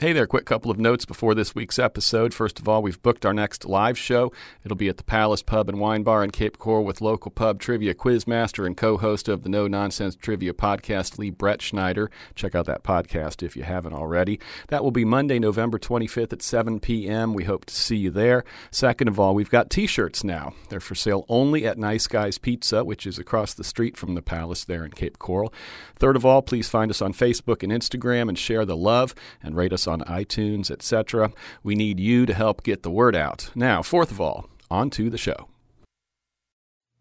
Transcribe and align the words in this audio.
Hey 0.00 0.12
there, 0.12 0.28
quick 0.28 0.44
couple 0.44 0.70
of 0.70 0.78
notes 0.78 1.04
before 1.04 1.34
this 1.34 1.56
week's 1.56 1.76
episode. 1.76 2.32
First 2.32 2.60
of 2.60 2.68
all, 2.68 2.84
we've 2.84 3.02
booked 3.02 3.26
our 3.26 3.34
next 3.34 3.64
live 3.64 3.98
show. 3.98 4.32
It'll 4.62 4.76
be 4.76 4.88
at 4.88 4.96
the 4.96 5.02
Palace 5.02 5.42
Pub 5.42 5.68
and 5.68 5.80
Wine 5.80 6.04
Bar 6.04 6.22
in 6.22 6.30
Cape 6.30 6.56
Coral 6.56 6.84
with 6.84 7.00
local 7.00 7.32
pub 7.32 7.58
trivia 7.58 7.94
quizmaster 7.94 8.64
and 8.64 8.76
co 8.76 8.96
host 8.96 9.28
of 9.28 9.42
the 9.42 9.48
No 9.48 9.66
Nonsense 9.66 10.14
Trivia 10.14 10.52
podcast, 10.52 11.18
Lee 11.18 11.30
Brett 11.30 11.60
Schneider. 11.60 12.12
Check 12.36 12.54
out 12.54 12.66
that 12.66 12.84
podcast 12.84 13.42
if 13.42 13.56
you 13.56 13.64
haven't 13.64 13.92
already. 13.92 14.38
That 14.68 14.84
will 14.84 14.92
be 14.92 15.04
Monday, 15.04 15.40
November 15.40 15.80
25th 15.80 16.32
at 16.32 16.42
7 16.42 16.78
p.m. 16.78 17.34
We 17.34 17.42
hope 17.42 17.64
to 17.64 17.74
see 17.74 17.96
you 17.96 18.10
there. 18.12 18.44
Second 18.70 19.08
of 19.08 19.18
all, 19.18 19.34
we've 19.34 19.50
got 19.50 19.68
t 19.68 19.88
shirts 19.88 20.22
now. 20.22 20.54
They're 20.68 20.78
for 20.78 20.94
sale 20.94 21.24
only 21.28 21.66
at 21.66 21.76
Nice 21.76 22.06
Guys 22.06 22.38
Pizza, 22.38 22.84
which 22.84 23.04
is 23.04 23.18
across 23.18 23.52
the 23.52 23.64
street 23.64 23.96
from 23.96 24.14
the 24.14 24.22
Palace 24.22 24.62
there 24.62 24.84
in 24.84 24.92
Cape 24.92 25.18
Coral. 25.18 25.52
Third 25.96 26.14
of 26.14 26.24
all, 26.24 26.40
please 26.40 26.68
find 26.68 26.88
us 26.88 27.02
on 27.02 27.12
Facebook 27.12 27.64
and 27.64 27.72
Instagram 27.72 28.28
and 28.28 28.38
share 28.38 28.64
the 28.64 28.76
love 28.76 29.12
and 29.42 29.56
rate 29.56 29.72
us 29.72 29.87
on 29.88 30.02
iTunes, 30.02 30.70
etc. 30.70 31.32
We 31.62 31.74
need 31.74 31.98
you 31.98 32.26
to 32.26 32.34
help 32.34 32.62
get 32.62 32.82
the 32.82 32.90
word 32.90 33.16
out. 33.16 33.50
Now, 33.54 33.82
fourth 33.82 34.10
of 34.10 34.20
all, 34.20 34.48
on 34.70 34.90
to 34.90 35.10
the 35.10 35.18
show. 35.18 35.48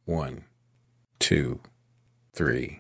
One, 0.06 0.46
two, 1.20 1.60
three. 2.34 2.80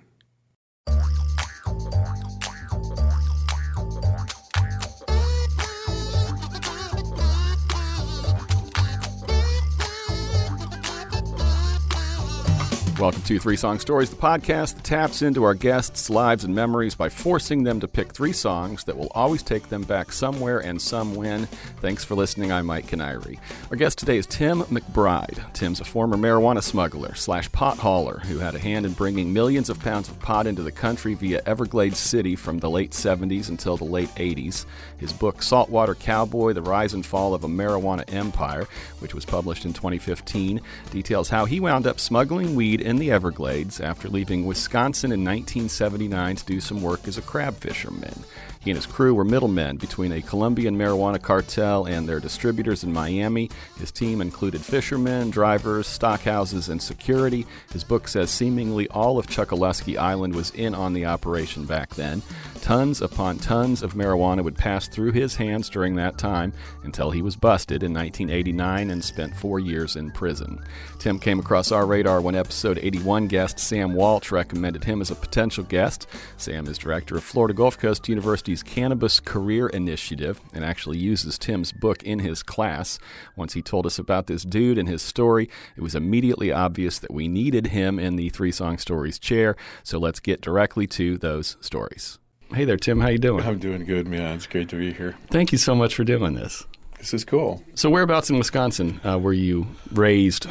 Welcome 13.00 13.22
to 13.22 13.38
Three 13.38 13.58
Song 13.58 13.78
Stories, 13.78 14.10
the 14.10 14.16
podcast 14.16 14.74
that 14.74 14.84
taps 14.84 15.22
into 15.22 15.44
our 15.44 15.54
guests' 15.54 16.10
lives 16.10 16.46
and 16.46 16.56
memories 16.56 16.96
by 16.96 17.10
forcing 17.10 17.62
them 17.62 17.80
to 17.82 17.88
pick 17.88 18.12
three 18.12 18.34
songs 18.34 18.86
that 18.86 18.98
will 18.98 19.12
always 19.14 19.44
take 19.44 19.70
them 19.70 19.84
back 19.84 20.12
somewhere 20.12 20.58
and 20.58 20.82
some 20.82 21.14
when. 21.14 21.46
Thanks 21.80 22.04
for 22.04 22.16
listening. 22.16 22.52
I'm 22.52 22.66
Mike 22.66 22.88
Canary. 22.88 23.40
Our 23.70 23.78
guest 23.78 24.00
today 24.00 24.18
is 24.18 24.26
Tim 24.26 24.62
McBride. 24.62 25.54
Tim's 25.54 25.80
a 25.80 25.86
former 25.86 26.18
marijuana 26.18 26.64
smuggler 26.64 27.14
slash 27.14 27.52
pot 27.52 27.78
hauler 27.78 28.18
who 28.26 28.40
had 28.40 28.56
a 28.56 28.60
hand 28.60 28.84
in 28.88 28.94
bringing 28.94 29.32
millions 29.32 29.70
of 29.70 29.80
pounds 29.80 30.10
of 30.10 30.20
pot 30.20 30.48
into 30.48 30.64
the 30.64 30.72
country 30.72 31.14
via 31.14 31.44
Everglades 31.46 32.00
City 32.00 32.36
from 32.36 32.58
the 32.58 32.70
late 32.70 32.94
70s 32.94 33.50
until 33.50 33.78
the 33.78 33.84
late 33.84 34.10
80s. 34.16 34.66
His 34.98 35.14
book, 35.14 35.44
Saltwater 35.44 35.94
Cowboy 35.94 36.54
The 36.54 36.64
Rise 36.64 36.96
and 36.96 37.06
Fall 37.06 37.36
of 37.36 37.44
a 37.44 37.48
Marijuana 37.48 38.12
Empire, 38.12 38.68
which 39.02 39.14
was 39.14 39.24
published 39.24 39.66
in 39.66 39.74
2015, 39.74 40.62
details 40.90 41.30
how 41.30 41.46
he 41.46 41.60
wound 41.60 41.86
up 41.86 42.00
smuggling 42.00 42.56
weed 42.56 42.87
in 42.88 43.00
the 43.00 43.12
Everglades 43.12 43.82
after 43.82 44.08
leaving 44.08 44.46
Wisconsin 44.46 45.12
in 45.12 45.20
1979 45.20 46.38
to 46.38 46.46
do 46.46 46.62
some 46.62 46.82
work 46.82 47.06
as 47.06 47.18
a 47.18 47.22
crab 47.22 47.58
fisherman. 47.58 48.24
He 48.62 48.72
and 48.72 48.78
his 48.78 48.86
crew 48.86 49.14
were 49.14 49.26
middlemen 49.26 49.76
between 49.76 50.14
a 50.14 50.22
Colombian 50.22 50.78
marijuana 50.78 51.22
cartel 51.22 51.86
and 51.86 52.08
their 52.08 52.22
distributors 52.22 52.86
in 52.86 52.94
Miami. 52.94 53.50
His 53.78 53.92
team 53.92 54.22
included 54.22 54.62
fishermen, 54.62 55.30
drivers, 55.30 55.86
stockhouses, 55.86 56.70
and 56.70 56.82
security. 56.82 57.46
His 57.72 57.84
book 57.84 58.08
says 58.08 58.32
seemingly 58.32 58.88
all 58.90 59.18
of 59.18 59.28
Chokoloskee 59.28 59.98
Island 59.98 60.34
was 60.34 60.52
in 60.52 60.74
on 60.74 60.94
the 60.94 61.06
operation 61.06 61.66
back 61.66 61.96
then. 61.96 62.22
Tons 62.62 63.02
upon 63.02 63.38
tons 63.38 63.84
of 63.84 63.94
marijuana 63.94 64.44
would 64.44 64.58
pass 64.58 64.88
through 64.88 65.12
his 65.12 65.36
hands 65.36 65.70
during 65.70 65.96
that 65.96 66.18
time 66.18 66.52
until 66.84 67.12
he 67.12 67.22
was 67.22 67.36
busted 67.36 67.84
in 67.84 67.94
1989 67.94 68.90
and 68.90 69.04
spent 69.04 69.36
four 69.36 69.60
years 69.60 69.96
in 69.96 70.12
prison. 70.12 70.62
Tim 71.00 71.20
came 71.20 71.40
across 71.40 71.72
our 71.72 71.86
radar 71.86 72.22
when 72.22 72.36
episode 72.36 72.80
81 72.82 73.28
guest 73.28 73.60
Sam 73.60 73.94
Walsh 73.94 74.32
recommended 74.32 74.84
him 74.84 75.00
as 75.00 75.12
a 75.12 75.16
potential 75.16 75.64
guest. 75.64 76.08
Sam 76.38 76.68
is 76.68 76.78
director 76.78 77.16
of 77.16 77.24
Florida 77.24 77.54
Gulf 77.54 77.78
Coast 77.78 78.10
University's 78.10 78.64
Cannabis 78.64 79.20
Career 79.20 79.68
Initiative 79.68 80.42
and 80.54 80.66
actually 80.66 80.98
uses 80.98 81.38
Tim's 81.38 81.72
book 81.72 82.02
in 82.04 82.20
his 82.20 82.42
class. 82.42 82.98
Once 83.36 83.54
he 83.54 83.62
told 83.62 83.86
us 83.86 84.00
about 84.00 84.28
this 84.28 84.44
dude 84.44 84.78
and 84.78 84.90
his 84.90 85.02
story, 85.02 85.50
it 85.76 85.82
was 85.82 85.94
immediately 85.94 86.52
obvious 86.52 86.98
that 87.00 87.14
we 87.14 87.28
needed 87.28 87.68
him 87.68 88.00
in 88.00 88.16
the 88.16 88.30
Three 88.30 88.52
Song 88.52 88.78
Stories 88.78 89.20
chair, 89.20 89.56
so 89.84 90.00
let's 90.00 90.20
get 90.20 90.42
directly 90.42 90.88
to 90.88 91.18
those 91.18 91.58
stories. 91.62 92.18
Hey 92.54 92.66
there, 92.66 92.78
Tim. 92.78 93.02
How 93.02 93.10
you 93.10 93.18
doing? 93.18 93.46
I'm 93.46 93.60
doing 93.60 93.86
good, 93.86 94.08
man. 94.08 94.36
It's 94.36 94.48
great 94.48 94.70
to 94.70 94.78
be 94.78 94.94
here. 94.94 95.16
Thank 95.30 95.52
you 95.52 95.58
so 95.58 95.76
much 95.76 95.94
for 95.94 96.04
doing 96.04 96.34
this. 96.34 96.66
This 96.98 97.14
is 97.14 97.24
cool. 97.24 97.64
So, 97.76 97.90
whereabouts 97.90 98.30
in 98.30 98.38
Wisconsin 98.38 99.00
uh, 99.06 99.20
were 99.20 99.34
you 99.34 99.68
raised? 99.92 100.48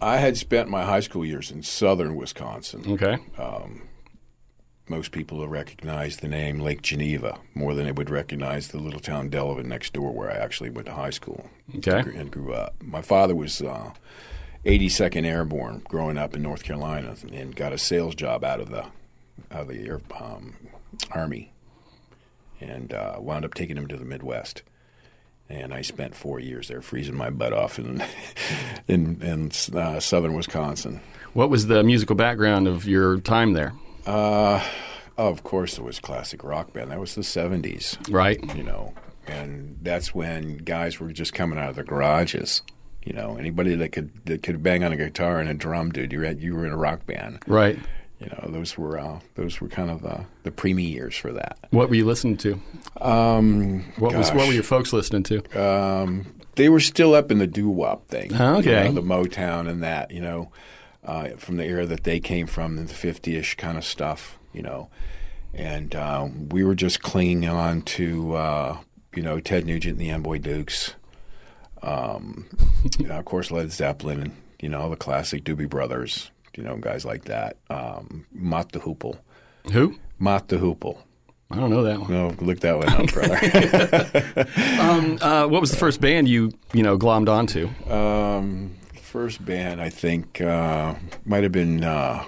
I 0.00 0.18
had 0.18 0.36
spent 0.36 0.68
my 0.68 0.84
high 0.84 1.00
school 1.00 1.24
years 1.24 1.50
in 1.50 1.62
southern 1.62 2.16
Wisconsin. 2.16 2.84
Okay. 2.86 3.18
Most 4.88 5.10
people 5.10 5.38
will 5.38 5.48
recognize 5.48 6.18
the 6.18 6.28
name 6.28 6.60
Lake 6.60 6.80
Geneva 6.80 7.40
more 7.54 7.74
than 7.74 7.86
they 7.86 7.92
would 7.92 8.08
recognize 8.08 8.68
the 8.68 8.78
little 8.78 9.00
town 9.00 9.28
Delavan 9.30 9.64
next 9.64 9.92
door 9.92 10.12
where 10.12 10.30
I 10.30 10.36
actually 10.36 10.70
went 10.70 10.86
to 10.86 10.94
high 10.94 11.10
school 11.10 11.50
Okay. 11.78 11.98
and 11.98 12.30
grew 12.30 12.52
up. 12.54 12.76
My 12.80 13.02
father 13.02 13.34
was 13.34 13.60
uh, 13.60 13.94
82nd 14.64 15.24
Airborne 15.24 15.82
growing 15.88 16.16
up 16.16 16.36
in 16.36 16.42
North 16.42 16.62
Carolina 16.62 17.16
and 17.32 17.56
got 17.56 17.72
a 17.72 17.78
sales 17.78 18.14
job 18.14 18.44
out 18.44 18.60
of 18.60 18.70
the 18.70 18.84
out 19.50 19.62
of 19.62 19.68
the 19.68 19.86
air, 19.86 20.00
um, 20.20 20.54
Army 21.10 21.52
and 22.60 22.92
uh, 22.94 23.16
wound 23.18 23.44
up 23.44 23.54
taking 23.54 23.76
him 23.76 23.86
to 23.88 23.96
the 23.96 24.04
Midwest. 24.04 24.62
And 25.48 25.72
I 25.72 25.82
spent 25.82 26.16
four 26.16 26.40
years 26.40 26.68
there, 26.68 26.82
freezing 26.82 27.14
my 27.16 27.30
butt 27.30 27.52
off 27.52 27.78
in 27.78 28.02
in, 28.88 29.22
in 29.22 29.50
uh, 29.78 30.00
southern 30.00 30.34
Wisconsin. 30.34 31.00
What 31.34 31.50
was 31.50 31.66
the 31.66 31.82
musical 31.84 32.16
background 32.16 32.66
of 32.66 32.86
your 32.86 33.18
time 33.20 33.52
there? 33.52 33.74
Uh, 34.06 34.64
of 35.16 35.42
course, 35.44 35.78
it 35.78 35.84
was 35.84 35.98
classic 36.00 36.42
rock 36.42 36.72
band. 36.72 36.90
That 36.90 36.98
was 37.00 37.14
the 37.14 37.22
'70s, 37.22 37.96
Right. 38.12 38.38
you 38.56 38.62
know, 38.62 38.94
and 39.26 39.78
that's 39.82 40.14
when 40.14 40.58
guys 40.58 40.98
were 41.00 41.12
just 41.12 41.32
coming 41.34 41.58
out 41.58 41.70
of 41.70 41.76
the 41.76 41.84
garages. 41.84 42.62
You 43.04 43.12
know, 43.12 43.36
anybody 43.36 43.76
that 43.76 43.92
could 43.92 44.10
that 44.26 44.42
could 44.42 44.62
bang 44.64 44.82
on 44.82 44.92
a 44.92 44.96
guitar 44.96 45.38
and 45.38 45.48
a 45.48 45.54
drum, 45.54 45.92
dude, 45.92 46.12
you 46.12 46.18
were 46.20 46.30
you 46.32 46.54
were 46.56 46.66
in 46.66 46.72
a 46.72 46.76
rock 46.76 47.06
band. 47.06 47.38
Right. 47.46 47.78
You 48.20 48.28
know, 48.28 48.48
those 48.50 48.78
were 48.78 48.98
uh, 48.98 49.20
those 49.34 49.60
were 49.60 49.68
kind 49.68 49.90
of 49.90 50.00
the 50.02 50.24
the 50.42 50.50
preemie 50.50 50.90
years 50.90 51.14
for 51.16 51.32
that. 51.34 51.58
What 51.70 51.88
were 51.90 51.94
you 51.96 52.06
listening 52.06 52.38
to? 52.38 52.60
Um, 53.00 53.84
What 53.98 54.14
was 54.14 54.30
what 54.32 54.46
were 54.48 54.54
your 54.54 54.62
folks 54.62 54.92
listening 54.92 55.22
to? 55.24 55.62
um, 55.62 56.26
they 56.54 56.70
were 56.70 56.80
still 56.80 57.14
up 57.14 57.30
in 57.30 57.38
the 57.38 57.46
doo 57.46 57.68
wop 57.68 58.08
thing. 58.08 58.34
Okay. 58.34 58.86
You 58.88 58.92
know, 58.94 59.00
the 59.00 59.06
Motown 59.06 59.68
and 59.68 59.82
that, 59.82 60.10
you 60.10 60.22
know, 60.22 60.50
uh, 61.04 61.28
from 61.36 61.58
the 61.58 61.64
era 61.64 61.84
that 61.84 62.04
they 62.04 62.18
came 62.18 62.46
from, 62.46 62.76
the 62.76 62.86
50 62.94 63.36
ish 63.36 63.54
kind 63.56 63.76
of 63.76 63.84
stuff, 63.84 64.38
you 64.54 64.62
know. 64.62 64.88
And 65.52 65.94
uh, 65.94 66.26
we 66.50 66.64
were 66.64 66.74
just 66.74 67.02
clinging 67.02 67.46
on 67.46 67.82
to, 67.82 68.34
uh, 68.34 68.78
you 69.14 69.22
know, 69.22 69.38
Ted 69.40 69.66
Nugent 69.66 69.98
and 69.98 70.00
the 70.00 70.08
Amboy 70.10 70.38
Dukes. 70.38 70.94
Um, 71.82 72.46
you 72.98 73.06
know, 73.08 73.18
of 73.18 73.24
course, 73.26 73.50
Led 73.50 73.70
Zeppelin, 73.70 74.20
and, 74.22 74.36
you 74.60 74.68
know, 74.70 74.88
the 74.88 74.96
classic 74.96 75.44
Doobie 75.44 75.68
Brothers, 75.68 76.30
you 76.56 76.62
know, 76.64 76.76
guys 76.76 77.04
like 77.04 77.24
that. 77.24 77.56
Um, 77.70 78.26
Mott 78.32 78.72
the 78.72 78.80
Hoople. 78.80 79.18
Who? 79.72 79.96
Mott 80.18 80.48
the 80.48 80.56
Hoople. 80.56 80.98
I 81.50 81.56
don't 81.56 81.70
know 81.70 81.84
that 81.84 82.00
one. 82.00 82.10
No, 82.10 82.34
look 82.40 82.60
that 82.60 82.76
one 82.76 82.88
up, 82.88 83.12
brother. 83.12 84.46
Uh, 85.22 85.46
what 85.46 85.60
was 85.60 85.70
the 85.70 85.76
first 85.76 86.00
band 86.00 86.28
you 86.28 86.52
you 86.72 86.82
know 86.82 86.98
glommed 86.98 87.28
onto? 87.28 87.68
Um, 87.92 88.74
first 89.00 89.44
band 89.44 89.80
I 89.80 89.88
think 89.88 90.40
uh, 90.40 90.94
might 91.24 91.42
have 91.42 91.52
been 91.52 91.84
uh, 91.84 92.24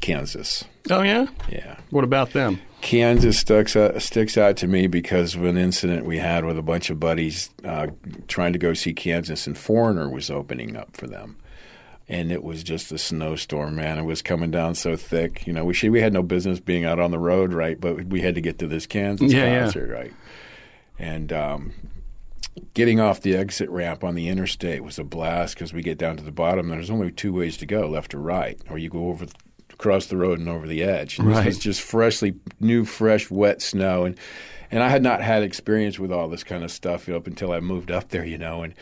Kansas. 0.00 0.64
Oh 0.90 1.02
yeah. 1.02 1.26
Yeah, 1.50 1.76
What 1.90 2.04
about 2.04 2.32
them? 2.32 2.60
Kansas 2.80 3.38
sticks 3.38 3.74
out, 3.76 4.00
sticks 4.00 4.38
out 4.38 4.56
to 4.58 4.66
me 4.68 4.86
because 4.86 5.34
of 5.34 5.44
an 5.44 5.56
incident 5.56 6.06
we 6.06 6.18
had 6.18 6.44
with 6.44 6.56
a 6.56 6.62
bunch 6.62 6.90
of 6.90 7.00
buddies 7.00 7.50
uh, 7.64 7.88
trying 8.28 8.52
to 8.52 8.58
go 8.58 8.72
see 8.72 8.92
Kansas, 8.94 9.46
and 9.48 9.58
Foreigner 9.58 10.08
was 10.08 10.30
opening 10.30 10.76
up 10.76 10.96
for 10.96 11.06
them. 11.08 11.36
And 12.10 12.32
it 12.32 12.42
was 12.42 12.62
just 12.62 12.90
a 12.90 12.96
snowstorm, 12.96 13.76
man. 13.76 13.98
It 13.98 14.04
was 14.04 14.22
coming 14.22 14.50
down 14.50 14.74
so 14.74 14.96
thick. 14.96 15.46
You 15.46 15.52
know, 15.52 15.64
we 15.66 15.74
should, 15.74 15.90
we 15.90 16.00
had 16.00 16.14
no 16.14 16.22
business 16.22 16.58
being 16.58 16.86
out 16.86 16.98
on 16.98 17.10
the 17.10 17.18
road, 17.18 17.52
right? 17.52 17.78
But 17.78 18.06
we 18.06 18.22
had 18.22 18.34
to 18.36 18.40
get 18.40 18.58
to 18.60 18.66
this 18.66 18.86
Kansas 18.86 19.30
Yeah, 19.30 19.44
yeah. 19.44 19.60
concert, 19.64 19.90
right? 19.92 20.12
And 20.98 21.30
um, 21.34 21.72
getting 22.72 22.98
off 22.98 23.20
the 23.20 23.36
exit 23.36 23.68
ramp 23.68 24.02
on 24.04 24.14
the 24.14 24.28
interstate 24.28 24.82
was 24.82 24.98
a 24.98 25.04
blast 25.04 25.54
because 25.54 25.72
we 25.74 25.82
get 25.82 25.98
down 25.98 26.16
to 26.16 26.24
the 26.24 26.32
bottom. 26.32 26.70
And 26.70 26.78
There's 26.80 26.90
only 26.90 27.12
two 27.12 27.32
ways 27.34 27.56
to 27.58 27.66
go, 27.66 27.86
left 27.86 28.14
or 28.14 28.20
right, 28.20 28.58
or 28.70 28.78
you 28.78 28.88
go 28.88 29.08
over 29.08 29.26
across 29.70 30.06
the 30.06 30.16
road 30.16 30.38
and 30.38 30.48
over 30.48 30.66
the 30.66 30.82
edge. 30.82 31.18
And 31.18 31.28
Right. 31.28 31.44
This 31.44 31.56
was 31.56 31.58
just 31.58 31.82
freshly 31.82 32.34
new, 32.58 32.84
fresh, 32.86 33.30
wet 33.30 33.60
snow, 33.62 34.04
and 34.04 34.18
and 34.70 34.82
I 34.82 34.88
had 34.88 35.02
not 35.02 35.22
had 35.22 35.42
experience 35.42 35.98
with 35.98 36.12
all 36.12 36.28
this 36.28 36.44
kind 36.44 36.62
of 36.64 36.70
stuff 36.70 37.08
up 37.08 37.26
until 37.26 37.52
I 37.52 37.60
moved 37.60 37.90
up 37.90 38.08
there, 38.10 38.24
you 38.24 38.36
know. 38.38 38.62
And 38.62 38.74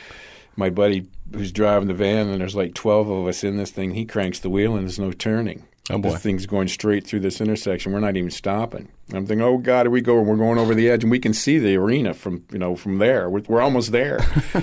my 0.57 0.71
buddy 0.71 1.07
who's 1.33 1.53
driving 1.53 1.89
the 1.89 1.95
van, 1.95 2.29
and 2.29 2.41
there's 2.41 2.57
like 2.57 2.75
twelve 2.75 3.09
of 3.09 3.27
us 3.27 3.45
in 3.45 3.57
this 3.57 3.71
thing. 3.71 3.93
He 3.95 4.05
cranks 4.05 4.41
the 4.41 4.51
wheel, 4.51 4.77
and 4.77 4.87
there's 4.87 4.99
no 4.99 5.13
turning. 5.13 5.67
Oh, 5.89 5.99
boy. 5.99 6.11
This 6.11 6.23
thing's 6.23 6.47
going 6.47 6.67
straight 6.67 7.07
through 7.07 7.21
this 7.21 7.41
intersection. 7.41 7.93
We're 7.93 8.01
not 8.01 8.17
even 8.17 8.31
stopping. 8.31 8.89
I'm 9.15 9.25
thinking, 9.25 9.43
oh 9.43 9.59
God, 9.59 9.87
here 9.87 9.91
we 9.91 10.01
go. 10.01 10.21
We're 10.21 10.37
going 10.37 10.59
over 10.59 10.75
the 10.75 10.89
edge, 10.89 11.05
and 11.05 11.13
we 11.13 11.21
can 11.21 11.33
see 11.33 11.61
the 11.61 11.77
arena 11.77 12.13
from 12.13 12.45
you 12.51 12.59
know 12.59 12.75
from 12.75 12.99
there. 12.99 13.31
We're, 13.31 13.43
we're 13.47 13.61
almost 13.61 13.93
there. 13.93 14.19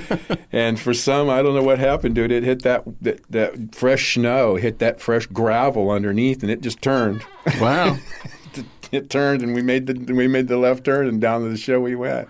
and 0.51 0.77
for 0.77 0.93
some, 0.93 1.29
I 1.29 1.41
don't 1.41 1.55
know 1.55 1.63
what 1.63 1.79
happened, 1.79 2.15
dude. 2.15 2.31
It 2.31 2.43
hit 2.43 2.63
that, 2.63 2.83
that 3.01 3.21
that 3.29 3.73
fresh 3.73 4.15
snow, 4.15 4.55
hit 4.55 4.79
that 4.79 4.99
fresh 4.99 5.25
gravel 5.27 5.91
underneath, 5.91 6.43
and 6.43 6.51
it 6.51 6.59
just 6.59 6.81
turned. 6.81 7.23
Wow. 7.61 7.97
it 8.91 9.09
turned, 9.09 9.43
and 9.43 9.55
we 9.55 9.61
made 9.61 9.87
the 9.87 10.13
we 10.13 10.27
made 10.27 10.49
the 10.49 10.57
left 10.57 10.83
turn, 10.83 11.07
and 11.07 11.21
down 11.21 11.41
to 11.43 11.49
the 11.49 11.57
show 11.57 11.79
we 11.79 11.95
went. 11.95 12.27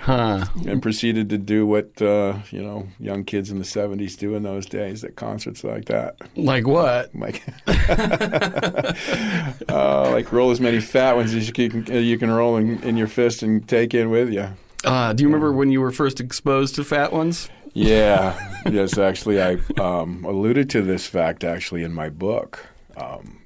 Huh. 0.00 0.46
And 0.66 0.80
proceeded 0.80 1.28
to 1.28 1.36
do 1.36 1.66
what 1.66 2.00
uh, 2.00 2.38
you 2.50 2.62
know 2.62 2.88
young 2.98 3.24
kids 3.24 3.50
in 3.50 3.58
the 3.58 3.64
'70s 3.64 4.16
do 4.16 4.34
in 4.34 4.42
those 4.42 4.64
days 4.64 5.04
at 5.04 5.16
concerts 5.16 5.62
like 5.62 5.84
that. 5.86 6.16
Like 6.36 6.66
what? 6.66 7.14
Like, 7.14 7.42
uh, 9.68 10.10
like 10.10 10.32
roll 10.32 10.50
as 10.50 10.60
many 10.60 10.80
fat 10.80 11.16
ones 11.16 11.34
as 11.34 11.46
you 11.46 11.52
can, 11.52 11.84
you 11.86 12.16
can 12.16 12.30
roll 12.30 12.56
in, 12.56 12.82
in 12.82 12.96
your 12.96 13.08
fist 13.08 13.42
and 13.42 13.68
take 13.68 13.92
in 13.92 14.08
with 14.08 14.32
you. 14.32 14.48
Uh, 14.84 15.12
do 15.12 15.22
you 15.22 15.28
remember 15.28 15.52
when 15.52 15.70
you 15.70 15.82
were 15.82 15.90
first 15.90 16.20
exposed 16.20 16.76
to 16.76 16.84
fat 16.84 17.12
ones? 17.12 17.50
Yeah, 17.74 18.38
yes, 18.70 18.98
actually, 18.98 19.40
I 19.40 19.58
um, 19.78 20.24
alluded 20.24 20.70
to 20.70 20.82
this 20.82 21.06
fact 21.06 21.44
actually 21.44 21.82
in 21.82 21.92
my 21.92 22.08
book. 22.08 22.66
Um, 22.96 23.42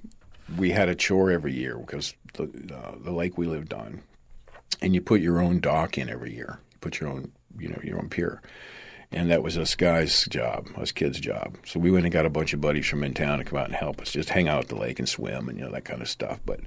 we 0.56 0.70
had 0.70 0.88
a 0.88 0.94
chore 0.94 1.30
every 1.30 1.52
year 1.52 1.76
because 1.76 2.14
the, 2.34 2.44
uh, 2.74 2.94
the 3.02 3.12
lake 3.12 3.36
we 3.36 3.46
lived 3.46 3.74
on, 3.74 4.02
and 4.80 4.94
you 4.94 5.00
put 5.00 5.20
your 5.20 5.40
own 5.40 5.60
dock 5.60 5.98
in 5.98 6.08
every 6.08 6.34
year. 6.34 6.60
You 6.72 6.78
put 6.80 7.00
your 7.00 7.10
own, 7.10 7.32
you 7.58 7.68
know, 7.68 7.80
your 7.82 7.98
own 7.98 8.08
pier, 8.08 8.42
and 9.12 9.30
that 9.30 9.42
was 9.42 9.56
us 9.56 9.74
guys' 9.74 10.26
job, 10.26 10.68
us 10.76 10.92
kids' 10.92 11.20
job. 11.20 11.56
So 11.64 11.80
we 11.80 11.90
went 11.90 12.04
and 12.04 12.12
got 12.12 12.26
a 12.26 12.30
bunch 12.30 12.52
of 12.52 12.60
buddies 12.60 12.86
from 12.86 13.04
in 13.04 13.14
town 13.14 13.38
to 13.38 13.44
come 13.44 13.58
out 13.58 13.66
and 13.66 13.74
help 13.74 14.00
us, 14.00 14.12
just 14.12 14.30
hang 14.30 14.48
out 14.48 14.62
at 14.64 14.68
the 14.68 14.76
lake 14.76 14.98
and 14.98 15.08
swim 15.08 15.48
and 15.48 15.58
you 15.58 15.64
know 15.64 15.70
that 15.72 15.84
kind 15.84 16.02
of 16.02 16.08
stuff. 16.08 16.40
But 16.44 16.60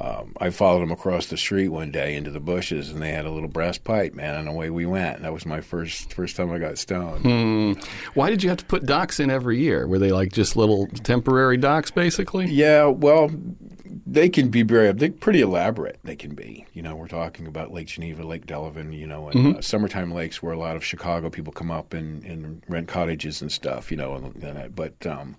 um, 0.00 0.34
I 0.40 0.50
followed 0.50 0.80
them 0.80 0.92
across 0.92 1.26
the 1.26 1.36
street 1.36 1.68
one 1.68 1.90
day 1.90 2.16
into 2.16 2.30
the 2.30 2.40
bushes, 2.40 2.90
and 2.90 3.02
they 3.02 3.12
had 3.12 3.26
a 3.26 3.30
little 3.30 3.48
brass 3.48 3.76
pipe, 3.76 4.14
man, 4.14 4.34
and 4.34 4.48
away 4.48 4.70
we 4.70 4.86
went. 4.86 5.20
That 5.22 5.32
was 5.32 5.44
my 5.44 5.60
first 5.60 6.14
first 6.14 6.36
time 6.36 6.50
I 6.50 6.58
got 6.58 6.78
stoned. 6.78 7.22
Hmm. 7.22 7.72
Why 8.14 8.30
did 8.30 8.42
you 8.42 8.48
have 8.48 8.58
to 8.58 8.64
put 8.64 8.86
docks 8.86 9.20
in 9.20 9.30
every 9.30 9.58
year? 9.58 9.86
Were 9.86 9.98
they 9.98 10.10
like 10.10 10.32
just 10.32 10.56
little 10.56 10.86
temporary 10.86 11.58
docks, 11.58 11.90
basically? 11.90 12.46
Yeah, 12.46 12.86
well, 12.86 13.30
they 14.06 14.28
can 14.28 14.48
be 14.48 14.62
very 14.62 14.92
they're 14.92 15.10
pretty 15.10 15.40
elaborate. 15.40 15.98
They 16.04 16.16
can 16.16 16.34
be. 16.34 16.66
You 16.72 16.82
know, 16.82 16.94
we're 16.96 17.08
talking 17.08 17.46
about 17.46 17.72
Lake 17.72 17.86
Geneva, 17.88 18.22
Lake 18.24 18.46
Delavan. 18.46 18.96
You 18.96 19.06
know, 19.06 19.28
and 19.28 19.40
Mm-hmm. 19.40 19.58
uh, 19.58 19.60
summertime 19.62 20.12
lakes 20.12 20.42
where 20.42 20.52
a 20.52 20.58
lot 20.58 20.76
of 20.76 20.84
Chicago 20.84 21.30
people 21.30 21.52
come 21.52 21.70
up 21.70 21.92
and, 21.94 22.22
and 22.24 22.62
rent 22.68 22.88
cottages 22.88 23.40
and 23.42 23.50
stuff. 23.50 23.90
You 23.90 23.96
know, 23.96 24.14
and, 24.14 24.42
and, 24.42 24.58
uh, 24.58 24.68
but 24.68 25.06
um, 25.06 25.36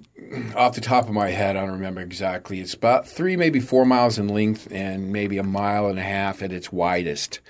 off 0.56 0.74
the 0.74 0.80
top 0.80 1.04
of 1.08 1.14
my 1.14 1.30
head, 1.30 1.56
I 1.56 1.60
don't 1.62 1.72
remember 1.72 2.00
exactly. 2.00 2.60
It's 2.60 2.74
about 2.74 3.06
three, 3.08 3.36
maybe 3.36 3.60
four 3.60 3.84
miles 3.84 4.18
in 4.18 4.28
length, 4.28 4.68
and 4.70 5.12
maybe 5.12 5.38
a 5.38 5.42
mile 5.42 5.86
and 5.86 5.98
a 5.98 6.02
half 6.02 6.42
at 6.42 6.52
its 6.52 6.70
widest. 6.72 7.40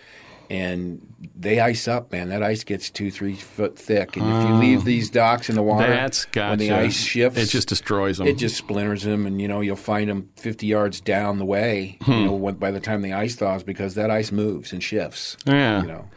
And 0.50 1.06
they 1.36 1.60
ice 1.60 1.86
up, 1.86 2.10
man. 2.10 2.30
That 2.30 2.42
ice 2.42 2.64
gets 2.64 2.88
two, 2.88 3.10
three 3.10 3.34
foot 3.34 3.78
thick. 3.78 4.16
And 4.16 4.26
if 4.26 4.48
you 4.48 4.54
leave 4.54 4.84
these 4.84 5.10
docks 5.10 5.50
in 5.50 5.56
the 5.56 5.62
water. 5.62 5.86
That's 5.86 6.24
gotcha. 6.24 6.50
when 6.50 6.58
the 6.58 6.72
ice 6.72 6.96
shifts, 6.98 7.38
It 7.38 7.46
just 7.50 7.68
destroys 7.68 8.16
them. 8.16 8.26
it 8.26 8.38
just 8.38 8.56
splinters 8.56 9.02
them, 9.02 9.26
and 9.26 9.42
you 9.42 9.46
know 9.48 9.60
you'll 9.60 9.76
find 9.76 10.08
them 10.08 10.30
50 10.36 10.66
yards 10.66 11.00
down 11.00 11.38
the 11.38 11.44
way. 11.44 11.98
Hmm. 12.02 12.12
You 12.12 12.24
know, 12.24 12.32
when, 12.32 12.54
by 12.54 12.70
the 12.70 12.80
time 12.80 13.02
the 13.02 13.12
ice 13.12 13.36
thaws, 13.36 13.62
because 13.62 13.94
that 13.96 14.10
ice 14.10 14.32
moves 14.32 14.72
and 14.72 14.82
shifts. 14.82 15.36
yeah. 15.46 15.82
You 15.82 15.88
know, 15.88 16.08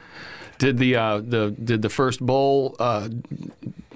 Did 0.60 0.78
the 0.78 0.96
uh, 0.96 1.18
the 1.20 1.54
did 1.62 1.82
the 1.82 1.90
first 1.90 2.26
bowl 2.26 2.78
uh, 2.80 3.10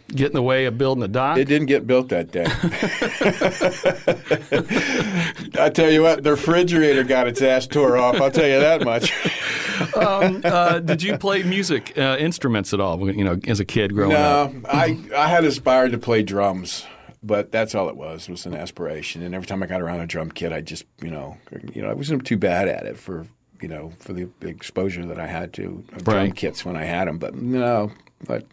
get 0.10 0.28
in 0.28 0.34
the 0.34 0.44
way 0.44 0.66
of 0.66 0.78
building 0.78 1.04
a 1.04 1.08
dock? 1.08 1.38
it 1.38 1.46
didn't 1.46 1.68
get 1.68 1.88
built 1.88 2.10
that 2.10 2.31
day. 2.31 2.46
I 5.60 5.70
tell 5.70 5.90
you 5.90 6.02
what, 6.02 6.24
the 6.24 6.31
refrigerator 6.31 7.04
got 7.04 7.28
its 7.28 7.42
ass 7.42 7.68
tore 7.68 7.98
off. 7.98 8.20
I'll 8.20 8.31
tell 8.31 8.48
you 8.48 8.60
that 8.60 8.84
much. 8.84 9.14
um, 9.95 10.42
uh, 10.44 10.80
did 10.80 11.04
you 11.04 11.18
play 11.18 11.44
music 11.44 11.98
uh, 11.98 12.18
instruments 12.19 12.74
at 12.74 12.80
all? 12.80 13.12
You 13.12 13.24
know, 13.24 13.39
as 13.48 13.60
a 13.60 13.66
kid 13.66 13.94
growing 13.94 14.13
up. 14.13 14.54
no, 14.54 14.62
I 14.69 14.98
I 15.16 15.27
had 15.27 15.44
aspired 15.44 15.92
to 15.92 15.98
play 15.98 16.24
drums. 16.24 16.86
But 17.24 17.51
that's 17.51 17.74
all 17.74 17.89
it 17.89 17.98
was. 17.98 18.30
It 18.30 18.31
was 18.31 18.45
an 18.45 18.54
aspiration, 18.54 19.24
and 19.24 19.33
every 19.33 19.48
time 19.48 19.63
I 19.63 19.66
got 19.66 19.81
around 19.81 20.00
a 20.00 20.06
drum 20.06 20.30
kit, 20.30 20.54
I 20.54 20.62
just, 20.62 20.86
you 21.01 21.10
know, 21.10 21.38
you 21.74 21.81
know, 21.81 21.89
I 21.89 21.94
wasn't 21.94 22.24
too 22.24 22.38
bad 22.38 22.68
at 22.68 22.86
it 22.86 22.98
for, 23.00 23.25
you 23.60 23.68
know, 23.68 23.94
for 23.98 24.13
the 24.13 24.30
exposure 24.42 25.04
that 25.07 25.19
I 25.19 25.25
had 25.25 25.51
to 25.54 25.83
of 25.94 26.04
drum 26.04 26.33
kits 26.33 26.63
when 26.63 26.75
I 26.75 26.83
had 26.83 27.07
them. 27.07 27.18
But 27.18 27.33
no, 27.33 27.92
but 28.28 28.45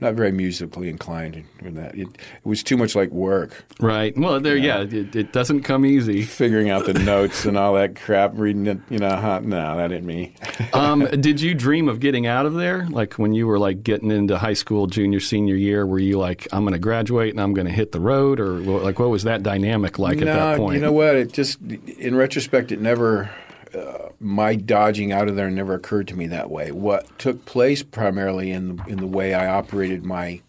not 0.00 0.14
very 0.14 0.32
musically 0.32 0.88
inclined 0.88 1.44
in 1.60 1.74
that. 1.74 1.94
It, 1.94 2.08
it 2.08 2.44
was 2.44 2.62
too 2.62 2.76
much 2.76 2.94
like 2.94 3.10
work, 3.10 3.64
Right. 3.80 4.16
Well, 4.16 4.40
there. 4.40 4.56
Yeah. 4.56 4.82
It, 4.82 5.14
it 5.14 5.32
doesn't 5.32 5.62
come 5.62 5.84
easy. 5.86 6.22
figuring 6.22 6.70
out 6.70 6.86
the 6.86 6.94
notes 7.04 7.44
and 7.44 7.56
all 7.56 7.74
that 7.74 7.96
crap, 7.96 8.32
reading 8.34 8.66
it. 8.66 8.78
You 8.88 8.98
know, 8.98 9.16
huh? 9.16 9.40
no, 9.42 9.76
that 9.76 9.88
didn't 9.88 10.06
me. 10.06 10.34
Um, 10.72 11.06
did 11.20 11.40
you 11.40 11.54
dream 11.54 11.88
of 11.88 12.00
getting 12.00 12.26
out 12.26 12.46
of 12.46 12.54
there? 12.54 12.86
Like 12.88 13.14
when 13.14 13.32
you 13.32 13.46
were 13.46 13.58
like 13.58 13.82
getting 13.82 14.10
into 14.10 14.38
high 14.38 14.52
school, 14.52 14.86
junior, 14.86 15.18
senior 15.18 15.56
year, 15.56 15.84
were 15.84 15.98
you 15.98 16.18
like, 16.18 16.46
I'm 16.52 16.62
going 16.62 16.74
to 16.74 16.78
graduate 16.78 17.32
and 17.32 17.40
I'm 17.40 17.54
going 17.54 17.66
to 17.66 17.72
hit 17.72 17.92
the 17.92 18.00
road, 18.00 18.38
or 18.38 18.60
like 18.60 18.98
what 18.98 19.10
was 19.10 19.24
that 19.24 19.42
dynamic 19.42 19.98
like 19.98 20.18
at 20.18 20.26
that 20.26 20.58
point? 20.58 20.76
you 20.76 20.80
know 20.80 20.92
what? 20.92 21.16
It 21.16 21.32
just, 21.32 21.60
in 21.60 22.14
retrospect, 22.14 22.72
it 22.72 22.80
never. 22.80 23.30
Uh, 23.74 24.08
my 24.18 24.54
dodging 24.54 25.12
out 25.12 25.28
of 25.28 25.36
there 25.36 25.50
never 25.50 25.74
occurred 25.74 26.08
to 26.08 26.16
me 26.16 26.26
that 26.26 26.50
way. 26.50 26.72
What 26.72 27.18
took 27.18 27.44
place 27.44 27.82
primarily 27.82 28.50
in 28.50 28.76
the, 28.76 28.84
in 28.86 28.98
the 28.98 29.06
way 29.06 29.34
I 29.34 29.46
operated 29.46 30.04
my, 30.04 30.40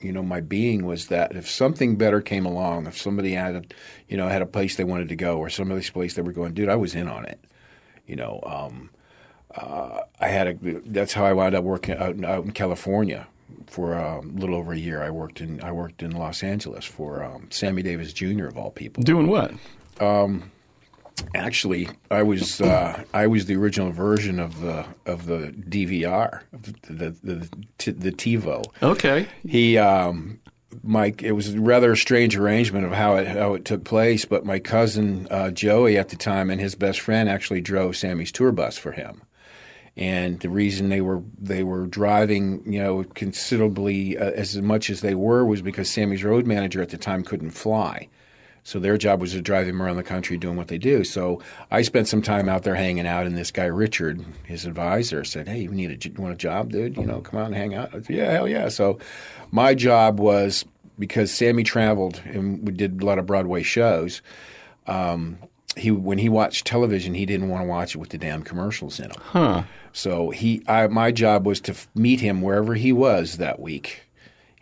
you 0.00 0.12
know, 0.12 0.22
my 0.22 0.40
being 0.40 0.84
was 0.84 1.06
that 1.08 1.36
if 1.36 1.48
something 1.48 1.96
better 1.96 2.20
came 2.20 2.44
along, 2.44 2.86
if 2.86 2.98
somebody 2.98 3.32
had, 3.32 3.54
a, 3.54 3.62
you 4.08 4.16
know, 4.16 4.28
had 4.28 4.42
a 4.42 4.46
place 4.46 4.76
they 4.76 4.84
wanted 4.84 5.08
to 5.10 5.16
go 5.16 5.38
or 5.38 5.48
some 5.48 5.70
of 5.70 5.76
this 5.76 5.90
place 5.90 6.14
they 6.14 6.22
were 6.22 6.32
going, 6.32 6.54
dude, 6.54 6.68
I 6.68 6.76
was 6.76 6.94
in 6.94 7.08
on 7.08 7.24
it. 7.24 7.38
You 8.06 8.16
know, 8.16 8.40
um, 8.44 8.90
uh, 9.54 10.00
I 10.20 10.28
had 10.28 10.46
a. 10.46 10.54
That's 10.86 11.12
how 11.12 11.24
I 11.24 11.32
wound 11.32 11.54
up 11.54 11.64
working 11.64 11.96
out, 11.96 12.10
in- 12.10 12.24
out 12.24 12.44
in 12.44 12.52
California 12.52 13.26
for 13.66 13.94
um, 13.94 14.34
a 14.36 14.40
little 14.40 14.54
over 14.54 14.72
a 14.72 14.78
year. 14.78 15.02
I 15.02 15.10
worked 15.10 15.40
in 15.40 15.60
I 15.62 15.72
worked 15.72 16.02
in 16.02 16.12
Los 16.12 16.42
Angeles 16.42 16.84
for 16.84 17.24
um, 17.24 17.48
Sammy 17.50 17.82
Davis 17.82 18.12
Jr. 18.12 18.46
of 18.46 18.56
all 18.56 18.70
people. 18.70 19.02
Doing 19.02 19.26
what? 19.28 19.52
Actually, 21.34 21.88
I 22.10 22.22
was 22.22 22.60
uh, 22.60 23.02
I 23.14 23.26
was 23.26 23.46
the 23.46 23.56
original 23.56 23.90
version 23.90 24.38
of 24.38 24.60
the 24.60 24.86
of 25.06 25.26
the 25.26 25.54
DVR, 25.68 26.42
the 26.52 26.72
the 26.92 27.10
the, 27.22 27.48
the, 27.78 27.92
the 27.92 28.12
TiVo. 28.12 28.64
Okay. 28.82 29.26
He, 29.46 29.78
um, 29.78 30.38
Mike, 30.82 31.22
it 31.22 31.32
was 31.32 31.56
rather 31.56 31.92
a 31.92 31.96
strange 31.96 32.36
arrangement 32.36 32.84
of 32.84 32.92
how 32.92 33.16
it 33.16 33.26
how 33.26 33.54
it 33.54 33.64
took 33.64 33.84
place. 33.84 34.24
But 34.24 34.44
my 34.44 34.58
cousin 34.58 35.26
uh, 35.30 35.50
Joey 35.50 35.96
at 35.96 36.10
the 36.10 36.16
time 36.16 36.50
and 36.50 36.60
his 36.60 36.74
best 36.74 37.00
friend 37.00 37.28
actually 37.28 37.60
drove 37.60 37.96
Sammy's 37.96 38.32
tour 38.32 38.52
bus 38.52 38.76
for 38.76 38.92
him. 38.92 39.22
And 39.96 40.40
the 40.40 40.50
reason 40.50 40.90
they 40.90 41.00
were 41.00 41.22
they 41.38 41.64
were 41.64 41.86
driving, 41.86 42.62
you 42.70 42.82
know, 42.82 43.04
considerably 43.14 44.18
uh, 44.18 44.32
as 44.32 44.60
much 44.60 44.90
as 44.90 45.00
they 45.00 45.14
were 45.14 45.46
was 45.46 45.62
because 45.62 45.88
Sammy's 45.88 46.24
road 46.24 46.46
manager 46.46 46.82
at 46.82 46.90
the 46.90 46.98
time 46.98 47.24
couldn't 47.24 47.52
fly. 47.52 48.08
So 48.66 48.80
their 48.80 48.98
job 48.98 49.20
was 49.20 49.30
to 49.30 49.40
drive 49.40 49.68
him 49.68 49.80
around 49.80 49.94
the 49.94 50.02
country 50.02 50.36
doing 50.36 50.56
what 50.56 50.66
they 50.66 50.76
do. 50.76 51.04
So 51.04 51.40
I 51.70 51.82
spent 51.82 52.08
some 52.08 52.20
time 52.20 52.48
out 52.48 52.64
there 52.64 52.74
hanging 52.74 53.06
out, 53.06 53.24
and 53.24 53.38
this 53.38 53.52
guy 53.52 53.66
Richard, 53.66 54.24
his 54.42 54.64
advisor, 54.64 55.22
said, 55.22 55.46
"Hey, 55.46 55.60
you 55.60 55.70
need 55.70 55.92
a 55.92 56.08
you 56.08 56.14
want 56.20 56.34
a 56.34 56.36
job, 56.36 56.72
dude? 56.72 56.96
You 56.96 57.06
know, 57.06 57.20
come 57.20 57.38
out 57.38 57.46
and 57.46 57.54
hang 57.54 57.76
out." 57.76 57.90
I 57.94 58.02
said, 58.02 58.10
yeah, 58.10 58.32
hell 58.32 58.48
yeah. 58.48 58.68
So 58.68 58.98
my 59.52 59.72
job 59.74 60.18
was 60.18 60.64
because 60.98 61.32
Sammy 61.32 61.62
traveled 61.62 62.20
and 62.24 62.66
we 62.66 62.72
did 62.72 63.02
a 63.02 63.06
lot 63.06 63.20
of 63.20 63.26
Broadway 63.26 63.62
shows. 63.62 64.20
Um, 64.88 65.38
he 65.76 65.92
when 65.92 66.18
he 66.18 66.28
watched 66.28 66.66
television, 66.66 67.14
he 67.14 67.24
didn't 67.24 67.48
want 67.48 67.62
to 67.62 67.68
watch 67.68 67.94
it 67.94 67.98
with 67.98 68.08
the 68.08 68.18
damn 68.18 68.42
commercials 68.42 68.98
in 68.98 69.10
them. 69.10 69.20
Huh. 69.22 69.62
So 69.92 70.30
he, 70.30 70.62
I, 70.66 70.88
my 70.88 71.12
job 71.12 71.46
was 71.46 71.60
to 71.62 71.72
f- 71.72 71.88
meet 71.94 72.20
him 72.20 72.42
wherever 72.42 72.74
he 72.74 72.92
was 72.92 73.36
that 73.36 73.60
week, 73.60 74.05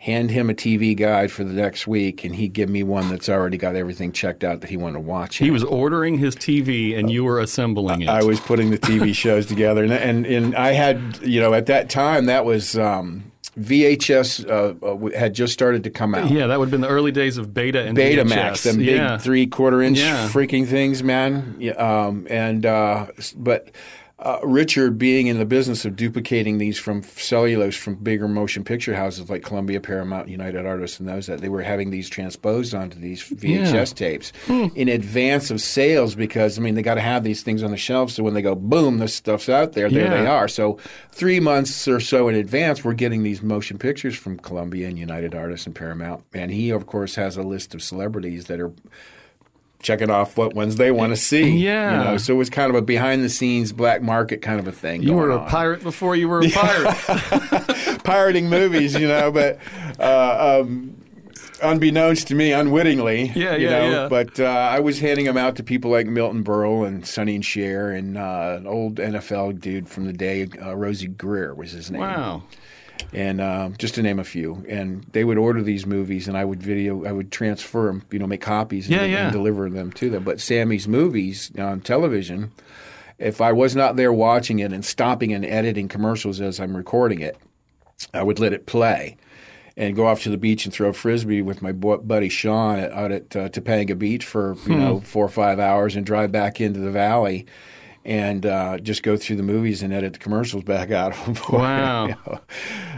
hand 0.05 0.29
him 0.29 0.51
a 0.51 0.53
TV 0.53 0.95
guide 0.95 1.31
for 1.31 1.43
the 1.43 1.51
next 1.51 1.87
week, 1.87 2.23
and 2.23 2.35
he'd 2.35 2.53
give 2.53 2.69
me 2.69 2.83
one 2.83 3.09
that's 3.09 3.27
already 3.27 3.57
got 3.57 3.75
everything 3.75 4.11
checked 4.11 4.43
out 4.43 4.61
that 4.61 4.69
he 4.69 4.77
wanted 4.77 4.93
to 4.93 4.99
watch. 4.99 5.37
He 5.37 5.49
was 5.49 5.63
ordering 5.63 6.19
his 6.19 6.35
TV 6.35 6.95
and 6.95 7.09
you 7.09 7.23
were 7.23 7.39
assembling 7.39 8.03
it. 8.03 8.09
I 8.09 8.23
was 8.23 8.39
putting 8.39 8.69
the 8.69 8.77
TV 8.77 9.15
shows 9.15 9.47
together, 9.47 9.83
and, 9.83 9.91
and 9.91 10.27
and 10.27 10.55
I 10.55 10.73
had 10.73 11.17
you 11.23 11.41
know 11.41 11.55
at 11.55 11.65
that 11.65 11.89
time 11.89 12.27
that 12.27 12.45
was 12.45 12.77
um, 12.77 13.31
VHS 13.57 14.47
uh, 14.47 14.85
uh, 14.85 15.17
had 15.17 15.33
just 15.33 15.53
started 15.53 15.83
to 15.85 15.89
come 15.89 16.13
out. 16.13 16.29
yeah, 16.29 16.45
that 16.45 16.59
would 16.59 16.65
have 16.65 16.71
been 16.71 16.81
the 16.81 16.87
early 16.87 17.11
days 17.11 17.37
of 17.37 17.51
Beta 17.51 17.81
and 17.81 17.97
Betamax, 17.97 18.61
them 18.61 18.77
big 18.77 18.87
yeah. 18.87 19.17
three 19.17 19.47
quarter 19.47 19.81
inch 19.81 19.97
Yeah. 19.97 20.27
freaking 20.27 20.67
things, 20.67 21.01
man. 21.01 21.55
Yeah, 21.57 21.71
um, 21.73 22.27
and 22.29 22.63
uh, 22.63 23.07
but 23.35 23.71
uh, 24.17 24.39
Richard, 24.43 24.97
being 24.97 25.27
in 25.27 25.39
the 25.39 25.45
business 25.45 25.83
of 25.83 25.95
duplicating 25.97 26.57
these 26.57 26.79
from 26.79 27.03
cellulose 27.03 27.75
from 27.75 27.95
bigger 27.95 28.27
motion 28.29 28.63
picture 28.63 28.95
houses 28.95 29.29
like 29.29 29.43
Columbia, 29.43 29.81
Paramount, 29.81 30.29
United 30.29 30.65
Artists, 30.65 30.99
and 31.01 31.09
those 31.09 31.27
that 31.27 31.41
they 31.41 31.49
were 31.49 31.61
having 31.63 31.91
these 31.91 32.09
transposed 32.09 32.73
onto 32.73 32.97
these 32.97 33.21
VHS 33.21 33.93
tapes 33.93 34.31
Hmm. 34.47 34.67
in 34.73 34.87
advance 34.87 35.51
of 35.51 35.59
sales 35.59 36.15
because 36.15 36.57
I 36.57 36.61
mean 36.61 36.75
they 36.75 36.81
got 36.81 36.95
to 36.95 37.01
have 37.01 37.23
these 37.25 37.43
things 37.43 37.61
on 37.61 37.71
the 37.71 37.77
shelves 37.77 38.13
so 38.15 38.23
when 38.23 38.33
they 38.33 38.41
go 38.41 38.55
boom, 38.55 38.99
this 38.99 39.13
stuff's 39.13 39.49
out 39.49 39.73
there. 39.73 39.89
There 39.89 40.09
they 40.09 40.25
are. 40.25 40.47
So 40.47 40.77
three 41.11 41.41
months 41.41 41.85
or 41.87 41.99
so 41.99 42.29
in 42.29 42.35
advance, 42.35 42.85
we're 42.85 42.93
getting 42.93 43.23
these 43.23 43.41
motion 43.41 43.77
pictures 43.77 44.15
from 44.15 44.37
Columbia 44.39 44.87
and 44.87 44.97
United 44.97 45.35
Artists 45.35 45.65
and 45.65 45.75
Paramount, 45.75 46.23
and 46.33 46.51
he 46.51 46.69
of 46.69 46.85
course 46.85 47.15
has 47.15 47.35
a 47.35 47.43
list 47.43 47.75
of 47.75 47.83
celebrities 47.83 48.45
that 48.45 48.61
are 48.61 48.71
checking 49.85 50.09
off 50.09 50.35
what 50.35 50.53
ones 50.55 50.75
they 50.77 50.91
want 50.91 51.11
to 51.11 51.15
see. 51.15 51.49
Yeah. 51.51 51.91
you 51.91 52.03
know, 52.03 52.17
so 52.17 52.33
it 52.33 52.37
was 52.37 52.49
kind 52.49 52.69
of 52.69 52.75
a 52.75 52.81
behind 52.81 53.23
the 53.23 53.29
scenes 53.29 53.71
black 53.71 54.01
market 54.01 54.41
kind 54.41 54.59
of 54.59 54.67
a 54.67 54.71
thing. 54.71 55.03
You 55.03 55.13
were 55.13 55.29
a 55.29 55.37
on. 55.37 55.47
pirate 55.47 55.83
before 55.83 56.15
you 56.15 56.27
were 56.27 56.41
a 56.41 56.49
pirate. 56.51 58.01
pirating 58.03 58.49
movies, 58.49 58.95
you 58.95 59.07
know, 59.07 59.31
but 59.31 59.59
uh, 59.99 60.61
um, 60.61 60.95
unbeknownst 61.61 62.27
to 62.27 62.35
me, 62.35 62.51
unwittingly. 62.51 63.31
Yeah, 63.35 63.55
you 63.55 63.67
yeah, 63.67 63.69
know, 63.69 63.89
yeah. 63.89 64.07
But 64.09 64.39
uh, 64.39 64.45
I 64.45 64.79
was 64.79 64.99
handing 64.99 65.25
them 65.25 65.37
out 65.37 65.55
to 65.57 65.63
people 65.63 65.91
like 65.91 66.07
Milton 66.07 66.43
Berle 66.43 66.87
and 66.87 67.05
Sonny 67.05 67.35
and 67.35 67.45
Cher 67.45 67.91
and 67.91 68.17
uh, 68.17 68.55
an 68.57 68.67
old 68.67 68.95
NFL 68.95 69.61
dude 69.61 69.87
from 69.87 70.05
the 70.05 70.13
day, 70.13 70.43
uh, 70.43 70.75
Rosey 70.75 71.15
Grier 71.15 71.53
was 71.53 71.71
his 71.71 71.91
name. 71.91 72.01
Wow. 72.01 72.43
And 73.15 73.39
uh, 73.39 73.69
just 73.77 73.95
to 73.95 74.01
name 74.01 74.19
a 74.19 74.25
few, 74.25 74.65
and 74.67 75.05
they 75.13 75.23
would 75.23 75.37
order 75.37 75.61
these 75.61 75.85
movies, 75.85 76.27
and 76.27 76.37
I 76.37 76.43
would 76.43 76.61
video, 76.61 77.05
I 77.05 77.13
would 77.13 77.31
transfer 77.31 77.87
them, 77.87 78.03
you 78.11 78.19
know, 78.19 78.27
make 78.27 78.41
copies, 78.41 78.87
and, 78.87 78.95
Yeah, 78.95 79.05
yeah. 79.05 79.23
and 79.23 79.31
deliver 79.31 79.69
them 79.69 79.91
to 79.93 80.09
them. 80.09 80.23
But 80.25 80.41
Sammy's 80.41 80.85
movies 80.85 81.49
on 81.57 81.79
television, 81.79 82.51
if 83.17 83.39
I 83.39 83.53
was 83.53 83.73
not 83.73 83.95
there 83.95 84.11
watching 84.11 84.59
it 84.59 84.73
and 84.73 84.83
stopping 84.83 85.31
and 85.33 85.45
editing 85.45 85.87
commercials 85.87 86.41
as 86.41 86.59
I'm 86.59 86.75
recording 86.75 87.21
it, 87.21 87.37
I 88.13 88.21
would 88.21 88.37
let 88.39 88.51
it 88.51 88.65
play 88.65 89.15
and 89.77 89.95
go 89.95 90.07
off 90.07 90.23
to 90.23 90.29
the 90.29 90.37
beach 90.37 90.65
and 90.65 90.73
throw 90.73 90.91
frisbee 90.91 91.41
with 91.41 91.61
my 91.61 91.71
buddy 91.71 92.27
Sean 92.29 92.79
out 92.79 93.11
at 93.13 93.33
uh, 93.35 93.47
Topanga 93.49 93.97
Beach 93.97 94.25
for 94.25 94.57
you 94.67 94.75
know 94.75 94.99
four 94.99 95.25
or 95.25 95.29
five 95.29 95.59
hours 95.59 95.95
and 95.95 96.05
drive 96.05 96.31
back 96.33 96.59
into 96.59 96.79
the 96.81 96.91
valley 96.91 97.45
and 98.05 98.45
uh, 98.45 98.77
just 98.77 99.01
go 99.01 99.17
through 99.17 99.35
the 99.35 99.43
movies 99.43 99.81
and 99.81 99.91
edit 99.91 100.13
the 100.13 100.19
commercials 100.19 100.63
back 100.63 100.91
out 100.91 101.11
of 101.11 101.25
them. 101.25 101.59
Wow. 101.59 102.05
you 102.07 102.15
know. 102.25 102.39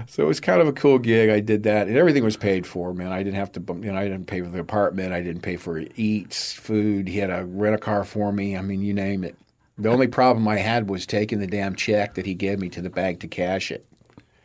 So 0.08 0.24
it 0.24 0.28
was 0.28 0.42
kind 0.42 0.62
of 0.62 0.68
a 0.68 0.74
cool 0.74 1.00
gig. 1.00 1.30
I 1.30 1.40
did 1.40 1.64
that, 1.64 1.88
and 1.88 1.98
everything 1.98 2.24
was 2.24 2.38
paid 2.38 2.68
for. 2.68 2.94
Man, 2.94 3.12
I 3.12 3.24
didn't 3.24 3.36
have 3.36 3.52
to. 3.54 3.62
You 3.82 3.94
know, 3.94 3.98
I 3.98 4.04
didn't 4.04 4.26
pay 4.26 4.42
for 4.42 4.50
the 4.50 4.60
apartment. 4.60 5.14
I 5.14 5.22
didn't 5.22 5.42
pay 5.42 5.56
for 5.56 5.82
eats, 5.96 6.54
food. 6.54 7.08
He 7.08 7.20
had 7.20 7.28
to 7.28 7.46
rent 7.46 7.76
a 7.76 7.80
car 7.80 8.04
for 8.04 8.32
me. 8.32 8.58
I 8.58 8.62
mean, 8.62 8.82
you 8.82 8.94
name 8.94 9.24
it. 9.24 9.36
The 9.78 9.90
only 9.90 10.08
problem 10.08 10.48
I 10.48 10.58
had 10.58 10.90
was 10.90 11.06
taking 11.06 11.40
the 11.40 11.48
damn 11.48 11.76
check 11.76 12.16
that 12.16 12.26
he 12.26 12.34
gave 12.34 12.60
me 12.60 12.68
to 12.70 12.82
the 12.82 12.90
bank 12.90 13.20
to 13.22 13.28
cash 13.28 13.72
it. 13.72 13.86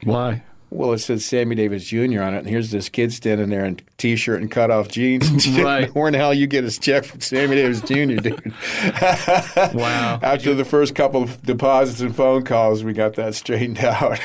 Why? 0.05 0.43
Well, 0.75 0.93
it 0.93 0.99
says 0.99 1.25
Sammy 1.25 1.55
Davis 1.55 1.85
Jr. 1.85 2.23
on 2.23 2.35
it, 2.35 2.39
and 2.39 2.49
here's 2.49 2.71
this 2.71 2.89
kid 2.89 3.13
standing 3.13 3.51
there 3.51 3.65
in 3.65 3.79
t-shirt 3.99 4.41
and 4.41 4.51
cutoff 4.51 4.89
jeans. 4.89 5.47
Right. 5.63 5.95
Where 5.95 6.09
in 6.09 6.13
the 6.13 6.19
hell 6.19 6.33
you 6.35 6.47
get 6.47 6.65
his 6.65 6.79
check 6.79 7.05
from 7.05 7.21
Sammy 7.21 7.57
Davis 7.57 7.81
Jr., 7.83 8.17
dude? 8.21 8.23
Wow. 9.75 10.19
After 10.23 10.55
the 10.55 10.65
first 10.65 10.95
couple 10.95 11.23
of 11.23 11.41
deposits 11.43 12.01
and 12.01 12.15
phone 12.17 12.45
calls, 12.45 12.83
we 12.85 12.93
got 12.95 13.15
that 13.17 13.35
straightened 13.35 13.79
out. 13.81 14.19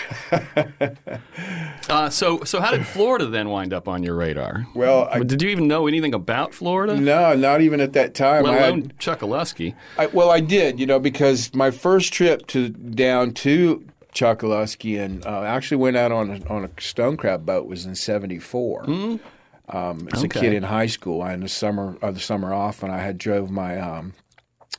Uh, 1.90 2.10
so, 2.10 2.44
so 2.44 2.60
how 2.60 2.72
did 2.72 2.86
Florida 2.86 3.26
then 3.28 3.50
wind 3.50 3.74
up 3.74 3.88
on 3.88 4.04
your 4.04 4.16
radar? 4.16 4.68
well, 4.74 5.08
I, 5.12 5.20
Did 5.24 5.42
you 5.42 5.50
even 5.50 5.68
know 5.68 5.88
anything 5.88 6.14
about 6.14 6.54
Florida? 6.54 6.96
no, 7.00 7.36
not 7.36 7.62
even 7.62 7.80
at 7.82 7.94
that 7.94 8.14
time. 8.14 8.44
Let 8.44 8.54
I 8.54 8.58
had- 8.58 8.70
alone 8.70 8.92
Chokoloskee. 9.00 9.74
I, 9.98 10.08
well, 10.08 10.30
I 10.30 10.40
did, 10.40 10.80
you 10.80 10.86
know, 10.86 11.00
because 11.00 11.54
my 11.54 11.72
first 11.72 12.12
trip 12.14 12.48
to 12.48 12.70
down 12.70 13.34
to 13.36 13.86
Chokoloskee 14.18 15.00
and 15.00 15.26
uh, 15.26 15.44
actually 15.44 15.78
went 15.78 15.96
out 15.98 16.12
on 16.12 16.30
a, 16.32 16.48
on 16.50 16.66
a 16.66 16.82
stone 16.82 17.18
crab 17.18 17.46
boat 17.46 17.68
was 17.68 17.86
in 17.86 17.96
'74. 17.96 18.86
Um, 19.70 20.08
as 20.14 20.24
a 20.24 20.30
kid 20.30 20.54
in 20.54 20.64
high 20.64 20.88
school, 20.88 21.22
I 21.22 21.32
had 21.32 21.42
the 21.42 21.50
summer 21.50 21.98
uh, 22.02 22.12
the 22.12 22.20
summer 22.20 22.54
off, 22.54 22.84
and 22.84 22.92
I 22.92 23.00
had 23.00 23.18
drove 23.18 23.52
my 23.52 23.80
um, 23.80 24.14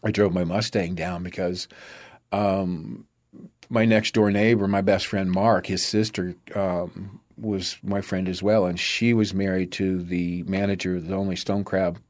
I 0.03 0.11
drove 0.11 0.33
my 0.33 0.45
Mustang 0.45 0.95
down 0.95 1.23
because 1.23 1.69
um, 2.33 3.07
my 3.69 3.85
next 3.85 4.15
door 4.15 4.31
neighbor, 4.31 4.67
my 4.67 4.81
best 4.81 5.07
friend 5.07 5.31
Mark, 5.31 5.67
his 5.67 5.85
sister 5.85 6.35
um, 6.55 7.21
was 7.37 7.77
my 7.83 8.01
friend 8.01 8.29
as 8.29 8.43
well, 8.43 8.67
and 8.67 8.81
she 8.81 9.13
was 9.13 9.35
married 9.35 9.71
to 9.73 10.03
the 10.03 10.43
manager 10.45 10.97
of 10.97 11.07
the 11.07 11.15
only 11.15 11.37
stone 11.37 11.65
crab 11.65 12.01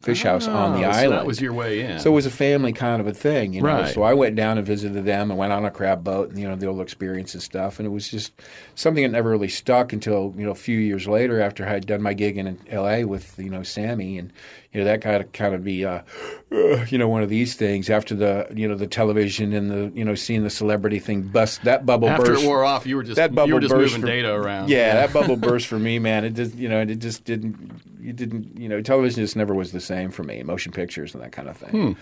fish 0.00 0.22
house 0.22 0.46
on 0.46 0.72
the 0.80 0.86
Oh, 0.88 0.92
so 0.92 0.98
island. 0.98 1.12
that 1.12 1.26
was 1.26 1.40
your 1.40 1.52
way 1.52 1.80
in. 1.80 1.98
So 1.98 2.10
it 2.12 2.14
was 2.14 2.24
a 2.26 2.30
family 2.30 2.72
kind 2.72 3.00
of 3.00 3.06
a 3.06 3.12
thing, 3.12 3.52
you 3.52 3.62
know. 3.62 3.68
Right. 3.68 3.92
So 3.92 4.02
I 4.04 4.14
went 4.14 4.36
down 4.36 4.56
and 4.56 4.66
visited 4.66 5.04
them 5.04 5.30
and 5.30 5.38
went 5.38 5.52
on 5.52 5.64
a 5.64 5.70
crab 5.70 6.04
boat 6.04 6.30
and 6.30 6.38
you 6.38 6.48
know 6.48 6.54
the 6.56 6.66
old 6.66 6.80
experience 6.80 7.34
and 7.34 7.42
stuff. 7.42 7.78
And 7.78 7.86
it 7.86 7.90
was 7.90 8.08
just 8.08 8.32
something 8.74 9.02
that 9.02 9.10
never 9.10 9.30
really 9.30 9.48
stuck 9.48 9.92
until 9.92 10.32
you 10.36 10.44
know 10.44 10.52
a 10.52 10.54
few 10.54 10.78
years 10.78 11.06
later 11.08 11.40
after 11.40 11.64
I 11.66 11.70
had 11.70 11.86
done 11.86 12.00
my 12.02 12.14
gig 12.14 12.38
in 12.38 12.58
L.A. 12.68 13.04
with 13.04 13.38
you 13.38 13.50
know 13.50 13.62
Sammy 13.62 14.18
and 14.18 14.32
you 14.78 14.84
know 14.84 14.90
that 14.92 15.00
kind 15.00 15.16
of 15.16 15.32
kind 15.32 15.54
of 15.56 15.64
be 15.64 15.84
uh, 15.84 16.02
uh, 16.52 16.84
you 16.88 16.98
know 16.98 17.08
one 17.08 17.20
of 17.22 17.28
these 17.28 17.56
things 17.56 17.90
after 17.90 18.14
the 18.14 18.46
you 18.54 18.68
know 18.68 18.76
the 18.76 18.86
television 18.86 19.52
and 19.52 19.70
the 19.70 19.90
you 19.98 20.04
know 20.04 20.14
seeing 20.14 20.44
the 20.44 20.50
celebrity 20.50 21.00
thing 21.00 21.22
bust 21.22 21.64
that 21.64 21.84
bubble 21.84 22.06
burst 22.06 22.20
After 22.20 22.32
burst. 22.34 22.44
it 22.44 22.46
wore 22.46 22.64
off, 22.64 22.86
you 22.86 22.94
were 22.94 23.02
just 23.02 23.16
that 23.16 23.34
bubble 23.34 23.48
you 23.48 23.54
were 23.54 23.60
just 23.60 23.74
burst 23.74 23.94
moving 23.94 24.00
for- 24.02 24.06
data 24.06 24.32
around. 24.32 24.68
Yeah, 24.70 24.94
that 24.94 25.12
bubble 25.12 25.34
burst 25.36 25.66
for 25.72 25.80
me, 25.80 25.98
man. 25.98 26.24
It 26.24 26.34
just 26.34 26.54
you 26.54 26.68
know 26.68 26.80
it 26.80 26.94
just 27.00 27.24
didn't 27.24 27.80
you 28.00 28.12
didn't 28.12 28.56
you 28.56 28.68
know 28.68 28.80
television 28.80 29.20
just 29.24 29.34
never 29.34 29.52
was 29.52 29.72
the 29.72 29.80
same 29.80 30.12
for 30.12 30.22
me. 30.22 30.42
Motion 30.44 30.70
pictures 30.70 31.12
and 31.12 31.22
that 31.24 31.32
kind 31.32 31.48
of 31.48 31.56
thing. 31.56 31.96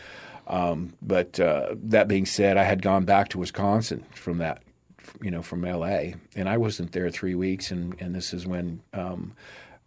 Um, 0.49 0.93
but 1.01 1.41
uh, 1.41 1.75
that 1.85 2.09
being 2.09 2.27
said, 2.27 2.59
I 2.59 2.65
had 2.65 2.83
gone 2.83 3.05
back 3.07 3.31
to 3.31 3.39
Wisconsin 3.39 4.05
from 4.13 4.37
that 4.39 4.63
you 5.23 5.31
know 5.31 5.41
from 5.41 5.65
L.A. 5.65 6.15
and 6.35 6.47
I 6.47 6.59
wasn't 6.59 6.93
there 6.93 7.11
three 7.11 7.35
weeks, 7.35 7.71
and 7.71 7.97
and 8.03 8.15
this 8.15 8.35
is 8.35 8.47
when 8.47 8.83
um, 8.93 9.33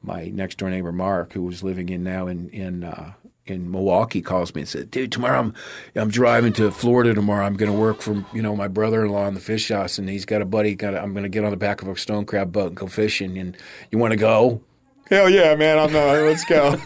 my 0.01 0.25
next 0.29 0.57
door 0.57 0.69
neighbor 0.69 0.91
Mark, 0.91 1.33
who 1.33 1.43
was 1.43 1.63
living 1.63 1.89
in 1.89 2.03
now 2.03 2.27
in 2.27 2.49
in 2.49 2.83
uh, 2.83 3.13
in 3.45 3.69
Milwaukee, 3.71 4.21
calls 4.21 4.53
me 4.55 4.61
and 4.61 4.69
said, 4.69 4.91
"Dude, 4.91 5.11
tomorrow 5.11 5.39
I'm 5.39 5.53
I'm 5.95 6.09
driving 6.09 6.53
to 6.53 6.71
Florida 6.71 7.13
tomorrow. 7.13 7.45
I'm 7.45 7.55
going 7.55 7.71
to 7.71 7.77
work 7.77 8.01
for 8.01 8.25
you 8.33 8.41
know 8.41 8.55
my 8.55 8.67
brother-in-law 8.67 9.27
in 9.27 9.33
the 9.33 9.39
fish 9.39 9.69
house, 9.69 9.97
and 9.97 10.09
he's 10.09 10.25
got 10.25 10.41
a 10.41 10.45
buddy. 10.45 10.75
Got 10.75 10.95
I'm 10.95 11.13
going 11.13 11.23
to 11.23 11.29
get 11.29 11.43
on 11.43 11.51
the 11.51 11.57
back 11.57 11.81
of 11.81 11.87
a 11.87 11.97
stone 11.97 12.25
crab 12.25 12.51
boat 12.51 12.67
and 12.67 12.75
go 12.77 12.87
fishing. 12.87 13.37
And 13.37 13.57
you 13.91 13.97
want 13.97 14.11
to 14.11 14.17
go?" 14.17 14.61
Hell 15.09 15.27
yeah, 15.27 15.55
man! 15.55 15.79
I'm 15.79 15.91
not. 15.91 16.11
Let's 16.19 16.45
go. 16.45 16.79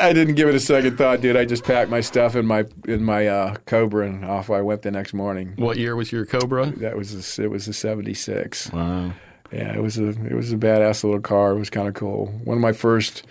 I 0.00 0.14
didn't 0.14 0.34
give 0.34 0.48
it 0.48 0.54
a 0.54 0.60
second 0.60 0.96
thought, 0.96 1.20
dude. 1.20 1.36
I 1.36 1.44
just 1.44 1.62
packed 1.62 1.90
my 1.90 2.00
stuff 2.00 2.34
in 2.36 2.46
my 2.46 2.64
in 2.88 3.04
my 3.04 3.26
uh, 3.26 3.56
Cobra 3.66 4.06
and 4.06 4.24
off 4.24 4.48
I 4.48 4.62
went 4.62 4.80
the 4.80 4.90
next 4.90 5.12
morning. 5.12 5.52
What 5.56 5.76
year 5.76 5.94
was 5.94 6.10
your 6.10 6.24
Cobra? 6.24 6.70
That 6.78 6.96
was 6.96 7.38
a, 7.38 7.42
it 7.42 7.50
was 7.50 7.68
a 7.68 7.74
'76. 7.74 8.72
Wow. 8.72 9.12
Yeah, 9.54 9.72
it 9.72 9.80
was 9.80 9.98
a 9.98 10.08
it 10.08 10.32
was 10.32 10.52
a 10.52 10.56
badass 10.56 11.04
little 11.04 11.20
car. 11.20 11.52
It 11.52 11.58
was 11.60 11.70
kind 11.70 11.86
of 11.86 11.94
cool. 11.94 12.26
One 12.42 12.56
of 12.56 12.60
my 12.60 12.72
first, 12.72 13.22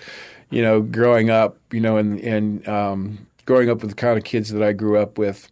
you 0.49 0.61
know, 0.61 0.81
growing 0.81 1.29
up, 1.29 1.57
you 1.69 1.81
know, 1.81 1.97
and 1.97 2.17
and 2.21 2.65
um, 2.65 3.27
growing 3.45 3.69
up 3.69 3.81
with 3.81 3.89
the 3.89 3.95
kind 3.95 4.17
of 4.17 4.23
kids 4.23 4.49
that 4.51 4.63
I 4.63 4.71
grew 4.71 4.97
up 4.97 5.17
with. 5.17 5.51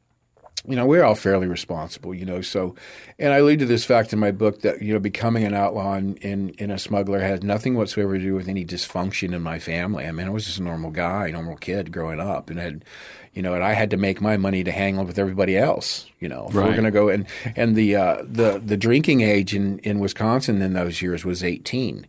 You 0.67 0.75
know, 0.75 0.85
we're 0.85 1.03
all 1.03 1.15
fairly 1.15 1.47
responsible, 1.47 2.13
you 2.13 2.23
know. 2.23 2.41
So, 2.41 2.75
and 3.17 3.33
I 3.33 3.37
allude 3.37 3.59
to 3.59 3.65
this 3.65 3.83
fact 3.83 4.13
in 4.13 4.19
my 4.19 4.31
book 4.31 4.61
that 4.61 4.81
you 4.81 4.93
know, 4.93 4.99
becoming 4.99 5.43
an 5.43 5.55
outlaw 5.55 5.93
and, 5.93 6.23
and, 6.23 6.55
and 6.59 6.71
a 6.71 6.77
smuggler 6.77 7.19
has 7.19 7.41
nothing 7.41 7.75
whatsoever 7.75 8.17
to 8.17 8.23
do 8.23 8.35
with 8.35 8.47
any 8.47 8.63
dysfunction 8.63 9.33
in 9.33 9.41
my 9.41 9.57
family. 9.57 10.05
I 10.05 10.11
mean, 10.11 10.27
I 10.27 10.29
was 10.29 10.45
just 10.45 10.59
a 10.59 10.63
normal 10.63 10.91
guy, 10.91 11.31
normal 11.31 11.55
kid 11.57 11.91
growing 11.91 12.19
up, 12.19 12.51
and 12.51 12.59
had, 12.59 12.85
you 13.33 13.41
know, 13.41 13.55
and 13.55 13.63
I 13.63 13.73
had 13.73 13.89
to 13.89 13.97
make 13.97 14.21
my 14.21 14.37
money 14.37 14.63
to 14.63 14.71
hang 14.71 14.99
on 14.99 15.07
with 15.07 15.17
everybody 15.17 15.57
else. 15.57 16.05
You 16.19 16.29
know, 16.29 16.45
if 16.47 16.53
we're 16.53 16.71
going 16.73 16.83
to 16.83 16.91
go 16.91 17.09
and 17.09 17.25
and 17.55 17.75
the 17.75 17.95
uh, 17.95 18.17
the 18.21 18.61
the 18.63 18.77
drinking 18.77 19.21
age 19.21 19.55
in 19.55 19.79
in 19.79 19.99
Wisconsin 19.99 20.61
in 20.61 20.73
those 20.73 21.01
years 21.01 21.25
was 21.25 21.43
eighteen. 21.43 22.05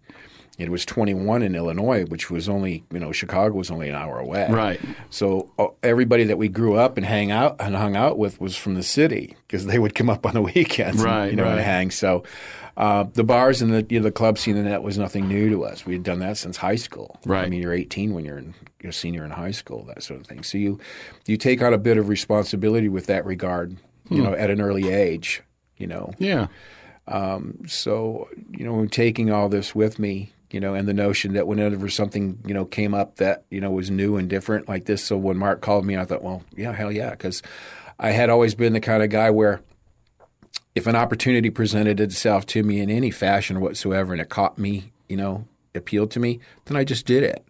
It 0.63 0.71
was 0.71 0.87
21 0.87 1.43
in 1.43 1.55
Illinois, 1.55 2.05
which 2.07 2.31
was 2.31 2.49
only, 2.49 2.85
you 2.93 2.99
know, 3.01 3.13
Chicago 3.13 3.55
was 3.57 3.71
only 3.71 3.89
an 3.89 3.95
hour 3.95 4.19
away. 4.19 4.47
Right. 4.51 4.81
So 5.11 5.53
uh, 5.59 5.67
everybody 5.83 6.25
that 6.25 6.39
we 6.39 6.49
grew 6.49 6.77
up 6.77 6.97
and 6.97 7.05
hang 7.05 7.31
out 7.31 7.57
and 7.61 7.75
hung 7.77 7.97
out 7.97 8.17
with 8.19 8.41
was 8.41 8.57
from 8.57 8.75
the 8.75 8.83
city 8.83 9.37
because 9.47 9.67
they 9.67 9.79
would 9.79 9.95
come 9.95 10.09
up 10.09 10.25
on 10.25 10.35
the 10.35 10.43
weekends, 10.55 11.03
and, 11.03 11.05
Right, 11.05 11.31
you 11.31 11.37
know, 11.37 11.45
and 11.49 11.61
hang. 11.61 11.91
So 11.91 12.23
uh, 12.77 13.05
the 13.13 13.25
bars 13.25 13.61
and 13.61 13.73
the 13.73 13.87
you 13.91 13.99
know, 14.01 14.05
the 14.05 14.13
club 14.13 14.39
scene 14.39 14.57
and 14.57 14.67
that 14.67 14.83
was 14.83 14.97
nothing 14.97 15.29
new 15.29 15.51
to 15.51 15.65
us. 15.65 15.85
We 15.85 15.93
had 15.93 16.03
done 16.03 16.21
that 16.21 16.39
since 16.39 16.57
high 16.57 16.77
school. 16.77 17.19
Right. 17.27 17.45
I 17.45 17.49
mean, 17.51 17.61
you're 17.61 17.75
18 17.75 18.15
when 18.15 18.25
you're 18.25 18.39
in, 18.39 18.55
you're 18.81 18.91
a 18.91 18.95
senior 18.95 19.25
in 19.25 19.31
high 19.33 19.51
school, 19.51 19.85
that 19.85 20.03
sort 20.03 20.21
of 20.21 20.27
thing. 20.27 20.43
So 20.43 20.57
you 20.59 20.79
you 21.27 21.37
take 21.37 21.61
on 21.61 21.75
a 21.75 21.79
bit 21.79 21.99
of 21.99 22.09
responsibility 22.09 22.89
with 22.89 23.07
that 23.07 23.25
regard, 23.27 23.77
you 24.09 24.19
Hmm. 24.19 24.23
know, 24.25 24.33
at 24.35 24.49
an 24.51 24.61
early 24.61 24.91
age. 24.91 25.43
You 25.77 25.89
know, 25.89 26.13
Yeah. 26.19 26.47
so 27.67 28.29
you 28.51 28.65
know, 28.65 28.87
taking 28.87 29.31
all 29.31 29.49
this 29.49 29.75
with 29.75 29.99
me, 29.99 30.33
you 30.53 30.61
know, 30.61 30.75
and 30.75 30.87
the 30.87 30.95
notion 30.95 31.33
that 31.35 31.47
whenever 31.47 31.89
something 31.89 32.39
you 32.47 32.55
know 32.55 32.65
came 32.65 32.95
up 32.95 33.17
that 33.17 33.45
you 33.51 33.61
know 33.61 33.71
was 33.71 33.91
new 33.91 34.17
and 34.17 34.29
different 34.29 34.69
like 34.69 34.85
this, 34.85 35.03
so 35.05 35.17
when 35.17 35.37
Mark 35.37 35.61
called 35.61 35.85
me, 35.85 35.97
I 35.97 36.05
thought, 36.05 36.23
well, 36.23 36.43
yeah, 36.57 36.73
hell 36.73 36.93
yeah, 36.93 37.11
because 37.11 37.43
I 37.99 38.11
had 38.11 38.31
always 38.31 38.55
been 38.55 38.73
the 38.73 38.81
kind 38.81 39.03
of 39.03 39.11
guy 39.11 39.31
where 39.31 39.61
if 40.75 40.87
an 40.87 40.97
opportunity 40.97 41.51
presented 41.51 42.01
itself 42.01 42.47
to 42.47 42.63
me 42.63 42.81
in 42.81 42.91
any 42.91 43.11
fashion 43.11 43.61
whatsoever, 43.61 44.13
and 44.13 44.21
it 44.23 44.29
caught 44.31 44.59
me, 44.59 44.93
you 45.09 45.17
know, 45.17 45.47
appealed 45.75 46.11
to 46.13 46.21
me, 46.21 46.41
then 46.67 46.77
I 46.77 46.85
just 46.85 47.07
did 47.07 47.23
it. 47.23 47.45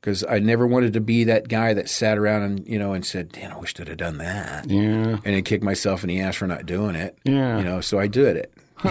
Because 0.00 0.22
I 0.28 0.38
never 0.38 0.66
wanted 0.66 0.92
to 0.92 1.00
be 1.00 1.24
that 1.24 1.48
guy 1.48 1.72
that 1.72 1.88
sat 1.88 2.18
around 2.18 2.42
and 2.42 2.66
you 2.68 2.78
know 2.78 2.92
and 2.92 3.06
said, 3.06 3.32
"Damn, 3.32 3.52
I 3.52 3.58
wish 3.58 3.74
I'd 3.80 3.88
have 3.88 3.96
done 3.96 4.18
that," 4.18 4.68
Yeah. 4.70 4.80
and 4.80 5.22
then 5.24 5.42
kicked 5.42 5.64
myself 5.64 6.04
in 6.04 6.08
the 6.08 6.20
ass 6.20 6.36
for 6.36 6.46
not 6.46 6.66
doing 6.66 6.94
it. 6.94 7.16
Yeah. 7.24 7.56
you 7.58 7.64
know. 7.64 7.80
So 7.80 7.98
I 7.98 8.06
did 8.06 8.36
it. 8.36 8.52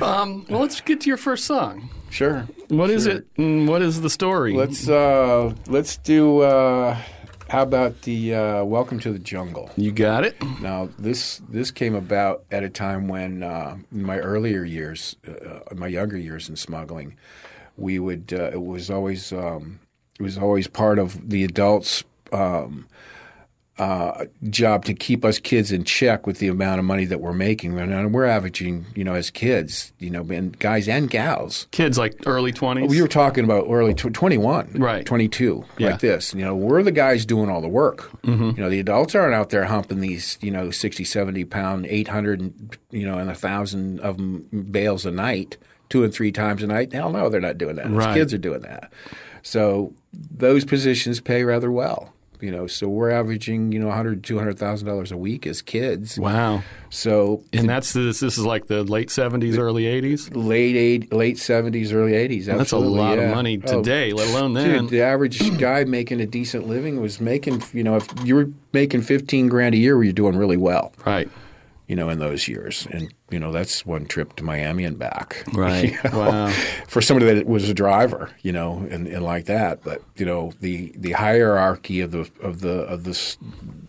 Um, 0.00 0.44
well, 0.48 0.60
let's 0.60 0.80
get 0.80 1.00
to 1.02 1.08
your 1.08 1.16
first 1.16 1.44
song. 1.44 1.88
Sure. 2.10 2.46
What 2.68 2.90
is 2.90 3.06
it? 3.06 3.24
And 3.36 3.68
what 3.68 3.82
is 3.82 4.00
the 4.00 4.10
story? 4.10 4.52
Let's 4.54 4.88
uh, 4.88 5.54
let's 5.68 5.96
do. 5.98 6.40
Uh, 6.40 6.98
how 7.48 7.62
about 7.62 8.02
the 8.02 8.34
uh, 8.34 8.64
Welcome 8.64 8.98
to 9.00 9.12
the 9.12 9.18
Jungle? 9.18 9.70
you 9.76 9.92
got 9.92 10.24
it. 10.24 10.36
Now 10.60 10.88
this 10.98 11.40
this 11.48 11.70
came 11.70 11.94
about 11.94 12.44
at 12.50 12.64
a 12.64 12.68
time 12.68 13.06
when 13.08 13.42
uh, 13.44 13.76
in 13.92 14.02
my 14.02 14.18
earlier 14.18 14.64
years, 14.64 15.16
uh, 15.26 15.60
my 15.74 15.86
younger 15.86 16.16
years 16.16 16.48
in 16.48 16.56
smuggling, 16.56 17.16
we 17.76 17.98
would 18.00 18.32
uh, 18.32 18.50
it 18.52 18.62
was 18.62 18.90
always 18.90 19.32
um, 19.32 19.78
it 20.18 20.22
was 20.22 20.36
always 20.36 20.66
part 20.66 20.98
of 20.98 21.30
the 21.30 21.44
adults. 21.44 22.02
Um, 22.32 22.86
uh, 23.82 24.26
job 24.50 24.84
to 24.84 24.94
keep 24.94 25.24
us 25.24 25.38
kids 25.38 25.72
in 25.72 25.82
check 25.84 26.26
with 26.26 26.38
the 26.38 26.48
amount 26.48 26.78
of 26.78 26.84
money 26.84 27.04
that 27.06 27.20
we're 27.20 27.32
making. 27.32 27.78
And 27.78 28.14
we're 28.14 28.24
averaging, 28.26 28.86
you 28.94 29.02
know, 29.02 29.14
as 29.14 29.30
kids, 29.30 29.92
you 29.98 30.10
know, 30.10 30.20
and 30.30 30.56
guys 30.58 30.88
and 30.88 31.10
gals. 31.10 31.66
Kids 31.72 31.98
like 31.98 32.14
early 32.26 32.52
20s? 32.52 32.88
We 32.88 33.02
were 33.02 33.08
talking 33.08 33.44
about 33.44 33.66
early 33.68 33.94
tw- 33.94 34.14
21, 34.14 34.74
Right. 34.76 35.04
22, 35.04 35.64
Yeah. 35.78 35.90
like 35.92 36.00
this. 36.00 36.32
You 36.34 36.44
know, 36.44 36.54
we're 36.54 36.82
the 36.82 36.92
guys 36.92 37.26
doing 37.26 37.50
all 37.50 37.60
the 37.60 37.68
work. 37.68 38.10
Mm-hmm. 38.22 38.50
You 38.56 38.62
know, 38.62 38.70
the 38.70 38.78
adults 38.80 39.14
aren't 39.14 39.34
out 39.34 39.50
there 39.50 39.64
humping 39.64 40.00
these, 40.00 40.38
you 40.40 40.50
know, 40.50 40.70
60, 40.70 41.02
70 41.04 41.44
pound, 41.46 41.86
800, 41.86 42.40
and, 42.40 42.76
you 42.90 43.04
know, 43.06 43.18
and 43.18 43.30
a 43.30 43.34
thousand 43.34 43.98
of 44.00 44.16
them 44.16 44.46
bales 44.70 45.04
a 45.04 45.10
night, 45.10 45.56
two 45.88 46.04
and 46.04 46.14
three 46.14 46.30
times 46.32 46.62
a 46.62 46.66
night. 46.66 46.92
Hell 46.92 47.10
no, 47.10 47.28
they're 47.28 47.40
not 47.40 47.58
doing 47.58 47.76
that. 47.76 47.90
Right. 47.90 48.06
Those 48.06 48.14
kids 48.14 48.34
are 48.34 48.38
doing 48.38 48.60
that. 48.62 48.92
So 49.42 49.92
those 50.12 50.64
positions 50.64 51.20
pay 51.20 51.42
rather 51.44 51.72
well. 51.72 52.12
You 52.42 52.50
know, 52.50 52.66
so 52.66 52.88
we're 52.88 53.10
averaging, 53.10 53.70
you 53.70 53.78
know, 53.78 53.86
100, 53.86 54.24
200,000 54.24 54.86
dollars 54.86 55.12
a 55.12 55.16
week 55.16 55.46
as 55.46 55.62
kids. 55.62 56.18
Wow. 56.18 56.64
So 56.90 57.44
And 57.52 57.68
that's 57.68 57.92
this. 57.92 58.20
This 58.20 58.36
is 58.36 58.44
like 58.44 58.66
the 58.66 58.82
late 58.82 59.08
70s, 59.08 59.56
early 59.58 59.84
80s? 59.84 60.34
late 60.34 60.76
eight, 60.76 61.12
late 61.12 61.38
seventies, 61.38 61.92
early 61.92 62.14
eighties. 62.14 62.46
That's 62.46 62.72
a 62.72 62.78
lot 62.78 63.18
of 63.18 63.30
money 63.30 63.60
oh, 63.64 63.82
today, 63.82 64.12
let 64.12 64.28
alone 64.28 64.54
then. 64.54 64.82
Dude, 64.82 64.90
the 64.90 65.02
average 65.02 65.58
guy 65.58 65.84
making 65.84 66.20
a 66.20 66.26
decent 66.26 66.66
living 66.66 67.00
was 67.00 67.20
making, 67.20 67.62
you 67.72 67.84
know, 67.84 67.96
if 67.96 68.08
you 68.24 68.34
were 68.34 68.50
making 68.72 69.02
fifteen 69.02 69.48
grand 69.48 69.74
a 69.74 69.78
year, 69.78 69.96
were 69.96 70.04
you 70.04 70.12
doing 70.12 70.36
really 70.36 70.56
well, 70.56 70.92
Right. 71.06 71.28
You 71.92 71.96
know, 71.96 72.08
in 72.08 72.20
those 72.20 72.48
years, 72.48 72.88
and 72.90 73.12
you 73.30 73.38
know 73.38 73.52
that's 73.52 73.84
one 73.84 74.06
trip 74.06 74.34
to 74.36 74.44
Miami 74.44 74.84
and 74.84 74.98
back, 74.98 75.44
Right. 75.52 75.92
You 75.92 76.10
know, 76.10 76.18
Wow. 76.20 76.48
For 76.88 77.02
somebody 77.02 77.34
that 77.34 77.46
was 77.46 77.68
a 77.68 77.74
driver, 77.74 78.30
you 78.40 78.50
know, 78.50 78.86
and, 78.90 79.06
and 79.06 79.22
like 79.22 79.44
that, 79.44 79.84
but 79.84 80.00
you 80.16 80.24
know 80.24 80.54
the 80.60 80.94
the 80.96 81.12
hierarchy 81.12 82.00
of 82.00 82.10
the 82.12 82.30
of 82.40 82.62
the 82.62 82.78
of 82.84 83.04
this, 83.04 83.36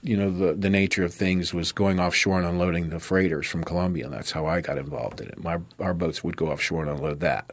you 0.01 0.17
know, 0.17 0.29
the 0.29 0.51
the 0.51 0.69
nature 0.69 1.05
of 1.05 1.13
things 1.13 1.53
was 1.53 1.71
going 1.71 1.97
offshore 1.97 2.39
and 2.39 2.45
unloading 2.45 2.89
the 2.89 2.99
freighters 2.99 3.47
from 3.47 3.63
Colombia, 3.63 4.03
and 4.03 4.13
that's 4.13 4.31
how 4.31 4.45
I 4.47 4.59
got 4.59 4.77
involved 4.77 5.21
in 5.21 5.29
it. 5.29 5.41
My 5.41 5.59
our 5.79 5.93
boats 5.93 6.25
would 6.25 6.35
go 6.35 6.47
offshore 6.51 6.81
and 6.81 6.91
unload 6.91 7.21
that. 7.21 7.51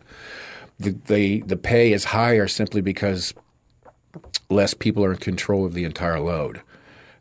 The 0.81 0.99
the 1.07 1.43
the 1.43 1.57
pay 1.57 1.93
is 1.93 2.07
higher 2.07 2.49
simply 2.49 2.81
because 2.81 3.35
less 4.49 4.75
people 4.75 5.05
are 5.05 5.13
in 5.13 5.19
control 5.19 5.65
of 5.65 5.75
the 5.75 5.85
entire 5.85 6.19
load. 6.19 6.63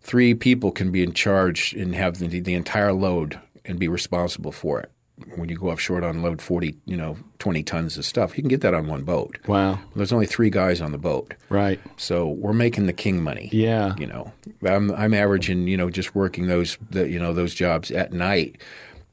Three 0.02 0.34
people 0.34 0.72
can 0.72 0.92
be 0.92 1.04
in 1.04 1.14
charge 1.14 1.74
and 1.74 1.94
have 1.96 2.18
the, 2.18 2.40
the 2.40 2.54
entire 2.54 2.94
load 2.94 3.40
and 3.66 3.78
be 3.80 3.88
responsible 3.88 4.52
for 4.52 4.80
it. 4.80 4.92
When 5.36 5.50
you 5.50 5.58
go 5.58 5.70
offshore 5.70 6.00
to 6.00 6.10
unload 6.10 6.42
40, 6.42 6.78
you 6.86 6.96
know, 6.96 7.18
20 7.40 7.62
tons 7.64 7.98
of 7.98 8.06
stuff, 8.06 8.38
you 8.38 8.42
can 8.42 8.48
get 8.48 8.62
that 8.62 8.74
on 8.74 8.88
one 8.88 9.04
boat. 9.04 9.38
Wow. 9.48 9.80
There's 9.94 10.14
only 10.14 10.26
three 10.26 10.50
guys 10.50 10.80
on 10.80 10.94
the 10.94 10.98
boat. 10.98 11.34
Right. 11.50 11.80
So 11.98 12.30
we're 12.30 12.54
making 12.54 12.86
the 12.86 12.94
king 12.94 13.22
money. 13.22 13.50
Yeah. 13.52 13.96
You 13.98 14.08
know, 14.08 14.32
I'm, 14.66 14.92
I'm 14.92 15.14
averaging, 15.14 15.68
you 15.68 15.76
know, 15.76 15.90
just 15.90 16.16
working 16.16 16.48
those, 16.48 16.78
the, 16.90 17.10
you 17.10 17.20
know, 17.20 17.34
those 17.34 17.54
jobs 17.54 17.92
at 17.92 18.14
night, 18.14 18.62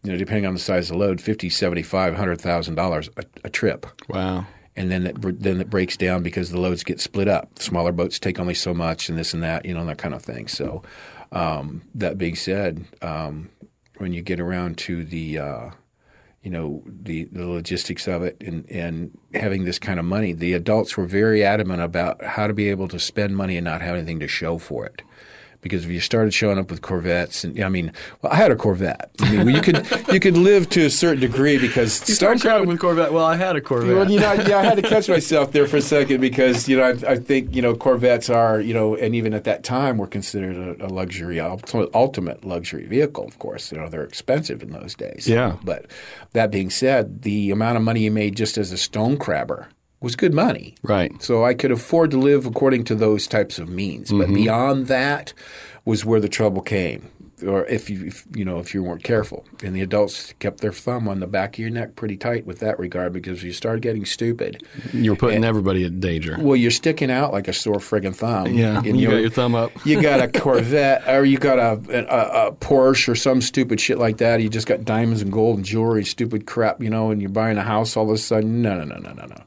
you 0.04 0.12
know, 0.12 0.16
depending 0.16 0.46
on 0.46 0.54
the 0.54 0.60
size 0.60 0.90
of 0.90 0.96
the 0.96 1.04
load, 1.04 1.20
50, 1.20 1.50
75, 1.50 2.14
$100,000 2.14 3.08
a, 3.16 3.24
a 3.44 3.50
trip 3.50 3.86
Wow. 4.08 4.46
And 4.76 4.90
then 4.90 5.06
it, 5.06 5.40
then 5.40 5.60
it 5.60 5.70
breaks 5.70 5.96
down 5.96 6.22
because 6.22 6.50
the 6.50 6.60
loads 6.60 6.84
get 6.84 7.00
split 7.00 7.28
up. 7.28 7.58
Smaller 7.58 7.92
boats 7.92 8.18
take 8.18 8.38
only 8.38 8.54
so 8.54 8.74
much, 8.74 9.08
and 9.08 9.18
this 9.18 9.32
and 9.32 9.42
that, 9.42 9.64
you 9.64 9.74
know, 9.74 9.84
that 9.86 9.98
kind 9.98 10.14
of 10.14 10.22
thing. 10.22 10.48
So, 10.48 10.82
um, 11.32 11.82
that 11.94 12.18
being 12.18 12.36
said, 12.36 12.84
um, 13.02 13.50
when 13.98 14.12
you 14.12 14.22
get 14.22 14.38
around 14.38 14.78
to 14.78 15.04
the, 15.04 15.38
uh, 15.38 15.70
you 16.42 16.50
know, 16.50 16.82
the, 16.86 17.24
the 17.24 17.46
logistics 17.46 18.06
of 18.06 18.22
it 18.22 18.36
and, 18.40 18.70
and 18.70 19.18
having 19.34 19.64
this 19.64 19.78
kind 19.78 19.98
of 19.98 20.04
money, 20.04 20.32
the 20.32 20.52
adults 20.52 20.96
were 20.96 21.06
very 21.06 21.42
adamant 21.42 21.82
about 21.82 22.22
how 22.22 22.46
to 22.46 22.54
be 22.54 22.68
able 22.68 22.86
to 22.88 23.00
spend 23.00 23.36
money 23.36 23.56
and 23.56 23.64
not 23.64 23.80
have 23.80 23.96
anything 23.96 24.20
to 24.20 24.28
show 24.28 24.58
for 24.58 24.86
it. 24.86 25.02
Because 25.60 25.84
if 25.84 25.90
you 25.90 26.00
started 26.00 26.32
showing 26.32 26.58
up 26.58 26.70
with 26.70 26.82
Corvettes, 26.82 27.44
and 27.44 27.58
I 27.62 27.68
mean, 27.68 27.92
well, 28.22 28.32
I 28.32 28.36
had 28.36 28.50
a 28.50 28.56
Corvette. 28.56 29.10
I 29.20 29.44
mean, 29.44 29.54
you 29.56 29.62
could 29.62 29.86
you 30.12 30.20
could 30.20 30.36
live 30.36 30.68
to 30.70 30.86
a 30.86 30.90
certain 30.90 31.20
degree 31.20 31.58
because 31.58 32.08
You 32.08 32.14
started 32.14 32.40
crying 32.42 32.66
with 32.66 32.78
Corvette. 32.78 33.12
Well, 33.12 33.24
I 33.24 33.36
had 33.36 33.56
a 33.56 33.60
Corvette. 33.60 33.96
well, 33.96 34.10
you 34.10 34.20
know, 34.20 34.32
yeah, 34.32 34.58
I 34.58 34.64
had 34.64 34.76
to 34.76 34.82
catch 34.82 35.08
myself 35.16 35.52
there 35.52 35.66
for 35.66 35.78
a 35.78 35.82
second 35.82 36.20
because 36.20 36.68
you 36.68 36.76
know 36.76 36.84
I, 36.84 37.12
I 37.12 37.16
think 37.16 37.54
you 37.54 37.62
know 37.62 37.74
Corvettes 37.74 38.30
are 38.30 38.60
you 38.60 38.74
know, 38.74 38.96
and 38.96 39.14
even 39.14 39.34
at 39.34 39.44
that 39.44 39.64
time 39.64 39.98
were 39.98 40.06
considered 40.06 40.80
a, 40.80 40.86
a 40.86 40.88
luxury, 40.88 41.40
ultimate, 41.40 41.90
ultimate 41.94 42.44
luxury 42.44 42.86
vehicle. 42.86 43.26
Of 43.26 43.38
course, 43.38 43.72
you 43.72 43.78
know 43.78 43.88
they're 43.88 44.04
expensive 44.04 44.62
in 44.62 44.70
those 44.70 44.94
days. 44.94 45.26
Yeah. 45.28 45.56
But 45.64 45.86
that 46.32 46.50
being 46.50 46.70
said, 46.70 47.22
the 47.22 47.50
amount 47.50 47.76
of 47.76 47.82
money 47.82 48.00
you 48.00 48.10
made 48.10 48.36
just 48.36 48.58
as 48.58 48.72
a 48.72 48.76
stone 48.76 49.16
crabber 49.16 49.68
was 50.06 50.16
good 50.16 50.32
money. 50.32 50.76
Right. 50.82 51.20
So 51.20 51.44
I 51.44 51.52
could 51.52 51.72
afford 51.72 52.12
to 52.12 52.18
live 52.18 52.46
according 52.46 52.84
to 52.84 52.94
those 52.94 53.26
types 53.26 53.58
of 53.58 53.68
means. 53.68 54.10
But 54.10 54.26
mm-hmm. 54.26 54.34
beyond 54.34 54.86
that 54.86 55.32
was 55.84 56.04
where 56.04 56.20
the 56.20 56.28
trouble 56.28 56.62
came. 56.62 57.10
Or 57.46 57.66
if 57.66 57.90
you 57.90 58.06
if, 58.06 58.26
you 58.34 58.46
know 58.46 58.60
if 58.60 58.72
you 58.72 58.82
weren't 58.82 59.02
careful, 59.02 59.44
and 59.62 59.76
the 59.76 59.82
adults 59.82 60.32
kept 60.38 60.62
their 60.62 60.72
thumb 60.72 61.06
on 61.06 61.20
the 61.20 61.26
back 61.26 61.56
of 61.56 61.58
your 61.58 61.68
neck 61.68 61.94
pretty 61.94 62.16
tight 62.16 62.46
with 62.46 62.60
that 62.60 62.78
regard 62.78 63.12
because 63.12 63.38
if 63.38 63.44
you 63.44 63.52
start 63.52 63.82
getting 63.82 64.06
stupid, 64.06 64.62
You 64.94 65.10
were 65.10 65.18
putting 65.18 65.44
everybody 65.44 65.84
in 65.84 66.00
danger. 66.00 66.38
well, 66.40 66.56
you're 66.56 66.70
sticking 66.70 67.10
out 67.10 67.34
like 67.34 67.46
a 67.46 67.52
sore 67.52 67.76
friggin' 67.76 68.14
thumb. 68.16 68.54
Yeah. 68.54 68.78
And 68.82 68.98
You 68.98 69.10
got 69.10 69.16
your 69.16 69.28
thumb 69.28 69.54
up. 69.54 69.70
you 69.84 70.00
got 70.00 70.20
a 70.20 70.28
Corvette 70.40 71.06
or 71.06 71.26
you 71.26 71.36
got 71.36 71.58
a, 71.58 71.72
a, 71.90 72.46
a 72.46 72.52
Porsche 72.52 73.10
or 73.10 73.14
some 73.14 73.42
stupid 73.42 73.82
shit 73.82 73.98
like 73.98 74.16
that. 74.16 74.40
You 74.40 74.48
just 74.48 74.66
got 74.66 74.86
diamonds 74.86 75.20
and 75.20 75.30
gold 75.30 75.56
and 75.56 75.64
jewelry, 75.66 76.06
stupid 76.06 76.46
crap, 76.46 76.82
you 76.82 76.88
know, 76.88 77.10
and 77.10 77.20
you're 77.20 77.28
buying 77.28 77.58
a 77.58 77.62
house 77.62 77.98
all 77.98 78.08
of 78.08 78.14
a 78.14 78.18
sudden. 78.18 78.62
No, 78.62 78.78
no, 78.78 78.84
no, 78.84 78.96
no, 78.96 79.12
no, 79.12 79.26
no. 79.26 79.42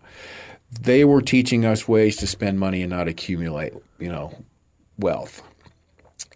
They 0.71 1.03
were 1.03 1.21
teaching 1.21 1.65
us 1.65 1.87
ways 1.87 2.15
to 2.17 2.27
spend 2.27 2.59
money 2.59 2.81
and 2.81 2.89
not 2.91 3.07
accumulate, 3.07 3.73
you 3.97 4.09
know, 4.09 4.33
wealth. 4.97 5.41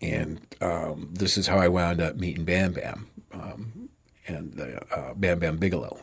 And 0.01 0.39
um, 0.61 1.09
this 1.13 1.37
is 1.37 1.47
how 1.47 1.57
I 1.57 1.67
wound 1.67 2.01
up 2.01 2.15
meeting 2.15 2.43
Bam 2.43 2.73
Bam 2.73 3.07
um, 3.33 3.89
and 4.27 4.59
uh, 4.59 4.95
uh, 4.95 5.13
Bam 5.13 5.39
Bam 5.39 5.57
Bigelow. 5.57 5.99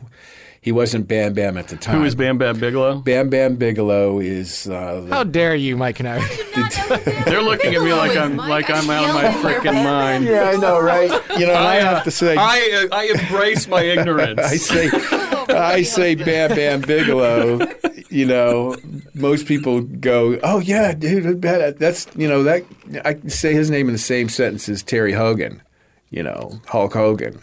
He 0.61 0.71
wasn't 0.71 1.07
Bam 1.07 1.33
Bam 1.33 1.57
at 1.57 1.69
the 1.69 1.75
time. 1.75 1.97
Who 1.97 2.03
is 2.05 2.13
Bam 2.13 2.37
Bam 2.37 2.59
Bigelow? 2.59 2.99
Bam 2.99 3.29
Bam 3.29 3.55
Bigelow 3.55 4.19
is 4.19 4.67
uh, 4.67 5.01
the 5.01 5.15
How 5.15 5.23
dare 5.23 5.55
you, 5.55 5.75
Mike 5.75 5.95
Canary? 5.95 6.21
They're 7.25 7.41
looking 7.41 7.73
at 7.73 7.81
me 7.81 7.93
like 7.93 8.15
I'm 8.15 8.37
like 8.37 8.69
I'm 8.69 8.87
out 8.87 9.09
of 9.09 9.15
my 9.15 9.23
freaking 9.41 9.83
mind. 9.83 10.25
Yeah, 10.25 10.51
I 10.53 10.57
know, 10.57 10.79
right? 10.79 11.09
You 11.39 11.47
know, 11.47 11.53
and 11.53 11.67
I, 11.67 11.75
have 11.75 12.03
to 12.03 12.11
say, 12.11 12.35
I 12.37 12.87
uh, 12.91 12.95
I 12.95 13.05
embrace 13.05 13.67
my 13.67 13.81
ignorance. 13.97 14.39
I 14.39 14.57
say, 14.57 14.89
I 15.49 15.81
say, 15.81 16.13
Bam 16.13 16.51
Bam 16.51 16.81
Bigelow. 16.81 17.57
You 18.11 18.25
know, 18.25 18.75
most 19.13 19.45
people 19.47 19.81
go, 19.81 20.37
"Oh 20.43 20.59
yeah, 20.59 20.93
dude, 20.93 21.41
that- 21.41 21.79
that's 21.79 22.07
you 22.15 22.27
know 22.27 22.43
that." 22.43 22.63
I 23.05 23.13
can 23.13 23.29
say 23.29 23.53
his 23.53 23.69
name 23.71 23.87
in 23.87 23.93
the 23.93 23.99
same 23.99 24.27
sentence 24.29 24.67
as 24.69 24.83
Terry 24.83 25.13
Hogan. 25.13 25.61
You 26.09 26.23
know, 26.23 26.59
Hulk 26.67 26.93
Hogan. 26.93 27.39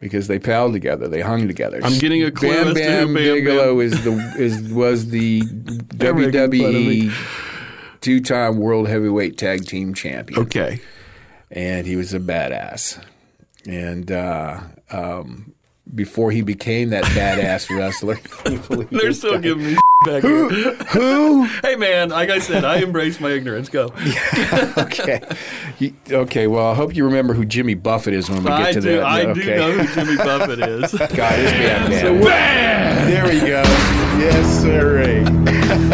Because 0.00 0.26
they 0.26 0.38
palled 0.38 0.72
together, 0.74 1.08
they 1.08 1.20
hung 1.22 1.46
together. 1.46 1.80
I'm 1.82 1.98
getting 1.98 2.22
a 2.22 2.30
clue 2.30 2.50
Bam 2.50 2.74
Bam 2.74 2.74
Bam 2.74 3.14
Bigelow 3.14 3.76
Bam- 3.78 3.80
is 3.86 4.04
the 4.04 4.34
is 4.38 4.72
was 4.72 5.10
the 5.10 5.42
They're 5.44 6.12
making 6.14 6.32
fun 6.32 6.44
of 6.44 6.50
me. 6.50 7.02
WWE 7.08 7.12
two-time 8.00 8.58
world 8.58 8.86
heavyweight 8.86 9.38
tag 9.38 9.64
team 9.64 9.94
champion 9.94 10.38
okay. 10.40 10.78
and 11.50 11.86
he 11.86 11.96
was 11.96 12.12
a 12.12 12.20
badass. 12.20 13.02
And 13.66 14.12
uh, 14.12 14.60
um, 14.90 15.54
before 15.92 16.30
he 16.30 16.42
became 16.42 16.90
that 16.90 17.04
badass 17.04 17.68
wrestler, 17.76 18.16
can 18.16 18.52
you 18.52 18.58
believe 18.60 18.90
They're 18.90 19.12
still 19.12 19.34
guy? 19.34 19.40
giving 19.40 19.66
me 19.66 19.76
back 20.04 20.22
here. 20.22 20.48
who? 20.48 21.44
Hey 21.62 21.76
man, 21.76 22.10
like 22.10 22.30
I 22.30 22.38
said, 22.38 22.64
I 22.64 22.76
embrace 22.78 23.20
my 23.20 23.30
ignorance. 23.30 23.68
Go. 23.68 23.86
okay, 24.78 25.20
He- 25.78 25.94
okay. 26.10 26.46
Well, 26.46 26.66
I 26.66 26.74
hope 26.74 26.94
you 26.96 27.04
remember 27.04 27.32
who 27.34 27.44
Jimmy 27.44 27.74
Buffett 27.74 28.14
is 28.14 28.28
when 28.30 28.42
we 28.42 28.48
get 28.50 28.60
I 28.60 28.72
to 28.72 28.80
do. 28.80 28.96
that. 28.96 29.04
I 29.06 29.22
okay. 29.26 29.40
do 29.42 29.56
know 29.56 29.72
who 29.72 29.94
Jimmy 29.94 30.16
Buffett 30.16 30.58
is. 30.60 30.92
God, 30.92 31.38
it's 31.38 31.52
Bam 31.52 32.20
Bam. 32.22 33.06
There 33.10 33.24
we 33.24 33.40
go. 33.40 33.62
Yes, 34.18 34.62
sir. 34.62 35.22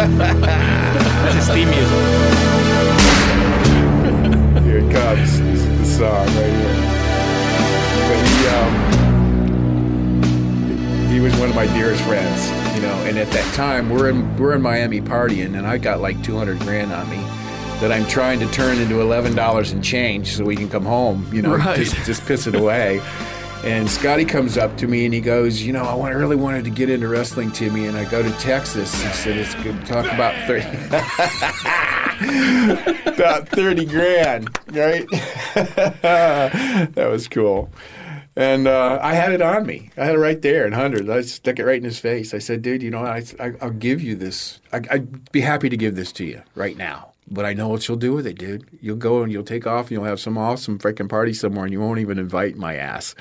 That's 0.00 1.35
his 1.35 1.48
theme 1.48 1.68
music. 1.68 1.90
Here 4.64 4.79
it 4.79 4.92
comes. 4.92 5.40
This 5.40 5.61
is 5.62 5.79
the 5.79 5.85
song 5.87 6.26
right 6.26 6.53
here. 6.53 6.79
He 11.20 11.26
was 11.26 11.37
one 11.37 11.50
of 11.50 11.54
my 11.54 11.66
dearest 11.66 12.02
friends, 12.04 12.48
you 12.74 12.80
know. 12.80 12.94
And 13.04 13.18
at 13.18 13.30
that 13.33 13.54
time, 13.54 13.90
we're 13.90 14.09
in 14.09 14.35
we're 14.38 14.54
in 14.54 14.62
Miami 14.62 15.02
partying, 15.02 15.59
and 15.59 15.66
I 15.66 15.76
got 15.76 16.00
like 16.00 16.22
two 16.22 16.38
hundred 16.38 16.61
grand 16.61 16.94
on 16.94 17.11
me 17.11 17.18
that 17.80 17.92
I'm 17.92 18.06
trying 18.06 18.40
to 18.40 18.46
turn 18.52 18.78
into 18.78 19.02
eleven 19.02 19.35
dollars 19.35 19.72
and 19.72 19.85
change 19.85 20.35
so 20.35 20.44
we 20.44 20.56
can 20.56 20.70
come 20.70 20.87
home, 20.87 21.28
you 21.30 21.42
know, 21.42 21.56
Right. 21.56 21.76
just 21.76 21.94
just 22.06 22.24
piss 22.24 22.46
it 22.46 22.54
away. 22.54 23.02
And 23.64 23.90
Scotty 23.90 24.24
comes 24.24 24.56
up 24.56 24.78
to 24.78 24.87
me 24.87 25.04
and 25.04 25.12
he 25.12 25.20
goes, 25.20 25.61
you 25.61 25.74
know, 25.74 25.85
I 25.85 25.92
want- 25.92 26.14
really 26.14 26.37
wanted 26.37 26.64
to 26.64 26.70
get 26.70 26.88
into 26.88 27.06
wrestling, 27.09 27.50
Timmy. 27.52 27.85
And 27.88 27.98
I 27.98 28.06
go 28.06 28.22
to 28.22 28.30
Texas. 28.38 28.90
He 29.02 29.11
said, 29.12 29.37
it's 29.37 29.54
good 29.56 29.85
talk 29.85 30.06
about 30.06 30.35
30, 30.46 30.64
about 33.11 33.46
30 33.50 33.85
grand, 33.85 34.59
right? 34.72 35.06
that 36.00 37.09
was 37.11 37.28
cool. 37.28 37.68
And 38.36 38.68
uh, 38.68 38.98
I 39.02 39.14
had 39.14 39.32
it 39.32 39.42
on 39.42 39.66
me. 39.66 39.90
I 39.96 40.04
had 40.04 40.14
it 40.14 40.18
right 40.18 40.40
there 40.40 40.66
in 40.66 40.72
hundreds. 40.72 41.08
I 41.08 41.20
stuck 41.22 41.58
it 41.58 41.64
right 41.64 41.76
in 41.76 41.84
his 41.84 41.98
face. 41.98 42.32
I 42.32 42.38
said, 42.38 42.62
dude, 42.62 42.82
you 42.82 42.90
know, 42.90 43.04
I, 43.04 43.24
I, 43.40 43.52
I'll 43.60 43.70
give 43.70 44.00
you 44.00 44.14
this. 44.14 44.60
I, 44.72 44.80
I'd 44.90 45.30
be 45.32 45.40
happy 45.40 45.68
to 45.68 45.76
give 45.76 45.96
this 45.96 46.12
to 46.12 46.24
you 46.24 46.42
right 46.54 46.76
now. 46.76 47.12
but 47.30 47.44
I 47.44 47.54
know 47.54 47.68
what 47.68 47.86
you'll 47.86 47.96
do 47.96 48.12
with 48.12 48.26
it, 48.26 48.38
dude. 48.38 48.66
You'll 48.80 48.96
go 48.96 49.22
and 49.22 49.30
you'll 49.30 49.44
take 49.44 49.66
off 49.66 49.86
and 49.86 49.92
you'll 49.92 50.04
have 50.04 50.20
some 50.20 50.36
awesome 50.36 50.78
freaking 50.78 51.08
party 51.08 51.32
somewhere 51.32 51.64
and 51.64 51.72
you 51.72 51.80
won't 51.80 52.00
even 52.00 52.18
invite 52.18 52.56
my 52.56 52.74
ass. 52.76 53.14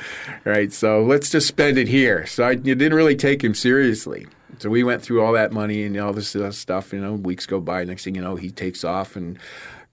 Right? 0.45 0.73
So 0.73 1.03
let's 1.03 1.29
just 1.29 1.47
spend 1.47 1.77
it 1.77 1.87
here. 1.87 2.25
So 2.25 2.43
I 2.43 2.51
you 2.51 2.75
didn't 2.75 2.95
really 2.95 3.15
take 3.15 3.43
him 3.43 3.53
seriously. 3.53 4.27
So 4.57 4.69
we 4.69 4.83
went 4.83 5.01
through 5.03 5.23
all 5.23 5.33
that 5.33 5.53
money 5.53 5.83
and 5.83 5.95
all 5.97 6.11
this 6.11 6.35
uh, 6.35 6.51
stuff. 6.51 6.91
You 6.91 6.99
know, 6.99 7.13
weeks 7.13 7.45
go 7.45 7.59
by. 7.61 7.83
Next 7.83 8.03
thing 8.03 8.15
you 8.15 8.21
know, 8.21 8.35
he 8.35 8.49
takes 8.49 8.83
off 8.83 9.15
and 9.15 9.37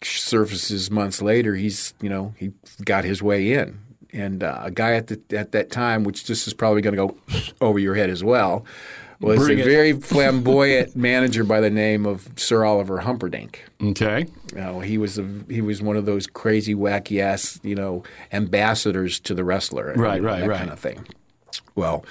surfaces 0.03 0.91
months 0.91 1.21
later. 1.21 1.55
He's 1.55 1.93
you 2.01 2.09
know 2.09 2.35
he 2.39 2.53
got 2.85 3.05
his 3.05 3.23
way 3.23 3.53
in, 3.53 3.79
and 4.17 4.43
uh, 4.43 4.61
a 4.65 4.71
guy 4.71 4.95
at 4.95 5.07
the 5.09 5.21
at 5.37 5.53
that 5.53 5.71
time, 5.71 6.03
which 6.05 6.27
this 6.27 6.47
is 6.49 6.55
probably 6.55 6.83
going 6.83 6.97
to 6.97 7.07
go 7.09 7.17
over 7.61 7.79
your 7.79 7.95
head 7.95 8.11
as 8.11 8.25
well, 8.25 8.65
was 9.21 9.39
Bring 9.39 9.59
a 9.59 9.63
it. 9.63 9.65
very 9.65 9.93
flamboyant 9.93 10.97
manager 11.11 11.45
by 11.45 11.61
the 11.61 11.71
name 11.71 12.05
of 12.07 12.29
Sir 12.37 12.65
Oliver 12.65 12.99
Humperdink. 13.03 13.57
Okay. 13.83 14.27
You 14.53 14.59
know, 14.61 14.81
he 14.81 14.99
was 14.99 15.19
a, 15.19 15.27
he 15.49 15.61
was 15.61 15.81
one 15.83 15.97
of 15.97 16.07
those 16.07 16.27
crazy 16.27 16.75
wacky 16.75 17.21
ass 17.21 17.61
you 17.63 17.75
know 17.75 18.03
ambassadors 18.33 19.21
to 19.21 19.35
the 19.35 19.45
wrestler, 19.45 19.91
and 19.91 20.01
Right, 20.01 20.23
right, 20.23 20.41
that 20.41 20.49
right. 20.49 20.59
kind 20.59 20.71
of 20.71 20.79
thing. 20.79 21.07
Well, 21.75 22.05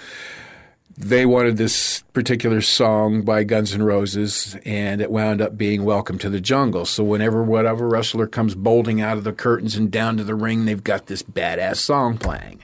they 0.98 1.26
wanted 1.26 1.58
this 1.58 2.04
particular 2.14 2.62
song 2.62 3.24
by 3.24 3.44
Guns 3.44 3.74
N' 3.74 3.84
Roses, 3.84 4.56
and 4.66 5.02
it 5.02 5.12
wound 5.12 5.42
up 5.42 5.58
being 5.58 5.84
"Welcome 5.84 6.18
to 6.20 6.30
the 6.30 6.40
Jungle." 6.40 6.86
So 6.86 7.04
whenever 7.04 7.44
whatever 7.44 7.88
wrestler 7.88 8.28
comes 8.28 8.56
bolting 8.56 9.02
out 9.02 9.18
of 9.18 9.24
the 9.24 9.34
curtains 9.34 9.76
and 9.76 9.92
down 9.92 10.18
to 10.18 10.24
the 10.24 10.36
ring, 10.36 10.66
they've 10.66 10.84
got 10.84 11.08
this 11.08 11.22
badass 11.22 11.78
song 11.78 12.18
playing. 12.18 12.64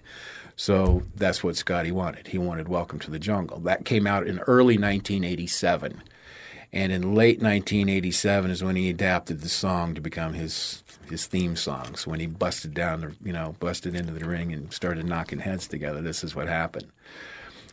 So 0.55 1.03
that's 1.15 1.43
what 1.43 1.57
Scotty 1.57 1.91
wanted. 1.91 2.27
He 2.27 2.37
wanted 2.37 2.69
"Welcome 2.69 2.99
to 2.99 3.11
the 3.11 3.19
Jungle." 3.19 3.59
That 3.59 3.83
came 3.83 4.07
out 4.07 4.25
in 4.25 4.39
early 4.39 4.77
1987. 4.77 6.01
And 6.73 6.93
in 6.93 7.15
late 7.15 7.41
1987 7.41 8.49
is 8.49 8.63
when 8.63 8.77
he 8.77 8.89
adapted 8.89 9.41
the 9.41 9.49
song 9.49 9.93
to 9.93 9.99
become 9.99 10.33
his 10.33 10.83
his 11.09 11.25
theme 11.25 11.57
song. 11.57 11.95
So 11.95 12.09
when 12.09 12.21
he 12.21 12.27
busted 12.27 12.73
down, 12.73 13.01
the, 13.01 13.15
you 13.21 13.33
know, 13.33 13.55
busted 13.59 13.93
into 13.93 14.13
the 14.13 14.25
ring 14.25 14.53
and 14.53 14.71
started 14.71 15.05
knocking 15.05 15.39
heads 15.39 15.67
together, 15.67 16.01
this 16.01 16.23
is 16.23 16.33
what 16.33 16.47
happened. 16.47 16.87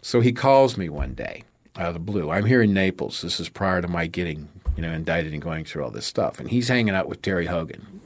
So 0.08 0.22
he 0.22 0.32
calls 0.32 0.78
me 0.78 0.88
one 0.88 1.12
day 1.12 1.44
out 1.76 1.88
of 1.88 1.92
the 1.92 2.00
blue. 2.00 2.30
I'm 2.30 2.46
here 2.46 2.62
in 2.62 2.72
Naples. 2.72 3.20
This 3.20 3.38
is 3.38 3.50
prior 3.50 3.82
to 3.82 3.88
my 3.88 4.06
getting, 4.06 4.48
you 4.74 4.80
know, 4.80 4.90
indicted 4.90 5.34
and 5.34 5.42
going 5.42 5.66
through 5.66 5.84
all 5.84 5.90
this 5.90 6.06
stuff. 6.06 6.40
And 6.40 6.48
he's 6.48 6.68
hanging 6.68 6.94
out 6.94 7.10
with 7.10 7.20
Terry 7.20 7.44
Hogan. 7.44 8.00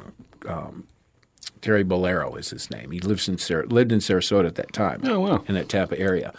Um, 0.48 0.88
Terry 1.60 1.84
Bollea 1.84 2.36
is 2.40 2.50
his 2.50 2.72
name. 2.72 2.90
He 2.90 2.98
lives 2.98 3.28
in 3.28 3.38
Sar- 3.38 3.66
lived 3.66 3.92
in 3.92 4.00
Sarasota 4.00 4.48
at 4.48 4.56
that 4.56 4.72
time. 4.72 5.00
Oh, 5.04 5.20
wow. 5.20 5.44
In 5.46 5.54
that 5.54 5.68
Tampa 5.68 5.96
area. 5.96 6.34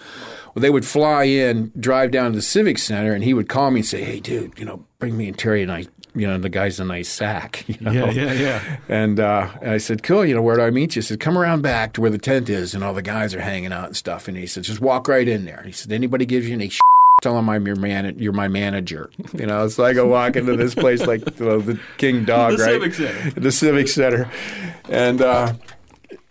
Well, 0.53 0.61
they 0.61 0.69
would 0.69 0.85
fly 0.85 1.23
in, 1.23 1.71
drive 1.79 2.11
down 2.11 2.31
to 2.31 2.35
the 2.35 2.41
Civic 2.41 2.77
Center, 2.77 3.13
and 3.13 3.23
he 3.23 3.33
would 3.33 3.47
call 3.47 3.71
me 3.71 3.79
and 3.79 3.87
say, 3.87 4.03
"Hey, 4.03 4.19
dude, 4.19 4.59
you 4.59 4.65
know, 4.65 4.85
bring 4.99 5.15
me 5.15 5.29
and 5.29 5.39
Terry 5.39 5.61
and 5.61 5.69
nice, 5.69 5.87
you 6.15 6.27
know, 6.27 6.37
the 6.37 6.49
guy's 6.49 6.79
a 6.79 6.85
nice 6.85 7.09
sack." 7.09 7.65
You 7.73 7.77
know? 7.81 7.91
Yeah, 7.91 8.11
yeah, 8.11 8.33
yeah. 8.33 8.77
And, 8.87 9.19
uh, 9.19 9.49
and 9.61 9.71
I 9.71 9.77
said, 9.77 10.03
cool, 10.03 10.23
you 10.25 10.35
know, 10.35 10.41
where 10.41 10.55
do 10.57 10.61
I 10.61 10.69
meet 10.69 10.95
you? 10.95 11.01
He 11.01 11.05
said, 11.07 11.19
come 11.19 11.37
around 11.37 11.61
back 11.61 11.93
to 11.93 12.01
where 12.01 12.09
the 12.11 12.17
tent 12.17 12.49
is 12.49 12.73
and 12.75 12.83
all 12.83 12.93
the 12.93 13.01
guys 13.01 13.33
are 13.33 13.41
hanging 13.41 13.73
out 13.73 13.85
and 13.87 13.97
stuff. 13.97 14.27
And 14.27 14.37
he 14.37 14.45
said, 14.45 14.63
just 14.63 14.79
walk 14.79 15.07
right 15.07 15.27
in 15.27 15.45
there. 15.45 15.63
He 15.65 15.71
said, 15.71 15.91
anybody 15.91 16.25
gives 16.25 16.47
you 16.47 16.53
any 16.53 16.69
shit, 16.69 16.81
tell 17.21 17.35
them 17.35 17.49
I'm 17.49 17.65
your 17.65 17.75
man, 17.75 18.15
you're 18.19 18.33
my 18.33 18.47
manager. 18.47 19.09
You 19.33 19.47
know, 19.47 19.67
so 19.67 19.83
I 19.83 19.93
go 19.93 20.07
walk 20.07 20.35
into 20.35 20.55
this 20.55 20.75
place 20.75 21.05
like 21.07 21.21
you 21.39 21.45
know, 21.45 21.59
the 21.59 21.79
king 21.97 22.23
dog, 22.25 22.57
The 22.57 22.63
right? 22.63 22.71
Civic 22.73 22.93
Center. 22.93 23.39
The 23.39 23.51
Civic 23.51 23.87
Center. 23.87 24.31
And, 24.89 25.21
uh, 25.21 25.53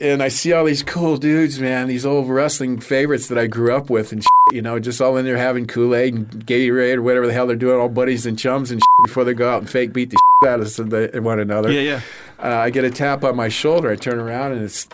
and 0.00 0.22
I 0.22 0.28
see 0.28 0.52
all 0.52 0.64
these 0.64 0.82
cool 0.82 1.16
dudes, 1.16 1.58
man, 1.58 1.88
these 1.88 2.04
old 2.06 2.28
wrestling 2.28 2.78
favorites 2.80 3.28
that 3.28 3.38
I 3.38 3.46
grew 3.46 3.74
up 3.74 3.90
with 3.90 4.12
and 4.12 4.22
shit, 4.22 4.54
you 4.54 4.62
know, 4.62 4.78
just 4.78 5.00
all 5.00 5.16
in 5.16 5.24
there 5.24 5.36
having 5.36 5.66
Kool-Aid 5.66 6.14
and 6.14 6.46
Gatorade 6.46 6.96
or 6.96 7.02
whatever 7.02 7.26
the 7.26 7.32
hell 7.32 7.46
they're 7.46 7.56
doing, 7.56 7.80
all 7.80 7.88
buddies 7.88 8.26
and 8.26 8.38
chums 8.38 8.70
and 8.70 8.80
shit 8.80 9.04
before 9.06 9.24
they 9.24 9.34
go 9.34 9.48
out 9.50 9.60
and 9.60 9.70
fake 9.70 9.92
beat 9.92 10.10
the 10.10 10.16
shit 10.44 10.50
out 10.50 10.60
of 10.60 10.90
the- 10.90 11.20
one 11.22 11.38
another. 11.40 11.70
Yeah, 11.70 11.80
yeah. 11.80 12.00
Uh, 12.42 12.56
I 12.58 12.70
get 12.70 12.84
a 12.84 12.90
tap 12.90 13.22
on 13.24 13.36
my 13.36 13.48
shoulder. 13.48 13.90
I 13.90 13.96
turn 13.96 14.18
around 14.18 14.52
and 14.52 14.62
it's 14.62 14.88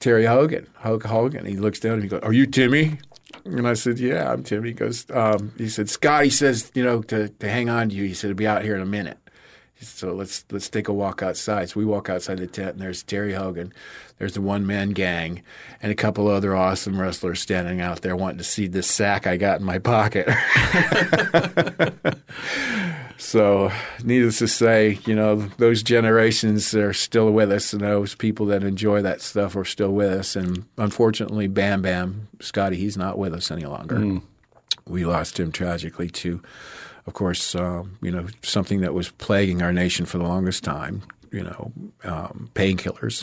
Terry 0.00 0.24
Hogan. 0.26 0.66
Hulk 0.76 1.04
Hogan. 1.04 1.44
He 1.46 1.56
looks 1.56 1.80
down 1.80 1.94
and 1.94 2.02
he 2.02 2.08
goes, 2.08 2.20
"Are 2.22 2.32
you 2.32 2.46
Timmy?" 2.46 2.98
And 3.44 3.66
I 3.66 3.74
said, 3.74 3.98
"Yeah, 3.98 4.32
I'm 4.32 4.42
Timmy." 4.44 4.68
He 4.68 4.74
goes, 4.74 5.06
um, 5.12 5.52
"He 5.58 5.68
said 5.68 5.90
Scott. 5.90 6.24
He 6.24 6.30
says 6.30 6.70
you 6.74 6.84
know 6.84 7.02
to, 7.02 7.28
to 7.28 7.48
hang 7.48 7.68
on 7.68 7.88
to 7.88 7.94
you. 7.94 8.04
He 8.04 8.14
said 8.14 8.28
he'll 8.28 8.36
be 8.36 8.46
out 8.46 8.62
here 8.62 8.76
in 8.76 8.82
a 8.82 8.86
minute. 8.86 9.18
So 9.80 10.12
let's 10.14 10.44
let's 10.52 10.68
take 10.68 10.86
a 10.86 10.92
walk 10.92 11.22
outside." 11.22 11.70
So 11.70 11.80
we 11.80 11.84
walk 11.86 12.08
outside 12.08 12.38
the 12.38 12.46
tent 12.46 12.74
and 12.74 12.80
there's 12.80 13.02
Terry 13.02 13.32
Hogan. 13.32 13.72
There's 14.22 14.34
the 14.34 14.40
one 14.40 14.68
man 14.68 14.90
gang 14.90 15.42
and 15.82 15.90
a 15.90 15.96
couple 15.96 16.28
other 16.28 16.54
awesome 16.54 17.00
wrestlers 17.00 17.40
standing 17.40 17.80
out 17.80 18.02
there 18.02 18.14
wanting 18.14 18.38
to 18.38 18.44
see 18.44 18.68
this 18.68 18.86
sack 18.86 19.26
I 19.26 19.36
got 19.36 19.58
in 19.58 19.66
my 19.66 19.80
pocket. 19.80 20.28
So, 23.18 23.70
needless 24.02 24.38
to 24.38 24.48
say, 24.48 24.98
you 25.06 25.14
know, 25.14 25.36
those 25.56 25.82
generations 25.82 26.74
are 26.74 26.92
still 26.92 27.30
with 27.30 27.52
us, 27.52 27.72
and 27.72 27.80
those 27.80 28.16
people 28.16 28.46
that 28.46 28.64
enjoy 28.64 29.00
that 29.02 29.20
stuff 29.20 29.54
are 29.54 29.64
still 29.64 29.92
with 29.92 30.10
us. 30.10 30.34
And 30.34 30.64
unfortunately, 30.76 31.46
Bam 31.46 31.82
Bam, 31.82 32.26
Scotty, 32.40 32.76
he's 32.76 32.96
not 32.96 33.18
with 33.18 33.32
us 33.32 33.50
any 33.52 33.64
longer. 33.64 34.20
We 34.88 35.04
lost 35.04 35.38
him 35.38 35.52
tragically 35.52 36.10
to, 36.10 36.42
of 37.06 37.12
course, 37.14 37.54
um, 37.54 37.96
you 38.02 38.10
know, 38.10 38.26
something 38.42 38.80
that 38.80 38.92
was 38.92 39.10
plaguing 39.10 39.62
our 39.62 39.72
nation 39.72 40.04
for 40.04 40.18
the 40.18 40.24
longest 40.24 40.64
time, 40.64 41.02
you 41.30 41.44
know, 41.44 41.72
um, 42.02 42.50
painkillers 42.54 43.22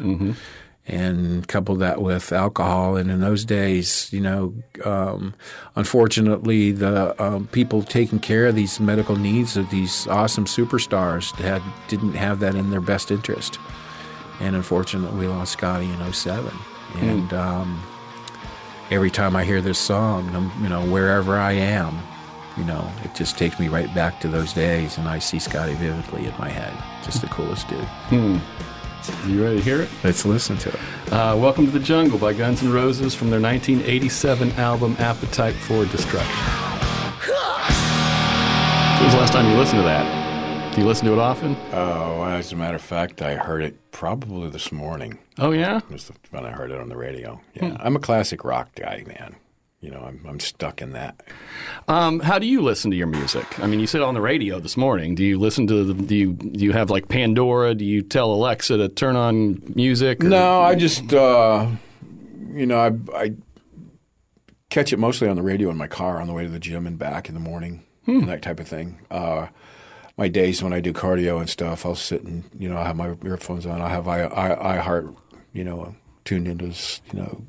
and 0.89 1.47
coupled 1.47 1.79
that 1.79 2.01
with 2.01 2.31
alcohol. 2.31 2.95
And 2.95 3.09
in 3.11 3.21
those 3.21 3.45
days, 3.45 4.11
you 4.11 4.21
know, 4.21 4.53
um, 4.83 5.33
unfortunately, 5.75 6.71
the 6.71 7.21
um, 7.21 7.47
people 7.47 7.83
taking 7.83 8.19
care 8.19 8.47
of 8.47 8.55
these 8.55 8.79
medical 8.79 9.15
needs 9.15 9.57
of 9.57 9.69
these 9.69 10.07
awesome 10.07 10.45
superstars 10.45 11.31
had 11.35 11.61
didn't 11.87 12.13
have 12.13 12.39
that 12.39 12.55
in 12.55 12.71
their 12.71 12.81
best 12.81 13.11
interest. 13.11 13.59
And 14.39 14.55
unfortunately, 14.55 15.19
we 15.19 15.27
lost 15.27 15.53
Scotty 15.53 15.89
in 15.89 16.13
07. 16.13 16.51
And 16.95 17.33
um, 17.33 17.83
every 18.89 19.11
time 19.11 19.35
I 19.35 19.43
hear 19.43 19.61
this 19.61 19.77
song, 19.77 20.33
um, 20.35 20.51
you 20.61 20.69
know, 20.69 20.85
wherever 20.85 21.37
I 21.37 21.51
am, 21.51 21.97
you 22.57 22.63
know, 22.63 22.91
it 23.03 23.15
just 23.15 23.37
takes 23.37 23.59
me 23.59 23.67
right 23.67 23.93
back 23.93 24.19
to 24.21 24.27
those 24.27 24.53
days, 24.53 24.97
and 24.97 25.07
I 25.07 25.19
see 25.19 25.39
Scotty 25.39 25.73
vividly 25.75 26.25
in 26.25 26.33
my 26.37 26.49
head. 26.49 26.73
Just 27.03 27.21
the 27.21 27.27
coolest 27.27 27.67
dude. 27.69 27.87
You 29.25 29.43
ready 29.43 29.57
to 29.57 29.63
hear 29.63 29.81
it? 29.81 29.89
Let's 30.03 30.25
listen 30.25 30.57
to 30.57 30.69
it. 30.69 30.75
Uh, 31.13 31.35
Welcome 31.37 31.65
to 31.65 31.71
the 31.71 31.79
Jungle 31.79 32.19
by 32.19 32.33
Guns 32.33 32.61
N' 32.61 32.71
Roses 32.71 33.15
from 33.15 33.29
their 33.29 33.39
1987 33.39 34.51
album 34.53 34.95
Appetite 34.99 35.55
for 35.55 35.85
Destruction. 35.85 36.35
When 38.97 39.05
was 39.05 39.13
the 39.13 39.19
last 39.19 39.31
time 39.33 39.49
you 39.49 39.57
listened 39.57 39.79
to 39.79 39.83
that? 39.83 40.75
Do 40.75 40.81
you 40.81 40.87
listen 40.87 41.07
to 41.07 41.13
it 41.13 41.19
often? 41.19 41.55
Oh, 41.71 42.23
as 42.25 42.51
a 42.51 42.55
matter 42.55 42.75
of 42.75 42.81
fact, 42.81 43.21
I 43.21 43.35
heard 43.35 43.63
it 43.63 43.91
probably 43.91 44.49
this 44.49 44.71
morning. 44.71 45.17
Oh, 45.37 45.51
yeah? 45.51 45.79
was 45.89 46.11
when 46.31 46.45
I 46.45 46.51
heard 46.51 46.69
it 46.71 46.79
on 46.79 46.89
the 46.89 46.97
radio. 46.97 47.39
Yeah, 47.53 47.77
I'm 47.79 47.95
a 47.95 47.99
classic 47.99 48.43
rock 48.43 48.75
guy, 48.75 49.03
man. 49.07 49.37
You 49.81 49.91
know, 49.91 50.01
I'm 50.01 50.19
I'm 50.27 50.39
stuck 50.41 50.81
in 50.81 50.91
that. 50.91 51.21
Um, 51.87 52.19
how 52.19 52.37
do 52.37 52.45
you 52.45 52.61
listen 52.61 52.91
to 52.91 52.97
your 52.97 53.07
music? 53.07 53.59
I 53.59 53.65
mean, 53.67 53.79
you 53.79 53.87
said 53.87 54.01
on 54.01 54.13
the 54.13 54.19
radio 54.21 54.59
this 54.59 54.75
morning. 54.75 55.15
Do 55.15 55.23
you 55.23 55.39
listen 55.39 55.67
to 55.67 55.85
the, 55.85 55.93
do 55.93 56.15
you 56.15 56.33
do 56.33 56.65
you 56.65 56.73
have 56.73 56.89
like 56.89 57.07
Pandora? 57.07 57.73
Do 57.75 57.85
you 57.85 58.01
tell 58.01 58.31
Alexa 58.33 58.75
to 58.75 58.89
turn 58.89 59.15
on 59.15 59.61
music? 59.75 60.21
or- 60.23 60.27
No, 60.27 60.61
I 60.61 60.75
just 60.75 61.13
uh, 61.13 61.67
you 62.51 62.65
know, 62.65 62.77
I 62.77 62.91
I 63.17 63.33
catch 64.69 64.91
it 64.91 64.99
mostly 64.99 65.29
on 65.29 65.37
the 65.37 65.41
radio 65.41 65.69
in 65.69 65.77
my 65.77 65.87
car 65.87 66.19
on 66.19 66.27
the 66.27 66.33
way 66.33 66.43
to 66.43 66.49
the 66.49 66.59
gym 66.59 66.85
and 66.85 66.99
back 66.99 67.29
in 67.29 67.33
the 67.33 67.39
morning, 67.41 67.83
and 68.05 68.27
that 68.27 68.41
type 68.41 68.59
of 68.59 68.67
thing. 68.67 68.99
Uh, 69.09 69.47
my 70.17 70.27
days 70.27 70.61
when 70.61 70.73
I 70.73 70.81
do 70.81 70.91
cardio 70.91 71.39
and 71.39 71.49
stuff, 71.49 71.85
I'll 71.85 71.95
sit 71.95 72.23
and 72.23 72.43
you 72.59 72.67
know 72.67 72.77
I 72.77 72.83
have 72.83 72.97
my 72.97 73.15
earphones 73.23 73.65
on. 73.65 73.81
I 73.81 73.87
have 73.87 74.09
I 74.09 74.23
I, 74.23 74.73
I 74.75 74.77
heart 74.79 75.07
you 75.53 75.63
know 75.63 75.95
tuned 76.25 76.49
into 76.49 76.65
you 77.13 77.19
know 77.21 77.45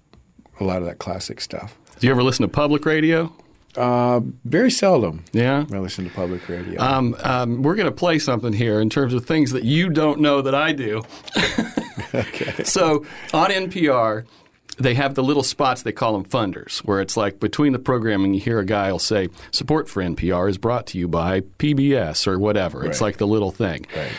a 0.61 0.65
lot 0.65 0.79
of 0.79 0.85
that 0.87 0.99
classic 0.99 1.41
stuff. 1.41 1.77
Do 2.01 2.07
you 2.07 2.13
ever 2.13 2.23
listen 2.23 2.45
to 2.45 2.49
public 2.49 2.87
radio? 2.87 3.31
Uh, 3.77 4.21
very 4.45 4.71
seldom. 4.71 5.23
Yeah. 5.33 5.67
I 5.71 5.79
listen 5.79 6.05
to 6.05 6.11
public 6.11 6.49
radio. 6.49 6.81
Um, 6.81 7.15
um, 7.21 7.63
we're 7.63 7.75
going 7.75 7.91
to 7.91 7.95
play 7.95 8.19
something 8.19 8.55
here 8.55 8.81
in 8.81 8.89
terms 8.89 9.13
of 9.13 9.27
things 9.27 9.53
that 9.53 9.65
you 9.65 9.91
don't 9.91 10.21
know 10.21 10.41
that 10.41 10.55
I 10.55 10.73
do. 10.73 11.03
okay. 12.15 12.55
So 12.65 13.05
on 13.35 13.51
NPR, 13.51 14.25
they 14.79 14.95
have 14.95 15.15
the 15.15 15.23
little 15.23 15.43
spots 15.43 15.83
they 15.83 15.93
call 15.93 16.15
them 16.15 16.25
funders, 16.25 16.79
where 16.79 17.01
it's 17.01 17.17
like 17.17 17.39
between 17.39 17.73
the 17.73 17.79
programming, 17.79 18.33
you 18.33 18.41
hear 18.41 18.59
a 18.59 18.65
guy 18.65 18.91
will 18.91 18.99
say, 18.99 19.29
"Support 19.51 19.89
for 19.89 20.03
NPR 20.03 20.49
is 20.49 20.57
brought 20.57 20.87
to 20.89 20.99
you 20.99 21.07
by 21.07 21.41
PBS" 21.41 22.27
or 22.27 22.39
whatever. 22.39 22.85
It's 22.87 23.01
like 23.01 23.19
the 23.19 23.27
little 23.27 23.51
thing. 23.51 23.87
Right. 23.95 24.11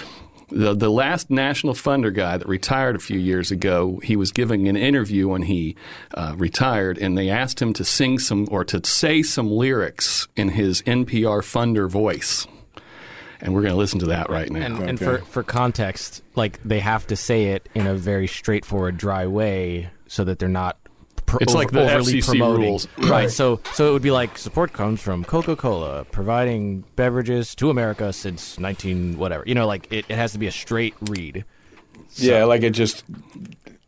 The, 0.52 0.74
the 0.74 0.90
last 0.90 1.30
national 1.30 1.74
funder 1.74 2.14
guy 2.14 2.38
that 2.38 2.48
retired 2.48 2.96
a 2.96 3.00
few 3.00 3.18
years 3.18 3.52
ago, 3.52 4.00
he 4.04 4.16
was 4.16 4.32
giving 4.32 4.68
an 4.68 4.76
interview 4.76 5.30
when 5.30 5.44
he 5.44 5.76
uh, 6.14 6.36
retired, 6.38 6.98
and 6.98 7.18
they 7.18 7.30
asked 7.30 7.62
him 7.62 7.74
to 7.74 7.86
sing 7.86 8.20
some 8.20 8.48
or 8.52 8.66
to 8.66 8.86
say 8.86 9.24
some 9.24 9.50
lyrics 9.50 10.28
in 10.36 10.50
his 10.50 10.82
NPR 10.84 11.42
funder 11.42 11.90
voice. 11.90 12.48
And 13.40 13.54
we're 13.56 13.62
going 13.62 13.74
to 13.74 13.78
listen 13.78 14.00
to 14.00 14.08
that 14.08 14.30
right 14.30 14.52
now. 14.52 14.66
And, 14.66 14.90
and 14.90 15.00
for, 15.00 15.20
for 15.20 15.42
context, 15.42 16.22
like 16.36 16.62
they 16.64 16.80
have 16.80 17.08
to 17.08 17.16
say 17.16 17.46
it 17.46 17.68
in 17.74 17.88
a 17.88 17.96
very 17.96 18.28
straightforward, 18.28 18.98
dry 18.98 19.26
way 19.26 19.90
so 20.06 20.24
that 20.26 20.38
they're 20.38 20.50
not 20.50 20.78
pro- 21.32 21.40
It's 21.42 21.54
like 21.54 21.72
the 21.72 21.82
overly 21.82 22.14
FCC 22.22 22.26
promoting. 22.38 22.62
rules. 22.68 22.88
right? 23.00 23.30
So 23.32 23.60
so 23.74 23.90
it 23.90 23.94
would 23.94 24.02
be 24.02 24.12
like 24.12 24.38
support 24.38 24.74
comes 24.74 25.02
from 25.02 25.24
Coca 25.24 25.56
Cola, 25.56 26.06
providing 26.06 26.84
beverages 26.96 27.56
to 27.56 27.70
America 27.70 28.12
since 28.14 28.60
19 28.60 29.18
whatever. 29.18 29.44
You 29.48 29.56
know, 29.56 29.66
like 29.68 29.88
it, 29.92 30.06
it 30.10 30.16
has 30.16 30.32
to 30.34 30.38
be 30.40 30.48
a 30.48 30.52
straight 30.52 30.94
read. 31.10 31.46
Yeah, 32.16 32.44
like 32.44 32.62
it 32.64 32.72
just 32.72 33.04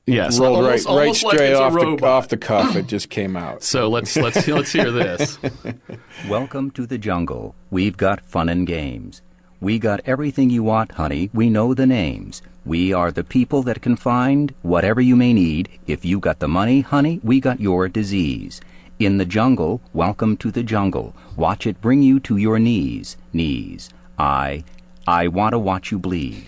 Yes, 0.05 0.37
rolled 0.37 0.57
almost- 0.57 0.85
right 0.85 0.93
right 0.95 0.99
almost 1.01 1.23
like 1.23 1.35
straight 1.35 1.51
it's 1.51 1.59
off 1.59 1.73
the 1.73 2.05
off 2.05 2.27
the 2.29 2.37
cuff. 2.37 2.75
It 2.75 2.87
just 2.87 3.09
came 3.09 3.37
out. 3.45 3.63
So 3.63 3.87
let's 3.89 4.15
let's 4.17 4.47
let's 4.47 4.71
hear 4.71 4.91
this. 4.91 5.37
Welcome 6.29 6.71
to 6.71 6.85
the 6.85 6.97
jungle. 6.97 7.55
We've 7.71 7.95
got 7.97 8.21
fun 8.25 8.49
and 8.49 8.65
games. 8.67 9.21
We 9.61 9.79
got 9.79 10.01
everything 10.05 10.49
you 10.49 10.61
want, 10.63 10.91
honey. 10.93 11.29
We 11.33 11.49
know 11.49 11.73
the 11.73 11.85
names. 11.85 12.41
We 12.65 12.93
are 12.93 13.11
the 13.11 13.25
people 13.25 13.61
that 13.63 13.81
can 13.81 13.97
find 13.97 14.53
whatever 14.61 15.01
you 15.01 15.17
may 15.17 15.33
need. 15.33 15.67
If 15.85 16.05
you 16.05 16.17
got 16.21 16.39
the 16.39 16.47
money, 16.47 16.79
honey, 16.79 17.19
we 17.21 17.41
got 17.41 17.59
your 17.59 17.89
disease. 17.89 18.61
In 18.99 19.17
the 19.17 19.25
jungle, 19.25 19.81
welcome 19.91 20.37
to 20.37 20.49
the 20.49 20.63
jungle. 20.63 21.13
Watch 21.35 21.67
it 21.67 21.81
bring 21.81 22.01
you 22.01 22.21
to 22.21 22.37
your 22.37 22.59
knees, 22.59 23.17
knees. 23.33 23.89
I, 24.17 24.63
I 25.05 25.27
want 25.27 25.51
to 25.51 25.59
watch 25.59 25.91
you 25.91 25.99
bleed. 25.99 26.45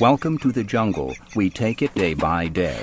Welcome 0.00 0.38
to 0.38 0.52
the 0.52 0.64
jungle. 0.64 1.14
We 1.34 1.50
take 1.50 1.82
it 1.82 1.94
day 1.94 2.14
by 2.14 2.48
day. 2.48 2.82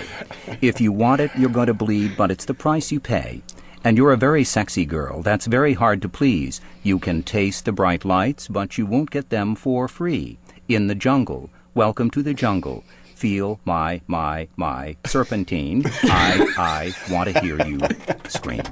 If 0.62 0.80
you 0.80 0.92
want 0.92 1.22
it, 1.22 1.32
you're 1.36 1.50
going 1.50 1.68
to 1.68 1.74
bleed, 1.74 2.16
but 2.16 2.30
it's 2.30 2.46
the 2.46 2.54
price 2.54 2.92
you 2.92 3.00
pay. 3.00 3.42
And 3.84 3.98
you're 3.98 4.14
a 4.14 4.18
very 4.18 4.44
sexy 4.44 4.86
girl. 4.86 5.24
That's 5.24 5.48
very 5.48 5.74
hard 5.74 6.04
to 6.04 6.08
please. 6.10 6.62
You 6.84 7.00
can 7.00 7.24
taste 7.24 7.66
the 7.66 7.72
bright 7.72 8.06
lights, 8.06 8.48
but 8.48 8.78
you 8.78 8.86
won't 8.86 9.10
get 9.10 9.32
them 9.32 9.56
for 9.56 9.88
free. 9.88 10.38
In 10.70 10.86
the 10.86 10.96
jungle. 10.96 11.50
Welcome 11.76 12.12
to 12.12 12.22
the 12.22 12.36
jungle. 12.36 12.84
Feel 13.24 13.58
my, 13.64 14.02
my, 14.06 14.50
my 14.58 14.98
serpentine. 15.06 15.84
I, 16.04 16.46
I 16.58 17.14
want 17.14 17.30
to 17.30 17.40
hear 17.40 17.66
you 17.66 17.80
scream. 18.28 18.64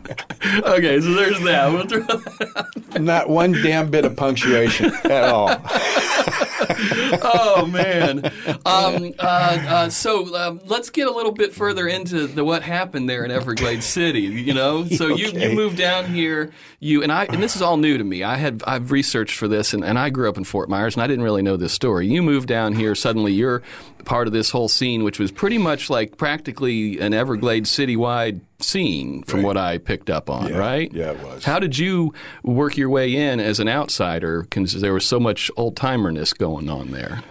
Okay, 0.44 1.00
so 1.00 1.14
there's 1.14 1.40
that. 1.44 1.72
We'll 1.72 1.88
throw 1.88 2.02
that 2.02 3.02
Not 3.02 3.30
one 3.30 3.54
damn 3.54 3.90
bit 3.90 4.04
of 4.04 4.18
punctuation 4.18 4.92
at 5.06 5.24
all. 5.24 5.56
oh 7.24 7.66
man. 7.72 8.26
Um, 8.66 9.14
uh, 9.20 9.58
uh, 9.68 9.90
so 9.90 10.36
um, 10.36 10.60
let's 10.66 10.90
get 10.90 11.08
a 11.08 11.12
little 11.12 11.32
bit 11.32 11.54
further 11.54 11.88
into 11.88 12.28
the 12.28 12.44
what 12.44 12.64
happened 12.64 13.10
there 13.10 13.24
in 13.24 13.32
Everglades 13.32 13.86
City. 13.86 14.22
You 14.22 14.54
know, 14.54 14.86
so 14.88 15.08
you, 15.08 15.28
you 15.28 15.56
moved 15.56 15.78
down 15.78 16.06
here. 16.14 16.52
You 16.80 17.04
and 17.04 17.12
I, 17.12 17.26
and 17.26 17.42
this 17.42 17.56
is 17.56 17.62
all 17.62 17.78
new 17.78 17.98
to 17.98 18.04
me. 18.04 18.24
I 18.24 18.36
had 18.36 18.64
I've 18.66 18.92
researched 18.92 19.38
for 19.38 19.48
this, 19.48 19.74
and, 19.74 19.84
and 19.84 19.98
I 19.98 20.10
grew 20.10 20.28
up 20.30 20.38
in 20.38 20.44
Fort 20.44 20.70
Myers, 20.70 20.96
and 20.96 21.04
I 21.04 21.08
didn't 21.08 21.24
really 21.24 21.42
know 21.42 21.58
this 21.58 21.74
story. 21.74 22.08
You 22.08 22.22
moved 22.22 22.48
down 22.48 22.74
here. 22.74 22.96
Suddenly, 22.96 23.34
you're 23.34 23.62
part 24.06 24.28
of 24.28 24.34
this 24.34 24.50
whole 24.52 24.68
scene, 24.68 25.04
which 25.04 25.20
was 25.20 25.32
pretty 25.32 25.58
much 25.58 25.90
like 25.90 26.18
practically 26.18 27.00
an 27.00 27.14
Everglades 27.14 27.70
citywide 27.72 28.42
scene, 28.60 29.24
from 29.24 29.40
Right. 29.40 29.46
what 29.48 29.58
I 29.58 29.78
picked 29.78 30.10
up 30.10 30.30
on. 30.30 30.50
Yeah. 30.50 30.58
right? 30.58 30.92
Yeah, 30.94 31.12
it 31.12 31.20
was. 31.24 31.46
How 31.46 31.60
did 31.60 31.78
you 31.78 32.14
work 32.44 32.78
your 32.78 32.90
way 32.90 33.16
in 33.16 33.40
as 33.40 33.60
an 33.60 33.68
outsider? 33.68 34.44
Because 34.44 34.80
there 34.82 34.94
was 34.94 35.06
so 35.06 35.20
much 35.20 35.50
old 35.58 35.76
timerness 35.76 36.38
going 36.38 36.70
on 36.70 36.92
there. 36.92 37.24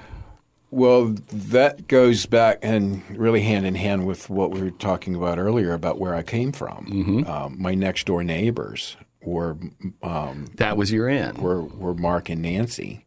Well, 0.73 1.17
that 1.33 1.89
goes 1.89 2.27
back 2.27 2.59
and 2.63 3.03
really 3.19 3.41
hand 3.43 3.67
in 3.67 3.75
hand 3.75 4.07
with 4.07 4.31
what 4.31 4.53
we 4.53 4.61
were 4.63 4.71
talking 4.71 5.17
about 5.17 5.39
earlier 5.39 5.73
about 5.73 5.99
where 5.99 6.15
I 6.15 6.23
came 6.23 6.53
from. 6.53 6.87
Mm-hmm. 6.87 7.31
Um, 7.31 7.57
my 7.59 7.75
next 7.75 8.07
door 8.07 8.23
neighbors 8.23 8.97
were 9.25 9.57
um, 10.03 10.47
That 10.57 10.77
was 10.77 10.93
your 10.93 11.09
in. 11.09 11.35
were 11.43 11.63
were 11.63 11.95
Mark 11.95 12.29
and 12.29 12.41
Nancy, 12.43 13.05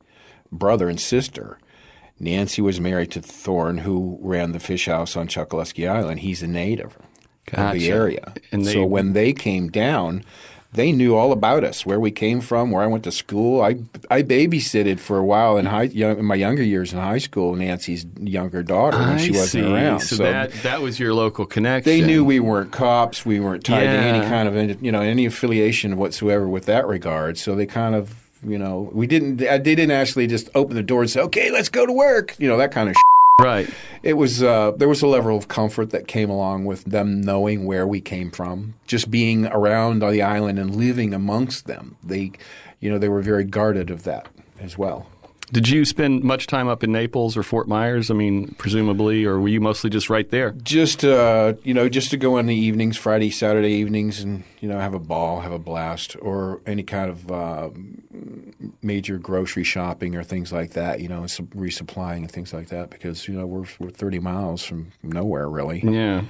brother 0.51 0.89
and 0.89 0.99
sister. 0.99 1.57
Nancy 2.19 2.61
was 2.61 2.79
married 2.79 3.11
to 3.11 3.21
Thorne, 3.21 3.79
who 3.79 4.17
ran 4.21 4.51
the 4.51 4.59
fish 4.59 4.85
house 4.85 5.15
on 5.17 5.27
Chokoloskee 5.27 5.89
Island. 5.89 6.21
He's 6.21 6.41
a 6.43 6.47
native 6.47 6.97
of 7.53 7.73
the 7.73 7.89
area. 7.91 8.33
And 8.51 8.65
they- 8.65 8.73
so 8.73 8.85
when 8.85 9.13
they 9.13 9.33
came 9.33 9.69
down, 9.69 10.23
they 10.71 10.91
knew 10.91 11.15
all 11.15 11.31
about 11.31 11.63
us, 11.63 11.85
where 11.85 11.99
we 11.99 12.09
came 12.09 12.41
from, 12.41 12.71
where 12.71 12.81
I 12.81 12.87
went 12.87 13.03
to 13.03 13.11
school. 13.11 13.61
I 13.61 13.75
I 14.09 14.23
babysitted 14.23 14.99
for 14.99 15.19
a 15.19 15.23
while 15.25 15.55
in 15.57 15.67
high 15.67 15.83
young, 15.83 16.17
in 16.17 16.25
my 16.25 16.33
younger 16.33 16.63
years 16.63 16.91
in 16.93 16.97
high 16.99 17.19
school. 17.19 17.55
Nancy's 17.55 18.07
younger 18.19 18.63
daughter 18.63 18.97
when 18.97 19.19
she 19.19 19.29
wasn't 19.31 19.65
see. 19.65 19.71
around. 19.73 19.99
So, 19.99 20.15
that 20.23 20.51
that 20.63 20.81
was 20.81 20.99
your 20.99 21.13
local 21.13 21.45
connection. 21.45 21.91
they 21.91 22.01
knew 22.01 22.25
we 22.25 22.39
weren't 22.39 22.71
cops. 22.71 23.23
We 23.23 23.39
weren't 23.39 23.63
tied 23.63 23.83
to 23.83 23.89
any 23.89 24.21
kind 24.25 24.47
of 24.49 24.81
you 24.83 24.91
know 24.91 25.01
any 25.01 25.25
affiliation 25.27 25.95
whatsoever 25.95 26.47
with 26.47 26.65
that 26.65 26.87
regard. 26.87 27.37
So 27.37 27.53
they 27.53 27.67
kind 27.67 27.93
of 27.93 28.22
you 28.45 28.57
know 28.57 28.89
we 28.93 29.07
didn't 29.07 29.37
they 29.37 29.59
didn't 29.59 29.91
actually 29.91 30.27
just 30.27 30.49
open 30.55 30.75
the 30.75 30.83
door 30.83 31.01
and 31.01 31.09
say 31.09 31.21
okay 31.21 31.51
let's 31.51 31.69
go 31.69 31.85
to 31.85 31.93
work 31.93 32.35
you 32.39 32.47
know 32.47 32.57
that 32.57 32.71
kind 32.71 32.89
of. 32.89 32.95
right. 33.41 33.69
It 34.03 34.13
was 34.13 34.43
uh, 34.43 34.71
there 34.71 34.89
was 34.89 35.01
a 35.01 35.07
level 35.07 35.37
of 35.37 35.47
comfort 35.47 35.91
that 35.91 36.07
came 36.07 36.29
along 36.29 36.65
with 36.65 36.83
them 36.83 37.21
knowing 37.21 37.65
where 37.65 37.87
we 37.87 38.01
came 38.01 38.31
from, 38.31 38.73
just 38.85 39.09
being 39.09 39.45
around 39.47 40.03
on 40.03 40.11
the 40.11 40.21
island 40.21 40.59
and 40.59 40.75
living 40.75 41.13
amongst 41.13 41.65
them. 41.65 41.95
They, 42.03 42.33
you 42.81 42.89
know, 42.91 42.97
they 42.97 43.07
were 43.09 43.21
very 43.21 43.45
guarded 43.45 43.89
of 43.89 44.03
that 44.03 44.27
as 44.59 44.77
well. 44.77 45.07
Did 45.53 45.69
you 45.69 45.85
spend 45.85 46.23
much 46.23 46.47
time 46.47 46.67
up 46.67 46.83
in 46.83 46.91
Naples 46.91 47.37
or 47.37 47.43
Fort 47.43 47.67
Myers? 47.67 48.09
I 48.09 48.15
mean, 48.15 48.55
presumably, 48.57 49.23
or 49.23 49.39
were 49.39 49.49
you 49.49 49.61
mostly 49.61 49.91
just 49.91 50.09
right 50.09 50.27
there? 50.31 50.53
Just 50.63 51.05
uh, 51.05 51.53
you 51.63 51.75
know, 51.75 51.87
just 51.89 52.09
to 52.09 52.17
go 52.17 52.39
in 52.39 52.47
the 52.47 52.55
evenings, 52.55 52.97
Friday, 52.97 53.29
Saturday 53.29 53.73
evenings, 53.73 54.19
and 54.19 54.45
you 54.61 54.67
know, 54.67 54.79
have 54.79 54.95
a 54.95 54.99
ball, 54.99 55.41
have 55.41 55.51
a 55.51 55.59
blast, 55.59 56.15
or 56.23 56.59
any 56.65 56.81
kind 56.81 57.07
of 57.07 57.31
uh, 57.31 57.69
major 58.81 59.19
grocery 59.19 59.63
shopping 59.63 60.15
or 60.15 60.23
things 60.23 60.51
like 60.51 60.71
that. 60.71 61.01
You 61.01 61.07
know, 61.07 61.27
some 61.27 61.45
resupplying 61.49 62.17
and 62.17 62.31
things 62.31 62.51
like 62.51 62.69
that 62.69 62.89
because 62.89 63.27
you 63.27 63.35
know 63.35 63.45
we're 63.45 63.67
we're 63.77 63.91
thirty 63.91 64.17
miles 64.17 64.65
from 64.65 64.91
nowhere 65.03 65.47
really. 65.47 65.81
Yeah. 65.81 66.23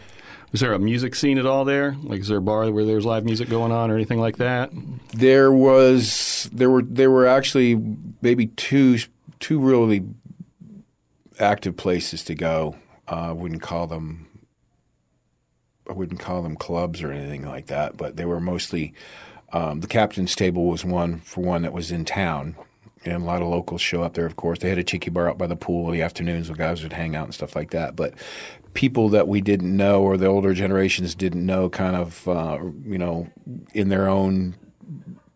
Was 0.53 0.61
there 0.61 0.71
a 0.73 0.79
music 0.79 1.15
scene 1.15 1.39
at 1.39 1.47
all 1.47 1.65
there? 1.65 1.97
Like, 2.03 2.21
is 2.21 2.27
there 2.27 2.37
a 2.37 2.41
bar 2.41 2.71
where 2.71 2.85
there's 2.85 3.05
live 3.05 3.25
music 3.25 3.49
going 3.49 3.71
on 3.71 3.89
or 3.89 3.95
anything 3.95 4.19
like 4.19 4.37
that? 4.37 4.71
There 5.11 5.51
was 5.51 6.47
there 6.53 6.69
were 6.69 6.83
there 6.83 7.09
were 7.09 7.25
actually 7.25 7.83
maybe 8.21 8.47
two 8.47 8.99
two 9.39 9.59
really 9.59 10.05
active 11.39 11.75
places 11.75 12.23
to 12.25 12.35
go. 12.35 12.75
Uh, 13.11 13.29
I 13.29 13.31
wouldn't 13.31 13.63
call 13.63 13.87
them 13.87 14.27
I 15.89 15.93
wouldn't 15.93 16.19
call 16.19 16.43
them 16.43 16.55
clubs 16.55 17.01
or 17.01 17.11
anything 17.11 17.45
like 17.45 17.65
that, 17.67 17.97
but 17.97 18.15
they 18.15 18.25
were 18.25 18.39
mostly 18.39 18.93
um, 19.53 19.81
the 19.81 19.87
captain's 19.87 20.35
table 20.35 20.67
was 20.67 20.85
one 20.85 21.19
for 21.21 21.41
one 21.41 21.63
that 21.63 21.73
was 21.73 21.91
in 21.91 22.05
town. 22.05 22.55
And 23.05 23.23
a 23.23 23.25
lot 23.25 23.41
of 23.41 23.49
locals 23.49 23.81
show 23.81 24.01
up 24.01 24.13
there, 24.13 24.25
of 24.25 24.37
course. 24.37 24.59
They 24.59 24.69
had 24.69 24.77
a 24.77 24.83
chickee 24.83 25.09
bar 25.09 25.29
out 25.29 25.37
by 25.37 25.47
the 25.47 25.57
pool 25.57 25.87
in 25.87 25.93
the 25.93 26.01
afternoons 26.01 26.47
where 26.47 26.55
guys 26.55 26.83
would 26.83 26.93
hang 26.93 27.17
out 27.17 27.25
and 27.25 27.33
stuff 27.33 27.53
like 27.53 27.71
that. 27.71 27.97
But 27.97 28.13
people 28.73 29.09
that 29.09 29.27
we 29.27 29.41
didn't 29.41 29.75
know 29.75 30.01
or 30.01 30.17
the 30.17 30.25
older 30.25 30.53
generations 30.53 31.15
didn't 31.15 31.45
know 31.45 31.69
kind 31.69 31.95
of, 31.95 32.27
uh, 32.27 32.59
you 32.86 32.97
know, 32.97 33.27
in 33.73 33.89
their 33.89 34.07
own 34.07 34.55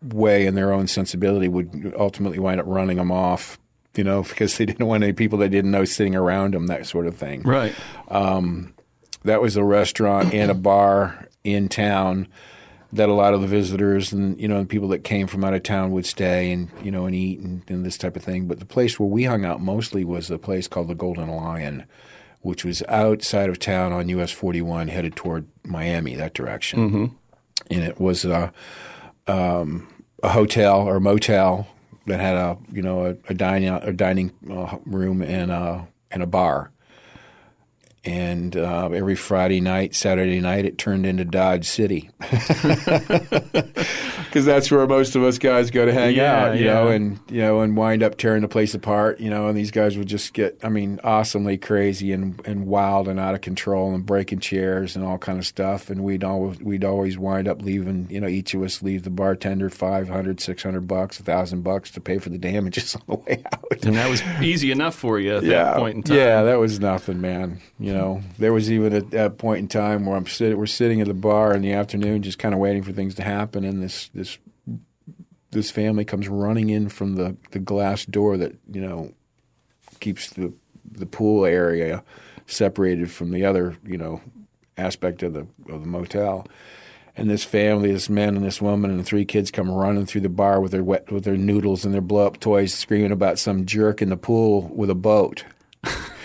way 0.02 0.46
and 0.46 0.56
their 0.56 0.72
own 0.72 0.86
sensibility 0.86 1.48
would 1.48 1.94
ultimately 1.98 2.38
wind 2.38 2.60
up 2.60 2.66
running 2.66 2.96
them 2.96 3.10
off, 3.12 3.58
you 3.94 4.04
know, 4.04 4.22
because 4.28 4.58
they 4.58 4.66
didn't 4.66 4.86
want 4.86 5.02
any 5.02 5.12
people 5.12 5.38
they 5.38 5.48
didn't 5.48 5.70
know 5.70 5.84
sitting 5.84 6.14
around 6.14 6.54
them, 6.54 6.66
that 6.66 6.86
sort 6.86 7.06
of 7.06 7.16
thing. 7.16 7.42
Right. 7.42 7.74
um, 8.08 8.74
That 9.24 9.40
was 9.40 9.56
a 9.56 9.64
restaurant 9.64 10.34
and 10.34 10.50
a 10.50 10.54
bar 10.54 11.28
in 11.44 11.68
town 11.68 12.28
that 12.92 13.08
a 13.08 13.14
lot 13.14 13.34
of 13.34 13.40
the 13.42 13.46
visitors 13.46 14.12
and 14.12 14.40
you 14.40 14.48
know 14.48 14.60
the 14.60 14.66
people 14.66 14.88
that 14.88 15.04
came 15.04 15.26
from 15.26 15.44
out 15.44 15.52
of 15.52 15.62
town 15.62 15.90
would 15.90 16.06
stay 16.06 16.50
and 16.50 16.70
you 16.82 16.90
know 16.90 17.04
and 17.04 17.14
eat 17.14 17.38
and, 17.40 17.62
and 17.68 17.84
this 17.84 17.98
type 17.98 18.16
of 18.16 18.22
thing. 18.22 18.46
But 18.46 18.60
the 18.60 18.64
place 18.64 18.98
where 18.98 19.08
we 19.08 19.24
hung 19.24 19.44
out 19.44 19.60
mostly 19.60 20.04
was 20.04 20.30
a 20.30 20.38
place 20.38 20.66
called 20.66 20.88
the 20.88 20.94
Golden 20.94 21.28
Lion, 21.28 21.84
which 22.40 22.64
was 22.64 22.82
outside 22.88 23.50
of 23.50 23.58
town 23.58 23.92
on 23.92 24.08
US 24.08 24.30
41, 24.30 24.88
headed 24.88 25.16
toward 25.16 25.46
Miami 25.64 26.14
that 26.16 26.34
direction. 26.34 26.78
And 27.70 27.82
it 27.82 28.00
was 28.00 28.24
a, 28.24 28.52
um, 29.26 29.86
a 30.22 30.30
hotel 30.30 30.80
or 30.80 31.00
motel 31.00 31.66
that 32.06 32.20
had 32.20 32.36
a 32.36 32.58
you 32.72 32.82
know 32.82 33.06
a, 33.06 33.16
a 33.28 33.34
dining 33.34 33.68
a 33.68 33.92
dining 33.92 34.32
uh, 34.50 34.78
room 34.86 35.22
and 35.22 35.50
a 35.50 35.86
and 36.10 36.22
a 36.22 36.26
bar 36.26 36.70
and 38.04 38.56
uh, 38.56 38.88
every 38.92 39.16
Friday 39.16 39.60
night, 39.60 39.94
Saturday 39.94 40.40
night, 40.40 40.64
it 40.64 40.78
turned 40.78 41.04
into 41.06 41.24
Dodge 41.24 41.66
City 41.66 42.10
because 44.28 44.44
that's 44.44 44.70
where 44.70 44.86
most 44.86 45.16
of 45.16 45.22
us 45.22 45.38
guys 45.38 45.70
go 45.70 45.84
to 45.86 45.92
hang 45.92 46.14
Yeah, 46.16 46.46
out, 46.46 46.56
you 46.58 46.64
know, 46.64 46.88
and 46.88 47.18
you 47.28 47.40
know, 47.40 47.60
and 47.60 47.76
wind 47.76 48.02
up 48.02 48.16
tearing 48.16 48.42
the 48.42 48.48
place 48.48 48.74
apart, 48.74 49.20
you 49.20 49.30
know. 49.30 49.48
And 49.48 49.56
these 49.56 49.70
guys 49.70 49.96
would 49.96 50.08
just 50.08 50.32
get, 50.32 50.58
I 50.62 50.68
mean, 50.68 51.00
awesomely 51.02 51.58
crazy 51.58 52.12
and, 52.12 52.40
and 52.46 52.66
wild 52.66 53.08
and 53.08 53.18
out 53.18 53.34
of 53.34 53.40
control 53.40 53.94
and 53.94 54.04
breaking 54.04 54.40
chairs 54.40 54.96
and 54.96 55.04
all 55.04 55.18
kind 55.18 55.38
of 55.38 55.46
stuff. 55.46 55.90
And 55.90 56.02
we'd 56.04 56.24
always 56.24 56.60
we'd 56.60 56.84
always 56.84 57.18
wind 57.18 57.48
up 57.48 57.62
leaving, 57.62 58.06
you 58.10 58.20
know, 58.20 58.28
each 58.28 58.54
of 58.54 58.62
us 58.62 58.82
leave 58.82 59.02
the 59.02 59.10
bartender 59.10 59.70
500, 59.70 60.40
600 60.40 60.86
bucks, 60.86 61.20
a 61.20 61.22
thousand 61.22 61.62
bucks 61.62 61.90
to 61.92 62.00
pay 62.00 62.18
for 62.18 62.28
the 62.30 62.38
damages 62.38 62.94
on 62.96 63.02
the 63.08 63.14
way 63.16 63.42
out. 63.52 63.84
And 63.84 63.96
that 63.96 64.08
was 64.08 64.22
easy 64.42 64.70
enough 64.70 64.94
for 64.94 65.18
you 65.18 65.36
at 65.36 65.42
yeah, 65.42 65.64
that 65.64 65.76
point 65.76 65.96
in 65.96 66.02
time. 66.02 66.16
Yeah, 66.16 66.42
that 66.42 66.56
was 66.58 66.80
nothing, 66.80 67.20
man. 67.20 67.60
You 67.78 67.87
know, 67.92 68.22
there 68.38 68.52
was 68.52 68.70
even 68.70 68.92
a, 69.12 69.26
a 69.26 69.30
point 69.30 69.60
in 69.60 69.68
time 69.68 70.06
where 70.06 70.16
I'm 70.16 70.26
sitting, 70.26 70.58
we're 70.58 70.66
sitting 70.66 71.00
at 71.00 71.06
the 71.06 71.14
bar 71.14 71.54
in 71.54 71.62
the 71.62 71.72
afternoon, 71.72 72.22
just 72.22 72.38
kind 72.38 72.54
of 72.54 72.60
waiting 72.60 72.82
for 72.82 72.92
things 72.92 73.14
to 73.16 73.22
happen, 73.22 73.64
and 73.64 73.82
this 73.82 74.08
this 74.08 74.38
this 75.50 75.70
family 75.70 76.04
comes 76.04 76.28
running 76.28 76.70
in 76.70 76.88
from 76.88 77.14
the, 77.14 77.36
the 77.52 77.58
glass 77.58 78.04
door 78.04 78.36
that 78.36 78.56
you 78.70 78.80
know 78.80 79.12
keeps 80.00 80.30
the 80.30 80.52
the 80.90 81.06
pool 81.06 81.44
area 81.44 82.02
separated 82.46 83.10
from 83.10 83.30
the 83.30 83.44
other 83.44 83.76
you 83.84 83.96
know 83.96 84.20
aspect 84.76 85.22
of 85.22 85.34
the 85.34 85.46
of 85.72 85.80
the 85.82 85.88
motel. 85.88 86.46
And 87.16 87.28
this 87.28 87.42
family, 87.42 87.90
this 87.90 88.08
man 88.08 88.36
and 88.36 88.44
this 88.44 88.62
woman 88.62 88.92
and 88.92 89.00
the 89.00 89.04
three 89.04 89.24
kids 89.24 89.50
come 89.50 89.68
running 89.68 90.06
through 90.06 90.20
the 90.20 90.28
bar 90.28 90.60
with 90.60 90.70
their 90.70 90.84
wet, 90.84 91.10
with 91.10 91.24
their 91.24 91.36
noodles 91.36 91.84
and 91.84 91.92
their 91.92 92.00
blow 92.00 92.28
up 92.28 92.38
toys, 92.38 92.72
screaming 92.72 93.10
about 93.10 93.40
some 93.40 93.66
jerk 93.66 94.00
in 94.00 94.08
the 94.08 94.16
pool 94.16 94.70
with 94.72 94.88
a 94.88 94.94
boat. 94.94 95.44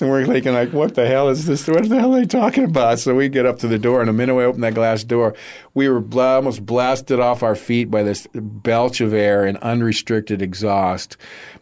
And 0.00 0.10
we're 0.10 0.24
thinking, 0.26 0.52
like, 0.52 0.72
what 0.72 0.94
the 0.94 1.08
hell 1.08 1.28
is 1.28 1.46
this? 1.46 1.66
What 1.66 1.88
the 1.88 1.98
hell 1.98 2.14
are 2.14 2.20
they 2.20 2.26
talking 2.26 2.62
about? 2.62 3.00
So 3.00 3.16
we 3.16 3.28
get 3.28 3.46
up 3.46 3.58
to 3.60 3.66
the 3.66 3.80
door, 3.80 3.98
and 4.00 4.08
the 4.08 4.12
minute 4.12 4.36
we 4.36 4.44
open 4.44 4.60
that 4.60 4.74
glass 4.74 5.02
door, 5.02 5.34
we 5.74 5.88
were 5.88 5.98
bl- 5.98 6.20
almost 6.20 6.64
blasted 6.64 7.18
off 7.18 7.42
our 7.42 7.56
feet 7.56 7.90
by 7.90 8.04
this 8.04 8.28
belch 8.32 9.00
of 9.00 9.12
air 9.12 9.44
and 9.44 9.58
unrestricted 9.58 10.40
exhaust. 10.40 11.16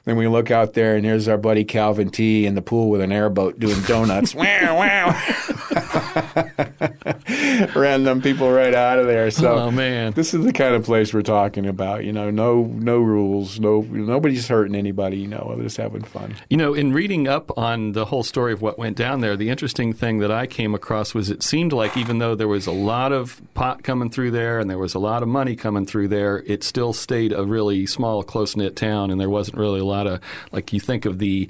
Then 0.05 0.17
we 0.17 0.29
look 0.29 0.51
out 0.51 0.75
there, 0.75 0.97
and 0.97 1.05
here's 1.07 1.29
our 1.29 1.39
buddy 1.39 1.65
Calvin 1.65 2.11
T 2.11 2.45
in 2.45 2.55
the 2.55 2.63
pool 2.63 2.91
with 2.91 3.01
an 3.01 3.11
airboat 3.11 3.59
doing 3.59 3.81
donuts. 3.83 4.35
wow, 4.35 4.45
wow. 5.75 6.23
Ran 7.75 8.05
them 8.05 8.21
people 8.21 8.51
right 8.51 8.75
out 8.75 8.99
of 8.99 9.07
there. 9.07 9.31
So 9.31 9.57
Oh, 9.59 9.71
man. 9.71 10.13
this 10.13 10.35
is 10.35 10.45
the 10.45 10.53
kind 10.53 10.75
of 10.75 10.85
place 10.85 11.13
we're 11.15 11.23
talking 11.23 11.67
about. 11.67 12.05
You 12.05 12.13
know, 12.13 12.31
no 12.31 12.65
no 12.65 12.99
rules, 12.99 13.59
no 13.59 13.81
nobody's 13.83 14.47
hurting 14.49 14.75
anybody. 14.75 15.19
You 15.19 15.29
know, 15.29 15.55
we're 15.57 15.63
just 15.63 15.77
having 15.77 16.03
fun. 16.03 16.35
You 16.51 16.57
know, 16.57 16.75
in 16.75 16.93
reading 16.93 17.29
up 17.29 17.57
on 17.57 17.93
the 17.93 18.05
whole 18.05 18.23
story 18.23 18.53
of 18.53 18.63
what 18.63 18.79
went 18.79 18.97
down 18.97 19.21
there, 19.21 19.37
the 19.37 19.49
interesting 19.51 19.93
thing 19.93 20.19
that 20.19 20.31
I 20.31 20.47
came 20.47 20.75
across 20.75 21.15
was 21.15 21.31
it 21.31 21.43
seemed 21.43 21.73
like 21.73 21.97
even 21.97 22.19
though 22.19 22.35
there 22.35 22.49
was 22.49 22.67
a 22.67 22.73
lot 22.73 23.13
of 23.13 23.41
pot 23.55 23.83
coming 23.83 24.11
through 24.11 24.31
there 24.33 24.59
and 24.59 24.69
there 24.69 24.79
was 24.79 24.95
a 24.95 24.99
lot 24.99 25.23
of 25.23 25.29
money 25.29 25.57
coming 25.57 25.87
through 25.87 26.09
there, 26.09 26.43
it 26.47 26.63
still 26.63 26.93
stayed 26.93 27.33
a 27.33 27.45
really 27.45 27.87
small, 27.87 28.23
close 28.23 28.57
knit 28.57 28.77
town, 28.77 29.11
and 29.11 29.21
there 29.21 29.31
wasn't 29.31 29.57
really 29.57 29.81
a 29.81 29.85
lot 29.85 30.07
of 30.07 30.21
like 30.53 30.73
you 30.73 30.81
think 30.81 31.05
of 31.05 31.19
the. 31.19 31.49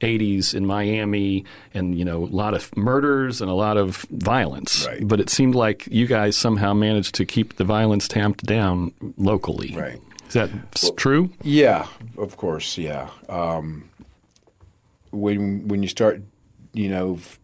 80s 0.00 0.54
in 0.54 0.66
Miami 0.66 1.44
and 1.74 1.98
you 1.98 2.04
know 2.04 2.24
a 2.24 2.32
lot 2.42 2.52
of 2.54 2.74
murders 2.76 3.40
and 3.40 3.50
a 3.50 3.54
lot 3.54 3.76
of 3.76 4.04
violence 4.10 4.86
Right. 4.86 5.06
but 5.08 5.20
it 5.20 5.30
seemed 5.30 5.54
like 5.54 5.86
you 5.90 6.06
guys 6.06 6.36
somehow 6.36 6.74
managed 6.74 7.14
to 7.16 7.24
keep 7.24 7.56
the 7.56 7.64
violence 7.64 8.06
tamped 8.08 8.44
down 8.44 8.92
locally 9.16 9.74
Right. 9.74 10.00
is 10.28 10.34
that 10.34 10.50
s- 10.74 10.90
true 10.96 11.30
Yeah, 11.42 11.86
of 12.18 12.36
course. 12.36 12.76
Yeah. 12.76 13.08
Um, 13.28 13.88
when 15.10 15.66
when 15.68 15.82
you 15.82 15.88
start, 15.88 16.20
you 16.72 16.88
know, 16.88 17.14
f- 17.14 17.38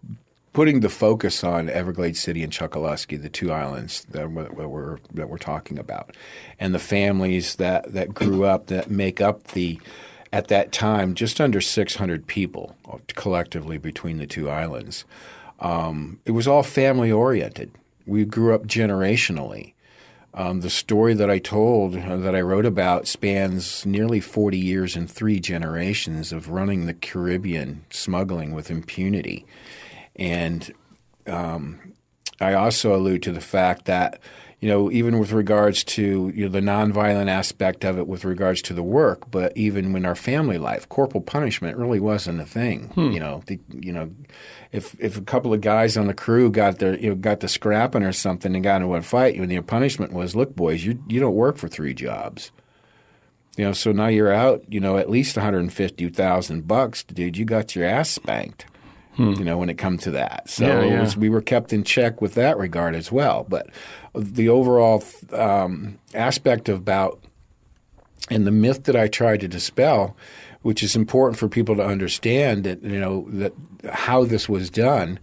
putting 0.52 0.80
the 0.80 0.88
focus 0.90 1.42
on 1.42 1.70
Everglades 1.70 2.20
City 2.20 2.42
and 2.42 2.52
Chokoloskee, 2.52 3.20
the 3.22 3.28
two 3.30 3.50
islands 3.50 4.04
that 4.10 4.30
we're, 4.30 4.44
that 4.44 4.68
we're 4.68 4.98
that 5.14 5.28
we're 5.30 5.38
talking 5.38 5.78
about, 5.78 6.14
and 6.60 6.74
the 6.74 6.78
families 6.78 7.56
that 7.56 7.92
that 7.94 8.12
grew 8.12 8.44
up 8.44 8.66
that 8.66 8.90
make 8.90 9.20
up 9.20 9.44
the 9.52 9.78
at 10.32 10.48
that 10.48 10.72
time 10.72 11.14
just 11.14 11.40
under 11.40 11.60
600 11.60 12.26
people 12.26 12.76
collectively 13.14 13.78
between 13.78 14.18
the 14.18 14.26
two 14.26 14.48
islands. 14.48 15.04
Um, 15.60 16.20
it 16.24 16.32
was 16.32 16.48
all 16.48 16.62
family 16.62 17.12
oriented. 17.12 17.70
We 18.06 18.24
grew 18.24 18.54
up 18.54 18.66
generationally. 18.66 19.74
Um, 20.34 20.60
the 20.62 20.70
story 20.70 21.12
that 21.14 21.30
I 21.30 21.38
told, 21.38 21.94
uh, 21.94 22.16
that 22.16 22.34
I 22.34 22.40
wrote 22.40 22.64
about, 22.64 23.06
spans 23.06 23.84
nearly 23.84 24.18
40 24.18 24.58
years 24.58 24.96
and 24.96 25.10
three 25.10 25.38
generations 25.38 26.32
of 26.32 26.48
running 26.48 26.86
the 26.86 26.94
Caribbean 26.94 27.84
smuggling 27.90 28.52
with 28.52 28.70
impunity. 28.70 29.44
And 30.16 30.72
um, 31.26 31.92
I 32.40 32.54
also 32.54 32.94
allude 32.94 33.22
to 33.24 33.32
the 33.32 33.42
fact 33.42 33.84
that, 33.84 34.20
you 34.62 34.68
know, 34.68 34.92
even 34.92 35.18
with 35.18 35.32
regards 35.32 35.82
to 35.82 36.30
you 36.32 36.44
know, 36.44 36.48
the 36.48 36.60
nonviolent 36.60 37.28
aspect 37.28 37.84
of 37.84 37.98
it 37.98 38.06
with 38.06 38.24
regards 38.24 38.62
to 38.62 38.72
the 38.72 38.82
work, 38.82 39.28
but 39.28 39.54
even 39.56 39.96
in 39.96 40.06
our 40.06 40.14
family 40.14 40.56
life, 40.56 40.88
corporal 40.88 41.20
punishment 41.20 41.76
really 41.76 41.98
wasn't 41.98 42.40
a 42.40 42.46
thing. 42.46 42.84
Hmm. 42.94 43.10
You 43.10 43.18
know, 43.18 43.42
the, 43.46 43.58
you 43.72 43.92
know, 43.92 44.12
if 44.70 44.94
if 45.00 45.18
a 45.18 45.22
couple 45.22 45.52
of 45.52 45.62
guys 45.62 45.96
on 45.96 46.06
the 46.06 46.14
crew 46.14 46.48
got 46.48 46.78
their 46.78 46.96
you 46.96 47.08
know 47.08 47.16
got 47.16 47.40
the 47.40 47.48
scrapping 47.48 48.04
or 48.04 48.12
something 48.12 48.54
and 48.54 48.62
got 48.62 48.82
into 48.82 48.94
a 48.94 49.02
fight, 49.02 49.34
and 49.34 49.50
your 49.50 49.62
punishment 49.62 50.12
was, 50.12 50.36
look, 50.36 50.54
boys, 50.54 50.84
you 50.84 51.02
you 51.08 51.18
don't 51.18 51.34
work 51.34 51.56
for 51.56 51.66
three 51.66 51.92
jobs. 51.92 52.52
You 53.56 53.64
know, 53.64 53.72
so 53.72 53.90
now 53.90 54.06
you're 54.06 54.32
out, 54.32 54.62
you 54.72 54.80
know, 54.80 54.96
at 54.96 55.10
least 55.10 55.36
150,000 55.36 56.66
bucks, 56.68 57.02
dude. 57.02 57.36
You 57.36 57.44
got 57.44 57.74
your 57.74 57.84
ass 57.84 58.10
spanked. 58.10 58.64
You 59.18 59.44
know, 59.44 59.58
when 59.58 59.68
it 59.68 59.76
comes 59.76 60.02
to 60.04 60.10
that, 60.12 60.48
so 60.48 60.66
Yeah, 60.66 60.84
yeah. 60.84 61.00
was- 61.02 61.16
we 61.16 61.28
were 61.28 61.42
kept 61.42 61.72
in 61.72 61.84
check 61.84 62.22
with 62.22 62.34
that 62.34 62.56
regard 62.56 62.94
as 62.94 63.12
well. 63.12 63.44
But 63.48 63.66
the 64.14 64.48
overall 64.48 65.04
um, 65.32 65.98
aspect 66.14 66.68
about 66.68 67.22
and 68.30 68.46
the 68.46 68.50
myth 68.52 68.84
that 68.84 68.96
I 68.96 69.08
tried 69.08 69.40
to 69.40 69.48
dispel, 69.48 70.16
which 70.62 70.82
is 70.82 70.96
important 70.96 71.38
for 71.38 71.48
people 71.48 71.76
to 71.76 71.84
understand 71.84 72.64
that 72.64 72.82
you 72.82 72.98
know 73.00 73.26
that 73.30 73.52
how 73.92 74.24
this 74.24 74.48
was 74.48 74.70
done, 74.70 75.18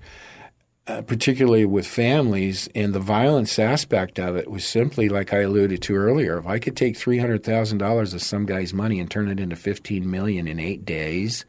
uh, 0.87 1.01
particularly 1.01 1.65
with 1.65 1.87
families 1.87 2.69
and 2.75 2.93
the 2.93 2.99
violence 2.99 3.57
aspect 3.57 4.19
of 4.19 4.35
it 4.35 4.51
was 4.51 4.65
simply 4.65 5.09
like 5.09 5.33
I 5.33 5.39
alluded 5.39 5.81
to 5.83 5.95
earlier. 5.95 6.37
If 6.37 6.45
I 6.45 6.59
could 6.59 6.75
take 6.75 6.95
three 6.95 7.17
hundred 7.17 7.43
thousand 7.43 7.79
dollars 7.79 8.13
of 8.13 8.21
some 8.21 8.45
guy's 8.45 8.73
money 8.73 8.99
and 8.99 9.09
turn 9.09 9.29
it 9.29 9.39
into 9.39 9.55
fifteen 9.55 10.11
million 10.11 10.47
in 10.47 10.59
eight 10.59 10.85
days. 10.85 11.45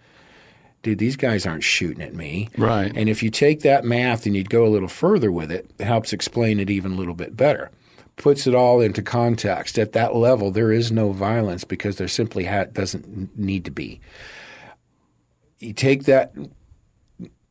Dude, 0.83 0.99
these 0.99 1.17
guys 1.17 1.45
aren't 1.45 1.63
shooting 1.63 2.03
at 2.03 2.15
me. 2.15 2.49
Right. 2.57 2.91
And 2.95 3.09
if 3.09 3.23
you 3.23 3.31
take 3.31 3.61
that 3.61 3.85
math 3.85 4.25
and 4.25 4.35
you'd 4.35 4.49
go 4.49 4.65
a 4.65 4.69
little 4.69 4.89
further 4.89 5.31
with 5.31 5.53
it, 5.53 5.71
it 5.79 5.85
helps 5.85 6.13
explain 6.13 6.59
it 6.59 6.71
even 6.71 6.93
a 6.93 6.95
little 6.97 7.15
bit 7.15 7.37
better. 7.37 7.71
Puts 8.17 8.47
it 8.47 8.55
all 8.55 8.81
into 8.81 9.03
context. 9.03 9.79
At 9.79 9.93
that 9.93 10.15
level, 10.15 10.51
there 10.51 10.73
is 10.73 10.91
no 10.91 11.13
violence 11.13 11.65
because 11.65 11.97
there 11.97 12.09
simply 12.09 12.45
ha- 12.45 12.65
doesn't 12.65 13.39
need 13.39 13.65
to 13.67 13.71
be. 13.71 14.01
You 15.59 15.75
take 15.75 16.05
that 16.05 16.35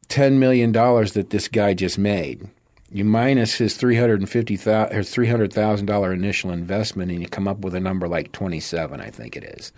ten 0.07 0.39
million 0.39 0.71
dollars 0.71 1.13
that 1.13 1.29
this 1.29 1.47
guy 1.47 1.75
just 1.75 1.97
made, 1.99 2.49
you 2.91 3.05
minus 3.05 3.55
his 3.55 3.75
three 3.77 3.95
hundred 3.95 4.19
and 4.19 4.29
fifty 4.29 4.55
thousand 4.57 4.97
or 4.97 5.03
three 5.03 5.27
hundred 5.27 5.53
thousand 5.53 5.85
dollar 5.85 6.11
initial 6.13 6.51
investment, 6.51 7.11
and 7.11 7.21
you 7.21 7.27
come 7.27 7.47
up 7.47 7.59
with 7.59 7.75
a 7.75 7.79
number 7.79 8.07
like 8.07 8.31
twenty 8.31 8.59
seven, 8.59 8.99
I 8.99 9.09
think 9.09 9.35
it 9.35 9.43
is. 9.43 9.71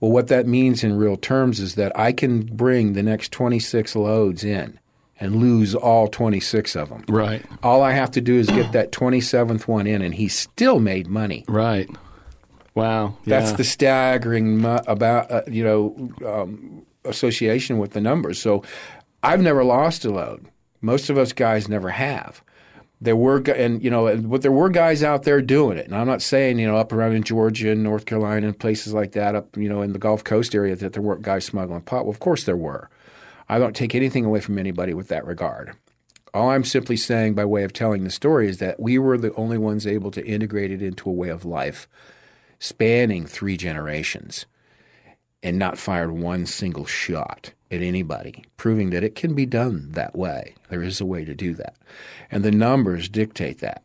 Well, 0.00 0.10
what 0.10 0.28
that 0.28 0.46
means 0.46 0.82
in 0.84 0.96
real 0.96 1.16
terms 1.16 1.60
is 1.60 1.74
that 1.74 1.92
I 1.98 2.12
can 2.12 2.42
bring 2.42 2.92
the 2.92 3.02
next 3.02 3.32
twenty 3.32 3.58
six 3.58 3.94
loads 3.96 4.44
in 4.44 4.78
and 5.18 5.36
lose 5.36 5.74
all 5.74 6.08
twenty 6.08 6.40
six 6.40 6.74
of 6.76 6.88
them. 6.90 7.04
right 7.08 7.44
All 7.62 7.82
I 7.82 7.92
have 7.92 8.10
to 8.12 8.20
do 8.20 8.36
is 8.36 8.46
get 8.48 8.72
that 8.72 8.92
twenty 8.92 9.20
seventh 9.20 9.66
one 9.68 9.86
in, 9.86 10.02
and 10.02 10.14
he 10.14 10.28
still 10.28 10.80
made 10.80 11.06
money. 11.08 11.44
right 11.48 11.88
wow 12.74 13.16
That's 13.26 13.50
yeah. 13.50 13.56
the 13.56 13.64
staggering 13.64 14.58
mu- 14.58 14.78
about 14.86 15.30
uh, 15.30 15.42
you 15.48 15.64
know 15.64 16.12
um, 16.26 16.86
association 17.04 17.78
with 17.78 17.92
the 17.92 18.00
numbers. 18.00 18.40
So 18.40 18.62
I've 19.22 19.40
never 19.42 19.64
lost 19.64 20.04
a 20.04 20.10
load. 20.10 20.46
Most 20.80 21.10
of 21.10 21.18
us 21.18 21.32
guys 21.32 21.68
never 21.68 21.90
have. 21.90 22.42
There 23.02 23.16
were 23.16 23.38
and 23.50 23.82
you 23.82 23.90
know, 23.90 24.14
but 24.16 24.42
there 24.42 24.52
were 24.52 24.68
guys 24.68 25.02
out 25.02 25.22
there 25.22 25.40
doing 25.40 25.78
it. 25.78 25.86
And 25.86 25.96
I'm 25.96 26.06
not 26.06 26.22
saying 26.22 26.58
you 26.58 26.66
know 26.66 26.76
up 26.76 26.92
around 26.92 27.12
in 27.12 27.22
Georgia 27.22 27.70
and 27.70 27.82
North 27.82 28.04
Carolina 28.04 28.48
and 28.48 28.58
places 28.58 28.92
like 28.92 29.12
that, 29.12 29.34
up 29.34 29.56
you 29.56 29.68
know 29.68 29.82
in 29.82 29.92
the 29.92 29.98
Gulf 29.98 30.22
Coast 30.22 30.54
area 30.54 30.76
that 30.76 30.92
there 30.92 31.02
weren't 31.02 31.22
guys 31.22 31.46
smuggling 31.46 31.82
pot. 31.82 32.04
Well, 32.04 32.10
of 32.10 32.20
course 32.20 32.44
there 32.44 32.56
were. 32.56 32.90
I 33.48 33.58
don't 33.58 33.74
take 33.74 33.94
anything 33.94 34.24
away 34.24 34.40
from 34.40 34.58
anybody 34.58 34.94
with 34.94 35.08
that 35.08 35.26
regard. 35.26 35.74
All 36.32 36.50
I'm 36.50 36.62
simply 36.62 36.96
saying 36.96 37.34
by 37.34 37.44
way 37.44 37.64
of 37.64 37.72
telling 37.72 38.04
the 38.04 38.10
story 38.10 38.48
is 38.48 38.58
that 38.58 38.78
we 38.78 38.98
were 38.98 39.18
the 39.18 39.34
only 39.34 39.58
ones 39.58 39.86
able 39.86 40.12
to 40.12 40.24
integrate 40.24 40.70
it 40.70 40.82
into 40.82 41.10
a 41.10 41.12
way 41.12 41.28
of 41.28 41.44
life 41.44 41.88
spanning 42.60 43.26
three 43.26 43.56
generations 43.56 44.46
and 45.42 45.58
not 45.58 45.78
fired 45.78 46.12
one 46.12 46.46
single 46.46 46.84
shot 46.84 47.52
at 47.70 47.82
anybody, 47.82 48.44
proving 48.56 48.90
that 48.90 49.04
it 49.04 49.14
can 49.14 49.34
be 49.34 49.46
done 49.46 49.92
that 49.92 50.16
way. 50.16 50.54
There 50.68 50.82
is 50.82 51.00
a 51.00 51.06
way 51.06 51.24
to 51.24 51.34
do 51.34 51.54
that. 51.54 51.76
And 52.30 52.44
the 52.44 52.50
numbers 52.50 53.08
dictate 53.08 53.58
that. 53.60 53.84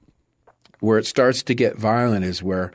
Where 0.80 0.98
it 0.98 1.06
starts 1.06 1.44
to 1.44 1.56
get 1.56 1.78
violent 1.78 2.26
is 2.26 2.44
where 2.44 2.72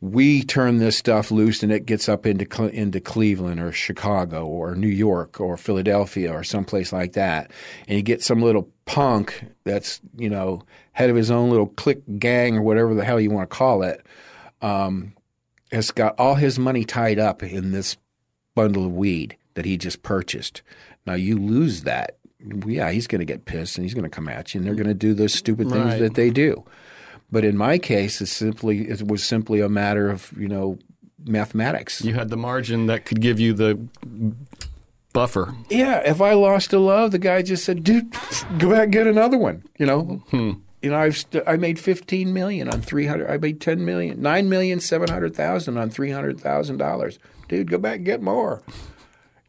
we 0.00 0.42
turn 0.42 0.78
this 0.78 0.96
stuff 0.96 1.30
loose 1.30 1.62
and 1.62 1.70
it 1.70 1.84
gets 1.84 2.08
up 2.08 2.24
into 2.24 2.68
into 2.68 3.00
Cleveland 3.00 3.60
or 3.60 3.70
Chicago 3.70 4.46
or 4.46 4.74
New 4.74 4.88
York 4.88 5.40
or 5.40 5.56
Philadelphia 5.56 6.32
or 6.32 6.42
someplace 6.42 6.92
like 6.92 7.12
that, 7.12 7.50
and 7.86 7.96
you 7.96 8.02
get 8.02 8.22
some 8.22 8.40
little 8.40 8.70
punk 8.86 9.44
that's 9.64 10.00
you 10.16 10.30
know 10.30 10.62
head 10.92 11.10
of 11.10 11.16
his 11.16 11.30
own 11.30 11.50
little 11.50 11.66
clique 11.66 12.02
gang 12.18 12.56
or 12.56 12.62
whatever 12.62 12.94
the 12.94 13.04
hell 13.04 13.20
you 13.20 13.30
want 13.30 13.48
to 13.48 13.56
call 13.56 13.82
it, 13.82 14.04
um, 14.62 15.12
has 15.70 15.90
got 15.90 16.18
all 16.18 16.34
his 16.34 16.58
money 16.58 16.84
tied 16.84 17.18
up 17.18 17.42
in 17.42 17.72
this 17.72 17.96
bundle 18.54 18.86
of 18.86 18.94
weed 18.94 19.36
that 19.54 19.64
he 19.64 19.76
just 19.76 20.02
purchased. 20.02 20.62
Now 21.06 21.14
you 21.14 21.36
lose 21.38 21.82
that. 21.82 22.16
Yeah, 22.66 22.90
he's 22.90 23.06
going 23.06 23.18
to 23.20 23.24
get 23.26 23.44
pissed 23.44 23.76
and 23.76 23.84
he's 23.84 23.92
going 23.94 24.04
to 24.04 24.08
come 24.10 24.28
at 24.28 24.54
you, 24.54 24.58
and 24.58 24.66
they're 24.66 24.74
going 24.74 24.86
to 24.86 24.94
do 24.94 25.12
those 25.12 25.34
stupid 25.34 25.68
things 25.70 25.84
Right. 25.84 26.00
that 26.00 26.14
they 26.14 26.30
do. 26.30 26.64
But 27.30 27.44
in 27.44 27.56
my 27.56 27.78
case, 27.78 28.20
it's 28.20 28.32
simply 28.32 28.88
it 28.88 29.06
was 29.06 29.22
simply 29.22 29.60
a 29.60 29.68
matter 29.68 30.08
of 30.10 30.32
you 30.36 30.48
know 30.48 30.78
mathematics. 31.24 32.02
you 32.02 32.14
had 32.14 32.28
the 32.30 32.36
margin 32.36 32.86
that 32.86 33.04
could 33.04 33.20
give 33.20 33.38
you 33.38 33.52
the 33.52 33.78
buffer 35.12 35.54
Yeah, 35.68 35.98
if 35.98 36.20
I 36.20 36.32
lost 36.34 36.72
a 36.72 36.78
love, 36.78 37.10
the 37.10 37.18
guy 37.18 37.42
just 37.42 37.64
said, 37.64 37.84
"Dude, 37.84 38.10
go 38.58 38.70
back 38.70 38.84
and 38.84 38.92
get 38.92 39.06
another 39.06 39.38
one." 39.38 39.62
You 39.78 39.86
know, 39.86 40.02
hmm. 40.30 40.52
you 40.82 40.90
know, 40.90 40.98
I've 40.98 41.16
st- 41.18 41.44
I 41.46 41.56
made 41.56 41.78
fifteen 41.78 42.32
million 42.32 42.68
on 42.68 42.80
three 42.80 43.06
hundred. 43.06 43.30
I 43.30 43.36
made 43.38 43.60
ten 43.60 43.84
million, 43.84 44.20
nine 44.22 44.48
million 44.48 44.80
seven 44.80 45.08
hundred 45.08 45.34
thousand 45.36 45.76
on 45.78 45.90
three 45.90 46.10
hundred 46.10 46.40
thousand 46.40 46.78
dollars. 46.78 47.18
Dude, 47.48 47.70
go 47.70 47.78
back 47.78 47.96
and 47.96 48.04
get 48.06 48.22
more. 48.22 48.62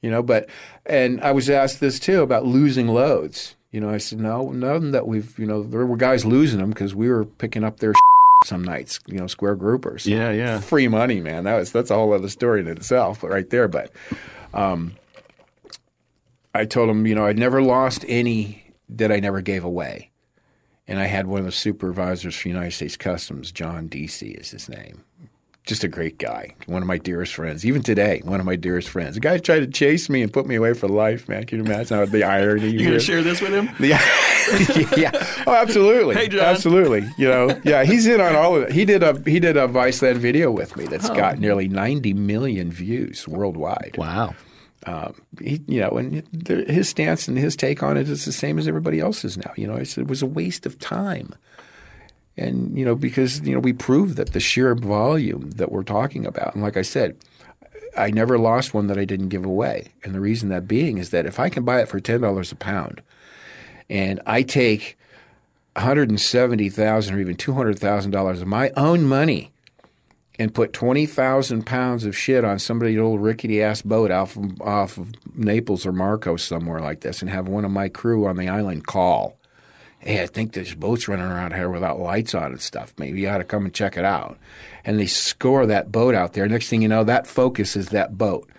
You 0.01 0.09
know, 0.09 0.23
but 0.23 0.49
and 0.85 1.21
I 1.21 1.31
was 1.31 1.49
asked 1.49 1.79
this 1.79 1.99
too 1.99 2.21
about 2.21 2.45
losing 2.45 2.87
loads. 2.87 3.55
You 3.71 3.79
know, 3.79 3.89
I 3.89 3.99
said, 3.99 4.19
no, 4.19 4.51
none 4.51 4.91
that 4.91 5.07
we've, 5.07 5.37
you 5.39 5.45
know, 5.45 5.63
there 5.63 5.85
were 5.85 5.95
guys 5.95 6.25
losing 6.25 6.59
them 6.59 6.69
because 6.69 6.93
we 6.93 7.07
were 7.07 7.23
picking 7.23 7.63
up 7.63 7.79
their 7.79 7.93
some 8.43 8.63
nights, 8.63 8.99
you 9.07 9.17
know, 9.17 9.27
square 9.27 9.55
groupers. 9.55 10.05
Yeah, 10.05 10.31
yeah. 10.31 10.59
Free 10.59 10.87
money, 10.87 11.21
man. 11.21 11.45
That 11.45 11.55
was 11.55 11.71
that's 11.71 11.91
a 11.91 11.95
whole 11.95 12.13
other 12.13 12.29
story 12.29 12.61
in 12.61 12.67
itself, 12.67 13.23
right 13.23 13.49
there. 13.49 13.67
But 13.67 13.91
um, 14.53 14.95
I 16.53 16.65
told 16.65 16.89
him, 16.89 17.05
you 17.05 17.15
know, 17.15 17.25
I'd 17.25 17.39
never 17.39 17.61
lost 17.61 18.03
any 18.07 18.73
that 18.89 19.11
I 19.11 19.19
never 19.19 19.41
gave 19.41 19.63
away. 19.63 20.11
And 20.87 20.99
I 20.99 21.05
had 21.05 21.27
one 21.27 21.39
of 21.39 21.45
the 21.45 21.51
supervisors 21.51 22.35
for 22.35 22.49
United 22.49 22.71
States 22.71 22.97
Customs, 22.97 23.51
John 23.51 23.87
DC 23.87 24.39
is 24.39 24.51
his 24.51 24.67
name. 24.67 25.05
Just 25.67 25.83
a 25.83 25.87
great 25.87 26.17
guy, 26.17 26.55
one 26.65 26.81
of 26.81 26.87
my 26.87 26.97
dearest 26.97 27.35
friends. 27.35 27.63
Even 27.65 27.83
today, 27.83 28.21
one 28.25 28.39
of 28.39 28.45
my 28.47 28.55
dearest 28.55 28.89
friends. 28.89 29.13
The 29.13 29.21
guy 29.21 29.37
tried 29.37 29.59
to 29.59 29.67
chase 29.67 30.09
me 30.09 30.23
and 30.23 30.33
put 30.33 30.47
me 30.47 30.55
away 30.55 30.73
for 30.73 30.87
life, 30.87 31.29
man. 31.29 31.45
Can 31.45 31.59
you 31.59 31.65
imagine 31.65 31.97
how 31.97 32.05
the 32.05 32.23
irony? 32.23 32.69
You 32.71 32.83
gonna 32.83 32.99
share 32.99 33.21
this 33.21 33.41
with 33.41 33.53
him? 33.53 33.69
Yeah, 33.79 34.01
yeah. 34.97 35.11
Oh, 35.45 35.53
absolutely. 35.53 36.15
Hey, 36.15 36.27
John. 36.27 36.41
Absolutely. 36.41 37.07
You 37.17 37.27
know, 37.27 37.61
yeah. 37.63 37.83
He's 37.83 38.07
in 38.07 38.19
on 38.19 38.35
all 38.35 38.55
of 38.55 38.63
it. 38.63 38.71
He 38.71 38.85
did 38.85 39.03
a 39.03 39.21
he 39.23 39.39
did 39.39 39.55
a 39.55 39.67
Vice 39.67 40.01
Viceland 40.01 40.17
video 40.17 40.49
with 40.49 40.75
me 40.75 40.85
that's 40.87 41.09
Oh. 41.11 41.15
got 41.15 41.37
nearly 41.37 41.67
ninety 41.67 42.13
million 42.13 42.71
views 42.71 43.27
worldwide. 43.27 43.95
Wow. 43.99 44.33
Um, 44.87 45.13
he, 45.39 45.61
you 45.67 45.79
know, 45.79 45.89
and 45.91 46.23
the, 46.33 46.63
his 46.67 46.89
stance 46.89 47.27
and 47.27 47.37
his 47.37 47.55
take 47.55 47.83
on 47.83 47.97
it 47.97 48.09
is 48.09 48.25
the 48.25 48.31
same 48.31 48.57
as 48.57 48.67
everybody 48.67 48.99
else's 48.99 49.37
now. 49.37 49.53
You 49.55 49.67
know, 49.67 49.75
I 49.75 49.81
it 49.81 50.07
was 50.07 50.23
a 50.23 50.25
waste 50.27 50.65
of 50.65 50.79
time. 50.79 51.35
And 52.37 52.77
you 52.77 52.85
know, 52.85 52.95
because 52.95 53.41
you 53.41 53.53
know, 53.53 53.59
we 53.59 53.73
proved 53.73 54.15
that 54.17 54.33
the 54.33 54.39
sheer 54.39 54.73
volume 54.75 55.51
that 55.51 55.71
we're 55.71 55.83
talking 55.83 56.25
about, 56.25 56.53
and 56.53 56.63
like 56.63 56.77
I 56.77 56.81
said, 56.81 57.17
I 57.97 58.09
never 58.09 58.37
lost 58.37 58.73
one 58.73 58.87
that 58.87 58.97
I 58.97 59.05
didn't 59.05 59.29
give 59.29 59.45
away. 59.45 59.89
And 60.03 60.15
the 60.15 60.21
reason 60.21 60.49
that 60.49 60.67
being 60.67 60.97
is 60.97 61.09
that 61.09 61.25
if 61.25 61.39
I 61.39 61.49
can 61.49 61.65
buy 61.65 61.81
it 61.81 61.89
for 61.89 61.99
ten 61.99 62.21
dollars 62.21 62.51
a 62.51 62.55
pound, 62.55 63.01
and 63.89 64.21
I 64.25 64.43
take 64.43 64.97
one 65.75 65.85
hundred 65.85 66.09
and 66.09 66.19
seventy 66.19 66.69
thousand 66.69 67.15
or 67.15 67.19
even 67.19 67.35
two 67.35 67.53
hundred 67.53 67.79
thousand 67.79 68.11
dollars 68.11 68.41
of 68.41 68.47
my 68.47 68.71
own 68.77 69.03
money 69.03 69.51
and 70.39 70.53
put 70.53 70.71
twenty 70.71 71.05
thousand 71.05 71.65
pounds 71.65 72.05
of 72.05 72.17
shit 72.17 72.45
on 72.45 72.59
somebody's 72.59 72.97
old 72.97 73.21
rickety 73.21 73.61
ass 73.61 73.81
boat 73.81 74.09
off 74.09 74.37
of, 74.37 74.61
off 74.61 74.97
of 74.97 75.11
Naples 75.35 75.85
or 75.85 75.91
Marcos 75.91 76.43
somewhere 76.43 76.79
like 76.79 77.01
this, 77.01 77.21
and 77.21 77.29
have 77.29 77.49
one 77.49 77.65
of 77.65 77.71
my 77.71 77.89
crew 77.89 78.25
on 78.25 78.37
the 78.37 78.47
island 78.47 78.87
call. 78.87 79.37
Hey, 80.03 80.23
I 80.23 80.25
think 80.25 80.53
there's 80.53 80.73
boat's 80.73 81.07
running 81.07 81.27
around 81.27 81.53
here 81.53 81.69
without 81.69 81.99
lights 81.99 82.33
on 82.33 82.53
and 82.53 82.61
stuff. 82.61 82.91
Maybe 82.97 83.21
you 83.21 83.29
ought 83.29 83.37
to 83.37 83.43
come 83.43 83.65
and 83.65 83.73
check 83.73 83.97
it 83.97 84.03
out. 84.03 84.39
And 84.83 84.99
they 84.99 85.05
score 85.05 85.67
that 85.67 85.91
boat 85.91 86.15
out 86.15 86.33
there. 86.33 86.47
Next 86.47 86.69
thing 86.69 86.81
you 86.81 86.87
know, 86.87 87.03
that 87.03 87.27
focus 87.27 87.75
is 87.75 87.89
that 87.89 88.17
boat. 88.17 88.49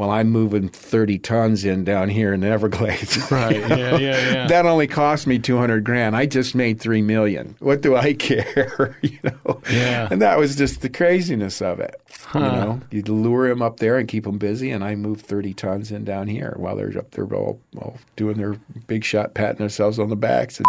Well, 0.00 0.10
I'm 0.10 0.30
moving 0.30 0.70
30 0.70 1.18
tons 1.18 1.62
in 1.62 1.84
down 1.84 2.08
here 2.08 2.32
in 2.32 2.40
the 2.40 2.48
Everglades. 2.48 3.18
Right. 3.30 3.56
Yeah, 3.56 3.98
yeah, 3.98 4.32
yeah. 4.32 4.46
that 4.46 4.64
only 4.64 4.86
cost 4.86 5.26
me 5.26 5.38
200 5.38 5.84
grand. 5.84 6.16
I 6.16 6.24
just 6.24 6.54
made 6.54 6.80
3 6.80 7.02
million. 7.02 7.54
What 7.58 7.82
do 7.82 7.94
I 7.94 8.14
care? 8.18 8.98
you 9.02 9.18
know? 9.22 9.60
Yeah. 9.70 10.08
And 10.10 10.22
that 10.22 10.38
was 10.38 10.56
just 10.56 10.80
the 10.80 10.88
craziness 10.88 11.60
of 11.60 11.80
it. 11.80 12.00
You 12.32 12.40
know, 12.40 12.80
you'd 12.90 13.10
lure 13.10 13.48
them 13.48 13.60
up 13.60 13.78
there 13.78 13.98
and 13.98 14.08
keep 14.08 14.24
them 14.24 14.38
busy, 14.38 14.70
and 14.70 14.82
I 14.82 14.94
moved 14.94 15.26
30 15.26 15.52
tons 15.52 15.92
in 15.92 16.04
down 16.04 16.28
here 16.28 16.54
while 16.56 16.76
they're 16.76 16.96
up 16.96 17.10
there 17.10 17.26
all, 17.34 17.60
all 17.76 17.98
doing 18.16 18.38
their 18.38 18.54
big 18.86 19.04
shot, 19.04 19.34
patting 19.34 19.58
themselves 19.58 19.98
on 19.98 20.08
the 20.08 20.16
backs 20.16 20.60
and 20.60 20.66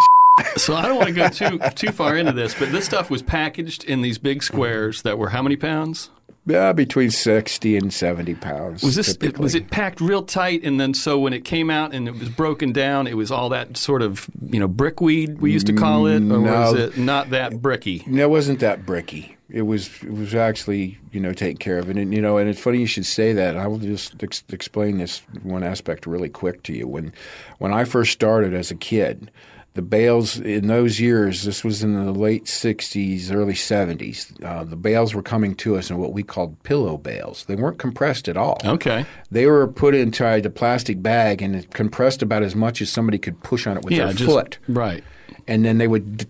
So 0.56 0.74
I 0.74 0.82
don't 0.82 0.96
want 0.96 1.08
to 1.08 1.14
go 1.14 1.28
too 1.28 1.58
too 1.74 1.92
far 1.92 2.16
into 2.16 2.32
this, 2.32 2.54
but 2.54 2.70
this 2.70 2.84
stuff 2.84 3.08
was 3.10 3.22
packaged 3.22 3.84
in 3.84 4.02
these 4.02 4.18
big 4.18 4.42
squares 4.42 5.02
that 5.02 5.16
were 5.16 5.30
how 5.30 5.42
many 5.42 5.56
pounds? 5.56 6.10
Yeah, 6.44 6.72
between 6.72 7.10
60 7.10 7.76
and 7.76 7.92
70 7.92 8.34
pounds. 8.34 8.82
Was 8.82 8.96
this 8.96 9.16
typically. 9.16 9.42
was 9.42 9.54
it 9.54 9.70
packed 9.70 10.00
real 10.00 10.24
tight 10.24 10.64
and 10.64 10.80
then 10.80 10.92
so 10.92 11.18
when 11.18 11.32
it 11.32 11.44
came 11.44 11.70
out 11.70 11.94
and 11.94 12.08
it 12.08 12.18
was 12.18 12.28
broken 12.28 12.72
down, 12.72 13.06
it 13.06 13.16
was 13.16 13.30
all 13.30 13.48
that 13.50 13.76
sort 13.76 14.02
of, 14.02 14.28
you 14.50 14.58
know, 14.58 14.68
brickweed 14.68 15.40
we 15.40 15.52
used 15.52 15.66
to 15.68 15.72
call 15.72 16.06
it 16.06 16.22
or 16.22 16.40
was 16.40 16.74
it 16.74 16.96
not 16.96 17.30
that 17.30 17.62
bricky? 17.62 18.02
No, 18.06 18.24
it 18.24 18.30
wasn't 18.30 18.60
that 18.60 18.84
bricky. 18.84 19.36
It 19.48 19.62
was 19.62 20.02
it 20.02 20.12
was 20.12 20.34
actually 20.34 20.98
you 21.10 21.20
know 21.20 21.34
taken 21.34 21.58
care 21.58 21.78
of, 21.78 21.90
and, 21.90 21.98
and, 21.98 22.14
you 22.14 22.22
know, 22.22 22.38
and 22.38 22.48
it's 22.48 22.58
funny 22.58 22.78
you 22.78 22.86
should 22.86 23.04
say 23.04 23.34
that. 23.34 23.54
I 23.54 23.66
will 23.66 23.76
just 23.76 24.22
ex- 24.22 24.44
explain 24.48 24.96
this 24.96 25.18
one 25.42 25.62
aspect 25.62 26.06
really 26.06 26.30
quick 26.30 26.62
to 26.62 26.72
you. 26.72 26.88
When 26.88 27.12
when 27.58 27.70
I 27.70 27.84
first 27.84 28.12
started 28.12 28.54
as 28.54 28.70
a 28.70 28.74
kid, 28.74 29.30
the 29.74 29.82
bales 29.82 30.38
in 30.38 30.66
those 30.66 31.00
years, 31.00 31.44
this 31.44 31.64
was 31.64 31.82
in 31.82 31.94
the 32.04 32.12
late 32.12 32.44
'60s, 32.44 33.32
early 33.32 33.54
'70s. 33.54 34.42
Uh, 34.44 34.64
the 34.64 34.76
bales 34.76 35.14
were 35.14 35.22
coming 35.22 35.54
to 35.56 35.76
us 35.76 35.90
in 35.90 35.96
what 35.98 36.12
we 36.12 36.22
called 36.22 36.62
pillow 36.62 36.98
bales. 36.98 37.44
They 37.46 37.54
weren't 37.54 37.78
compressed 37.78 38.28
at 38.28 38.36
all. 38.36 38.58
Okay. 38.64 39.06
They 39.30 39.46
were 39.46 39.66
put 39.66 39.94
inside 39.94 40.44
a 40.44 40.50
plastic 40.50 41.02
bag 41.02 41.40
and 41.40 41.56
it 41.56 41.70
compressed 41.72 42.20
about 42.22 42.42
as 42.42 42.54
much 42.54 42.82
as 42.82 42.90
somebody 42.90 43.18
could 43.18 43.42
push 43.42 43.66
on 43.66 43.76
it 43.78 43.84
with 43.84 43.94
Yeah, 43.94 44.06
their 44.06 44.14
just 44.14 44.30
foot 44.30 44.58
right. 44.68 45.02
and 45.48 45.64
then 45.64 45.78
they 45.78 45.88
would 45.88 46.16
d- 46.18 46.26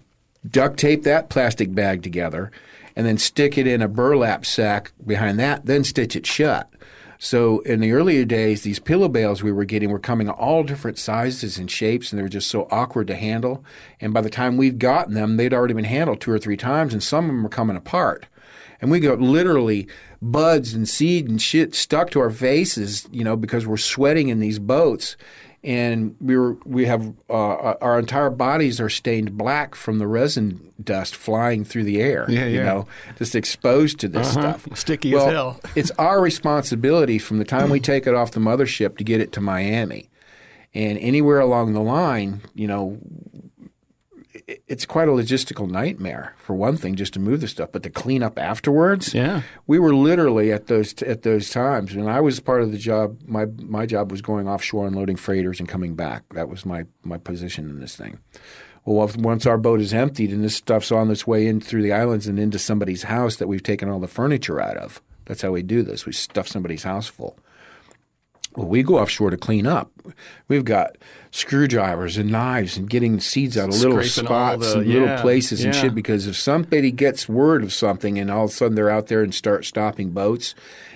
duct 0.48 0.78
tape 0.78 1.02
that 1.02 1.28
plastic 1.28 1.74
bag 1.74 2.02
together 2.02 2.50
and 2.94 3.06
then 3.06 3.18
stick 3.18 3.56
it 3.58 3.66
in 3.66 3.80
a 3.82 3.88
burlap 3.88 4.44
sack 4.46 4.92
behind 5.06 5.38
that, 5.40 5.64
then 5.66 5.82
stitch 5.82 6.14
it 6.14 6.26
shut. 6.26 6.68
So 7.24 7.60
in 7.60 7.78
the 7.78 7.92
earlier 7.92 8.24
days, 8.24 8.62
these 8.62 8.80
pillow 8.80 9.06
bales 9.06 9.44
we 9.44 9.52
were 9.52 9.64
getting 9.64 9.90
were 9.90 10.00
coming 10.00 10.28
all 10.28 10.64
different 10.64 10.98
sizes 10.98 11.56
and 11.56 11.70
shapes, 11.70 12.10
and 12.10 12.18
they 12.18 12.22
were 12.24 12.28
just 12.28 12.50
so 12.50 12.66
awkward 12.68 13.06
to 13.06 13.14
handle. 13.14 13.64
And 14.00 14.12
by 14.12 14.22
the 14.22 14.28
time 14.28 14.56
we'd 14.56 14.80
gotten 14.80 15.14
them, 15.14 15.36
they'd 15.36 15.54
already 15.54 15.72
been 15.72 15.84
handled 15.84 16.20
two 16.20 16.32
or 16.32 16.40
three 16.40 16.56
times, 16.56 16.92
and 16.92 17.00
some 17.00 17.26
of 17.26 17.28
them 17.28 17.44
were 17.44 17.48
coming 17.48 17.76
apart. 17.76 18.26
And 18.80 18.90
we 18.90 18.98
got 18.98 19.20
literally 19.20 19.86
buds 20.20 20.74
and 20.74 20.88
seed 20.88 21.28
and 21.28 21.40
shit 21.40 21.76
stuck 21.76 22.10
to 22.10 22.18
our 22.18 22.30
faces, 22.30 23.06
you 23.12 23.22
know, 23.22 23.36
because 23.36 23.68
we're 23.68 23.76
sweating 23.76 24.26
in 24.26 24.40
these 24.40 24.58
boats. 24.58 25.16
And 25.64 26.16
we 26.20 26.36
were 26.36 26.54
we 26.64 26.86
have 26.86 27.14
uh, 27.30 27.74
our 27.80 27.98
entire 28.00 28.30
bodies 28.30 28.80
are 28.80 28.88
stained 28.88 29.38
black 29.38 29.76
from 29.76 29.98
the 30.00 30.08
resin 30.08 30.72
dust 30.82 31.14
flying 31.14 31.64
through 31.64 31.84
the 31.84 32.00
air. 32.00 32.26
Yeah, 32.28 32.40
yeah. 32.40 32.46
You 32.46 32.64
know, 32.64 32.86
just 33.16 33.36
exposed 33.36 34.00
to 34.00 34.08
this 34.08 34.36
Uh-huh. 34.36 34.58
stuff. 34.58 34.76
Sticky 34.76 35.14
as 35.14 35.22
hell. 35.24 35.60
it's 35.76 35.92
our 35.92 36.20
responsibility 36.20 37.18
from 37.20 37.38
the 37.38 37.44
time 37.44 37.70
we 37.70 37.78
take 37.78 38.08
it 38.08 38.14
off 38.14 38.32
the 38.32 38.40
mothership 38.40 38.96
to 38.98 39.04
get 39.04 39.20
it 39.20 39.30
to 39.32 39.40
Miami, 39.40 40.10
and 40.74 40.98
anywhere 40.98 41.38
along 41.38 41.74
the 41.74 41.80
line, 41.80 42.40
you 42.54 42.66
know, 42.66 42.98
it's 44.68 44.84
quite 44.86 45.08
a 45.08 45.12
logistical 45.12 45.70
nightmare 45.70 46.34
for 46.38 46.54
one 46.54 46.76
thing 46.76 46.94
just 46.94 47.12
to 47.14 47.20
move 47.20 47.40
the 47.40 47.48
stuff 47.48 47.70
but 47.72 47.82
to 47.82 47.90
clean 47.90 48.22
up 48.22 48.38
afterwards. 48.38 49.14
Yeah. 49.14 49.42
we 49.66 49.78
were 49.78 49.94
literally 49.94 50.52
at 50.52 50.66
those 50.66 51.00
at 51.02 51.22
those 51.22 51.50
times 51.50 51.92
and 51.94 52.08
i 52.10 52.20
was 52.20 52.40
part 52.40 52.62
of 52.62 52.72
the 52.72 52.78
job 52.78 53.18
my 53.26 53.46
my 53.58 53.86
job 53.86 54.10
was 54.10 54.22
going 54.22 54.48
offshore 54.48 54.86
and 54.86 54.96
loading 54.96 55.16
freighters 55.16 55.60
and 55.60 55.68
coming 55.68 55.94
back. 55.94 56.22
That 56.34 56.48
was 56.48 56.64
my 56.66 56.84
my 57.02 57.18
position 57.18 57.68
in 57.70 57.80
this 57.80 57.96
thing. 57.96 58.18
Well 58.84 59.04
if- 59.06 59.16
once 59.16 59.46
our 59.46 59.58
boat 59.58 59.80
is 59.80 59.94
emptied 59.94 60.30
and 60.32 60.42
this 60.44 60.56
stuff's 60.56 60.90
on 60.92 61.10
its 61.10 61.26
way 61.26 61.46
in 61.46 61.60
through 61.60 61.82
the 61.82 61.92
islands 61.92 62.26
and 62.26 62.38
into 62.38 62.58
somebody's 62.58 63.04
house 63.04 63.36
that 63.36 63.48
we've 63.48 63.62
taken 63.62 63.88
all 63.88 64.00
the 64.00 64.08
furniture 64.08 64.60
out 64.60 64.76
of 64.76 65.00
that's 65.24 65.42
how 65.42 65.52
we 65.52 65.62
do 65.62 65.82
this. 65.84 66.04
We 66.04 66.12
stuff 66.12 66.48
somebody's 66.48 66.82
house 66.82 67.06
full. 67.06 67.38
Well, 68.56 68.66
we 68.66 68.82
go 68.82 68.98
offshore 68.98 69.30
to 69.30 69.36
clean 69.36 69.66
up. 69.66 69.90
We've 70.48 70.64
got 70.64 70.96
screwdrivers 71.32 72.16
and 72.18 72.30
knives 72.30 72.76
and 72.76 72.88
getting 72.88 73.18
seeds 73.18 73.56
out 73.58 73.70
of 73.70 73.74
little 73.74 74.02
Scraping 74.02 74.26
spots 74.28 74.72
the- 74.72 74.78
and 74.80 74.86
little 74.88 75.08
yeah, 75.08 75.20
places 75.20 75.64
and 75.64 75.74
yeah. 75.74 75.80
shit. 75.80 75.94
Because 75.94 76.26
if 76.28 76.36
somebody 76.36 76.92
gets 76.92 77.28
word 77.28 77.64
of 77.64 77.72
something 77.72 78.18
and 78.18 78.30
all 78.30 78.44
of 78.44 78.50
a 78.50 78.52
sudden 78.52 78.74
they're 78.76 78.90
out 78.90 79.08
there 79.08 79.22
and 79.22 79.34
start 79.34 79.64
stopping 79.64 80.10
boats, 80.10 80.54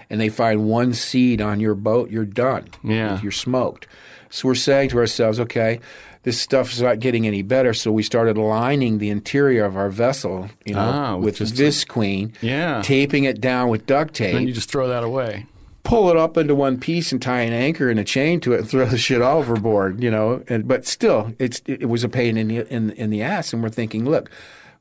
and 0.09 0.21
they 0.21 0.29
find 0.29 0.69
one 0.69 0.93
seed 0.95 1.41
on 1.41 1.59
your 1.59 1.75
boat, 1.75 2.11
you're 2.11 2.25
done. 2.25 2.69
Yeah. 2.85 3.21
you're 3.23 3.33
smoked. 3.33 3.89
So 4.31 4.47
we're 4.49 4.55
saying 4.55 4.91
to 4.91 4.99
ourselves, 4.99 5.41
okay, 5.41 5.81
this 6.23 6.41
stuff 6.41 6.73
is 6.73 6.83
not 6.83 7.01
getting 7.01 7.27
any 7.27 7.43
better. 7.43 7.73
So 7.75 7.91
we 7.91 8.03
started 8.03 8.37
lining 8.37 8.99
the 8.99 9.09
interior 9.11 9.65
of 9.65 9.77
our 9.77 9.89
vessel, 9.89 10.49
you 10.65 10.75
know, 10.75 10.81
Ah, 10.81 11.17
with 11.17 11.41
with 11.41 11.57
visqueen, 11.57 12.35
Yeah. 12.41 12.83
taping 12.85 13.25
it 13.25 13.41
down 13.41 13.69
with 13.69 13.87
duct 13.87 14.15
tape 14.15 14.35
Then 14.35 14.47
you 14.47 14.53
just 14.53 14.71
throw 14.71 14.87
that 14.89 15.03
away. 15.03 15.47
Pull 15.87 16.11
it 16.11 16.17
up 16.17 16.37
into 16.37 16.55
one 16.55 16.79
piece 16.79 17.13
and 17.13 17.23
tie 17.23 17.43
an 17.43 17.53
anchor 17.53 17.89
and 17.89 18.01
a 18.01 18.05
chain 18.05 18.41
to 18.41 18.53
it 18.53 18.61
and 18.61 18.69
throw 18.69 18.85
the 18.85 18.99
shit 18.99 19.23
overboard, 19.23 20.03
you 20.03 20.11
know. 20.11 20.43
And 20.49 20.67
but 20.67 20.85
still, 20.85 21.33
it's 21.39 21.63
it 21.67 21.89
was 21.89 22.03
a 22.05 22.09
pain 22.09 22.37
in 22.37 22.49
the 22.49 22.67
in, 22.73 22.91
in 22.91 23.11
the 23.11 23.23
ass. 23.23 23.53
And 23.53 23.63
we're 23.63 23.69
thinking, 23.71 24.05
look, 24.05 24.29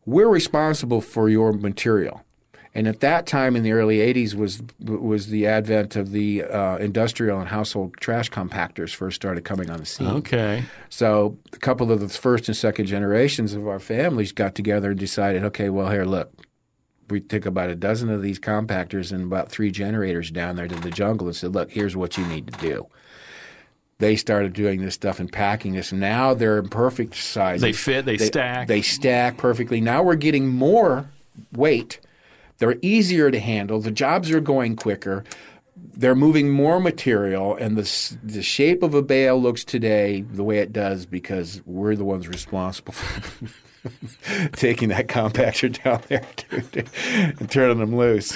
we're 0.06 0.28
responsible 0.28 1.01
for 1.01 1.30
your 1.30 1.53
material. 1.53 2.24
And 2.74 2.88
at 2.88 2.99
that 2.99 3.26
time 3.26 3.56
in 3.56 3.64
the 3.64 3.72
early 3.72 3.97
'80s 3.99 4.34
was 4.34 4.62
was 4.80 5.28
the 5.28 5.45
advent 5.47 5.95
of 5.95 6.12
the 6.12 6.43
uh, 6.43 6.78
industrial 6.78 7.39
and 7.39 7.49
household 7.49 7.95
trash 7.97 8.30
compactors 8.32 8.93
first 8.93 9.16
started 9.16 9.45
coming 9.45 9.70
on 9.70 9.80
the 9.80 9.86
scene. 9.86 10.08
Okay. 10.08 10.64
So 10.89 11.38
a 11.53 11.58
couple 11.58 11.91
of 11.91 11.99
the 11.99 12.10
first 12.10 12.49
and 12.49 12.58
second 12.58 12.88
generations 12.88 13.53
of 13.53 13.68
our 13.68 13.80
families 13.80 14.32
got 14.32 14.56
together 14.56 14.89
and 14.89 14.99
decided, 14.99 15.43
okay, 15.45 15.70
well, 15.70 15.89
here, 15.89 16.03
look, 16.03 16.45
we 17.10 17.20
took 17.22 17.45
about 17.45 17.70
a 17.70 17.76
dozen 17.76 18.10
of 18.10 18.22
these 18.22 18.39
compactors 18.39 19.12
and 19.12 19.24
about 19.24 19.49
three 19.49 19.72
generators 19.72 20.32
down 20.32 20.56
there 20.56 20.68
to 20.68 20.76
the 20.76 20.89
jungle 20.89 21.28
and 21.28 21.36
said, 21.36 21.53
look, 21.53 21.72
here's 21.72 21.95
what 21.95 22.18
you 22.18 22.26
need 22.26 22.47
to 22.47 22.60
do. 22.60 22.88
They 23.99 24.16
started 24.16 24.53
doing 24.53 24.82
this 24.82 24.95
stuff 24.95 25.20
and 25.20 25.32
packing 25.32 25.74
this. 25.74 25.93
Now 25.93 26.34
they're 26.34 26.60
in 26.60 26.68
perfect 26.68 27.16
size. 27.16 27.62
They 27.62 27.72
fit, 27.72 28.06
they 28.06 28.18
stack. 28.18 28.68
They 28.68 28.82
stack 28.82 29.38
perfectly. 29.38 29.80
Now 29.80 30.03
we're 30.03 30.16
getting 30.16 30.47
more 30.49 31.10
weight. 31.53 31.99
They're 32.58 32.78
easier 32.82 33.32
to 33.32 33.39
handle. 33.39 33.80
The 33.80 33.91
jobs 33.91 34.32
are 34.32 34.41
going 34.41 34.76
quicker. 34.76 35.24
they're 35.76 36.16
moving 36.16 36.49
more 36.49 36.80
material, 36.80 37.56
and 37.56 37.78
the 37.78 38.18
the 38.24 38.41
shape 38.41 38.84
of 38.84 38.93
a 38.93 39.01
bale 39.01 39.41
looks 39.41 39.64
today 39.64 40.22
the 40.22 40.43
way 40.43 40.60
it 40.60 40.74
does 40.74 41.06
because 41.06 41.62
we're 41.66 41.95
the 41.95 42.06
ones 42.06 42.28
responsible 42.28 42.93
for 42.93 43.45
taking 44.54 44.90
that 44.90 45.08
compactor 45.08 45.82
down 45.84 46.02
there 46.08 46.26
dude, 46.50 46.90
and 47.40 47.50
turning 47.50 47.80
them 47.80 47.96
loose. 47.96 48.32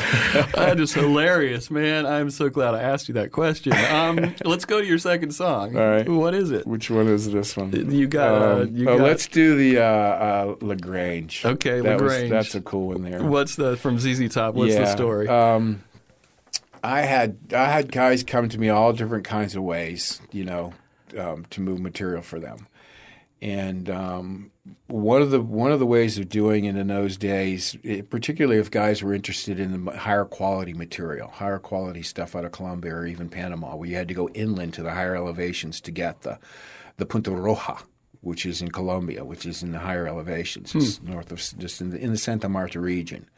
that 0.54 0.80
is 0.80 0.94
hilarious, 0.94 1.70
man. 1.72 2.06
I'm 2.06 2.30
so 2.30 2.50
glad 2.50 2.74
I 2.76 2.82
asked 2.82 3.08
you 3.08 3.14
that 3.16 3.32
question. 3.32 3.74
Um, 3.74 4.36
let's 4.46 4.66
go 4.66 4.82
to 4.82 4.86
your 4.88 4.98
second 4.98 5.32
song. 5.32 5.76
All 5.78 5.88
right. 5.90 6.08
What 6.08 6.34
is 6.34 6.52
it? 6.52 6.68
Which 6.68 6.90
one 6.90 7.08
is 7.08 7.32
this 7.32 7.56
one? 7.58 7.72
You 7.92 8.08
got, 8.08 8.42
uh, 8.42 8.62
Um, 8.62 8.76
you 8.76 8.90
oh, 8.90 8.98
got- 8.98 9.04
let's 9.04 9.28
do 9.28 9.56
the 9.56 9.80
uh, 9.80 9.84
uh, 9.84 10.56
La 10.62 10.76
Grange. 10.76 11.46
Okay, 11.46 11.82
That 11.82 12.02
was- 12.02 12.02
La 12.02 12.08
Grange. 12.08 12.30
that's 12.30 12.56
a 12.56 12.62
cool 12.62 12.88
one 12.88 13.04
there. 13.04 13.24
What's 13.24 13.56
the 13.56 13.78
from 13.78 14.00
ZZ 14.00 14.34
Top? 14.34 14.56
What's 14.56 14.76
the 14.76 14.86
story? 14.86 15.28
Um, 15.28 15.84
I 16.84 17.02
had 17.02 17.38
I 17.54 17.66
had 17.66 17.92
guys 17.92 18.24
come 18.24 18.48
to 18.50 18.58
me 18.58 18.70
all 18.70 18.94
different 18.94 19.26
kinds 19.26 19.56
of 19.56 19.64
ways, 19.64 20.22
you 20.32 20.46
know, 20.46 20.74
um, 21.18 21.46
to 21.50 21.62
move 21.62 21.82
material 21.82 22.22
for 22.22 22.40
them. 22.40 22.68
And 23.42 23.90
um, 23.90 24.52
one 24.88 25.22
of 25.22 25.32
the 25.32 25.42
one 25.42 25.72
of 25.72 25.80
the 25.80 25.86
ways 25.86 26.18
of 26.18 26.30
doing 26.30 26.66
it 26.66 26.76
in 26.76 26.88
those 26.88 27.18
days, 27.18 27.78
it, 27.84 28.10
particularly 28.10 28.60
if 28.60 28.72
guys 28.72 29.04
were 29.04 29.14
interested 29.14 29.60
in 29.60 29.86
the 29.86 29.92
higher 29.92 30.26
quality 30.26 30.74
material, 30.74 31.30
higher 31.30 31.60
quality 31.60 32.04
stuff 32.04 32.36
out 32.36 32.46
of 32.46 32.52
Colombia 32.52 32.94
or 32.94 33.06
even 33.06 33.30
Panama, 33.30 33.76
where 33.76 33.90
you 33.90 33.96
had 33.96 34.08
to 34.08 34.14
go 34.14 34.30
inland 34.30 34.74
to 34.76 34.84
the 34.84 34.92
higher 34.92 35.16
elevations 35.16 35.80
to 35.82 35.92
get 35.92 36.22
the 36.22 36.40
the 36.98 37.06
Punta 37.06 37.32
Roja, 37.32 37.82
which 38.22 38.46
is 38.46 38.62
in 38.62 38.72
Colombia, 38.72 39.24
which 39.24 39.46
is 39.46 39.64
in 39.64 39.72
the 39.72 39.80
higher 39.80 40.08
elevations, 40.08 40.74
it's 40.76 41.02
north 41.02 41.32
of 41.32 41.40
just 41.58 41.82
in 41.82 41.92
the, 41.92 41.98
in 41.98 42.12
the 42.12 42.18
Santa 42.18 42.50
Marta 42.50 42.80
region. 42.80 43.30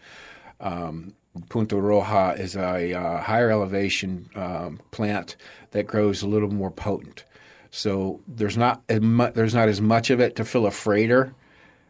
Punta 1.49 1.75
Roja 1.75 2.37
is 2.37 2.55
a 2.55 2.93
uh, 2.93 3.21
higher 3.21 3.49
elevation 3.51 4.29
um, 4.35 4.81
plant 4.91 5.37
that 5.71 5.87
grows 5.87 6.21
a 6.21 6.27
little 6.27 6.51
more 6.51 6.71
potent. 6.71 7.23
So 7.71 8.19
there's 8.27 8.57
not 8.57 8.81
as 8.89 9.01
mu- 9.01 9.31
there's 9.31 9.55
not 9.55 9.69
as 9.69 9.81
much 9.81 10.09
of 10.09 10.19
it 10.19 10.35
to 10.35 10.45
fill 10.45 10.65
a 10.65 10.71
freighter. 10.71 11.33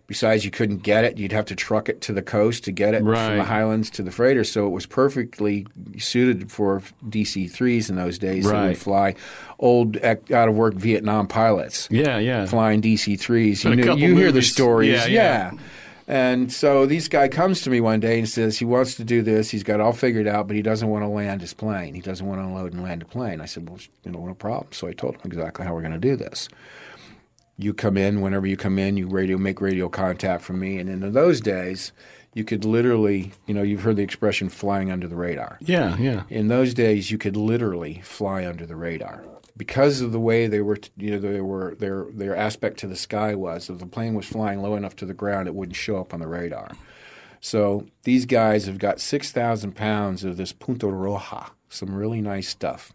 Besides, 0.08 0.44
you 0.44 0.52
couldn't 0.52 0.80
get 0.84 1.06
it; 1.06 1.18
you'd 1.18 1.32
have 1.32 1.46
to 1.46 1.56
truck 1.56 1.88
it 1.88 2.02
to 2.02 2.12
the 2.12 2.22
coast 2.22 2.66
to 2.66 2.72
get 2.74 2.94
it 2.94 3.00
from 3.00 3.38
the 3.38 3.46
highlands 3.46 3.90
to 3.92 4.04
the 4.04 4.12
freighter. 4.12 4.44
So 4.44 4.68
it 4.68 4.72
was 4.72 4.86
perfectly 4.86 5.66
suited 5.98 6.52
for 6.52 6.82
DC 7.08 7.50
threes 7.50 7.90
in 7.90 7.96
those 7.96 8.20
days 8.20 8.46
Right. 8.46 8.68
would 8.70 8.78
fly 8.78 9.16
old 9.58 9.98
out 10.04 10.50
of 10.50 10.56
work 10.56 10.74
Vietnam 10.74 11.28
pilots 11.28 11.88
yeah, 11.90 12.18
yeah. 12.20 12.46
flying 12.46 12.82
DC 12.82 13.18
threes. 13.20 13.64
You, 13.64 13.76
knew, 13.76 13.96
you 13.96 14.18
hear 14.18 14.34
the 14.34 14.42
stories, 14.42 14.90
Yeah, 14.90 15.06
yeah. 15.08 15.52
And 16.08 16.52
so 16.52 16.86
this 16.86 17.08
guy 17.08 17.28
comes 17.28 17.62
to 17.62 17.70
me 17.70 17.80
one 17.80 18.00
day 18.00 18.20
and 18.20 18.28
says 18.28 18.58
he 18.58 18.66
wants 18.66 18.96
to 18.96 19.04
do 19.04 19.22
this. 19.22 19.50
He's 19.50 19.64
got 19.64 19.76
it 19.76 19.82
all 19.82 19.94
figured 19.94 20.28
out, 20.28 20.48
but 20.48 20.56
he 20.56 20.62
doesn't 20.62 20.88
want 20.88 21.04
to 21.04 21.08
land 21.08 21.42
his 21.42 21.54
plane. 21.54 21.94
He 21.94 22.02
doesn't 22.02 22.26
want 22.26 22.42
to 22.42 22.46
unload 22.46 22.74
and 22.74 22.84
land 22.84 23.02
a 23.02 23.06
plane. 23.06 23.42
I 23.42 23.46
said, 23.46 23.70
well, 23.70 23.80
you 24.04 24.12
know, 24.12 24.26
no 24.26 24.34
problem. 24.34 24.74
So 24.74 24.88
I 24.88 24.94
told 24.94 25.16
him 25.16 25.22
exactly 25.26 25.66
how 25.66 25.74
we're 25.74 25.82
going 25.82 25.94
to 25.94 26.00
do 26.00 26.16
this. 26.16 26.50
You 27.58 27.74
come 27.74 27.98
in 27.98 28.22
whenever 28.22 28.48
you 28.48 28.58
come 28.58 28.80
in. 28.80 28.98
You 28.98 29.08
radio 29.08 29.38
make 29.38 29.62
radio 29.62 29.88
contact 29.88 30.44
from 30.44 30.60
me, 30.60 30.80
and 30.80 30.90
in 30.90 31.14
those 31.14 31.40
days, 31.40 31.92
you 32.34 32.44
could 32.44 32.66
literally, 32.66 33.34
you 33.46 33.54
know, 33.54 33.62
you've 33.62 33.84
heard 33.84 33.98
the 33.98 34.04
expression 34.04 34.50
"flying 34.50 34.90
under 34.90 35.08
the 35.08 35.16
radar." 35.16 35.60
Yeah, 35.62 35.96
yeah. 35.98 36.24
in 36.30 36.48
those 36.48 36.74
days 36.74 37.12
you 37.12 37.20
could 37.20 37.38
literally 37.38 38.02
fly 38.04 38.48
under 38.48 38.66
the 38.66 38.76
radar 38.76 39.24
because 39.62 40.02
of 40.02 40.12
the 40.12 40.20
way 40.20 40.48
they 40.48 40.60
were 40.60 40.80
you 40.98 41.12
know 41.12 41.20
they 41.20 41.40
were 41.40 41.76
their 41.76 42.08
their 42.16 42.36
aspect 42.36 42.80
to 42.80 42.88
the 42.88 42.96
sky 42.96 43.36
was 43.36 43.70
if 43.70 43.78
the 43.78 43.86
plane 43.86 44.16
was 44.16 44.26
flying 44.26 44.60
low 44.60 44.74
enough 44.74 44.96
to 44.96 45.06
the 45.06 45.14
ground 45.14 45.48
it 45.48 45.54
wouldn't 45.54 45.76
show 45.76 45.98
up 45.98 46.16
on 46.16 46.20
the 46.20 46.26
radar. 46.26 46.72
So 47.42 47.86
these 48.02 48.26
guys 48.26 48.66
have 48.66 48.80
got 48.80 49.00
6000 49.00 49.76
pounds 49.76 50.24
of 50.24 50.36
this 50.36 50.52
punta 50.52 50.88
roja 50.88 51.52
some 51.70 51.94
really 51.94 52.22
nice 52.22 52.48
stuff 52.48 52.92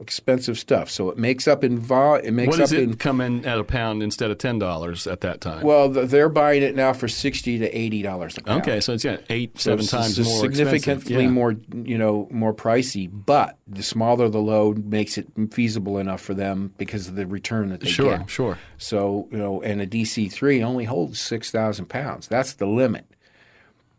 expensive 0.00 0.58
stuff 0.58 0.90
so 0.90 1.10
it 1.10 1.18
makes 1.18 1.46
up 1.46 1.62
in 1.62 1.78
vol 1.78 2.14
it 2.16 2.30
makes 2.30 2.48
What 2.48 2.58
does 2.58 2.72
up 2.72 2.78
it 2.78 2.82
in 2.82 2.94
come 2.96 3.20
in 3.20 3.44
at 3.44 3.58
a 3.58 3.64
pound 3.64 4.02
instead 4.02 4.30
of 4.30 4.38
ten 4.38 4.58
dollars 4.58 5.06
at 5.06 5.20
that 5.20 5.40
time? 5.40 5.62
well 5.64 5.92
th- 5.92 6.08
they're 6.08 6.28
buying 6.28 6.62
it 6.62 6.74
now 6.74 6.92
for 6.92 7.06
60 7.08 7.58
to 7.58 7.66
80 7.78 8.02
dollars 8.02 8.36
a 8.38 8.42
pound 8.42 8.62
okay, 8.62 8.80
so 8.80 8.94
it's 8.94 9.04
yeah 9.04 9.18
eight, 9.28 9.58
So 9.60 9.72
seven 9.76 9.86
times 9.86 10.18
more 10.18 10.40
significantly. 10.40 11.24
Yeah. 11.24 11.30
more 11.30 11.54
you 11.74 11.98
know 11.98 12.28
more 12.30 12.54
pricey 12.54 13.08
but 13.12 13.58
the 13.66 13.82
smaller 13.82 14.28
the 14.28 14.40
load 14.40 14.86
makes 14.86 15.18
it 15.18 15.26
feasible 15.52 15.98
enough 15.98 16.20
for 16.20 16.34
them 16.34 16.72
because 16.78 17.06
of 17.08 17.14
the 17.16 17.26
return 17.26 17.68
that 17.68 17.80
they 17.80 17.86
get. 17.86 17.94
Sure, 17.94 18.24
sure. 18.26 18.58
so 18.78 19.28
you 19.30 19.38
know 19.38 19.62
and 19.62 19.80
a 19.80 19.86
dc3 19.86 20.62
only 20.64 20.84
holds 20.84 21.20
6000 21.20 21.86
pounds 21.86 22.26
that's 22.26 22.54
the 22.54 22.66
limit 22.66 23.04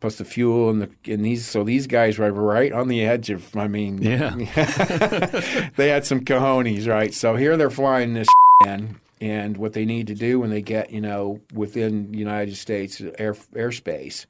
plus 0.02 0.18
the 0.18 0.26
fuel 0.26 0.70
and 0.70 0.82
the 0.82 1.14
and 1.14 1.24
these 1.24 1.46
so 1.46 1.64
these 1.64 1.88
guys 1.88 2.20
were 2.20 2.32
right 2.32 2.74
on 2.74 2.90
the 2.90 3.02
edge 3.06 3.30
of 3.30 3.56
i 3.56 3.68
mean 3.68 4.02
Yeah. 4.02 4.36
they 5.78 5.88
had 5.90 6.06
some 6.06 6.26
cojones, 6.26 6.88
right? 6.88 7.14
So 7.14 7.36
here 7.36 7.56
they're 7.56 7.70
flying 7.70 8.14
this 8.14 8.28
in, 8.66 9.00
and 9.22 9.56
what 9.58 9.74
they 9.74 9.86
need 9.86 10.08
to 10.08 10.16
do 10.16 10.40
when 10.40 10.50
they 10.50 10.62
get, 10.62 10.92
you 10.92 11.00
know, 11.02 11.40
within 11.54 12.14
United 12.14 12.58
States 12.58 13.00
air, 13.18 13.34
airspace 13.56 14.26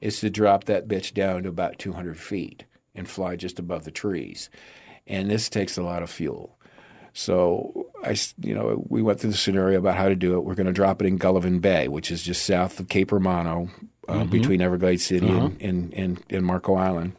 is 0.00 0.20
to 0.20 0.30
drop 0.30 0.64
that 0.64 0.86
bitch 0.86 1.14
down 1.14 1.42
to 1.44 1.48
about 1.48 1.78
200 1.78 2.18
feet 2.18 2.64
and 2.94 3.08
fly 3.08 3.34
just 3.36 3.58
above 3.58 3.84
the 3.84 3.90
trees. 3.90 4.50
And 5.06 5.30
this 5.30 5.48
takes 5.48 5.76
a 5.78 5.82
lot 5.82 6.02
of 6.02 6.10
fuel. 6.10 6.56
So 7.14 7.86
I, 8.04 8.16
you 8.40 8.54
know, 8.54 8.84
we 8.88 9.00
went 9.00 9.20
through 9.20 9.30
the 9.30 9.36
scenario 9.36 9.78
about 9.78 9.96
how 9.96 10.08
to 10.08 10.16
do 10.16 10.36
it. 10.36 10.44
We're 10.44 10.54
going 10.56 10.66
to 10.66 10.72
drop 10.72 11.00
it 11.00 11.06
in 11.06 11.18
Gullivan 11.18 11.60
Bay, 11.60 11.88
which 11.88 12.10
is 12.10 12.22
just 12.22 12.44
south 12.44 12.78
of 12.80 12.88
Cape 12.88 13.12
Romano, 13.12 13.70
uh, 14.08 14.24
between 14.24 14.60
Everglades 14.60 15.04
City 15.04 15.28
and, 15.28 15.60
and, 15.60 15.94
and, 15.94 16.22
and 16.30 16.44
Marco 16.46 16.74
Island 16.74 17.14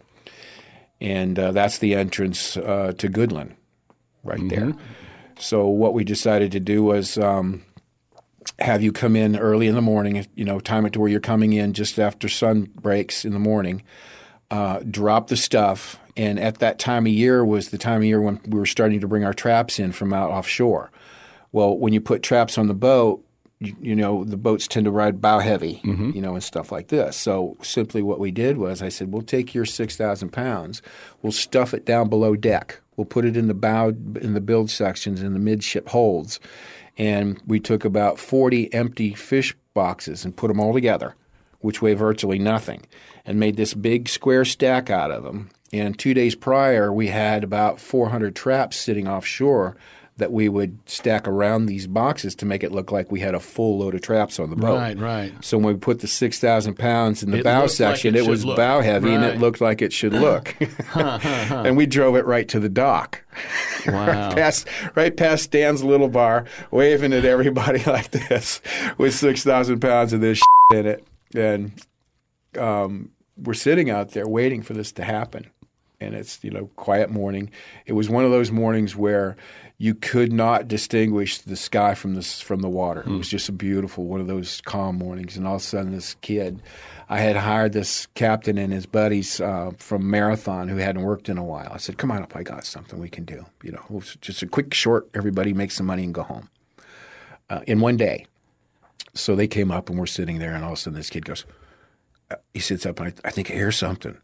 and 1.02 1.38
uh, 1.38 1.52
that's 1.52 1.80
the 1.80 1.96
entrance 1.96 2.58
uh, 2.58 2.94
to 2.98 3.10
Goodland, 3.10 3.56
right 4.24 4.48
there. 4.50 4.74
So 5.38 5.68
what 5.68 5.94
we 5.94 6.04
decided 6.04 6.52
to 6.54 6.60
do 6.60 6.84
was 6.84 7.18
um, 7.18 7.64
have 8.60 8.82
you 8.82 8.92
come 8.92 9.16
in 9.16 9.38
early 9.38 9.68
in 9.68 9.76
the 9.76 9.82
morning. 9.82 10.26
You 10.36 10.46
know, 10.46 10.60
time 10.60 10.86
it 10.86 10.94
to 10.94 11.00
where 11.00 11.10
you're 11.10 11.20
coming 11.20 11.54
in 11.54 11.74
just 11.74 12.00
after 12.00 12.30
sun 12.30 12.72
breaks 12.82 13.26
in 13.26 13.34
the 13.34 13.40
morning. 13.40 13.84
Uh, 14.52 14.80
drop 14.90 15.28
the 15.28 15.36
stuff, 15.36 16.00
and 16.16 16.40
at 16.40 16.60
that 16.60 16.78
time 16.80 17.06
of 17.08 17.12
year 17.12 17.44
was 17.44 17.70
the 17.70 17.78
time 17.78 17.98
of 17.98 18.06
year 18.06 18.22
when 18.22 18.40
we 18.48 18.60
were 18.60 18.66
starting 18.66 19.02
to 19.02 19.08
bring 19.08 19.26
our 19.26 19.34
traps 19.34 19.80
in 19.80 19.92
from 19.92 20.14
out 20.14 20.30
offshore. 20.30 20.92
Well, 21.52 21.78
when 21.78 21.94
you 21.94 22.00
put 22.00 22.22
traps 22.22 22.58
on 22.58 22.68
the 22.68 22.76
boat, 22.76 23.25
you, 23.60 23.76
you 23.80 23.96
know 23.96 24.24
the 24.24 24.38
boats 24.38 24.68
tend 24.68 24.86
to 24.86 24.92
ride 24.92 25.22
bow 25.22 25.40
heavy, 25.40 25.82
mm-hmm. 25.84 26.12
you 26.12 26.22
know, 26.22 26.34
and 26.34 26.44
stuff 26.44 26.72
like 26.72 26.90
this. 26.90 27.16
So 27.16 27.58
simply, 27.62 28.02
what 28.02 28.20
we 28.20 28.32
did 28.32 28.58
was 28.58 28.82
I 28.82 28.90
said, 28.90 29.12
"We'll 29.12 29.22
take 29.22 29.54
your 29.54 29.66
six 29.66 29.96
thousand 29.96 30.32
pounds, 30.32 30.82
we'll 31.22 31.32
stuff 31.32 31.74
it 31.74 31.86
down 31.86 32.10
below 32.10 32.36
deck, 32.36 32.82
we'll 32.98 33.06
put 33.06 33.26
it 33.26 33.38
in 33.38 33.48
the 33.48 33.54
bow 33.54 33.90
in 33.90 34.34
the 34.34 34.42
build 34.42 34.70
sections 34.70 35.22
in 35.22 35.34
the 35.34 35.40
midship 35.40 35.90
holds, 35.90 36.40
and 36.98 37.42
we 37.48 37.60
took 37.60 37.86
about 37.86 38.20
forty 38.20 38.74
empty 38.74 39.14
fish 39.14 39.56
boxes 39.74 40.26
and 40.26 40.36
put 40.36 40.50
them 40.50 40.60
all 40.60 40.74
together, 40.74 41.16
which 41.60 41.82
weigh 41.82 41.94
virtually 41.94 42.40
nothing, 42.40 42.86
and 43.26 43.40
made 43.40 43.56
this 43.56 43.74
big 43.74 44.10
square 44.10 44.44
stack 44.44 44.90
out 44.90 45.12
of 45.12 45.24
them. 45.24 45.50
And 45.72 45.98
two 45.98 46.14
days 46.14 46.36
prior, 46.36 46.92
we 46.92 47.08
had 47.08 47.44
about 47.44 47.80
four 47.80 48.10
hundred 48.10 48.36
traps 48.36 48.76
sitting 48.76 49.08
offshore." 49.08 49.78
That 50.18 50.32
we 50.32 50.48
would 50.48 50.78
stack 50.86 51.28
around 51.28 51.66
these 51.66 51.88
boxes 51.88 52.36
to 52.36 52.46
make 52.46 52.64
it 52.64 52.72
look 52.72 52.90
like 52.90 53.12
we 53.12 53.20
had 53.20 53.36
a 53.36 53.40
full 53.42 53.80
load 53.80 53.96
of 53.96 54.02
traps 54.02 54.40
on 54.40 54.50
the 54.50 54.56
boat. 54.56 54.78
Right, 54.78 54.98
right. 54.98 55.34
So 55.44 55.58
when 55.58 55.74
we 55.74 55.78
put 55.80 56.00
the 56.00 56.08
six 56.08 56.40
thousand 56.40 56.76
pounds 56.76 57.22
in 57.22 57.32
the 57.32 57.40
It 57.40 57.44
bow 57.44 57.56
looked 57.64 57.72
like 57.72 57.78
section, 57.98 58.16
it 58.16 58.20
it, 58.24 58.30
was 58.30 58.46
look. 58.46 58.56
bow 58.56 58.80
heavy, 58.80 59.14
and 59.14 59.26
it 59.26 59.40
looked 59.40 59.60
like 59.60 59.82
it 59.82 59.92
should 59.92 60.14
look. 60.28 60.56
and 60.96 61.76
we 61.76 61.86
drove 61.86 62.16
it 62.16 62.26
right 62.26 62.48
to 62.48 62.62
the 62.62 62.70
dock, 62.70 63.24
Wow. 63.88 64.08
right 64.08 64.36
past 64.38 64.68
right 64.96 65.16
past 65.18 65.52
Dan's 65.52 65.84
little 65.84 66.08
bar, 66.08 66.46
waving 66.72 67.12
at 67.12 67.26
everybody 67.26 67.84
like 67.84 68.12
this, 68.12 68.62
with 68.98 69.14
six 69.14 69.44
thousand 69.44 69.82
pounds 69.82 70.14
of 70.14 70.22
this 70.22 70.42
in 70.74 70.86
it, 70.86 71.06
and 71.36 71.74
um, 72.58 73.12
we're 73.38 73.54
sitting 73.54 73.90
out 73.90 74.12
there 74.12 74.28
waiting 74.30 74.62
for 74.62 74.72
this 74.74 74.94
to 74.94 75.04
happen. 75.04 75.48
And 76.02 76.14
it's 76.14 76.44
you 76.44 76.52
know 76.52 76.70
quiet 76.76 77.10
morning. 77.10 77.52
It 77.86 77.94
was 77.94 78.10
one 78.10 78.26
of 78.26 78.32
those 78.32 78.52
mornings 78.52 78.96
where 78.98 79.38
you 79.78 79.94
could 79.94 80.32
not 80.32 80.68
distinguish 80.68 81.40
the 81.40 81.56
sky 81.56 81.96
from 81.96 82.16
the 82.16 82.22
from 82.22 82.62
the 82.62 82.70
water. 82.70 83.02
It 83.02 83.18
was 83.18 83.30
just 83.30 83.50
a 83.50 83.52
beautiful 83.52 84.06
one 84.06 84.22
of 84.22 84.28
those 84.28 84.62
calm 84.62 84.98
mornings. 84.98 85.36
And 85.36 85.46
all 85.46 85.56
of 85.56 85.62
a 85.62 85.64
sudden, 85.64 85.92
this 85.92 86.16
kid, 86.22 86.62
I 87.10 87.20
had 87.20 87.36
hired 87.36 87.74
this 87.74 88.08
captain 88.16 88.58
and 88.58 88.72
his 88.72 88.86
buddies 88.86 89.42
uh, 89.42 89.72
from 89.78 90.10
Marathon 90.10 90.70
who 90.70 90.78
hadn't 90.78 91.04
worked 91.04 91.28
in 91.28 91.38
a 91.38 91.44
while. 91.44 91.72
I 91.74 91.78
said, 91.78 91.98
"Come 91.98 92.12
on 92.12 92.24
up, 92.24 92.36
I 92.36 92.44
got 92.44 92.66
something 92.66 93.00
we 93.00 93.10
can 93.10 93.26
do. 93.26 93.46
You 93.64 93.74
know, 93.74 94.02
just 94.22 94.42
a 94.42 94.48
quick, 94.48 94.74
short. 94.74 95.10
Everybody 95.14 95.54
make 95.54 95.72
some 95.72 95.86
money 95.86 96.04
and 96.04 96.14
go 96.14 96.24
home 96.24 96.50
uh, 97.50 97.62
in 97.68 97.80
one 97.82 97.98
day." 97.98 98.28
So 99.14 99.36
they 99.36 99.48
came 99.48 99.72
up 99.72 99.90
and 99.90 99.98
we're 99.98 100.06
sitting 100.06 100.40
there, 100.40 100.54
and 100.54 100.64
all 100.64 100.74
of 100.74 100.78
a 100.78 100.82
sudden, 100.82 100.98
this 100.98 101.10
kid 101.10 101.26
goes 101.26 101.46
he 102.54 102.60
sits 102.60 102.86
up 102.86 103.00
and 103.00 103.10
I, 103.24 103.28
I 103.28 103.32
think 103.32 103.52
I 103.52 103.54
hear 103.54 103.72
something. 103.72 104.18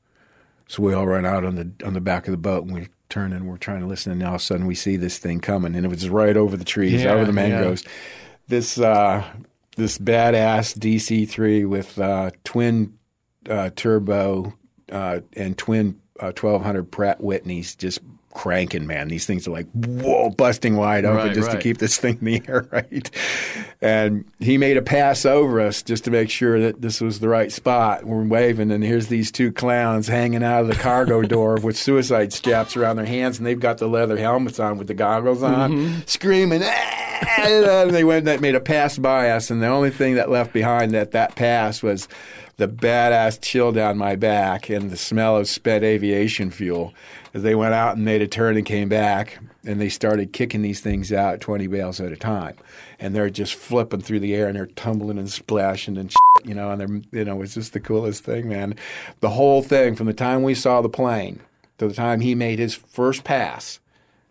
So 0.68 0.84
we 0.84 0.93
all 0.93 1.08
run 1.08 1.26
out 1.26 1.43
on 1.43 1.56
the 1.56 1.72
on 1.86 1.93
the 1.93 2.02
back 2.02 2.28
of 2.28 2.32
the 2.32 2.38
boat 2.38 2.64
and 2.64 2.74
we 2.74 2.88
turn 3.12 3.34
and 3.34 3.47
we're 3.47 3.57
trying 3.57 3.82
to 3.82 3.86
listen 3.86 4.12
and 4.12 4.24
all 4.24 4.36
of 4.36 4.41
a 4.41 4.43
sudden 4.43 4.66
we 4.66 4.74
see 4.76 4.95
this 4.95 5.18
thing 5.20 5.39
coming 5.39 5.76
and 5.76 5.86
it 5.86 5.89
was 5.89 6.09
right 6.09 6.36
over 6.38 6.57
the 6.57 6.66
trees, 6.66 7.03
Yeah, 7.03 7.12
over 7.14 7.26
the 7.26 7.34
yeah. 7.39 7.49
mangroves. 7.49 7.84
This 8.47 8.80
uh, 8.80 9.24
this 9.78 9.97
badass 9.99 10.78
DC 10.78 11.30
three 11.30 11.64
with 11.66 11.99
uh, 11.99 12.32
twin 12.43 12.97
uh, 13.49 13.70
turbo 13.76 14.53
uh, 14.91 15.20
and 15.34 15.57
twin 15.57 15.99
uh, 16.20 16.32
1200 16.38 16.91
Pratt 16.91 17.20
Whitneys 17.20 17.78
just 17.78 17.99
cranking, 18.34 18.88
man. 18.88 19.08
These 19.08 19.26
things 19.26 19.48
are 19.48 19.52
like, 19.52 19.68
whoa, 19.74 20.30
busting 20.32 20.76
wide 20.78 21.06
open 21.06 21.28
Right, 21.28 21.34
just 21.36 21.48
right. 21.50 21.56
to 21.58 21.62
keep 21.62 21.78
this 21.78 21.98
thing 22.02 22.18
in 22.20 22.26
the 22.26 22.42
air, 22.48 22.68
right? 22.72 23.10
And 23.82 24.26
he 24.40 24.58
made 24.58 24.78
a 24.78 24.82
pass 24.82 25.26
over 25.26 25.60
us 25.62 25.82
just 25.82 26.04
to 26.06 26.12
make 26.12 26.30
sure 26.30 26.60
that 26.60 26.82
this 26.82 27.02
was 27.02 27.20
the 27.20 27.30
right 27.30 27.52
spot. 27.52 28.04
We're 28.06 28.24
waving, 28.24 28.72
and 28.72 28.84
here's 28.84 29.08
these 29.08 29.32
two 29.32 29.52
clowns 29.52 30.08
hanging 30.08 30.44
out 30.44 30.62
of 30.62 30.68
the 30.68 30.76
cargo 30.76 31.22
door 31.24 31.56
with 31.58 31.78
suicide 31.78 32.34
straps 32.34 32.76
around 32.78 32.98
their 32.98 33.06
hands, 33.06 33.38
and 33.38 33.46
they've 33.46 33.60
got 33.60 33.78
the 33.80 33.88
leather 33.88 34.18
helmets 34.18 34.60
on 34.60 34.78
with 34.78 34.88
the 34.88 34.94
goggles 34.94 35.44
on, 35.44 36.04
screaming, 36.06 36.62
"Ah!" 36.64 37.42
and 37.42 37.92
they 37.92 38.04
went, 38.04 38.26
that 38.26 38.42
made 38.42 38.56
a 38.56 38.60
pass 38.60 38.98
by 38.98 39.30
us, 39.30 39.50
and 39.52 39.62
the 39.62 39.68
only 39.68 39.90
thing 39.92 40.16
that 40.16 40.30
left 40.30 40.54
behind 40.54 40.92
that 40.92 41.12
that 41.12 41.36
pass 41.36 41.82
was 41.84 42.08
the 42.62 42.68
badass 42.68 43.41
chill 43.41 43.72
down 43.72 43.97
my 43.97 44.16
back 44.16 44.70
and 44.70 44.91
the 44.91 44.95
smell 44.95 45.36
of 45.36 45.49
spent 45.49 45.84
aviation 45.84 46.51
fuel. 46.51 46.93
As 47.34 47.41
they 47.41 47.55
went 47.55 47.74
out 47.74 47.95
and 47.95 48.05
made 48.05 48.22
a 48.22 48.28
turn 48.28 48.55
and 48.55 48.64
came 48.64 48.88
back 48.88 49.39
and 49.66 49.82
they 49.82 49.89
started 49.89 50.32
kicking 50.32 50.62
these 50.62 50.80
things 50.80 51.12
out 51.12 51.41
20 51.41 51.66
bales 51.66 51.99
at 51.99 52.12
a 52.12 52.16
time. 52.16 52.55
And 52.99 53.16
they're 53.16 53.32
just 53.32 53.55
flipping 53.55 54.01
through 54.01 54.20
the 54.20 54.36
air 54.36 54.45
and 54.45 54.55
they're 54.55 54.68
tumbling 54.68 55.18
and 55.18 55.32
splashing 55.32 55.97
and 55.97 56.12
shit, 56.12 56.45
you 56.45 56.53
know 56.53 56.70
and 56.70 56.80
they're 56.80 57.20
you 57.20 57.26
know 57.26 57.41
it's 57.41 57.55
just 57.55 57.74
the 57.74 57.80
coolest 57.80 58.24
thing 58.24 58.47
man. 58.47 58.76
The 59.22 59.30
whole 59.30 59.64
thing 59.64 59.95
from 59.95 60.05
the 60.05 60.14
time 60.14 60.43
we 60.43 60.53
saw 60.53 60.82
the 60.82 60.89
plane 60.89 61.41
to 61.80 61.88
the 61.88 61.95
time 61.95 62.22
he 62.22 62.36
made 62.36 62.59
his 62.59 62.76
first 62.76 63.24
pass 63.24 63.80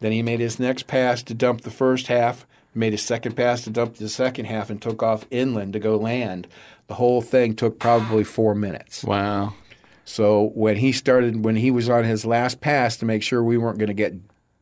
then 0.00 0.12
he 0.12 0.22
made 0.22 0.40
his 0.40 0.58
next 0.58 0.86
pass 0.86 1.22
to 1.24 1.34
dump 1.34 1.60
the 1.60 1.70
first 1.70 2.06
half, 2.06 2.46
made 2.74 2.92
his 2.92 3.02
second 3.02 3.36
pass 3.36 3.62
to 3.64 3.70
dump 3.70 3.96
the 3.96 4.08
second 4.08 4.46
half, 4.46 4.70
and 4.70 4.80
took 4.80 5.02
off 5.02 5.26
inland 5.30 5.74
to 5.74 5.78
go 5.78 5.96
land. 5.96 6.46
The 6.90 6.96
whole 6.96 7.22
thing 7.22 7.54
took 7.54 7.78
probably 7.78 8.24
four 8.24 8.52
minutes. 8.52 9.04
Wow. 9.04 9.54
So 10.04 10.50
when 10.56 10.74
he 10.74 10.90
started, 10.90 11.44
when 11.44 11.54
he 11.54 11.70
was 11.70 11.88
on 11.88 12.02
his 12.02 12.24
last 12.26 12.60
pass 12.60 12.96
to 12.96 13.06
make 13.06 13.22
sure 13.22 13.44
we 13.44 13.56
weren't 13.56 13.78
going 13.78 13.86
to 13.86 13.94
get, 13.94 14.12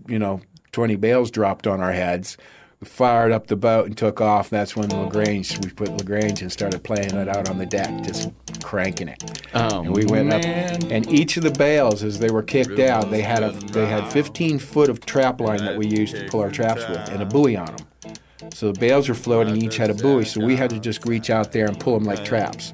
you 0.06 0.18
know, 0.18 0.42
20 0.72 0.96
bales 0.96 1.30
dropped 1.30 1.66
on 1.66 1.80
our 1.80 1.92
heads, 1.92 2.36
we 2.80 2.86
fired 2.86 3.32
up 3.32 3.46
the 3.46 3.56
boat 3.56 3.86
and 3.86 3.96
took 3.96 4.20
off. 4.20 4.50
That's 4.50 4.76
when 4.76 4.90
La 4.90 5.08
Grange, 5.08 5.58
we 5.64 5.70
put 5.70 5.88
La 5.88 6.04
Grange 6.04 6.42
and 6.42 6.52
started 6.52 6.84
playing 6.84 7.14
it 7.14 7.28
out 7.28 7.48
on 7.48 7.56
the 7.56 7.64
deck, 7.64 8.04
just 8.04 8.30
cranking 8.62 9.08
it. 9.08 9.48
Oh, 9.54 9.84
and 9.84 9.96
we 9.96 10.04
went 10.04 10.28
man. 10.28 10.84
up, 10.84 10.90
and 10.90 11.10
each 11.10 11.38
of 11.38 11.44
the 11.44 11.50
bales, 11.50 12.02
as 12.02 12.18
they 12.18 12.30
were 12.30 12.42
kicked 12.42 12.78
out, 12.78 13.10
they 13.10 13.22
had 13.22 13.42
a 13.42 13.52
they 13.52 13.86
had 13.86 14.06
15 14.12 14.58
foot 14.58 14.90
of 14.90 15.00
trap 15.06 15.40
line 15.40 15.64
that 15.64 15.78
we 15.78 15.86
used 15.86 16.14
to 16.14 16.28
pull 16.28 16.40
our 16.40 16.50
traps 16.50 16.86
with, 16.90 17.08
and 17.08 17.22
a 17.22 17.26
buoy 17.26 17.56
on 17.56 17.74
them. 17.74 17.86
So 18.52 18.72
the 18.72 18.78
bales 18.78 19.08
were 19.08 19.14
floating, 19.14 19.56
each 19.56 19.76
had 19.76 19.90
a 19.90 19.94
buoy, 19.94 20.24
so 20.24 20.44
we 20.44 20.56
had 20.56 20.70
to 20.70 20.78
just 20.78 21.04
reach 21.06 21.30
out 21.30 21.52
there 21.52 21.66
and 21.66 21.78
pull 21.78 21.98
them 21.98 22.04
like 22.04 22.24
traps. 22.24 22.72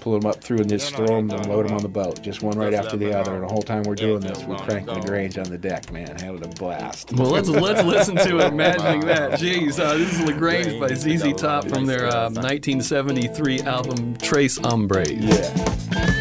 Pull 0.00 0.18
them 0.18 0.30
up 0.30 0.42
through 0.42 0.60
and 0.60 0.68
just 0.68 0.94
throw 0.94 1.06
them 1.06 1.30
and 1.30 1.46
load 1.46 1.66
them 1.66 1.76
on 1.76 1.82
the 1.82 1.88
boat, 1.88 2.22
just 2.22 2.42
one 2.42 2.56
right 2.56 2.72
after 2.72 2.96
the 2.96 3.12
other. 3.12 3.34
And 3.34 3.42
the 3.42 3.48
whole 3.48 3.62
time 3.62 3.82
we're 3.82 3.94
doing 3.94 4.20
this, 4.20 4.42
we're 4.44 4.56
cranking 4.56 4.94
the 4.94 5.06
Grange 5.06 5.36
on 5.36 5.44
the 5.50 5.58
deck, 5.58 5.92
man. 5.92 6.16
Having 6.18 6.44
a 6.44 6.48
blast. 6.48 7.12
Well, 7.12 7.28
let's 7.30 7.48
let's 7.50 7.84
listen 7.84 8.16
to 8.16 8.38
it. 8.38 8.52
Imagining 8.52 9.00
that. 9.00 9.32
Jeez, 9.38 9.78
uh, 9.78 9.98
this 9.98 10.14
is 10.14 10.20
La 10.22 10.32
Grange 10.32 10.80
by 10.80 10.94
ZZ 10.94 11.34
Top 11.38 11.68
from 11.68 11.84
their 11.84 12.06
uh, 12.06 12.30
1973 12.30 13.60
album 13.62 14.16
Tres 14.16 14.56
Hombres. 14.56 15.10
Yeah. 15.10 16.19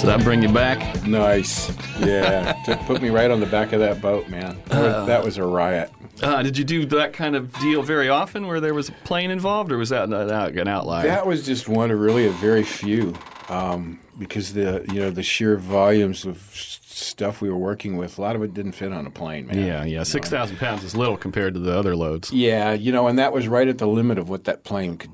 So 0.00 0.06
that 0.06 0.24
bring 0.24 0.40
you 0.40 0.48
back? 0.48 1.06
Nice. 1.06 1.68
Yeah. 1.98 2.54
Put 2.86 3.02
me 3.02 3.10
right 3.10 3.30
on 3.30 3.38
the 3.38 3.44
back 3.44 3.74
of 3.74 3.80
that 3.80 4.00
boat, 4.00 4.30
man. 4.30 4.58
That 4.68 4.80
was, 4.82 5.06
that 5.06 5.24
was 5.24 5.36
a 5.36 5.44
riot. 5.44 5.92
Uh, 6.22 6.42
did 6.42 6.56
you 6.56 6.64
do 6.64 6.86
that 6.86 7.12
kind 7.12 7.36
of 7.36 7.52
deal 7.58 7.82
very 7.82 8.08
often 8.08 8.46
where 8.46 8.60
there 8.60 8.72
was 8.72 8.88
a 8.88 8.92
plane 8.92 9.30
involved, 9.30 9.70
or 9.70 9.76
was 9.76 9.90
that 9.90 10.04
an, 10.04 10.14
an 10.14 10.68
outlier? 10.68 11.06
That 11.06 11.26
was 11.26 11.44
just 11.44 11.68
one 11.68 11.90
of 11.90 12.00
really 12.00 12.26
a 12.26 12.30
very 12.30 12.62
few, 12.62 13.14
um, 13.50 14.00
because 14.18 14.54
the 14.54 14.86
you 14.90 15.00
know 15.00 15.10
the 15.10 15.22
sheer 15.22 15.58
volumes 15.58 16.24
of 16.24 16.50
stuff 16.54 17.42
we 17.42 17.50
were 17.50 17.58
working 17.58 17.98
with, 17.98 18.16
a 18.16 18.22
lot 18.22 18.34
of 18.34 18.42
it 18.42 18.54
didn't 18.54 18.72
fit 18.72 18.94
on 18.94 19.06
a 19.06 19.10
plane, 19.10 19.48
man. 19.48 19.58
yeah, 19.58 19.84
yeah. 19.84 20.02
6,000 20.02 20.56
pounds 20.56 20.82
is 20.82 20.96
little 20.96 21.18
compared 21.18 21.52
to 21.52 21.60
the 21.60 21.76
other 21.78 21.94
loads. 21.94 22.32
Yeah, 22.32 22.72
you 22.72 22.90
know, 22.90 23.06
and 23.06 23.18
that 23.18 23.34
was 23.34 23.48
right 23.48 23.68
at 23.68 23.76
the 23.76 23.86
limit 23.86 24.16
of 24.16 24.30
what 24.30 24.44
that 24.44 24.64
plane 24.64 24.96
could 24.96 25.10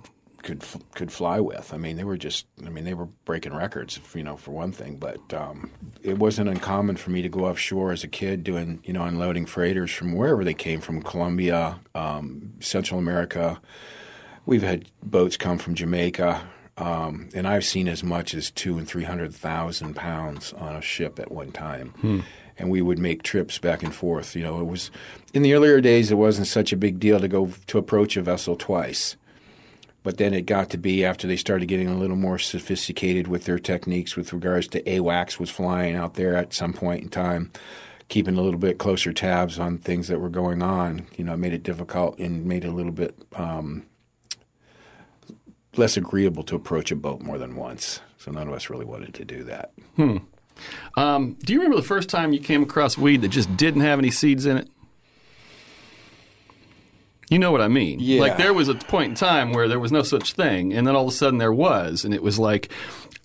could 0.46 0.64
could 0.94 1.12
fly 1.12 1.40
with. 1.40 1.74
I 1.74 1.76
mean, 1.76 1.96
they 1.96 2.04
were 2.04 2.16
just, 2.16 2.46
I 2.64 2.70
mean, 2.70 2.84
they 2.84 2.94
were 2.94 3.08
breaking 3.26 3.54
records, 3.54 4.00
you 4.14 4.22
know, 4.22 4.36
for 4.36 4.52
one 4.52 4.72
thing. 4.72 4.96
But 4.96 5.34
um, 5.34 5.70
it 6.02 6.18
wasn't 6.18 6.48
uncommon 6.48 6.96
for 6.96 7.10
me 7.10 7.20
to 7.20 7.28
go 7.28 7.46
offshore 7.46 7.92
as 7.92 8.04
a 8.04 8.08
kid 8.08 8.44
doing, 8.44 8.80
you 8.84 8.92
know, 8.92 9.02
unloading 9.02 9.44
freighters 9.44 9.90
from 9.90 10.14
wherever 10.14 10.44
they 10.44 10.54
came 10.54 10.80
from, 10.80 11.02
Colombia, 11.02 11.80
um, 11.94 12.52
Central 12.60 12.98
America. 12.98 13.60
We've 14.46 14.62
had 14.62 14.88
boats 15.02 15.36
come 15.36 15.58
from 15.58 15.74
Jamaica. 15.74 16.48
Um, 16.78 17.30
and 17.34 17.48
I've 17.48 17.64
seen 17.64 17.88
as 17.88 18.04
much 18.04 18.34
as 18.34 18.50
two 18.50 18.78
and 18.78 18.86
three 18.86 19.04
hundred 19.04 19.34
thousand 19.34 19.96
pounds 19.96 20.52
on 20.52 20.76
a 20.76 20.82
ship 20.82 21.18
at 21.18 21.32
one 21.32 21.50
time. 21.50 21.92
And 22.58 22.70
we 22.70 22.82
would 22.82 22.98
make 22.98 23.22
trips 23.22 23.58
back 23.58 23.82
and 23.82 23.94
forth. 23.94 24.36
You 24.36 24.42
know, 24.44 24.60
it 24.60 24.66
was 24.66 24.90
in 25.34 25.42
the 25.42 25.54
earlier 25.54 25.80
days. 25.80 26.10
It 26.10 26.16
wasn't 26.16 26.46
such 26.46 26.72
a 26.72 26.76
big 26.76 27.00
deal 27.00 27.18
to 27.18 27.28
go 27.28 27.50
to 27.66 27.78
approach 27.78 28.16
a 28.16 28.22
vessel 28.22 28.56
twice, 28.56 29.16
but 30.06 30.18
then 30.18 30.32
it 30.32 30.42
got 30.42 30.70
to 30.70 30.78
be 30.78 31.04
after 31.04 31.26
they 31.26 31.36
started 31.36 31.66
getting 31.66 31.88
a 31.88 31.98
little 31.98 32.14
more 32.14 32.38
sophisticated 32.38 33.26
with 33.26 33.44
their 33.44 33.58
techniques 33.58 34.14
with 34.14 34.32
regards 34.32 34.68
to 34.68 34.80
AWACS 34.82 35.40
was 35.40 35.50
flying 35.50 35.96
out 35.96 36.14
there 36.14 36.36
at 36.36 36.54
some 36.54 36.72
point 36.72 37.02
in 37.02 37.08
time, 37.08 37.50
keeping 38.08 38.38
a 38.38 38.40
little 38.40 38.60
bit 38.60 38.78
closer 38.78 39.12
tabs 39.12 39.58
on 39.58 39.78
things 39.78 40.06
that 40.06 40.20
were 40.20 40.28
going 40.28 40.62
on. 40.62 41.08
You 41.16 41.24
know, 41.24 41.34
it 41.34 41.38
made 41.38 41.52
it 41.52 41.64
difficult 41.64 42.20
and 42.20 42.46
made 42.46 42.64
it 42.64 42.68
a 42.68 42.70
little 42.70 42.92
bit 42.92 43.16
um, 43.34 43.84
less 45.76 45.96
agreeable 45.96 46.44
to 46.44 46.54
approach 46.54 46.92
a 46.92 46.96
boat 46.96 47.20
more 47.20 47.36
than 47.36 47.56
once. 47.56 48.00
So 48.16 48.30
none 48.30 48.46
of 48.46 48.54
us 48.54 48.70
really 48.70 48.84
wanted 48.84 49.12
to 49.14 49.24
do 49.24 49.42
that. 49.42 49.72
Um, 50.96 51.36
do 51.40 51.52
you 51.52 51.58
remember 51.58 51.78
the 51.78 51.88
first 51.88 52.08
time 52.08 52.32
you 52.32 52.38
came 52.38 52.62
across 52.62 52.96
weed 52.96 53.22
that 53.22 53.30
just 53.30 53.56
didn't 53.56 53.80
have 53.80 53.98
any 53.98 54.12
seeds 54.12 54.46
in 54.46 54.58
it? 54.58 54.68
You 57.28 57.38
know 57.38 57.50
what 57.50 57.60
I 57.60 57.68
mean? 57.68 57.98
Yeah. 58.00 58.20
Like 58.20 58.36
there 58.36 58.54
was 58.54 58.68
a 58.68 58.74
point 58.74 59.10
in 59.10 59.14
time 59.16 59.52
where 59.52 59.66
there 59.68 59.80
was 59.80 59.90
no 59.90 60.02
such 60.02 60.32
thing, 60.34 60.72
and 60.72 60.86
then 60.86 60.94
all 60.94 61.08
of 61.08 61.08
a 61.08 61.16
sudden 61.16 61.38
there 61.38 61.52
was, 61.52 62.04
and 62.04 62.14
it 62.14 62.22
was 62.22 62.38
like, 62.38 62.70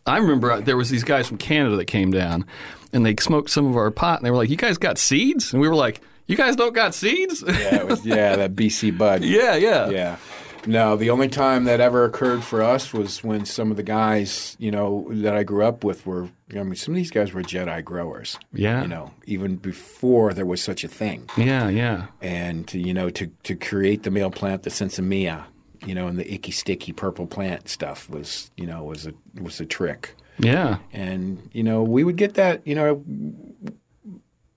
I 0.06 0.18
remember 0.18 0.52
uh, 0.52 0.62
there 0.62 0.78
was 0.78 0.90
these 0.90 1.04
guys 1.04 1.28
from 1.28 1.38
Canada 1.38 1.76
that 1.76 1.86
came 1.86 2.10
down, 2.12 2.46
and 2.92 3.06
they 3.06 3.16
smoked 3.18 3.52
some 3.52 3.68
of 3.68 3.76
our 3.76 3.92
pot, 3.92 4.20
and 4.20 4.26
they 4.26 4.32
were 4.32 4.38
like, 4.38 4.50
"You 4.50 4.58
guys 4.58 4.78
got 4.80 4.98
seeds?" 4.98 5.54
And 5.54 5.62
we 5.62 5.70
were 5.70 5.76
like, 5.76 6.02
"You 6.26 6.36
guys 6.36 6.56
don't 6.56 6.74
got 6.74 6.96
seeds?" 6.96 7.44
Yeah, 7.46 7.76
it 7.82 7.88
was, 7.88 8.04
yeah, 8.04 8.36
that 8.38 8.56
BC 8.56 8.98
bud. 8.98 9.24
yeah, 9.24 9.56
yeah, 9.56 9.90
Yeah. 9.90 10.18
No, 10.66 10.96
the 10.96 11.10
only 11.10 11.28
time 11.28 11.64
that 11.66 11.80
ever 11.80 12.06
occurred 12.06 12.44
for 12.44 12.62
us 12.62 12.94
was 12.94 13.24
when 13.24 13.46
some 13.46 13.72
of 13.72 13.78
the 13.78 13.84
guys, 13.84 14.56
you 14.60 14.72
know, 14.72 15.08
that 15.10 15.36
I 15.36 15.44
grew 15.44 15.66
up 15.66 15.84
with 15.84 16.06
were, 16.06 16.30
I 16.52 16.64
mean, 16.64 16.76
some 16.76 16.94
of 16.94 16.98
these 16.98 17.12
guys 17.12 17.34
were 17.34 17.42
Jedi 17.42 17.84
growers. 17.84 18.38
Yeah. 18.54 18.82
You 18.82 18.88
know, 18.88 19.12
even 19.26 19.56
before 19.56 20.34
there 20.34 20.46
was 20.46 20.62
such 20.62 20.84
a 20.84 20.88
thing. 20.88 21.30
yeah, 21.38 21.68
yeah. 21.70 22.08
And, 22.22 22.68
to, 22.68 22.80
you 22.80 22.94
know, 22.94 23.10
to, 23.10 23.28
to 23.44 23.56
create 23.56 24.04
the 24.04 24.12
male 24.12 24.32
plant, 24.32 24.64
the 24.64 24.70
sinsemilla, 24.70 25.46
you 25.86 25.96
know, 25.96 26.08
and 26.08 26.20
the 26.20 26.32
icky, 26.32 26.52
sticky 26.52 26.94
purple 26.94 27.26
plant 27.26 27.68
stuff 27.68 28.10
was, 28.10 28.52
you 28.56 28.68
know, 28.68 28.84
was 28.84 29.08
a, 29.08 29.14
was 29.42 29.60
a 29.60 29.66
trick. 29.66 30.16
Yeah. 30.38 30.78
And, 30.94 31.50
you 31.54 31.64
know, 31.64 31.84
we 31.84 32.04
would 32.04 32.18
get 32.18 32.36
that, 32.36 32.66
you 32.66 32.76
know, 32.76 33.04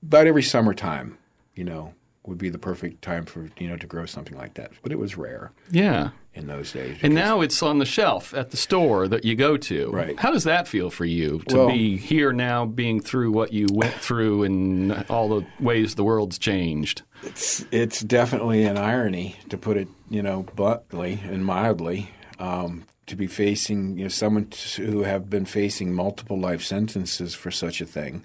about 0.03 0.27
every 0.27 0.43
summertime, 0.43 1.19
you 1.55 1.65
know, 1.65 1.95
would 2.27 2.39
be 2.39 2.49
the 2.49 2.59
perfect 2.59 3.03
time 3.03 3.27
for, 3.27 3.49
you 3.59 3.69
know, 3.69 3.77
to 3.77 3.87
grow 3.87 4.07
something 4.07 4.37
like 4.37 4.55
that. 4.55 4.71
But 4.83 4.93
it 4.93 4.99
was 4.99 5.17
rare 5.17 5.53
Yeah. 5.71 6.11
in 6.35 6.47
those 6.47 6.73
days. 6.73 6.97
And 7.03 7.15
now 7.15 7.43
it's 7.43 7.63
on 7.63 7.79
the 7.79 7.85
shelf 7.85 8.33
at 8.33 8.51
the 8.51 8.57
store 8.57 9.07
that 9.09 9.25
you 9.25 9.35
go 9.35 9.57
to. 9.59 9.91
Right. 9.91 10.19
How 10.19 10.31
does 10.31 10.45
that 10.45 10.67
feel 10.67 10.89
for 10.91 11.05
you 11.05 11.43
to 11.49 11.57
Well- 11.57 11.69
be 11.69 11.97
here 11.99 12.33
now, 12.33 12.65
being 12.65 13.01
through 13.01 13.33
what 13.33 13.53
you 13.53 13.67
went 13.71 13.95
through 13.95 14.45
and 14.45 15.05
all 15.11 15.29
the 15.29 15.47
ways 15.61 15.97
the 15.97 16.05
world's 16.05 16.39
changed? 16.39 17.03
It's 17.23 17.65
it's 17.71 18.01
definitely 18.01 18.65
an 18.65 18.79
irony 18.79 19.37
to 19.51 19.59
put 19.59 19.77
it, 19.77 19.89
you 20.11 20.23
know, 20.23 20.47
bluntly 20.57 21.21
and 21.25 21.45
mildly, 21.45 22.11
um, 22.39 22.85
to 23.07 23.17
be 23.17 23.27
facing 23.27 23.99
you 23.99 24.05
know 24.05 24.09
someone 24.09 24.47
t- 24.47 24.83
who 24.83 25.03
have 25.03 25.29
been 25.29 25.45
facing 25.45 25.93
multiple 25.93 26.39
life 26.39 26.63
sentences 26.63 27.35
for 27.35 27.51
such 27.51 27.81
a 27.83 27.87
thing, 27.87 28.25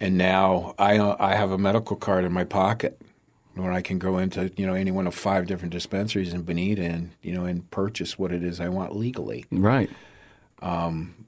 and 0.00 0.16
now 0.18 0.74
I 0.78 0.98
I 0.98 1.34
have 1.34 1.50
a 1.50 1.58
medical 1.58 1.96
card 1.96 2.24
in 2.24 2.32
my 2.32 2.44
pocket 2.44 3.00
where 3.54 3.72
I 3.72 3.82
can 3.82 3.98
go 3.98 4.18
into 4.18 4.52
you 4.56 4.66
know 4.66 4.74
any 4.74 4.90
one 4.90 5.06
of 5.06 5.14
five 5.14 5.46
different 5.46 5.72
dispensaries 5.72 6.32
in 6.32 6.42
Bonita 6.42 6.82
and 6.82 7.10
you 7.22 7.32
know 7.32 7.44
and 7.44 7.68
purchase 7.70 8.18
what 8.18 8.32
it 8.32 8.42
is 8.42 8.60
I 8.60 8.68
want 8.68 8.96
legally. 8.96 9.44
Right. 9.50 9.90
Um, 10.60 11.26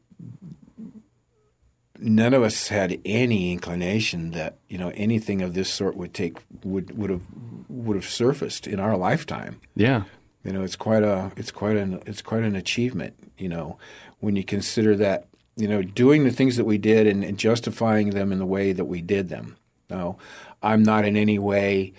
none 1.99 2.33
of 2.33 2.43
us 2.43 2.69
had 2.69 3.01
any 3.05 3.53
inclination 3.53 4.31
that 4.33 4.59
you 4.69 4.79
know 4.79 4.91
anything 4.95 5.43
of 5.43 5.55
this 5.55 5.73
sort 5.73 5.97
would 5.97 6.15
take 6.15 6.39
would 6.65 6.97
would 6.97 7.11
have 7.11 7.23
would 7.69 7.97
have 7.97 8.09
surfaced 8.09 8.67
in 8.67 8.81
our 8.81 8.97
lifetime. 8.97 9.61
Yeah. 9.75 10.05
You 10.45 10.53
know, 10.53 10.63
it's 10.63 10.77
quite 10.77 11.03
a 11.03 11.33
it's 11.37 11.51
quite 11.51 11.77
an 11.77 12.03
it's 12.07 12.23
quite 12.23 12.43
an 12.43 12.57
achievement. 12.57 13.15
You 13.37 13.49
know, 13.49 13.79
when 14.21 14.37
you 14.37 14.45
consider 14.45 14.97
that 14.97 15.27
you 15.61 15.69
know 15.69 15.83
doing 15.83 16.25
the 16.25 16.31
things 16.31 16.57
that 16.57 16.65
we 16.65 16.79
did 16.79 17.07
and, 17.07 17.23
and 17.23 17.39
justifying 17.39 18.11
them 18.11 18.33
in 18.33 18.39
the 18.39 18.47
way 18.47 18.73
that 18.73 18.87
we 18.87 19.03
did 19.03 19.29
them. 19.29 19.57
Now, 19.91 20.17
I'm 20.63 20.83
not 20.83 21.05
in 21.05 21.17
any 21.17 21.39
way 21.39 21.93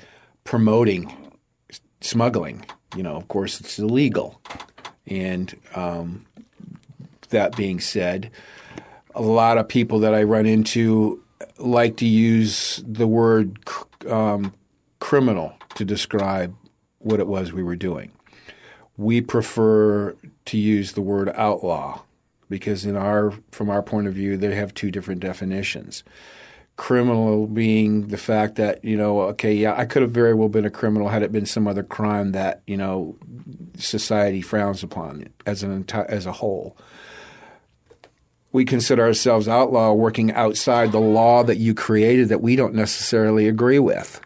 promoting 0.44 1.32
smuggling. 2.02 2.66
You 2.96 3.04
know, 3.04 3.16
of 3.16 3.28
course, 3.28 3.60
it's 3.60 3.78
illegal. 3.78 4.42
And 5.06 5.56
um, 5.76 6.26
that 7.30 7.56
being 7.56 7.80
said, 7.80 8.32
a 9.14 9.22
lot 9.22 9.60
of 9.60 9.68
people 9.68 10.00
that 10.00 10.16
I 10.16 10.24
run 10.24 10.48
into 10.48 11.24
like 11.60 11.98
to 11.98 12.08
use 12.08 12.84
the 12.88 13.08
word 13.08 13.60
um, 14.10 14.54
criminal 15.00 15.54
to 15.76 15.86
describe 15.86 16.56
what 16.98 17.20
it 17.20 17.28
was 17.28 17.54
we 17.54 17.64
were 17.64 17.76
doing. 17.76 18.12
We 18.98 19.22
prefer 19.22 20.16
to 20.46 20.58
use 20.58 20.94
the 20.94 21.02
word 21.02 21.30
outlaw 21.36 22.02
because 22.52 22.86
in 22.86 22.96
our 22.96 23.34
from 23.52 23.70
our 23.72 23.82
point 23.82 24.06
of 24.06 24.14
view 24.14 24.38
they 24.38 24.54
have 24.54 24.76
two 24.76 24.92
different 24.92 25.22
definitions. 25.22 26.04
Criminal 26.76 27.48
being 27.48 28.10
the 28.10 28.18
fact 28.18 28.56
that 28.56 28.84
you 28.84 28.96
know 28.96 29.22
okay 29.22 29.54
yeah 29.54 29.74
i 29.78 29.86
could 29.86 30.02
have 30.02 30.12
very 30.12 30.34
well 30.34 30.50
been 30.50 30.66
a 30.66 30.70
criminal 30.70 31.10
had 31.10 31.24
it 31.24 31.32
been 31.32 31.46
some 31.46 31.68
other 31.68 31.84
crime 31.84 32.32
that 32.32 32.62
you 32.68 32.78
know 32.78 33.18
society 33.78 34.42
frowns 34.42 34.84
upon 34.84 35.28
as 35.46 35.64
an 35.64 35.84
enti- 35.84 36.06
as 36.06 36.28
a 36.28 36.32
whole. 36.32 36.78
We 38.52 38.66
consider 38.66 39.04
ourselves 39.04 39.48
outlaw 39.48 39.94
working 39.94 40.34
outside 40.34 40.92
the 40.92 41.00
law 41.00 41.42
that 41.44 41.58
you 41.58 41.74
created 41.74 42.28
that 42.30 42.42
we 42.42 42.58
don't 42.58 42.76
necessarily 42.76 43.48
agree 43.48 43.80
with 43.80 44.20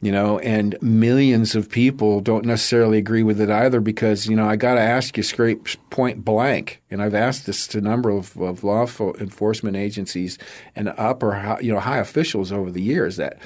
you 0.00 0.12
know, 0.12 0.38
and 0.38 0.76
millions 0.80 1.56
of 1.56 1.68
people 1.68 2.20
don't 2.20 2.44
necessarily 2.44 2.98
agree 2.98 3.24
with 3.24 3.40
it 3.40 3.50
either 3.50 3.80
because, 3.80 4.28
you 4.28 4.36
know, 4.36 4.48
I 4.48 4.54
got 4.54 4.74
to 4.74 4.80
ask 4.80 5.16
you 5.16 5.24
straight 5.24 5.76
point 5.90 6.24
blank, 6.24 6.80
and 6.88 7.02
I've 7.02 7.14
asked 7.14 7.46
this 7.46 7.66
to 7.68 7.78
a 7.78 7.80
number 7.80 8.10
of, 8.10 8.36
of 8.36 8.62
law 8.62 8.86
enforcement 9.18 9.76
agencies 9.76 10.38
and 10.76 10.94
upper, 10.96 11.58
you 11.60 11.72
know, 11.72 11.80
high 11.80 11.98
officials 11.98 12.52
over 12.52 12.70
the 12.70 12.82
years 12.82 13.16
that, 13.16 13.38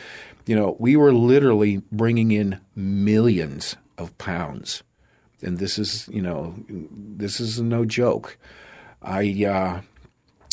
you 0.45 0.55
know, 0.55 0.77
we 0.79 0.95
were 0.95 1.13
literally 1.13 1.83
bringing 1.91 2.33
in 2.33 2.61
millions 2.77 3.77
of 3.97 4.17
pounds. 4.19 4.83
And 5.41 5.59
this 5.59 5.79
is, 5.79 6.07
you 6.13 6.21
know, 6.21 6.55
this 6.69 7.41
is 7.41 7.61
no 7.61 7.87
joke. 7.87 8.37
I, 9.01 9.45
uh, 9.45 9.81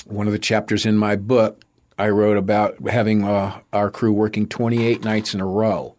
one 0.05 0.27
of 0.27 0.33
the 0.33 0.39
chapters 0.39 0.85
in 0.85 0.97
my 0.97 1.15
book 1.17 1.63
I 1.99 2.07
wrote 2.07 2.37
about 2.37 2.79
having 2.87 3.25
uh, 3.25 3.59
our 3.73 3.91
crew 3.91 4.13
working 4.13 4.47
28 4.47 5.03
nights 5.03 5.33
in 5.33 5.41
a 5.41 5.45
row. 5.45 5.95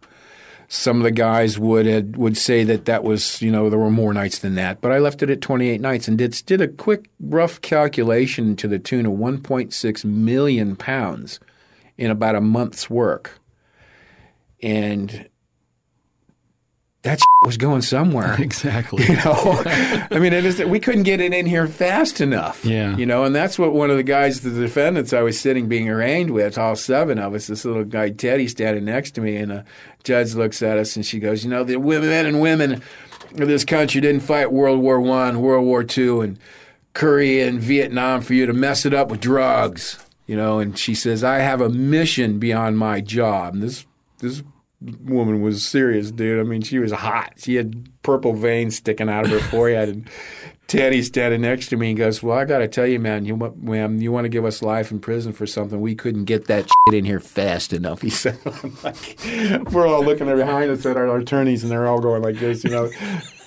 Some 0.67 0.97
of 0.97 1.03
the 1.03 1.11
guys 1.11 1.59
would 1.59 1.85
had, 1.85 2.17
would 2.17 2.37
say 2.37 2.63
that 2.63 2.85
that 2.85 3.03
was 3.03 3.41
you 3.41 3.51
know 3.51 3.69
there 3.69 3.77
were 3.77 3.91
more 3.91 4.13
nights 4.13 4.39
than 4.39 4.55
that, 4.55 4.81
but 4.81 4.91
I 4.91 4.97
left 4.97 5.21
it 5.21 5.29
at 5.29 5.41
28 5.41 5.79
nights 5.79 6.07
and 6.07 6.17
did 6.17 6.31
did 6.45 6.59
a 6.59 6.67
quick 6.67 7.09
rough 7.19 7.61
calculation 7.61 8.55
to 8.55 8.67
the 8.67 8.79
tune 8.79 9.05
of 9.05 9.13
1.6 9.13 10.05
million 10.05 10.75
pounds 10.75 11.39
in 11.97 12.09
about 12.09 12.35
a 12.35 12.41
month's 12.41 12.89
work, 12.89 13.39
and 14.63 15.29
that 17.03 17.21
was 17.45 17.57
going 17.57 17.81
somewhere. 17.81 18.37
Exactly. 18.51 19.03
You 19.05 19.15
know, 19.17 19.63
I 20.11 20.19
mean, 20.19 20.33
it 20.33 20.45
is, 20.45 20.59
we 20.63 20.79
couldn't 20.79 21.03
get 21.03 21.21
it 21.21 21.33
in 21.33 21.45
here 21.45 21.67
fast 21.67 22.21
enough. 22.21 22.65
Yeah. 22.65 22.95
You 22.97 23.05
know, 23.05 23.23
and 23.23 23.35
that's 23.35 23.57
what 23.57 23.73
one 23.73 23.89
of 23.89 23.97
the 23.97 24.03
guys, 24.03 24.41
the 24.41 24.49
defendants 24.49 25.13
I 25.13 25.21
was 25.21 25.39
sitting 25.39 25.67
being 25.67 25.89
arraigned 25.89 26.31
with, 26.31 26.57
all 26.57 26.75
seven 26.75 27.17
of 27.17 27.33
us, 27.33 27.47
this 27.47 27.63
little 27.65 27.83
guy 27.85 28.09
Teddy 28.09 28.47
standing 28.47 28.85
next 28.85 29.11
to 29.11 29.21
me, 29.21 29.37
and 29.37 29.51
a 29.51 29.65
judge 30.03 30.33
looks 30.33 30.61
at 30.61 30.77
us 30.77 30.95
and 30.95 31.05
she 31.05 31.19
goes, 31.19 31.43
"You 31.43 31.49
know, 31.49 31.63
the 31.63 31.77
women 31.77 32.25
and 32.25 32.41
women 32.41 32.81
of 33.37 33.47
this 33.47 33.63
country 33.63 34.01
didn't 34.01 34.21
fight 34.21 34.51
World 34.51 34.81
War 34.81 34.99
One, 34.99 35.39
World 35.41 35.65
War 35.65 35.83
Two, 35.83 36.21
and 36.21 36.37
Korea 36.93 37.47
and 37.47 37.59
Vietnam 37.59 38.21
for 38.21 38.33
you 38.33 38.45
to 38.45 38.53
mess 38.53 38.85
it 38.85 38.93
up 38.93 39.09
with 39.09 39.21
drugs." 39.21 39.97
You 40.27 40.35
know, 40.35 40.59
and 40.59 40.77
she 40.77 40.95
says, 40.95 41.23
"I 41.23 41.39
have 41.39 41.61
a 41.61 41.69
mission 41.69 42.37
beyond 42.39 42.77
my 42.77 43.01
job." 43.01 43.53
And 43.53 43.63
this 43.63 43.85
this 44.19 44.43
woman 45.05 45.41
was 45.41 45.65
serious, 45.65 46.11
dude. 46.11 46.39
I 46.39 46.43
mean, 46.43 46.61
she 46.61 46.79
was 46.79 46.91
hot. 46.91 47.33
She 47.37 47.55
had 47.55 47.89
purple 48.03 48.33
veins 48.33 48.77
sticking 48.77 49.09
out 49.09 49.25
of 49.25 49.31
her 49.31 49.39
forehead. 49.39 49.89
And 49.89 50.09
Teddy's 50.67 51.07
standing 51.07 51.41
next 51.41 51.67
to 51.69 51.77
me 51.77 51.89
and 51.89 51.97
goes, 51.97 52.23
"Well, 52.23 52.37
I 52.37 52.45
got 52.45 52.59
to 52.59 52.67
tell 52.67 52.87
you, 52.87 52.97
man, 52.99 53.25
you 53.25 53.35
ma'am, 53.57 54.01
you 54.01 54.11
want 54.11 54.25
to 54.25 54.29
give 54.29 54.45
us 54.45 54.61
life 54.61 54.89
in 54.91 54.99
prison 54.99 55.33
for 55.33 55.45
something? 55.45 55.81
We 55.81 55.95
couldn't 55.95 56.25
get 56.25 56.47
that 56.47 56.63
shit 56.87 56.95
in 56.97 57.03
here 57.05 57.19
fast 57.19 57.73
enough." 57.73 58.01
He 58.03 58.09
said, 58.09 58.37
like, 58.83 59.17
"We're 59.71 59.85
all 59.87 60.03
looking 60.03 60.27
behind 60.27 60.71
us 60.71 60.85
at 60.85 60.95
our 60.97 61.17
attorneys, 61.17 61.63
and 61.63 61.71
they're 61.71 61.87
all 61.87 61.99
going 61.99 62.21
like 62.21 62.37
this, 62.39 62.63
you 62.63 62.69
know, 62.69 62.89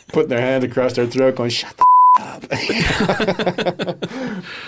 putting 0.08 0.28
their 0.28 0.40
hand 0.40 0.64
across 0.64 0.92
their 0.94 1.06
throat, 1.06 1.36
going, 1.36 1.50
shut 1.50 1.76
the." 1.76 1.84
Up. 2.16 2.44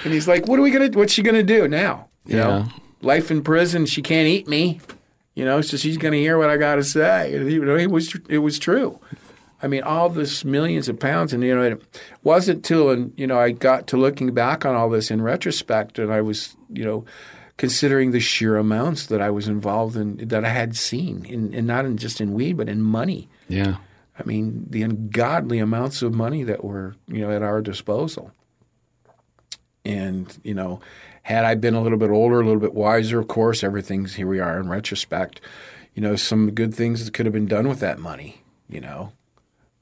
and 0.04 0.12
he's 0.12 0.26
like, 0.26 0.48
"What 0.48 0.58
are 0.58 0.62
we 0.62 0.70
gonna? 0.70 0.88
What's 0.94 1.12
she 1.12 1.22
gonna 1.22 1.42
do 1.44 1.68
now? 1.68 2.08
You 2.26 2.38
Yeah. 2.38 2.44
know, 2.44 2.66
life 3.02 3.30
in 3.30 3.42
prison. 3.42 3.86
She 3.86 4.02
can't 4.02 4.26
eat 4.26 4.48
me. 4.48 4.80
You 5.36 5.44
know, 5.44 5.60
so 5.60 5.76
she's 5.76 5.98
going 5.98 6.12
to 6.12 6.18
hear 6.18 6.38
what 6.38 6.48
I 6.48 6.56
got 6.56 6.76
to 6.76 6.82
say. 6.82 7.32
You 7.32 7.64
know, 7.64 7.76
it 7.76 7.90
was 7.90 8.12
it 8.28 8.38
was 8.38 8.58
true. 8.58 8.98
I 9.62 9.68
mean, 9.68 9.82
all 9.82 10.08
this 10.08 10.44
millions 10.44 10.88
of 10.88 10.98
pounds, 10.98 11.32
and 11.32 11.42
you 11.42 11.54
know, 11.54 11.62
it 11.62 12.00
wasn't 12.24 12.64
till 12.64 12.90
and 12.90 13.12
you 13.16 13.26
know 13.26 13.38
I 13.38 13.52
got 13.52 13.86
to 13.88 13.96
looking 13.96 14.32
back 14.32 14.64
on 14.64 14.74
all 14.74 14.90
this 14.90 15.10
in 15.10 15.22
retrospect, 15.22 15.98
and 15.98 16.12
I 16.12 16.22
was 16.22 16.56
you 16.70 16.84
know 16.84 17.04
considering 17.58 18.10
the 18.10 18.20
sheer 18.20 18.56
amounts 18.56 19.06
that 19.06 19.20
I 19.20 19.30
was 19.30 19.46
involved 19.46 19.96
in 19.96 20.16
that 20.28 20.44
I 20.44 20.48
had 20.48 20.76
seen, 20.76 21.24
in, 21.24 21.54
and 21.54 21.66
not 21.66 21.84
in 21.84 21.96
just 21.96 22.20
in 22.20 22.32
weed, 22.32 22.56
but 22.56 22.68
in 22.68 22.82
money. 22.82 23.28
Yeah. 23.48 23.76
I 24.18 24.24
mean, 24.24 24.66
the 24.70 24.82
ungodly 24.82 25.58
amounts 25.58 26.00
of 26.00 26.14
money 26.14 26.44
that 26.44 26.64
were 26.64 26.96
you 27.08 27.20
know 27.20 27.30
at 27.30 27.42
our 27.42 27.60
disposal. 27.60 28.32
And 29.84 30.36
you 30.42 30.54
know, 30.54 30.80
had 31.26 31.44
I 31.44 31.56
been 31.56 31.74
a 31.74 31.82
little 31.82 31.98
bit 31.98 32.10
older, 32.10 32.40
a 32.40 32.44
little 32.44 32.60
bit 32.60 32.72
wiser, 32.72 33.18
of 33.18 33.26
course, 33.26 33.64
everything's 33.64 34.14
here 34.14 34.28
we 34.28 34.38
are 34.38 34.60
in 34.60 34.68
retrospect. 34.68 35.40
You 35.92 36.00
know, 36.00 36.14
some 36.14 36.52
good 36.52 36.72
things 36.72 37.04
that 37.04 37.14
could 37.14 37.26
have 37.26 37.32
been 37.32 37.48
done 37.48 37.66
with 37.66 37.80
that 37.80 37.98
money, 37.98 38.42
you 38.68 38.80
know. 38.80 39.10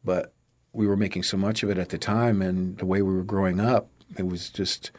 But 0.03 0.33
we 0.73 0.87
were 0.87 0.97
making 0.97 1.25
so 1.25 1.37
much 1.37 1.63
of 1.63 1.69
it 1.69 1.77
at 1.77 1.91
the 1.91 1.99
time 1.99 2.41
and 2.41 2.79
the 2.79 2.87
way 2.87 3.03
we 3.03 3.15
were 3.15 3.25
growing 3.25 3.61
up, 3.61 3.91
it 4.17 4.27
was 4.27 4.49
just 4.49 4.91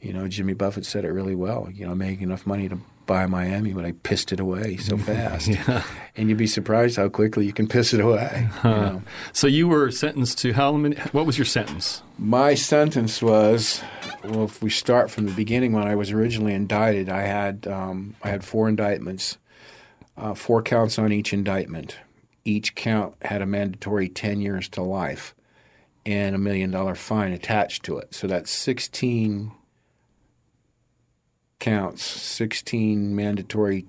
you 0.00 0.14
know, 0.14 0.26
Jimmy 0.26 0.54
Buffett 0.54 0.86
said 0.86 1.04
it 1.04 1.12
really 1.12 1.34
well. 1.34 1.68
You 1.70 1.86
know, 1.86 1.94
making 1.94 2.22
enough 2.22 2.46
money 2.46 2.66
to 2.70 2.78
buy 3.06 3.26
Miami, 3.26 3.72
but 3.72 3.84
I 3.84 3.92
pissed 3.92 4.32
it 4.32 4.40
away 4.40 4.76
so 4.76 4.96
fast. 5.10 5.48
yeah. 5.48 5.82
And 6.16 6.28
you'd 6.28 6.38
be 6.38 6.46
surprised 6.46 6.96
how 6.96 7.08
quickly 7.08 7.44
you 7.46 7.52
can 7.52 7.66
piss 7.68 7.92
it 7.92 8.00
away. 8.00 8.48
You 8.62 8.70
know? 8.70 9.02
So 9.32 9.46
you 9.46 9.68
were 9.68 9.90
sentenced 9.90 10.38
to 10.38 10.52
how 10.52 10.72
many? 10.72 10.96
What 11.12 11.26
was 11.26 11.36
your 11.38 11.44
sentence? 11.44 12.02
My 12.18 12.54
sentence 12.54 13.20
was, 13.22 13.82
well, 14.24 14.44
if 14.44 14.62
we 14.62 14.70
start 14.70 15.10
from 15.10 15.26
the 15.26 15.32
beginning, 15.32 15.72
when 15.72 15.86
I 15.86 15.94
was 15.96 16.10
originally 16.10 16.54
indicted, 16.54 17.08
I 17.08 17.22
had 17.22 17.66
um, 17.66 18.14
I 18.22 18.28
had 18.28 18.44
four 18.44 18.68
indictments, 18.68 19.38
uh, 20.16 20.34
four 20.34 20.62
counts 20.62 20.98
on 20.98 21.12
each 21.12 21.32
indictment. 21.32 21.98
Each 22.44 22.74
count 22.74 23.14
had 23.22 23.42
a 23.42 23.46
mandatory 23.46 24.08
ten 24.08 24.40
years 24.40 24.68
to 24.70 24.82
life, 24.82 25.34
and 26.06 26.34
a 26.34 26.38
million 26.38 26.70
dollar 26.70 26.94
fine 26.94 27.32
attached 27.32 27.82
to 27.84 27.98
it. 27.98 28.14
So 28.14 28.26
that's 28.26 28.50
sixteen 28.50 29.52
counts, 31.64 32.02
sixteen 32.02 33.16
mandatory 33.16 33.86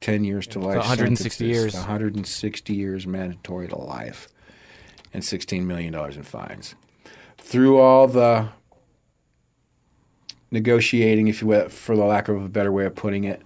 ten 0.00 0.24
years 0.24 0.46
to 0.46 0.58
life. 0.58 0.78
160 0.78 1.28
sentences, 1.28 1.40
years. 1.40 1.74
160 1.74 2.74
years 2.74 3.06
mandatory 3.06 3.68
to 3.68 3.76
life, 3.76 4.28
and 5.12 5.22
sixteen 5.22 5.66
million 5.66 5.92
dollars 5.92 6.16
in 6.16 6.22
fines 6.22 6.74
through 7.36 7.78
all 7.78 8.08
the 8.08 8.48
negotiating, 10.50 11.28
if 11.28 11.40
you 11.42 11.46
will, 11.46 11.68
for 11.68 11.96
the 11.96 12.04
lack 12.04 12.28
of 12.28 12.42
a 12.42 12.48
better 12.48 12.72
way 12.72 12.84
of 12.86 12.94
putting 12.94 13.24
it, 13.24 13.42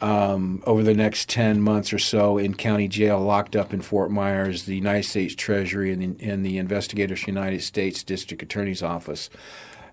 um, 0.00 0.62
over 0.66 0.82
the 0.82 0.94
next 0.94 1.28
10 1.28 1.60
months 1.60 1.92
or 1.92 1.98
so 1.98 2.38
in 2.38 2.54
county 2.54 2.86
jail, 2.86 3.20
locked 3.20 3.56
up 3.56 3.72
in 3.72 3.80
Fort 3.80 4.10
Myers, 4.10 4.64
the 4.64 4.76
United 4.76 5.04
States 5.04 5.34
Treasury 5.34 5.92
and 5.92 6.18
the, 6.18 6.24
and 6.24 6.44
the 6.44 6.58
Investigators 6.58 7.26
United 7.26 7.62
States 7.62 8.02
District 8.02 8.42
Attorney's 8.42 8.82
Office 8.82 9.30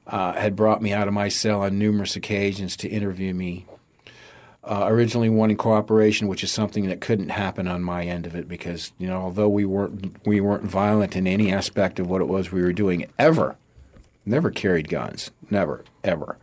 uh, 0.08 0.34
had 0.34 0.56
brought 0.56 0.82
me 0.82 0.92
out 0.94 1.08
of 1.08 1.14
my 1.14 1.30
cell 1.30 1.62
on 1.62 1.80
numerous 1.80 2.16
occasions 2.16 2.76
to 2.78 2.90
interview 2.90 3.34
me. 3.34 3.66
Uh, 4.66 4.86
originally 4.88 5.28
wanting 5.28 5.58
cooperation, 5.58 6.30
which 6.30 6.42
is 6.42 6.50
something 6.50 6.88
that 6.88 7.02
couldn't 7.02 7.30
happen 7.30 7.68
on 7.68 7.84
my 7.84 8.06
end 8.06 8.26
of 8.26 8.34
it, 8.34 8.48
because 8.48 8.94
you 8.98 9.06
know, 9.06 9.18
although 9.18 9.50
we 9.50 9.66
weren't 9.66 10.26
we 10.26 10.40
weren't 10.40 10.64
violent 10.64 11.18
in 11.18 11.28
any 11.28 11.52
aspect 11.52 12.00
of 12.00 12.10
what 12.10 12.22
it 12.22 12.30
was 12.30 12.50
we 12.50 12.62
were 12.62 12.72
doing 12.72 13.06
ever, 13.20 13.58
never 14.26 14.52
carried 14.52 14.88
guns, 14.88 15.32
never 15.50 15.84
ever. 16.02 16.38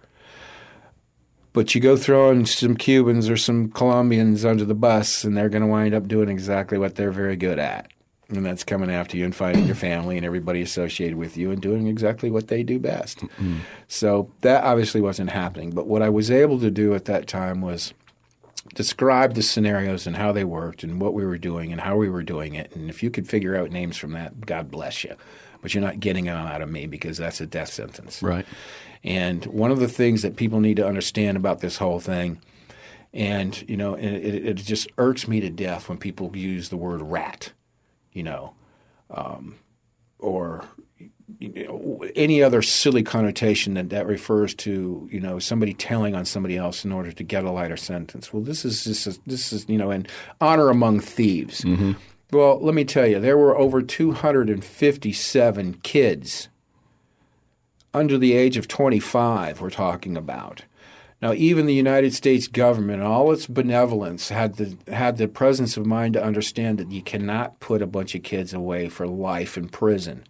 But 1.54 1.74
you 1.74 1.80
go 1.80 1.96
throwing 1.96 2.44
some 2.44 2.76
Cubans 2.76 3.30
or 3.30 3.38
some 3.38 3.70
Colombians 3.70 4.44
under 4.44 4.66
the 4.66 4.74
bus, 4.74 5.24
and 5.24 5.34
they're 5.34 5.48
going 5.48 5.62
to 5.62 5.68
wind 5.68 5.94
up 5.94 6.06
doing 6.06 6.28
exactly 6.28 6.76
what 6.76 6.96
they're 6.96 7.10
very 7.10 7.36
good 7.36 7.58
at, 7.58 7.90
and 8.30 8.46
that's 8.46 8.64
coming 8.64 8.90
after 8.90 9.16
you 9.16 9.24
and 9.24 9.34
fighting 9.34 9.66
your 9.66 9.74
family 9.74 10.16
and 10.16 10.24
everybody 10.24 10.62
associated 10.62 11.16
with 11.16 11.36
you, 11.36 11.50
and 11.50 11.60
doing 11.60 11.86
exactly 11.86 12.30
what 12.30 12.48
they 12.48 12.62
do 12.62 12.78
best. 12.78 13.22
So 13.88 14.30
that 14.40 14.64
obviously 14.64 15.00
wasn't 15.00 15.30
happening. 15.30 15.70
But 15.70 15.86
what 15.86 16.02
I 16.02 16.08
was 16.08 16.30
able 16.30 16.58
to 16.60 16.70
do 16.70 16.94
at 16.94 17.06
that 17.06 17.26
time 17.26 17.60
was 17.60 17.92
describe 18.74 19.34
the 19.34 19.42
scenarios 19.42 20.06
and 20.06 20.16
how 20.16 20.32
they 20.32 20.44
worked 20.44 20.84
and 20.84 21.00
what 21.00 21.14
we 21.14 21.24
were 21.24 21.38
doing 21.38 21.72
and 21.72 21.80
how 21.80 21.96
we 21.96 22.08
were 22.08 22.22
doing 22.22 22.54
it. 22.54 22.74
And 22.74 22.88
if 22.90 23.02
you 23.02 23.10
could 23.10 23.28
figure 23.28 23.56
out 23.56 23.70
names 23.70 23.96
from 23.96 24.12
that, 24.12 24.46
God 24.46 24.70
bless 24.70 25.02
you. 25.02 25.16
But 25.62 25.74
you're 25.74 25.82
not 25.82 26.00
getting 26.00 26.26
them 26.26 26.36
out 26.36 26.62
of 26.62 26.70
me 26.70 26.86
because 26.86 27.18
that's 27.18 27.40
a 27.40 27.46
death 27.46 27.72
sentence. 27.72 28.22
Right. 28.22 28.46
And 29.02 29.44
one 29.46 29.70
of 29.70 29.78
the 29.78 29.88
things 29.88 30.22
that 30.22 30.36
people 30.36 30.60
need 30.60 30.76
to 30.76 30.86
understand 30.86 31.36
about 31.36 31.60
this 31.60 31.78
whole 31.78 32.00
thing, 32.00 32.40
and 33.12 33.68
you 33.68 33.76
know, 33.76 33.94
it, 33.94 34.04
it 34.04 34.56
just 34.56 34.88
irks 34.98 35.26
me 35.26 35.40
to 35.40 35.50
death 35.50 35.88
when 35.88 35.98
people 35.98 36.34
use 36.36 36.68
the 36.68 36.76
word 36.76 37.02
rat, 37.02 37.52
you 38.12 38.22
know, 38.22 38.54
um, 39.10 39.56
or 40.18 40.64
you 41.38 41.64
know, 41.64 42.04
any 42.16 42.42
other 42.42 42.60
silly 42.62 43.02
connotation 43.02 43.74
that 43.74 43.90
that 43.90 44.06
refers 44.06 44.54
to 44.54 45.08
you 45.10 45.20
know 45.20 45.38
somebody 45.38 45.72
telling 45.74 46.14
on 46.14 46.24
somebody 46.24 46.56
else 46.56 46.84
in 46.84 46.92
order 46.92 47.12
to 47.12 47.22
get 47.22 47.44
a 47.44 47.50
lighter 47.50 47.76
sentence. 47.76 48.32
Well, 48.32 48.42
this 48.42 48.64
is 48.64 48.84
this 48.84 49.06
is 49.06 49.20
this 49.26 49.52
is 49.52 49.68
you 49.68 49.78
know 49.78 49.90
in 49.90 50.06
honor 50.40 50.68
among 50.68 51.00
thieves. 51.00 51.64
Well, 52.32 52.60
let 52.60 52.74
me 52.74 52.84
tell 52.84 53.06
you, 53.06 53.18
there 53.18 53.36
were 53.36 53.58
over 53.58 53.82
257 53.82 55.74
kids 55.82 56.48
under 57.92 58.16
the 58.18 58.34
age 58.34 58.56
of 58.56 58.68
25. 58.68 59.60
We're 59.60 59.70
talking 59.70 60.16
about. 60.16 60.62
Now, 61.22 61.34
even 61.34 61.66
the 61.66 61.74
United 61.74 62.14
States 62.14 62.48
government, 62.48 63.02
all 63.02 63.30
its 63.30 63.46
benevolence, 63.46 64.30
had 64.30 64.56
the 64.56 64.76
had 64.90 65.18
the 65.18 65.28
presence 65.28 65.76
of 65.76 65.84
mind 65.84 66.14
to 66.14 66.24
understand 66.24 66.78
that 66.78 66.90
you 66.90 67.02
cannot 67.02 67.60
put 67.60 67.82
a 67.82 67.86
bunch 67.86 68.14
of 68.14 68.22
kids 68.22 68.54
away 68.54 68.88
for 68.88 69.06
life 69.06 69.58
in 69.58 69.68
prison 69.68 70.24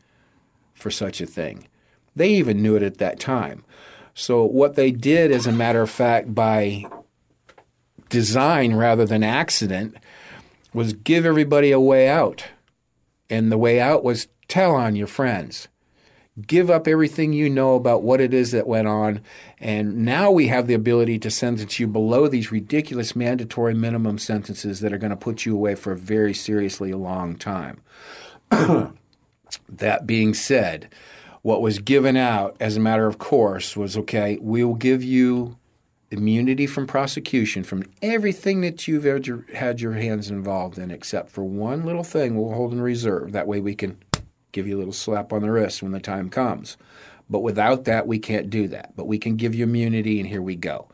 for 0.75 0.91
such 0.91 1.21
a 1.21 1.27
thing. 1.27 1.69
They 2.17 2.31
even 2.31 2.61
knew 2.61 2.75
it 2.75 2.83
at 2.83 2.99
that 2.99 3.21
time. 3.21 3.65
So 4.15 4.45
what 4.45 4.75
they 4.75 4.91
did, 4.91 5.31
as 5.31 5.47
a 5.47 5.53
matter 5.53 5.81
of 5.81 5.91
fact, 5.91 6.35
by 6.35 6.85
design 8.09 8.75
rather 8.75 9.07
than 9.07 9.23
accident, 9.23 9.97
was 10.75 10.93
give 10.93 11.25
everybody 11.25 11.71
a 11.71 11.79
way 11.79 12.09
out. 12.09 12.47
And 13.29 13.53
the 13.53 13.59
way 13.59 13.81
out 13.81 14.03
was 14.03 14.27
tell 14.49 14.75
on 14.75 14.97
your 14.97 15.07
friends. 15.07 15.69
Give 16.47 16.71
up 16.71 16.87
everything 16.87 17.33
you 17.33 17.51
know 17.51 17.75
about 17.75 18.03
what 18.03 18.21
it 18.21 18.33
is 18.33 18.53
that 18.53 18.67
went 18.67 18.89
on. 18.89 19.21
And 19.59 20.05
now 20.05 20.31
we 20.31 20.47
have 20.49 20.67
the 20.67 20.75
ability 20.75 21.19
to 21.21 21.31
sentence 21.31 21.79
you 21.79 21.87
below 21.87 22.29
these 22.29 22.53
ridiculous 22.53 23.17
mandatory 23.17 23.75
minimum 23.75 24.19
sentences 24.19 24.81
that 24.81 24.93
are 24.93 24.99
going 24.99 25.11
to 25.11 25.17
put 25.17 25.45
you 25.45 25.55
away 25.55 25.75
for 25.75 25.93
a 25.93 25.97
very 25.97 26.35
seriously 26.35 26.93
long 26.93 27.37
time. 27.37 27.81
that 28.51 30.07
being 30.07 30.35
said, 30.35 30.89
what 31.43 31.63
was 31.63 31.79
given 31.79 32.17
out 32.17 32.57
as 32.61 32.77
a 32.77 32.81
matter 32.81 33.07
of 33.07 33.19
course 33.19 33.77
was 33.77 33.97
okay, 33.97 34.39
we 34.41 34.63
will 34.63 34.75
give 34.75 35.03
you 35.03 35.57
immunity 36.11 36.67
from 36.67 36.87
prosecution 36.87 37.63
from 37.63 37.85
everything 38.03 38.61
that 38.63 38.89
you've 38.89 39.07
ever 39.07 39.47
had 39.55 39.81
your 39.81 39.93
hands 39.93 40.29
involved 40.29 40.77
in, 40.77 40.91
except 40.91 41.31
for 41.31 41.45
one 41.45 41.85
little 41.85 42.03
thing 42.03 42.37
we'll 42.37 42.55
hold 42.55 42.73
in 42.73 42.81
reserve. 42.81 43.33
That 43.33 43.47
way 43.47 43.61
we 43.61 43.75
can 43.75 43.99
give 44.53 44.67
you 44.67 44.77
a 44.77 44.79
little 44.79 44.93
slap 44.93 45.33
on 45.33 45.43
the 45.43 45.51
wrist 45.51 45.83
when 45.83 45.93
the 45.93 46.01
time 46.01 46.31
comes. 46.31 46.77
But 47.29 47.41
without 47.41 47.85
that, 47.85 48.07
we 48.07 48.19
can't 48.19 48.51
do 48.51 48.67
that. 48.69 48.97
But 48.97 49.07
we 49.07 49.19
can 49.19 49.37
give 49.37 49.55
you 49.55 49.65
immunity, 49.65 50.19
and 50.19 50.29
here 50.29 50.43
we 50.43 50.57
go. 50.57 50.89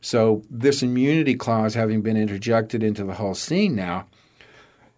So, 0.00 0.42
this 0.50 0.82
immunity 0.82 1.34
clause 1.34 1.74
having 1.74 2.02
been 2.02 2.16
interjected 2.16 2.82
into 2.82 3.04
the 3.04 3.14
whole 3.14 3.34
scene 3.34 3.74
now, 3.74 4.06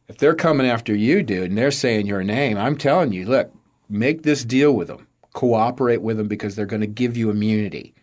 if 0.09 0.19
they're 0.19 0.35
coming 0.35 0.67
after 0.67 0.95
you, 0.95 1.23
dude, 1.23 1.51
and 1.51 1.59
they're 1.59 1.71
saying 1.71 2.07
your 2.07 2.23
name, 2.23 2.57
I'm 2.57 2.77
telling 2.77 3.13
you, 3.13 3.27
look, 3.27 3.53
make 3.89 4.23
this 4.23 4.45
deal 4.45 4.73
with 4.73 4.89
them, 4.89 5.07
cooperate 5.33 6.03
with 6.03 6.17
them 6.17 6.29
because 6.29 6.55
they're 6.55 6.67
going 6.67 6.81
to 6.81 6.87
give 6.87 7.17
you 7.17 7.31
immunity. 7.31 7.95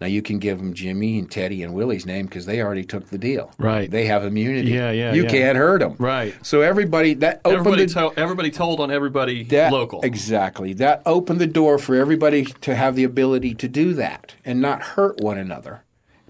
Now 0.00 0.06
you 0.06 0.22
can 0.22 0.38
give 0.38 0.58
them 0.58 0.74
Jimmy 0.74 1.18
and 1.18 1.30
Teddy 1.30 1.62
and 1.62 1.74
Willie's 1.74 2.06
name 2.06 2.26
because 2.26 2.46
they 2.46 2.62
already 2.62 2.84
took 2.84 3.08
the 3.08 3.18
deal. 3.18 3.50
Right. 3.58 3.90
They 3.90 4.04
have 4.06 4.24
immunity. 4.24 4.70
Yeah, 4.70 4.90
yeah, 4.92 5.12
You 5.12 5.24
yeah. 5.24 5.28
can't 5.28 5.58
hurt 5.58 5.80
them. 5.80 5.96
Right. 5.98 6.34
So 6.46 6.60
everybody 6.60 7.14
that 7.14 7.40
opened 7.44 7.60
Everybody, 7.60 7.86
the, 7.86 7.92
tell, 7.94 8.12
everybody 8.16 8.50
told 8.50 8.78
on 8.80 8.90
everybody 8.90 9.42
that, 9.44 9.72
local. 9.72 10.00
Exactly. 10.02 10.72
That 10.74 11.02
opened 11.04 11.40
the 11.40 11.46
door 11.48 11.78
for 11.78 11.96
everybody 11.96 12.44
to 12.44 12.74
have 12.74 12.94
the 12.94 13.04
ability 13.04 13.54
to 13.54 13.68
do 13.68 13.92
that 13.94 14.34
and 14.44 14.60
not 14.60 14.82
hurt 14.82 15.20
one 15.20 15.36
another, 15.38 15.82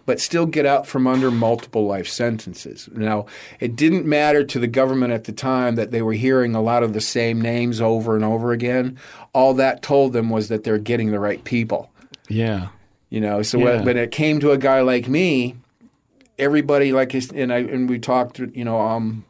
but 0.06 0.18
still 0.18 0.46
get 0.46 0.64
out 0.64 0.86
from 0.86 1.06
under 1.06 1.30
multiple 1.30 1.86
life 1.86 2.08
sentences. 2.08 2.88
Now, 2.94 3.26
it 3.60 3.76
didn't 3.76 4.06
matter 4.06 4.42
to 4.44 4.58
the 4.58 4.66
government 4.66 5.12
at 5.12 5.24
the 5.24 5.32
time 5.32 5.74
that 5.74 5.90
they 5.90 6.00
were 6.00 6.14
hearing 6.14 6.54
a 6.54 6.62
lot 6.62 6.82
of 6.82 6.94
the 6.94 7.02
same 7.02 7.38
names 7.42 7.82
over 7.82 8.16
and 8.16 8.24
over 8.24 8.52
again. 8.52 8.98
All 9.34 9.52
that 9.54 9.82
told 9.82 10.14
them 10.14 10.30
was 10.30 10.48
that 10.48 10.64
they're 10.64 10.78
getting 10.78 11.10
the 11.10 11.20
right 11.20 11.44
people. 11.44 11.90
yeah. 12.30 12.68
You 13.10 13.20
know, 13.20 13.42
so 13.42 13.58
Yeah. 13.58 13.82
when, 13.82 13.96
it 13.96 14.10
came 14.10 14.38
to 14.40 14.50
a 14.50 14.58
guy 14.58 14.82
like 14.82 15.08
me, 15.08 15.56
everybody 16.38 16.92
like 16.92 17.12
his, 17.12 17.30
and 17.30 17.52
I 17.52 17.58
and 17.58 17.88
we 17.88 17.98
talked, 17.98 18.38
you 18.38 18.64
know, 18.64 18.80
um, 18.80 19.24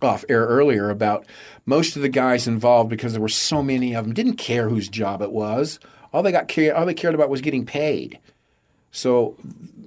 off 0.00 0.24
air 0.28 0.46
earlier 0.46 0.90
about 0.90 1.26
most 1.66 1.96
of 1.96 2.02
the 2.02 2.08
guys 2.08 2.46
involved 2.46 2.88
because 2.88 3.12
there 3.12 3.20
were 3.20 3.28
so 3.28 3.62
many 3.62 3.94
of 3.94 4.04
them 4.04 4.14
didn't 4.14 4.36
care 4.36 4.68
whose 4.68 4.88
job 4.88 5.22
it 5.22 5.32
was. 5.32 5.78
All 6.12 6.22
they 6.22 6.32
got 6.32 6.48
care, 6.48 6.76
all 6.76 6.86
they 6.86 6.94
cared 6.94 7.14
about 7.14 7.28
was 7.28 7.40
getting 7.40 7.66
paid. 7.66 8.18
So 8.92 9.36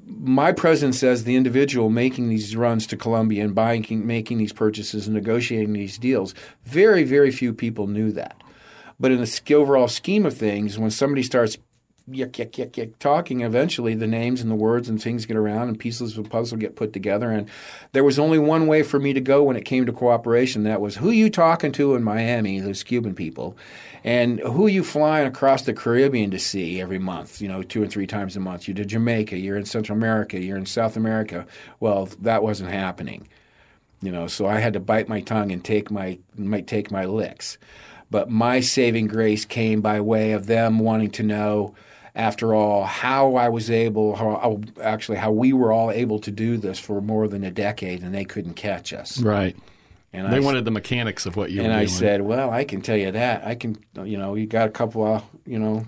my 0.06 0.52
presence 0.52 1.04
as 1.04 1.24
the 1.24 1.36
individual 1.36 1.90
making 1.90 2.30
these 2.30 2.56
runs 2.56 2.88
to 2.88 2.98
Colombia 2.98 3.44
and 3.44 3.56
buying, 3.56 3.86
making 4.06 4.38
these 4.38 4.54
purchases 4.54 5.08
and 5.08 5.16
negotiating 5.16 5.74
these 5.74 5.98
deals, 5.98 6.34
very, 6.66 7.04
very 7.04 7.32
few 7.32 7.54
people 7.54 7.88
knew 7.88 8.12
that. 8.12 8.36
But 9.00 9.12
in 9.12 9.20
the 9.20 9.56
overall 9.56 9.88
scheme 9.88 10.26
of 10.26 10.38
things, 10.38 10.78
when 10.78 10.92
somebody 10.92 11.24
starts 11.24 11.58
yuck, 12.10 12.32
yuck, 12.32 12.52
yuck, 12.52 12.72
yuck, 12.72 12.94
talking, 13.00 13.42
eventually 13.42 13.94
the 13.94 14.08
names 14.08 14.42
and 14.42 14.52
the 14.52 14.56
words 14.56 14.90
and 14.90 15.02
things 15.02 15.26
get 15.26 15.38
around 15.38 15.70
and 15.70 15.80
pieces 15.80 16.18
of 16.18 16.24
the 16.24 16.30
puzzle 16.30 16.58
get 16.58 16.76
put 16.76 16.94
together. 16.94 17.32
And 17.32 17.50
there 17.94 18.04
was 18.04 18.20
only 18.20 18.40
one 18.40 18.68
way 18.68 18.84
for 18.84 19.00
me 19.00 19.14
to 19.14 19.22
go 19.22 19.44
when 19.44 19.56
it 19.56 19.66
came 19.66 19.86
to 19.86 19.94
cooperation. 19.94 20.64
That 20.64 20.82
was 20.82 20.96
who 20.96 21.12
you 21.12 21.30
talking 21.30 21.72
to 21.74 21.96
in 21.96 22.04
Miami, 22.04 22.60
those 22.60 22.84
Cuban 22.84 23.16
people, 23.16 23.56
and 24.04 24.40
who 24.42 24.68
you 24.68 24.84
flying 24.84 25.28
across 25.28 25.64
the 25.64 25.74
Caribbean 25.74 26.32
to 26.32 26.40
see 26.40 26.82
every 26.82 27.00
month, 27.00 27.42
you 27.42 27.48
know, 27.48 27.64
two 27.64 27.84
and 27.84 27.92
three 27.92 28.08
times 28.08 28.36
a 28.36 28.40
month. 28.42 28.68
You're 28.68 28.76
to 28.76 28.86
Jamaica, 28.86 29.38
you're 29.38 29.58
in 29.58 29.66
Central 29.66 29.98
America, 29.98 30.40
you're 30.40 30.58
in 30.58 30.66
South 30.66 30.98
America. 30.98 31.46
Well, 31.80 32.10
that 32.22 32.44
wasn't 32.44 32.72
happening. 32.72 33.28
You 34.02 34.12
know, 34.12 34.28
so 34.28 34.46
I 34.46 34.60
had 34.60 34.74
to 34.74 34.82
bite 34.82 35.08
my 35.08 35.22
tongue 35.22 35.54
and 35.54 35.64
take 35.64 35.90
my 35.90 36.20
might 36.36 36.68
take 36.68 36.92
my 36.92 37.06
licks. 37.06 37.58
But 38.12 38.30
my 38.30 38.60
saving 38.60 39.08
grace 39.08 39.46
came 39.46 39.80
by 39.80 40.02
way 40.02 40.34
of 40.34 40.46
them 40.46 40.78
wanting 40.78 41.10
to 41.12 41.24
know, 41.24 41.74
after 42.16 42.54
all, 42.54 42.86
how 42.86 43.36
I 43.36 43.50
was 43.50 43.72
able, 43.72 44.16
how 44.16 44.62
actually 44.82 45.18
how 45.18 45.32
we 45.32 45.54
were 45.54 45.72
all 45.72 45.92
able 45.92 46.20
to 46.20 46.32
do 46.32 46.58
this 46.58 46.80
for 46.80 47.02
more 47.02 47.28
than 47.28 47.44
a 47.44 47.52
decade, 47.52 48.04
and 48.04 48.14
they 48.14 48.26
couldn't 48.26 48.54
catch 48.54 48.94
us. 48.94 49.20
Right. 49.20 49.56
And 50.14 50.32
They 50.32 50.38
I, 50.38 50.42
wanted 50.42 50.64
the 50.64 50.72
mechanics 50.72 51.26
of 51.26 51.36
what 51.36 51.52
you 51.52 51.62
and 51.62 51.72
were 51.72 51.80
I 51.80 51.86
said, 51.86 52.22
well, 52.22 52.52
I 52.52 52.66
can 52.66 52.82
tell 52.82 52.98
you 52.98 53.12
that. 53.12 53.46
I 53.46 53.56
can, 53.56 53.76
you 54.04 54.18
know, 54.18 54.36
you 54.36 54.46
got 54.46 54.68
a 54.68 54.72
couple 54.72 55.04
of, 55.04 55.24
you 55.46 55.58
know, 55.58 55.88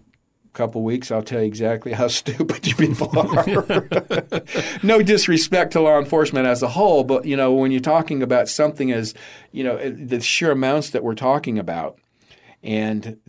couple 0.56 0.82
weeks, 0.82 1.12
I'll 1.12 1.22
tell 1.22 1.42
you 1.42 1.46
exactly 1.46 1.92
how 1.92 2.08
stupid 2.08 2.66
you 2.66 2.76
people 2.76 3.12
are. 3.20 3.46
no 4.84 5.04
disrespect 5.04 5.74
to 5.74 5.82
law 5.82 6.00
enforcement 6.00 6.48
as 6.48 6.64
a 6.64 6.70
whole, 6.70 7.04
but 7.04 7.26
you 7.26 7.38
know, 7.38 7.54
when 7.54 7.72
you're 7.72 7.82
talking 7.82 8.24
about 8.24 8.50
something 8.50 8.92
as, 8.92 9.14
you 9.52 9.64
know, 9.64 9.76
eh, 9.76 9.92
the 9.94 10.22
sheer 10.22 10.52
amounts 10.52 10.90
that 10.92 11.04
we're 11.04 11.14
talking 11.14 11.60
about, 11.60 12.00
and 12.64 13.20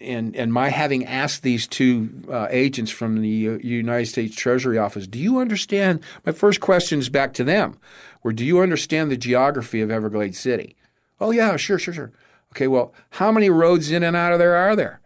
and 0.00 0.34
and 0.34 0.52
my 0.52 0.68
having 0.68 1.04
asked 1.04 1.42
these 1.42 1.66
two 1.66 2.10
uh, 2.30 2.46
agents 2.50 2.90
from 2.90 3.20
the 3.20 3.48
uh, 3.48 3.58
United 3.58 4.06
States 4.06 4.34
Treasury 4.34 4.78
Office, 4.78 5.06
do 5.06 5.18
you 5.18 5.38
understand? 5.38 6.00
My 6.24 6.32
first 6.32 6.60
question 6.60 6.98
is 6.98 7.08
back 7.08 7.34
to 7.34 7.44
them, 7.44 7.78
where 8.22 8.32
do 8.32 8.44
you 8.44 8.60
understand 8.60 9.10
the 9.10 9.16
geography 9.16 9.80
of 9.80 9.90
Everglades 9.90 10.38
City? 10.38 10.76
Oh 11.20 11.30
yeah, 11.30 11.56
sure, 11.56 11.78
sure, 11.78 11.94
sure. 11.94 12.12
Okay, 12.52 12.66
well, 12.66 12.92
how 13.10 13.30
many 13.30 13.50
roads 13.50 13.90
in 13.90 14.02
and 14.02 14.16
out 14.16 14.32
of 14.32 14.38
there 14.38 14.56
are 14.56 14.74
there? 14.74 15.00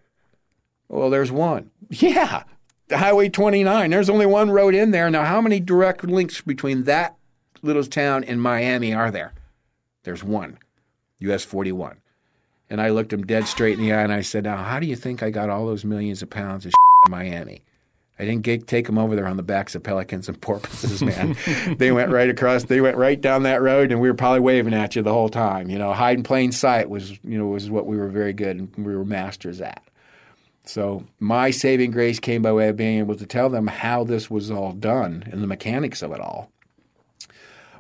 Well, 0.89 1.11
there's 1.11 1.33
one. 1.33 1.71
Yeah, 1.91 2.45
Highway 2.91 3.29
29. 3.29 3.91
There's 3.91 4.11
only 4.11 4.27
one 4.27 4.51
road 4.51 4.75
in 4.75 4.91
there. 4.91 5.11
Now, 5.11 5.25
how 5.25 5.41
many 5.41 5.61
direct 5.61 6.03
links 6.03 6.41
between 6.41 6.85
that 6.85 7.15
little 7.63 7.85
town 7.85 8.25
and 8.25 8.41
Miami 8.41 8.93
are 8.95 9.11
there? 9.11 9.35
There's 10.03 10.25
one, 10.25 10.59
US 11.21 11.45
41. 11.45 11.99
And 12.71 12.81
I 12.81 12.91
looked 12.91 13.13
him 13.13 13.27
dead 13.27 13.47
straight 13.47 13.79
in 13.79 13.85
the 13.85 13.93
eye 13.93 14.03
and 14.03 14.13
I 14.13 14.23
said, 14.23 14.45
Now, 14.45 14.57
how 14.57 14.81
do 14.81 14.87
you 14.87 14.97
think 14.97 15.23
I 15.23 15.31
got 15.31 15.51
all 15.51 15.67
those 15.67 15.85
millions 15.85 16.23
of 16.23 16.31
pounds 16.31 16.67
of 16.67 16.73
in 17.05 17.11
Miami? 17.11 17.63
I 18.19 18.25
didn't 18.25 18.43
get, 18.43 18.69
take 18.69 18.87
them 18.87 18.97
over 18.97 19.17
there 19.17 19.27
on 19.27 19.37
the 19.37 19.43
backs 19.43 19.75
of 19.75 19.83
pelicans 19.83 20.29
and 20.29 20.41
porpoises, 20.41 21.03
man. 21.03 21.37
they 21.79 21.91
went 21.91 22.11
right 22.11 22.31
across, 22.31 22.65
they 22.65 22.81
went 22.81 22.97
right 22.97 23.21
down 23.21 23.43
that 23.43 23.61
road, 23.61 23.91
and 23.91 24.01
we 24.01 24.09
were 24.09 24.15
probably 24.15 24.39
waving 24.39 24.73
at 24.73 24.95
you 24.95 25.03
the 25.03 25.13
whole 25.13 25.29
time. 25.29 25.69
You 25.69 25.79
know, 25.79 25.93
hide 25.93 26.19
in 26.19 26.23
plain 26.23 26.53
sight 26.53 26.89
was, 26.89 27.11
you 27.25 27.37
know, 27.37 27.47
was 27.47 27.69
what 27.69 27.87
we 27.87 27.97
were 27.97 28.09
very 28.09 28.33
good 28.33 28.57
and 28.57 28.87
we 28.87 28.97
were 28.97 29.05
masters 29.05 29.61
at. 29.61 29.83
So 30.65 31.05
my 31.19 31.51
saving 31.51 31.91
grace 31.91 32.21
came 32.21 32.43
by 32.43 32.53
way 32.53 32.69
of 32.69 32.77
being 32.77 32.99
able 33.01 33.17
to 33.17 33.27
tell 33.27 33.51
them 33.51 33.67
how 33.67 34.05
this 34.05 34.31
was 34.31 34.51
all 34.51 34.73
done 34.73 35.25
and 35.31 35.43
the 35.43 35.47
mechanics 35.47 36.01
of 36.01 36.13
it 36.13 36.21
all. 36.21 36.51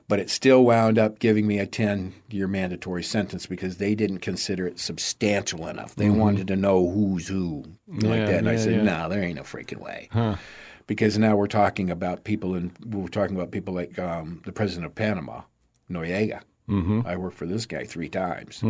But 0.06 0.20
it 0.20 0.28
still 0.28 0.64
wound 0.64 0.98
up 0.98 1.18
giving 1.18 1.46
me 1.46 1.58
a 1.58 1.66
10 1.66 2.12
year 2.30 2.46
mandatory 2.46 3.02
sentence 3.02 3.46
because 3.46 3.78
they 3.78 3.94
didn't 3.94 4.18
consider 4.18 4.66
it 4.66 4.78
substantial 4.78 5.66
enough. 5.66 5.94
They 5.94 6.10
wanted 6.10 6.46
to 6.48 6.56
know 6.56 6.90
who's 6.90 7.28
who 7.28 7.64
like 7.88 8.02
Yeah, 8.02 8.26
that. 8.26 8.34
And 8.34 8.48
I 8.48 8.56
said, 8.56 8.76
yeah. 8.76 8.82
no, 8.82 9.08
there 9.08 9.22
ain't 9.22 9.36
no 9.36 9.42
freaking 9.42 9.78
way. 9.80 10.08
Because 10.86 11.16
now 11.16 11.34
we're 11.36 11.46
talking 11.46 11.90
about 11.90 12.24
people, 12.24 12.54
and 12.54 12.70
we're 12.84 13.08
talking 13.08 13.34
about 13.34 13.50
people 13.50 13.72
like 13.72 13.98
um, 13.98 14.42
the 14.44 14.52
president 14.52 14.84
of 14.84 14.94
Panama, 14.94 15.40
Noriega. 15.90 16.42
Mm-hmm. 16.68 17.00
I 17.06 17.16
worked 17.16 17.38
for 17.38 17.46
this 17.46 17.64
guy 17.64 17.84
three 17.84 18.10
times. 18.10 18.60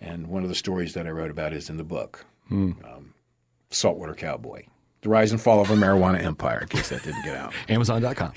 And 0.00 0.26
one 0.28 0.44
of 0.44 0.48
the 0.48 0.54
stories 0.54 0.94
that 0.94 1.06
I 1.06 1.10
wrote 1.10 1.30
about 1.32 1.52
is 1.52 1.68
in 1.68 1.76
the 1.76 1.84
book 1.84 2.24
um, 2.50 3.14
Saltwater 3.70 4.14
Cowboy. 4.14 4.64
The 5.02 5.08
rise 5.08 5.32
and 5.32 5.40
fall 5.40 5.60
of 5.60 5.68
a 5.70 5.74
marijuana 5.74 6.22
empire, 6.22 6.60
in 6.60 6.68
case 6.68 6.88
that 6.90 7.02
didn't 7.02 7.24
get 7.24 7.36
out. 7.36 7.52
Amazon.com. 7.68 8.32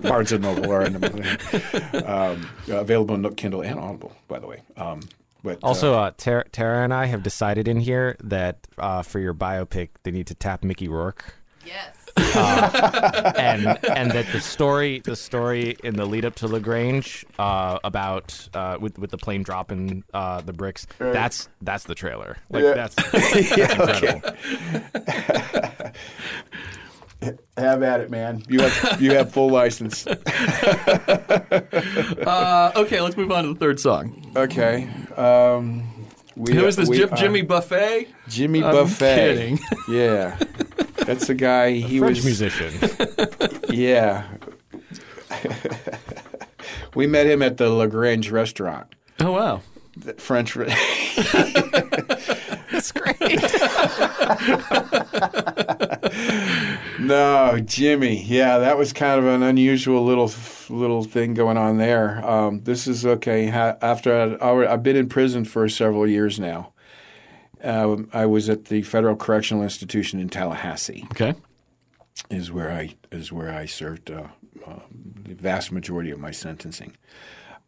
Barnes 0.02 0.30
and 0.30 0.42
Noble 0.44 0.70
are 0.72 0.82
in 0.84 0.92
the, 0.92 2.04
um, 2.06 2.48
available 2.68 3.14
on 3.16 3.34
Kindle 3.34 3.62
and 3.62 3.80
Audible, 3.80 4.12
by 4.28 4.38
the 4.38 4.46
way. 4.46 4.62
Um, 4.76 5.00
But 5.42 5.58
Also, 5.64 5.94
uh, 5.94 5.98
uh, 5.98 6.10
Tara, 6.16 6.44
Tara 6.50 6.84
and 6.84 6.94
I 6.94 7.06
have 7.06 7.24
decided 7.24 7.66
in 7.66 7.80
here 7.80 8.16
that 8.22 8.68
uh, 8.78 9.02
for 9.02 9.18
your 9.18 9.34
biopic, 9.34 9.88
they 10.04 10.12
need 10.12 10.28
to 10.28 10.34
tap 10.36 10.62
Mickey 10.62 10.86
Rourke, 10.88 11.34
Yes. 11.64 11.95
And 12.16 13.66
and 13.88 14.10
that 14.12 14.26
the 14.32 14.40
story, 14.40 15.00
the 15.04 15.16
story 15.16 15.76
in 15.84 15.96
the 15.96 16.06
lead 16.06 16.24
up 16.24 16.34
to 16.36 16.46
La 16.48 16.58
Grange 16.58 17.24
uh, 17.38 17.78
about 17.84 18.48
uh, 18.54 18.78
with 18.80 18.98
with 18.98 19.10
the 19.10 19.18
plane 19.18 19.42
dropping 19.42 20.04
uh, 20.14 20.40
the 20.40 20.52
bricks. 20.52 20.86
That's 20.98 21.48
that's 21.62 21.84
the 21.84 21.94
trailer. 21.94 22.36
Like 22.50 22.64
Yeah. 22.64 22.74
that's, 22.74 22.94
that's 23.12 23.50
incredible. 23.58 24.36
have 27.56 27.82
at 27.82 28.00
it, 28.00 28.10
man. 28.10 28.42
You 28.48 28.60
have 28.60 29.00
you 29.02 29.12
have 29.14 29.32
full 29.32 29.50
license. 29.50 30.06
Uh, 32.26 32.72
okay, 32.76 33.00
let's 33.00 33.16
move 33.16 33.30
on 33.32 33.44
to 33.44 33.52
the 33.54 33.58
third 33.58 33.78
song. 33.80 34.32
Okay. 34.36 34.88
Um, 35.16 35.84
we, 36.36 36.52
Who 36.54 36.66
is 36.66 36.76
this? 36.76 36.88
we 36.88 36.98
Jim, 36.98 37.12
are- 37.12 37.16
Jimmy 37.16 37.42
Buffet? 37.42 38.08
Jimmy 38.28 38.62
I'm 38.62 38.72
Buffet. 38.74 39.14
kidding. 39.14 39.58
Yeah, 39.88 40.36
that's 41.06 41.26
the 41.28 41.34
guy. 41.34 41.70
He 41.72 41.98
was 42.00 42.20
French 42.20 42.24
was 42.24 42.24
musician. 42.24 43.60
Yeah. 43.70 44.26
we 46.94 47.06
met 47.06 47.26
him 47.26 47.40
at 47.42 47.56
the 47.56 47.70
Lagrange 47.70 48.30
restaurant. 48.30 48.94
Oh 49.20 49.32
wow. 49.32 49.62
The 49.96 50.12
French. 50.14 50.54
Re- 50.56 50.66
That's 52.70 52.92
great. 52.92 53.16
no, 57.00 57.58
Jimmy. 57.64 58.22
Yeah, 58.24 58.58
that 58.58 58.76
was 58.78 58.92
kind 58.92 59.18
of 59.18 59.26
an 59.26 59.42
unusual 59.42 60.04
little 60.04 60.30
little 60.68 61.04
thing 61.04 61.34
going 61.34 61.56
on 61.56 61.78
there. 61.78 62.24
Um, 62.28 62.62
this 62.64 62.86
is 62.86 63.06
okay. 63.06 63.48
Ha- 63.48 63.76
After 63.80 64.36
I'd, 64.40 64.66
I've 64.66 64.82
been 64.82 64.96
in 64.96 65.08
prison 65.08 65.44
for 65.44 65.68
several 65.68 66.06
years 66.06 66.38
now. 66.40 66.72
Uh, 67.66 67.96
I 68.12 68.26
was 68.26 68.48
at 68.48 68.66
the 68.66 68.82
Federal 68.82 69.16
Correctional 69.16 69.62
Institution 69.62 70.20
in 70.20 70.28
Tallahassee. 70.28 71.04
Okay. 71.10 71.34
is 72.30 72.50
where 72.52 72.70
I 72.70 72.94
is 73.10 73.32
where 73.32 73.52
I 73.52 73.66
served 73.66 74.10
uh, 74.10 74.28
uh, 74.66 74.80
the 75.24 75.34
vast 75.34 75.72
majority 75.72 76.10
of 76.10 76.18
my 76.18 76.30
sentencing. 76.30 76.96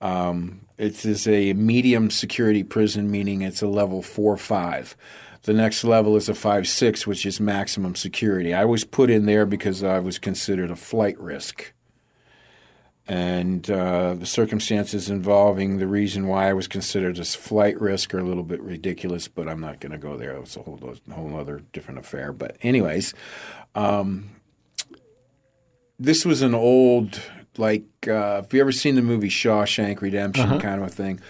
Um, 0.00 0.60
it 0.78 1.04
is 1.04 1.26
a 1.26 1.52
medium 1.54 2.10
security 2.10 2.62
prison, 2.62 3.10
meaning 3.10 3.42
it's 3.42 3.62
a 3.62 3.66
level 3.66 4.02
four 4.02 4.36
five. 4.36 4.96
The 5.42 5.52
next 5.52 5.84
level 5.84 6.16
is 6.16 6.28
a 6.28 6.34
five 6.34 6.68
six, 6.68 7.06
which 7.06 7.26
is 7.26 7.40
maximum 7.40 7.94
security. 7.94 8.54
I 8.54 8.64
was 8.64 8.84
put 8.84 9.10
in 9.10 9.26
there 9.26 9.46
because 9.46 9.82
I 9.82 9.98
was 9.98 10.18
considered 10.18 10.70
a 10.70 10.76
flight 10.76 11.18
risk. 11.18 11.72
And 13.08 13.70
uh, 13.70 14.14
the 14.14 14.26
circumstances 14.26 15.08
involving 15.08 15.78
the 15.78 15.86
reason 15.86 16.26
why 16.26 16.50
I 16.50 16.52
was 16.52 16.68
considered 16.68 17.18
a 17.18 17.24
flight 17.24 17.80
risk 17.80 18.12
are 18.14 18.18
a 18.18 18.24
little 18.24 18.42
bit 18.42 18.60
ridiculous, 18.60 19.28
but 19.28 19.48
I'm 19.48 19.60
not 19.60 19.80
going 19.80 19.92
to 19.92 19.98
go 19.98 20.18
there. 20.18 20.32
It's 20.32 20.56
a 20.56 20.62
whole, 20.62 20.78
whole 21.10 21.36
other 21.36 21.62
different 21.72 22.00
affair. 22.00 22.34
But, 22.34 22.58
anyways, 22.62 23.14
this 25.98 26.26
was 26.26 26.42
an 26.42 26.54
old 26.54 27.20
like 27.58 27.84
uh, 28.06 28.36
have 28.36 28.54
you 28.54 28.60
ever 28.60 28.72
seen 28.72 28.94
the 28.94 29.02
movie 29.02 29.28
Shawshank 29.28 30.00
Redemption 30.00 30.60
kind 30.60 30.80
of 30.80 30.88
a 30.88 30.90
thing? 30.90 31.20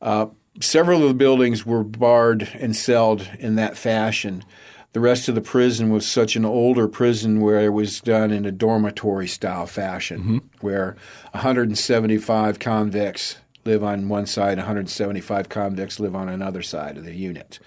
Uh, 0.00 0.26
several 0.60 1.02
of 1.02 1.08
the 1.08 1.14
buildings 1.14 1.64
were 1.64 1.84
barred 1.84 2.48
and 2.54 2.76
celled 2.76 3.28
in 3.38 3.56
that 3.56 3.76
fashion. 3.76 4.44
The 4.92 5.00
rest 5.00 5.28
of 5.28 5.34
the 5.34 5.40
prison 5.40 5.88
was 5.88 6.06
such 6.06 6.36
an 6.36 6.44
older 6.44 6.86
prison 6.86 7.40
where 7.40 7.60
it 7.60 7.70
was 7.70 8.00
done 8.00 8.30
in 8.30 8.44
a 8.44 8.52
dormitory 8.52 9.26
style 9.26 9.66
fashion, 9.66 10.18
mm-hmm. 10.20 10.38
where 10.60 10.96
175 11.32 12.58
convicts 12.58 13.38
live 13.64 13.82
on 13.82 14.08
one 14.08 14.26
side, 14.26 14.58
175 14.58 15.48
convicts 15.48 16.00
live 16.00 16.14
on 16.14 16.28
another 16.28 16.62
side 16.62 16.98
of 16.98 17.04
the 17.04 17.14
unit. 17.14 17.58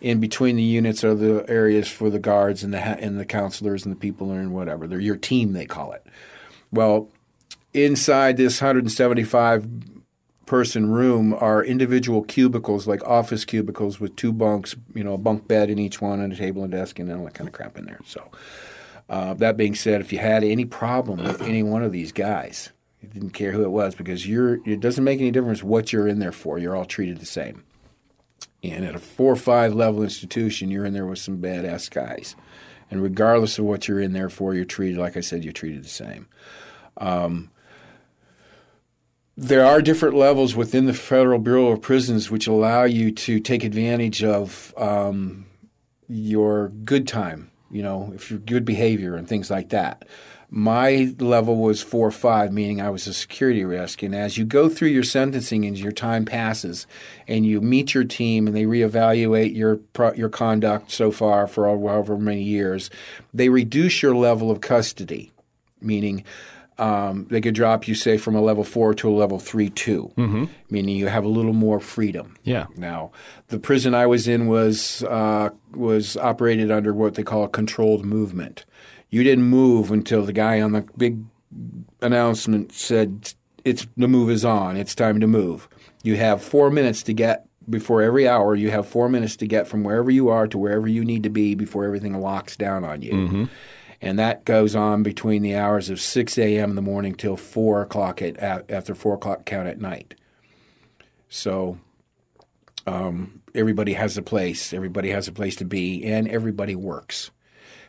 In 0.00 0.20
between 0.20 0.56
the 0.56 0.62
units 0.62 1.04
are 1.04 1.14
the 1.14 1.44
areas 1.48 1.88
for 1.88 2.08
the 2.08 2.18
guards 2.18 2.62
and 2.62 2.72
the 2.72 2.80
ha- 2.80 2.96
and 2.98 3.18
the 3.18 3.26
counselors 3.26 3.84
and 3.84 3.94
the 3.94 3.98
people 3.98 4.30
and 4.30 4.54
whatever. 4.54 4.86
They're 4.86 5.00
your 5.00 5.16
team, 5.16 5.52
they 5.52 5.66
call 5.66 5.92
it. 5.92 6.06
Well, 6.72 7.08
inside 7.74 8.36
this 8.36 8.60
175 8.60 9.99
person 10.50 10.90
room 10.90 11.32
are 11.32 11.62
individual 11.64 12.24
cubicles, 12.24 12.88
like 12.88 13.00
office 13.04 13.44
cubicles 13.44 14.00
with 14.00 14.16
two 14.16 14.32
bunks, 14.32 14.74
you 14.96 15.04
know, 15.04 15.14
a 15.14 15.16
bunk 15.18 15.46
bed 15.46 15.70
in 15.70 15.78
each 15.78 16.02
one 16.02 16.18
and 16.18 16.32
a 16.32 16.36
table 16.36 16.64
and 16.64 16.72
desk 16.72 16.98
and 16.98 17.10
all 17.12 17.24
that 17.24 17.34
kind 17.34 17.46
of 17.46 17.54
crap 17.54 17.78
in 17.78 17.84
there. 17.84 18.00
So, 18.04 18.28
uh, 19.08 19.34
that 19.34 19.56
being 19.56 19.76
said, 19.76 20.00
if 20.00 20.12
you 20.12 20.18
had 20.18 20.42
any 20.42 20.64
problem 20.64 21.22
with 21.22 21.40
any 21.40 21.62
one 21.62 21.84
of 21.84 21.92
these 21.92 22.10
guys, 22.10 22.70
you 23.00 23.08
didn't 23.08 23.30
care 23.30 23.52
who 23.52 23.62
it 23.62 23.70
was 23.70 23.94
because 23.94 24.26
you're. 24.26 24.58
It 24.68 24.80
doesn't 24.80 25.04
make 25.04 25.20
any 25.20 25.30
difference 25.30 25.62
what 25.62 25.92
you're 25.92 26.08
in 26.08 26.18
there 26.18 26.32
for. 26.32 26.58
You're 26.58 26.74
all 26.74 26.84
treated 26.84 27.18
the 27.18 27.26
same. 27.26 27.62
And 28.64 28.84
at 28.84 28.96
a 28.96 28.98
four 28.98 29.32
or 29.32 29.36
five 29.36 29.72
level 29.72 30.02
institution, 30.02 30.68
you're 30.68 30.84
in 30.84 30.94
there 30.94 31.06
with 31.06 31.20
some 31.20 31.38
badass 31.38 31.88
guys. 31.88 32.34
And 32.90 33.00
regardless 33.00 33.56
of 33.60 33.66
what 33.66 33.86
you're 33.86 34.00
in 34.00 34.14
there 34.14 34.28
for, 34.28 34.52
you're 34.52 34.64
treated, 34.64 34.98
like 34.98 35.16
I 35.16 35.20
said, 35.20 35.44
you're 35.44 35.52
treated 35.52 35.84
the 35.84 35.88
same. 35.88 36.26
There 39.40 39.64
are 39.64 39.80
different 39.80 40.14
levels 40.14 40.54
within 40.54 40.84
the 40.84 40.92
Federal 40.92 41.38
Bureau 41.38 41.68
of 41.68 41.80
Prisons 41.80 42.30
which 42.30 42.46
allow 42.46 42.84
you 42.84 43.10
to 43.10 43.40
take 43.40 43.64
advantage 43.64 44.22
of 44.22 44.74
um, 44.76 45.46
your 46.08 46.68
good 46.84 47.08
time, 47.08 47.50
you 47.70 47.82
know, 47.82 48.12
if 48.14 48.30
your 48.30 48.38
good 48.38 48.66
behavior 48.66 49.16
and 49.16 49.26
things 49.26 49.50
like 49.50 49.70
that. 49.70 50.04
My 50.50 51.14
level 51.18 51.56
was 51.56 51.80
four 51.80 52.08
or 52.08 52.10
five, 52.10 52.52
meaning 52.52 52.82
I 52.82 52.90
was 52.90 53.06
a 53.06 53.14
security 53.14 53.64
risk. 53.64 54.02
And 54.02 54.14
as 54.14 54.36
you 54.36 54.44
go 54.44 54.68
through 54.68 54.88
your 54.88 55.04
sentencing 55.04 55.64
and 55.64 55.78
your 55.78 55.92
time 55.92 56.26
passes, 56.26 56.86
and 57.26 57.46
you 57.46 57.62
meet 57.62 57.94
your 57.94 58.04
team 58.04 58.46
and 58.46 58.54
they 58.54 58.64
reevaluate 58.64 59.56
your 59.56 59.80
your 60.16 60.28
conduct 60.28 60.90
so 60.90 61.10
far 61.10 61.46
for 61.46 61.66
however 61.66 62.18
many 62.18 62.42
years, 62.42 62.90
they 63.32 63.48
reduce 63.48 64.02
your 64.02 64.14
level 64.14 64.50
of 64.50 64.60
custody, 64.60 65.32
meaning 65.80 66.24
um, 66.80 67.26
they 67.30 67.40
could 67.40 67.54
drop 67.54 67.86
you, 67.86 67.94
say, 67.94 68.16
from 68.16 68.34
a 68.34 68.40
level 68.40 68.64
four 68.64 68.94
to 68.94 69.08
a 69.08 69.12
level 69.12 69.38
three, 69.38 69.68
2 69.68 70.12
meaning 70.70 70.96
you 70.96 71.08
have 71.08 71.24
a 71.24 71.28
little 71.28 71.52
more 71.52 71.78
freedom. 71.80 72.36
Yeah. 72.42 72.66
Now, 72.76 73.10
the 73.48 73.58
prison 73.58 73.94
I 73.94 74.06
was 74.06 74.26
in 74.26 74.46
was 74.46 75.02
uh, 75.04 75.50
was 75.72 76.16
operated 76.16 76.70
under 76.70 76.92
what 76.94 77.14
they 77.14 77.22
call 77.22 77.44
a 77.44 77.48
controlled 77.48 78.04
movement. 78.04 78.64
You 79.10 79.22
didn't 79.22 79.44
move 79.44 79.90
until 79.90 80.24
the 80.24 80.32
guy 80.32 80.60
on 80.60 80.72
the 80.72 80.84
big 80.96 81.18
announcement 82.00 82.72
said, 82.72 83.32
"It's 83.64 83.86
the 83.96 84.08
move 84.08 84.30
is 84.30 84.44
on. 84.44 84.76
It's 84.76 84.94
time 84.94 85.20
to 85.20 85.26
move." 85.26 85.68
You 86.02 86.16
have 86.16 86.42
four 86.42 86.70
minutes 86.70 87.02
to 87.04 87.12
get 87.12 87.46
before 87.68 88.02
every 88.02 88.26
hour. 88.26 88.54
You 88.54 88.70
have 88.70 88.86
four 88.88 89.08
minutes 89.08 89.36
to 89.36 89.46
get 89.46 89.68
from 89.68 89.84
wherever 89.84 90.10
you 90.10 90.28
are 90.28 90.46
to 90.48 90.58
wherever 90.58 90.88
you 90.88 91.04
need 91.04 91.22
to 91.24 91.30
be 91.30 91.54
before 91.54 91.84
everything 91.84 92.18
locks 92.20 92.56
down 92.56 92.84
on 92.84 93.02
you. 93.02 93.48
And 94.02 94.18
that 94.18 94.44
goes 94.44 94.74
on 94.74 95.02
between 95.02 95.42
the 95.42 95.54
hours 95.54 95.90
of 95.90 96.00
6 96.00 96.38
a.m. 96.38 96.70
in 96.70 96.76
the 96.76 96.82
morning 96.82 97.14
till 97.14 97.36
4 97.36 97.82
o'clock 97.82 98.22
at, 98.22 98.70
after 98.70 98.94
4 98.94 99.14
o'clock 99.14 99.44
count 99.44 99.68
at 99.68 99.80
night. 99.80 100.14
So 101.28 101.78
um, 102.86 103.42
everybody 103.54 103.92
has 103.92 104.16
a 104.16 104.22
place. 104.22 104.72
Everybody 104.72 105.10
has 105.10 105.28
a 105.28 105.32
place 105.32 105.56
to 105.56 105.64
be, 105.64 106.04
and 106.04 106.28
everybody 106.28 106.74
works. 106.74 107.30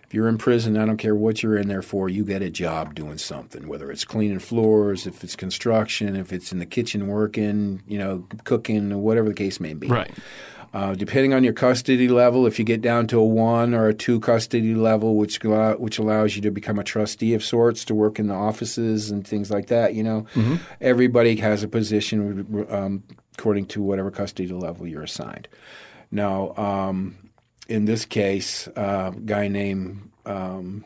If 0.06 0.16
you're 0.16 0.28
in 0.28 0.38
prison, 0.38 0.78
I 0.78 0.86
don't 0.86 0.98
care 0.98 1.16
what 1.16 1.42
you're 1.42 1.58
in 1.58 1.70
there 1.70 1.82
for, 1.82 2.10
you 2.10 2.26
get 2.26 2.42
a 2.42 2.50
job 2.50 2.96
doing 2.96 3.18
something, 3.18 3.66
whether 3.70 3.90
it's 3.90 4.04
cleaning 4.04 4.40
floors, 4.40 5.08
if 5.08 5.24
it's 5.24 5.38
construction, 5.38 6.18
if 6.18 6.34
it's 6.34 6.52
in 6.52 6.60
the 6.60 6.66
kitchen 6.66 7.08
working, 7.08 7.82
you 7.88 7.98
know, 7.98 8.28
cooking, 8.44 9.02
whatever 9.02 9.30
the 9.30 9.34
case 9.34 9.62
may 9.62 9.74
be. 9.74 9.88
Right. 9.88 10.12
Uh, 10.74 10.96
depending 10.96 11.34
on 11.34 11.44
your 11.44 11.52
custody 11.52 12.08
level, 12.08 12.48
if 12.48 12.58
you 12.58 12.64
get 12.64 12.82
down 12.82 13.06
to 13.06 13.20
a 13.20 13.26
one 13.26 13.74
or 13.74 13.90
a 13.90 13.94
two 13.94 14.22
custody 14.22 14.74
level, 14.74 15.16
which 15.18 15.38
which 15.44 16.00
allows 16.00 16.36
you 16.36 16.42
to 16.42 16.50
become 16.50 16.80
a 16.80 16.84
trustee 16.84 17.34
of 17.34 17.44
sorts 17.44 17.84
to 17.84 17.94
work 17.94 18.20
in 18.20 18.28
the 18.28 18.34
offices 18.34 19.12
and 19.12 19.28
things 19.28 19.52
like 19.52 19.68
that, 19.68 19.96
you 19.96 20.04
know, 20.04 20.26
everybody 20.80 21.36
has 21.38 21.62
a 21.62 21.68
position 21.68 22.68
um, 22.70 23.04
according 23.38 23.66
to 23.66 23.82
whatever 23.82 24.10
custody 24.12 24.48
level 24.48 24.88
you're 24.88 25.04
assigned. 25.04 25.50
Now, 26.10 26.54
um, 26.56 27.18
in 27.68 27.86
this 27.86 28.06
case, 28.06 28.68
uh, 28.70 29.12
a 29.16 29.20
guy 29.20 29.50
named 29.50 30.10
um, 30.26 30.86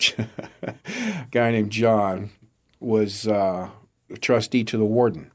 guy 1.30 1.52
named 1.52 1.70
John 1.70 2.30
was 2.80 3.28
uh, 3.28 3.70
a 4.10 4.18
trustee 4.18 4.64
to 4.64 4.76
the 4.76 4.84
warden. 4.84 5.30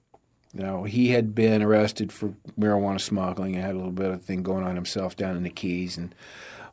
Now 0.58 0.84
he 0.84 1.10
had 1.10 1.36
been 1.36 1.62
arrested 1.62 2.12
for 2.12 2.34
marijuana 2.60 3.00
smuggling 3.00 3.56
and 3.56 3.64
had 3.64 3.76
a 3.76 3.78
little 3.78 3.92
bit 3.92 4.12
of 4.12 4.24
thing 4.24 4.44
going 4.44 4.64
on 4.64 4.76
himself 4.76 5.16
down 5.16 5.38
in 5.38 5.44
the 5.44 5.50
Keys, 5.50 5.98
and 5.98 6.14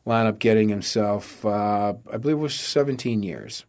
wound 0.03 0.27
up 0.27 0.39
getting 0.39 0.69
himself, 0.69 1.45
uh, 1.45 1.93
I 2.11 2.17
believe, 2.17 2.37
it 2.37 2.41
was 2.41 2.55
17 2.55 3.23
years. 3.23 3.65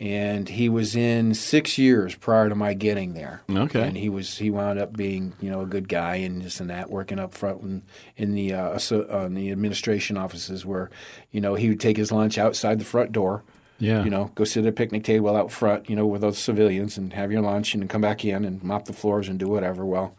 And 0.00 0.48
he 0.48 0.68
was 0.68 0.96
in 0.96 1.32
six 1.32 1.78
years 1.78 2.16
prior 2.16 2.48
to 2.48 2.56
my 2.56 2.74
getting 2.74 3.14
there. 3.14 3.42
Okay. 3.48 3.82
And 3.82 3.96
he 3.96 4.08
was 4.08 4.38
he 4.38 4.50
wound 4.50 4.80
up 4.80 4.96
being 4.96 5.34
you 5.40 5.48
know 5.48 5.60
a 5.60 5.66
good 5.66 5.88
guy 5.88 6.16
and 6.16 6.42
this 6.42 6.58
and 6.58 6.70
that, 6.70 6.90
working 6.90 7.20
up 7.20 7.32
front 7.32 7.62
in, 7.62 7.82
in 8.16 8.34
the 8.34 8.52
uh, 8.52 8.78
so, 8.78 9.06
uh, 9.12 9.26
in 9.26 9.34
the 9.34 9.52
administration 9.52 10.16
offices 10.16 10.66
where, 10.66 10.90
you 11.30 11.40
know, 11.40 11.54
he 11.54 11.68
would 11.68 11.78
take 11.78 11.96
his 11.96 12.10
lunch 12.10 12.36
outside 12.36 12.80
the 12.80 12.84
front 12.84 13.12
door. 13.12 13.44
Yeah. 13.82 14.04
You 14.04 14.10
know, 14.10 14.30
go 14.36 14.44
sit 14.44 14.64
at 14.64 14.68
a 14.68 14.72
picnic 14.72 15.02
table 15.02 15.34
out 15.36 15.50
front, 15.50 15.90
you 15.90 15.96
know, 15.96 16.06
with 16.06 16.20
those 16.20 16.38
civilians 16.38 16.96
and 16.96 17.12
have 17.14 17.32
your 17.32 17.42
lunch 17.42 17.74
and 17.74 17.90
come 17.90 18.00
back 18.00 18.24
in 18.24 18.44
and 18.44 18.62
mop 18.62 18.84
the 18.84 18.92
floors 18.92 19.28
and 19.28 19.40
do 19.40 19.48
whatever. 19.48 19.84
Well, 19.84 20.14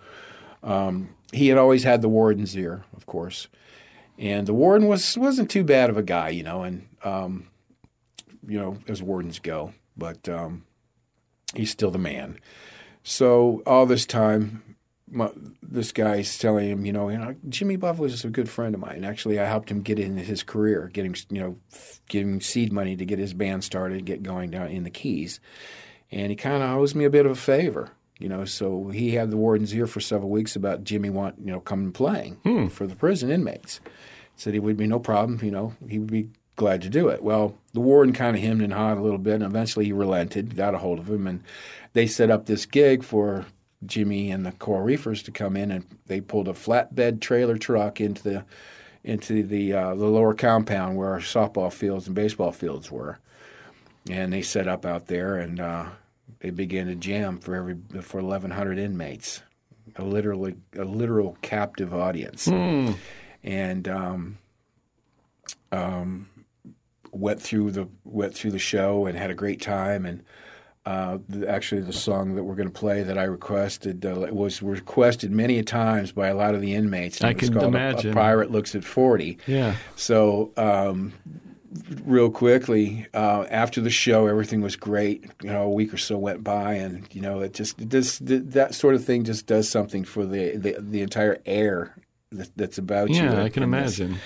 Um, 0.64 1.16
he 1.32 1.48
had 1.48 1.58
always 1.58 1.84
had 1.84 2.02
the 2.02 2.10
warden's 2.10 2.56
ear, 2.58 2.84
of 2.96 3.06
course, 3.06 3.48
and 4.18 4.46
the 4.48 4.54
warden 4.54 4.88
was 4.88 5.18
wasn't 5.18 5.50
too 5.50 5.64
bad 5.64 5.90
of 5.90 5.98
a 5.98 6.04
guy, 6.04 6.30
you 6.30 6.44
know, 6.44 6.64
and 6.64 6.88
um, 7.04 7.48
you 8.48 8.60
know 8.60 8.78
as 8.88 9.02
wardens 9.02 9.40
go, 9.40 9.74
but 9.98 10.28
um, 10.30 10.64
he's 11.56 11.72
still 11.72 11.92
the 11.92 11.98
man. 11.98 12.38
So 13.04 13.62
all 13.66 13.86
this 13.86 14.06
time, 14.06 14.73
my, 15.14 15.30
this 15.62 15.92
guy's 15.92 16.38
telling 16.38 16.70
him, 16.70 16.86
you 16.86 16.92
know, 16.94 17.10
you 17.10 17.18
know, 17.18 17.36
Jimmy 17.50 17.76
Buffett 17.76 18.02
was 18.02 18.26
a 18.26 18.30
good 18.30 18.50
friend 18.50 18.74
of 18.76 18.82
mine. 18.82 19.04
Actually, 19.04 19.40
I 19.40 19.46
helped 19.46 19.70
him 19.70 19.82
get 19.82 20.00
in 20.00 20.18
his 20.18 20.44
career, 20.44 20.90
getting 20.94 21.16
you 21.30 21.40
know, 21.42 21.58
giving 22.10 22.42
seed 22.42 22.74
money 22.74 22.96
to 22.96 23.06
get 23.06 23.20
his 23.20 23.34
band 23.34 23.64
started, 23.64 24.06
get 24.06 24.24
going 24.24 24.50
down 24.52 24.68
in 24.68 24.84
the 24.84 24.90
Keys, 24.90 25.40
and 26.12 26.30
he 26.30 26.36
kind 26.36 26.64
of 26.64 26.70
owes 26.72 26.96
me 26.96 27.06
a 27.06 27.10
bit 27.10 27.26
of 27.26 27.32
a 27.32 27.36
favor. 27.36 27.92
You 28.20 28.30
know, 28.30 28.46
so 28.46 28.90
he 28.90 29.12
had 29.16 29.32
the 29.32 29.38
warden's 29.38 29.74
ear 29.74 29.88
for 29.88 30.00
several 30.00 30.30
weeks 30.30 30.56
about 30.56 30.84
Jimmy 30.84 31.10
want 31.10 31.36
you 31.40 31.52
know 31.52 31.60
coming 31.60 31.92
playing 31.92 32.36
Hmm. 32.44 32.68
for 32.68 32.88
the 32.88 32.96
prison 32.96 33.32
inmates. 33.32 33.80
Said 34.36 34.54
he 34.54 34.60
would 34.60 34.78
be 34.78 34.88
no 34.88 35.00
problem. 35.00 35.40
You 35.44 35.52
know, 35.52 35.74
he 35.90 36.00
would 36.00 36.12
be 36.12 36.30
glad 36.56 36.82
to 36.84 36.90
do 36.90 37.08
it. 37.10 37.24
Well, 37.24 37.56
the 37.74 37.80
warden 37.80 38.14
kind 38.14 38.36
of 38.38 38.42
hemmed 38.44 38.62
and 38.62 38.72
hawed 38.74 38.98
a 38.98 39.02
little 39.02 39.18
bit, 39.18 39.36
and 39.36 39.44
eventually 39.44 39.86
he 39.86 39.92
relented, 39.92 40.56
got 40.56 40.76
a 40.76 40.78
hold 40.78 41.00
of 41.00 41.10
him, 41.10 41.26
and 41.28 41.44
they 41.94 42.06
set 42.08 42.30
up 42.30 42.46
this 42.46 42.66
gig 42.68 43.04
for 43.04 43.46
Jimmy 43.86 44.32
and 44.32 44.46
the 44.46 44.52
Coral 44.52 44.84
Reefers 44.84 45.24
to 45.24 45.32
come 45.32 45.56
in, 45.56 45.72
and 45.72 45.86
they 46.08 46.22
pulled 46.22 46.48
a 46.48 46.54
flatbed 46.54 47.22
trailer 47.22 47.58
truck 47.58 48.00
into 48.02 48.24
the 48.24 48.46
into 49.04 49.44
the 49.44 49.74
uh, 49.74 49.96
the 49.96 50.06
lower 50.06 50.34
compound 50.34 50.96
where 50.96 51.10
our 51.10 51.20
softball 51.20 51.72
fields 51.72 52.08
and 52.08 52.16
baseball 52.16 52.52
fields 52.52 52.90
were, 52.90 53.20
and 54.10 54.32
they 54.32 54.42
set 54.42 54.68
up 54.68 54.86
out 54.86 55.08
there, 55.08 55.38
and 55.38 55.60
uh, 55.60 55.86
they 56.40 56.50
began 56.50 56.88
to 56.88 56.96
jam 56.96 57.40
for 57.40 57.56
every 57.56 57.76
for 58.02 58.22
1,100 58.22 58.78
inmates, 58.78 59.42
a 59.96 60.04
literally 60.04 60.56
a 60.78 60.86
literal 60.86 61.38
captive 61.42 61.94
audience, 61.94 62.48
and 63.44 63.88
um, 63.88 64.38
um, 65.72 66.30
went 67.12 67.42
through 67.42 67.72
the 67.72 67.88
went 68.06 68.34
through 68.34 68.52
the 68.52 68.60
show 68.60 69.06
and 69.06 69.18
had 69.18 69.32
a 69.32 69.36
great 69.36 69.62
time 69.62 70.06
and. 70.06 70.24
Uh, 70.86 71.18
the, 71.30 71.48
actually, 71.50 71.80
the 71.82 71.94
song 71.94 72.36
that 72.36 72.44
we're 72.44 72.56
going 72.56 72.68
to 72.68 72.74
play 72.74 73.04
that 73.04 73.18
I 73.18 73.24
requested 73.24 74.06
uh, 74.06 74.28
was 74.32 74.62
requested 74.62 75.32
many 75.32 75.58
a 75.58 75.64
times 75.64 76.12
by 76.12 76.28
a 76.28 76.36
lot 76.36 76.56
of 76.56 76.62
the 76.62 76.74
inmates. 76.74 77.22
and 77.22 77.28
I 77.28 77.32
it 77.32 77.40
was 77.40 77.50
can 77.50 77.60
called 77.60 77.74
A- 77.74 77.78
imagine. 77.78 78.12
A, 78.12 78.14
Pirate 78.14 78.52
Looks 78.52 78.76
at 78.76 78.84
Forty. 78.84 79.38
Yeah. 79.48 79.76
So, 79.96 80.52
um, 80.58 81.14
real 82.04 82.30
quickly, 82.30 83.08
uh, 83.14 83.46
after 83.50 83.80
the 83.80 83.90
show, 83.90 84.28
everything 84.28 84.62
was 84.62 84.76
great. 84.76 85.26
You 85.42 85.52
know, 85.52 85.64
a 85.64 85.70
week 85.70 85.94
or 85.94 85.98
so 85.98 86.18
went 86.18 86.44
by, 86.44 86.74
and 86.74 87.08
you 87.14 87.22
know, 87.22 87.40
it 87.40 87.54
just 87.54 87.78
does 87.88 88.20
that 88.20 88.76
sort 88.76 88.96
of 88.96 89.06
thing 89.06 89.24
just 89.24 89.48
does 89.48 89.70
something 89.70 90.04
for 90.04 90.26
the 90.26 90.58
the, 90.58 90.76
the 90.80 91.02
entire 91.02 91.38
air 91.46 91.96
that, 92.32 92.50
that's 92.58 92.78
about 92.78 93.10
you. 93.10 93.24
Yeah, 93.24 93.42
I 93.42 93.50
can 93.50 93.64
imagine. 93.64 94.14
this. 94.14 94.22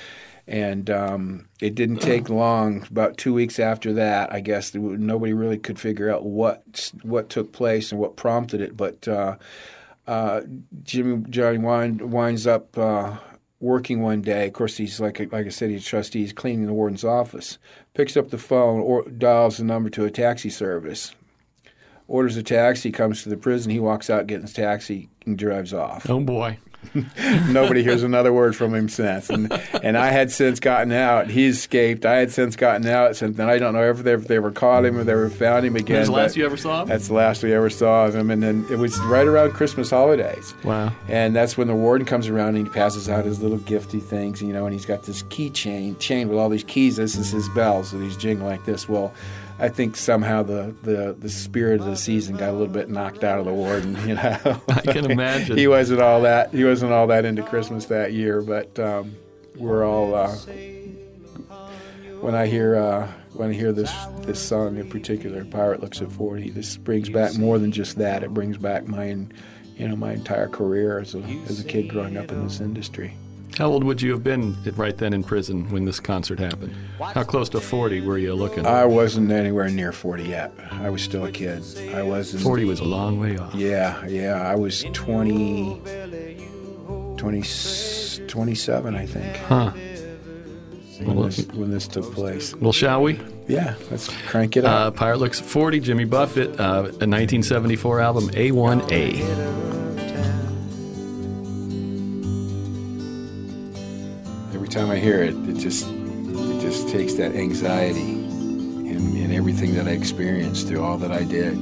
And 0.48 0.90
um, 0.90 1.50
it 1.60 1.76
didn't 1.76 1.98
take 1.98 2.30
long. 2.30 2.88
About 2.90 3.18
two 3.18 3.34
weeks 3.34 3.60
after 3.60 3.92
that, 3.94 4.32
I 4.32 4.40
guess 4.40 4.74
nobody 4.74 5.34
really 5.34 5.58
could 5.58 5.78
figure 5.78 6.10
out 6.10 6.24
what 6.24 6.92
what 7.04 7.30
took 7.30 7.52
place 7.52 7.92
and 7.92 8.00
what 8.00 8.16
prompted 8.16 8.62
it. 8.62 8.78
But 8.78 9.08
uh, 9.10 9.36
uh, 10.08 10.42
Jimmy 10.84 11.26
Johnny 11.30 11.58
wind, 11.58 12.14
winds 12.14 12.48
up 12.48 12.78
uh, 12.78 13.18
working 13.60 14.02
one 14.02 14.22
day. 14.22 14.48
Of 14.48 14.54
course, 14.54 14.78
he's 14.78 15.00
like 15.00 15.20
like 15.20 15.46
I 15.46 15.50
said, 15.50 15.70
he's 15.70 15.86
a 15.86 15.90
trustee. 15.90 16.22
He's 16.22 16.34
cleaning 16.34 16.66
the 16.66 16.74
warden's 16.74 17.04
office. 17.04 17.58
Picks 17.94 18.16
up 18.16 18.30
the 18.30 18.38
phone 18.38 18.80
or 18.80 19.04
dials 19.04 19.58
the 19.58 19.66
number 19.66 19.90
to 19.92 20.06
a 20.06 20.12
taxi 20.12 20.50
service. 20.50 21.14
Orders 22.08 22.38
a 22.38 22.44
taxi. 22.44 22.90
Comes 22.92 23.24
to 23.24 23.30
the 23.30 23.36
prison. 23.36 23.72
He 23.72 23.82
walks 23.82 24.10
out, 24.10 24.28
gets 24.28 24.44
his 24.44 24.54
taxi, 24.54 25.10
and 25.26 25.38
drives 25.38 25.74
off 25.74 26.10
Oh 26.10 26.22
boy. 26.22 26.58
nobody 27.50 27.84
hears 27.84 28.04
another 28.04 28.34
word 28.34 28.56
from 28.56 28.74
him 28.74 28.90
since. 28.90 29.30
And 29.30 29.52
and 29.84 29.98
I 29.98 30.08
had 30.08 30.32
since 30.32 30.60
gotten 30.60 30.92
out. 30.92 31.30
He 31.30 31.48
escaped. 31.48 32.06
I 32.06 32.16
had 32.16 32.32
since 32.32 32.56
gotten 32.56 32.88
out. 32.88 33.16
Since 33.16 33.38
then, 33.38 33.50
I 33.50 33.58
don't 33.58 33.74
know 33.74 33.90
if 33.90 34.04
they, 34.04 34.14
if 34.14 34.28
they 34.28 34.38
ever 34.38 34.52
caught 34.52 34.86
him 34.86 34.98
or 34.98 35.04
they 35.04 35.14
ever 35.14 35.30
found 35.30 35.66
him 35.66 35.76
again. 35.76 35.98
That's 35.98 36.08
the 36.08 36.14
last 36.14 36.38
you 36.38 36.46
ever 36.46 36.58
saw 36.58 36.82
him? 36.82 36.88
That's 36.88 37.08
the 37.08 37.14
last 37.14 37.44
we 37.44 37.54
ever 37.54 37.70
saw 37.70 38.06
of 38.06 38.16
him. 38.16 38.32
And 38.32 38.42
then 38.42 38.66
it 38.70 38.78
was 38.78 38.98
right 39.02 39.26
around 39.26 39.54
Christmas 39.54 39.90
holidays. 39.90 40.54
Wow. 40.64 40.94
And 41.08 41.36
that's 41.36 41.58
when 41.58 41.68
the 41.68 41.76
warden 41.76 42.06
comes 42.06 42.28
around 42.28 42.56
and 42.56 42.68
he 42.68 42.74
passes 42.74 43.10
out 43.10 43.26
his 43.26 43.42
little 43.42 43.60
gifty 43.60 44.02
things, 44.02 44.42
you 44.42 44.54
know, 44.54 44.66
and 44.66 44.74
he's 44.74 44.86
got 44.86 45.04
this 45.04 45.24
keychain 45.24 45.98
chain 46.00 46.30
with 46.30 46.38
all 46.38 46.50
these 46.50 46.64
keys. 46.64 46.96
This 46.98 47.16
is 47.16 47.32
his 47.32 47.50
bells 47.50 47.92
that 47.92 48.02
he's 48.02 48.18
jingling 48.18 48.50
like 48.50 48.66
this. 48.66 48.88
Well, 48.88 49.14
I 49.60 49.70
think 49.70 49.96
somehow 49.96 50.44
the, 50.44 50.76
the, 50.84 51.16
the 51.18 51.30
spirit 51.30 51.80
of 51.80 51.88
the 51.88 51.96
season 51.96 52.38
got 52.38 52.50
a 52.50 52.52
little 52.52 52.68
bit 52.68 52.90
knocked 52.90 53.24
out 53.24 53.40
of 53.40 53.46
the 53.46 53.54
warden, 53.54 53.96
you 54.08 54.16
know. 54.16 54.62
I 54.68 54.82
can 54.82 55.10
imagine. 55.10 55.58
he 55.58 55.68
wasn't 55.68 56.02
all 56.02 56.22
that 56.22 56.54
he 56.54 56.64
wasn't 56.64 56.92
all 56.92 57.08
that 57.08 57.26
into 57.26 57.44
Christmas 57.44 57.86
that 57.86 58.14
year, 58.14 58.42
but 58.42 58.78
um, 58.80 59.16
we're 59.56 59.84
all 59.84 60.14
uh, 60.14 60.36
when 62.22 62.36
I 62.36 62.46
hear 62.46 62.76
uh, 62.76 63.12
when 63.34 63.50
I 63.50 63.54
hear 63.54 63.72
this 63.72 63.92
this 64.22 64.40
song 64.40 64.78
in 64.78 64.90
particular, 64.90 65.44
"Pirate 65.46 65.82
Looks 65.82 66.02
at 66.02 66.12
40," 66.12 66.52
this 66.52 66.78
brings 66.78 67.10
back 67.10 67.36
more 67.38 67.58
than 67.58 67.72
just 67.72 67.98
that. 67.98 68.24
It 68.24 68.34
brings 68.34 68.58
back 68.58 68.88
my 68.88 69.06
you 69.06 69.88
know 69.88 69.96
my 69.96 70.14
entire 70.14 70.48
career 70.48 71.00
as 71.00 71.16
a 71.16 71.20
as 71.48 71.60
a 71.60 71.64
kid 71.64 71.90
growing 71.90 72.18
up 72.18 72.32
in 72.32 72.44
this 72.44 72.60
industry. 72.60 73.16
How 73.58 73.66
old 73.72 73.84
would 73.84 74.02
you 74.04 74.12
have 74.12 74.24
been 74.24 74.56
right 74.76 74.96
then 74.96 75.14
in 75.14 75.24
prison 75.24 75.70
when 75.72 75.86
this 75.86 76.00
concert 76.00 76.38
happened? 76.40 76.76
How 77.00 77.24
close 77.24 77.50
to 77.50 77.60
40 77.60 78.02
were 78.02 78.20
you 78.20 78.36
looking? 78.36 78.68
I 78.68 78.86
wasn't 78.86 79.32
anywhere 79.32 79.68
near 79.70 79.92
40 79.92 80.24
yet. 80.26 80.54
I 80.72 80.92
was 80.92 81.02
still 81.02 81.26
a 81.26 81.32
kid. 81.32 81.64
I 81.94 82.04
was 82.04 82.36
in, 82.36 82.40
40 82.40 82.66
was 82.66 82.80
a 82.82 82.84
long 82.86 83.20
way 83.20 83.36
off. 83.38 83.56
Yeah, 83.56 84.06
yeah. 84.06 84.34
I 84.48 84.54
was 84.56 84.84
20, 84.94 85.82
20 87.18 87.44
27, 88.28 88.96
I 88.96 89.06
think, 89.08 89.38
Huh. 89.38 89.72
when 91.00 91.16
Well, 91.16 91.26
this, 91.26 91.48
when 91.48 91.72
this 91.72 91.88
took 91.88 92.14
place. 92.14 92.54
Well, 92.56 92.74
shall 92.74 93.02
we? 93.02 93.20
Yeah, 93.48 93.74
let's 93.90 94.10
crank 94.28 94.56
it 94.58 94.66
Uh, 94.66 94.70
up. 94.90 94.98
Pirate 94.98 95.18
Looks 95.20 95.40
40, 95.40 95.80
Jimmy 95.80 96.06
Buffett, 96.06 96.60
uh, 96.60 96.92
a 97.00 97.08
1974 97.08 98.02
album, 98.02 98.30
A1A. 98.32 99.87
Every 104.68 104.82
time 104.82 104.92
I 104.92 104.98
hear 104.98 105.24
it, 105.24 105.34
it 105.48 105.54
just 105.60 105.88
it 105.88 106.60
just 106.60 106.90
takes 106.90 107.14
that 107.14 107.34
anxiety 107.34 108.02
and, 108.02 109.32
everything 109.32 109.76
that 109.76 109.88
I 109.88 109.92
experienced 109.92 110.68
through 110.68 110.84
all 110.84 110.98
that 110.98 111.10
I 111.10 111.24
did. 111.24 111.56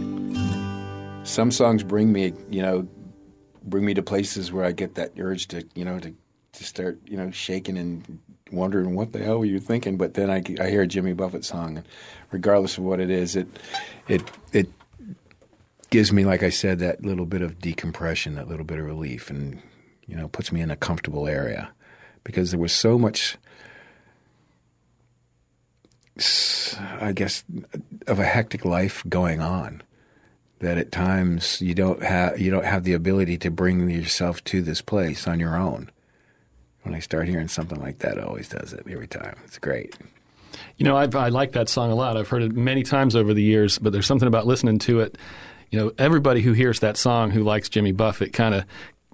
Some 1.24 1.51
songs 1.51 1.84
bring 1.84 2.12
me, 2.12 2.34
you 2.49 2.64
know, 2.64 2.88
bring 3.66 3.86
me 3.86 3.93
to 3.93 4.01
places 4.01 4.51
where 4.51 4.66
I 4.66 4.72
get 4.72 4.95
that 4.95 5.12
urge 5.20 5.47
to, 5.49 5.64
you 5.76 5.86
know, 5.86 5.99
to, 5.99 6.16
to 6.53 6.64
start, 6.64 6.97
you 7.06 7.16
know, 7.16 7.30
shaking 7.30 7.78
and 7.78 8.20
wondering 8.51 8.95
what 8.95 9.14
the 9.14 9.20
hell 9.20 9.38
were 9.38 9.45
you 9.45 9.60
thinking. 9.60 9.97
But 9.97 10.16
then 10.16 10.32
I, 10.32 10.41
I 10.60 10.72
hear 10.72 10.82
a 10.82 10.88
Jimmy 10.88 11.14
Buffett 11.14 11.45
song, 11.45 11.78
and 11.78 11.88
regardless 12.32 12.80
of 12.80 12.86
what 12.86 12.99
it 12.99 13.12
is, 13.12 13.36
it 13.36 13.47
it 14.08 14.24
it 14.51 14.68
gives 15.91 16.12
me, 16.12 16.26
like 16.26 16.41
I 16.41 16.49
said, 16.49 16.80
that 16.80 17.06
little 17.06 17.28
bit 17.28 17.43
of 17.43 17.60
decompression, 17.60 18.34
that 18.34 18.47
little 18.47 18.66
bit 18.66 18.80
of 18.80 18.86
relief, 18.86 19.30
and 19.30 19.62
you 20.08 20.16
know, 20.16 20.28
puts 20.28 20.51
me 20.51 20.62
in 20.62 20.72
a 20.72 20.76
comfortable 20.76 21.28
area 21.28 21.72
because 22.26 22.51
there 22.51 22.59
was 22.59 22.73
so 22.73 22.97
much, 22.97 23.38
I 26.99 27.13
guess, 27.13 27.45
of 28.07 28.19
a 28.19 28.26
hectic 28.26 28.65
life 28.65 29.01
going 29.07 29.39
on 29.39 29.82
that 30.59 30.78
at 30.78 30.91
times 30.91 31.61
you 31.61 31.73
don't 31.73 32.03
have 32.03 32.39
you 32.39 32.51
don't 32.51 32.65
have 32.65 32.84
the 32.84 32.93
ability 32.93 33.38
to 33.38 33.51
bring 33.51 33.89
yourself 33.89 34.43
to 34.45 34.61
this 34.61 34.82
place 34.82 35.28
on 35.28 35.39
your 35.39 35.55
own. 35.55 35.89
When 36.84 36.93
I 36.93 36.99
start 36.99 37.30
hearing 37.30 37.47
something 37.47 37.80
like 37.80 37.99
that, 37.99 38.18
it 38.18 38.23
always 38.23 38.49
does 38.49 38.73
it 38.73 38.85
every 38.89 39.07
time. 39.07 39.38
It's 39.45 39.57
great. 39.57 39.95
You 40.77 40.85
know, 40.85 40.97
I've, 40.97 41.15
I 41.15 41.30
like 41.30 41.53
that 41.53 41.69
song 41.69 41.91
a 41.91 41.95
lot. 41.95 42.18
I've 42.18 42.27
heard 42.27 42.43
it 42.43 42.53
many 42.53 42.84
times 42.84 43.15
over 43.15 43.34
the 43.34 43.41
years, 43.41 43.80
but 43.80 43.91
there's 43.91 44.06
something 44.06 44.27
about 44.27 44.45
listening 44.45 44.80
to 44.80 44.99
it. 44.99 45.18
You 45.72 45.80
know, 45.80 45.91
everybody 45.97 46.41
who 46.41 46.53
hears 46.53 46.81
that 46.81 46.95
song 46.95 47.31
who 47.31 47.43
likes 47.43 47.69
Jimmy 47.69 47.91
Buffett 47.91 48.34
kind 48.34 48.53
of 48.53 48.65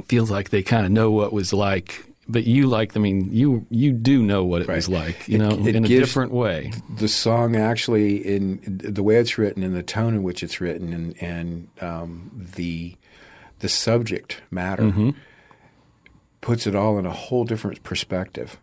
feels 0.06 0.30
like 0.30 0.50
they 0.50 0.64
kind 0.64 0.86
of 0.86 0.92
know 0.92 1.12
what 1.12 1.32
was 1.32 1.54
like. 1.54 2.04
But 2.28 2.46
you 2.46 2.68
like, 2.68 2.96
I 2.96 3.00
mean, 3.00 3.30
you 3.34 3.66
you 3.70 3.92
do 3.92 4.22
know 4.24 4.46
what 4.46 4.62
it 4.62 4.68
was 4.68 4.88
like, 4.88 5.28
you 5.28 5.36
It- 5.36 5.40
know, 5.40 5.68
it 5.68 5.76
in 5.76 5.84
a 5.84 5.88
different 5.88 6.32
way. 6.32 6.72
the 6.98 7.08
song 7.08 7.56
actually 7.56 8.18
in 8.18 8.60
the 8.66 9.04
way 9.04 9.16
it's 9.18 9.38
written 9.38 9.64
and 9.64 9.76
the 9.76 9.84
tone 9.84 10.14
in 10.14 10.24
which 10.24 10.44
it's 10.44 10.62
written 10.62 10.94
and, 10.94 11.16
and 11.22 11.68
um, 11.82 12.32
the 12.56 12.96
the 13.60 13.70
subject 13.70 14.42
matter 14.50 15.14
puts 16.42 16.66
it 16.66 16.76
all 16.76 16.98
in 16.98 17.06
a 17.06 17.12
whole 17.12 17.44
different 17.44 17.84
perspective. 17.84 18.58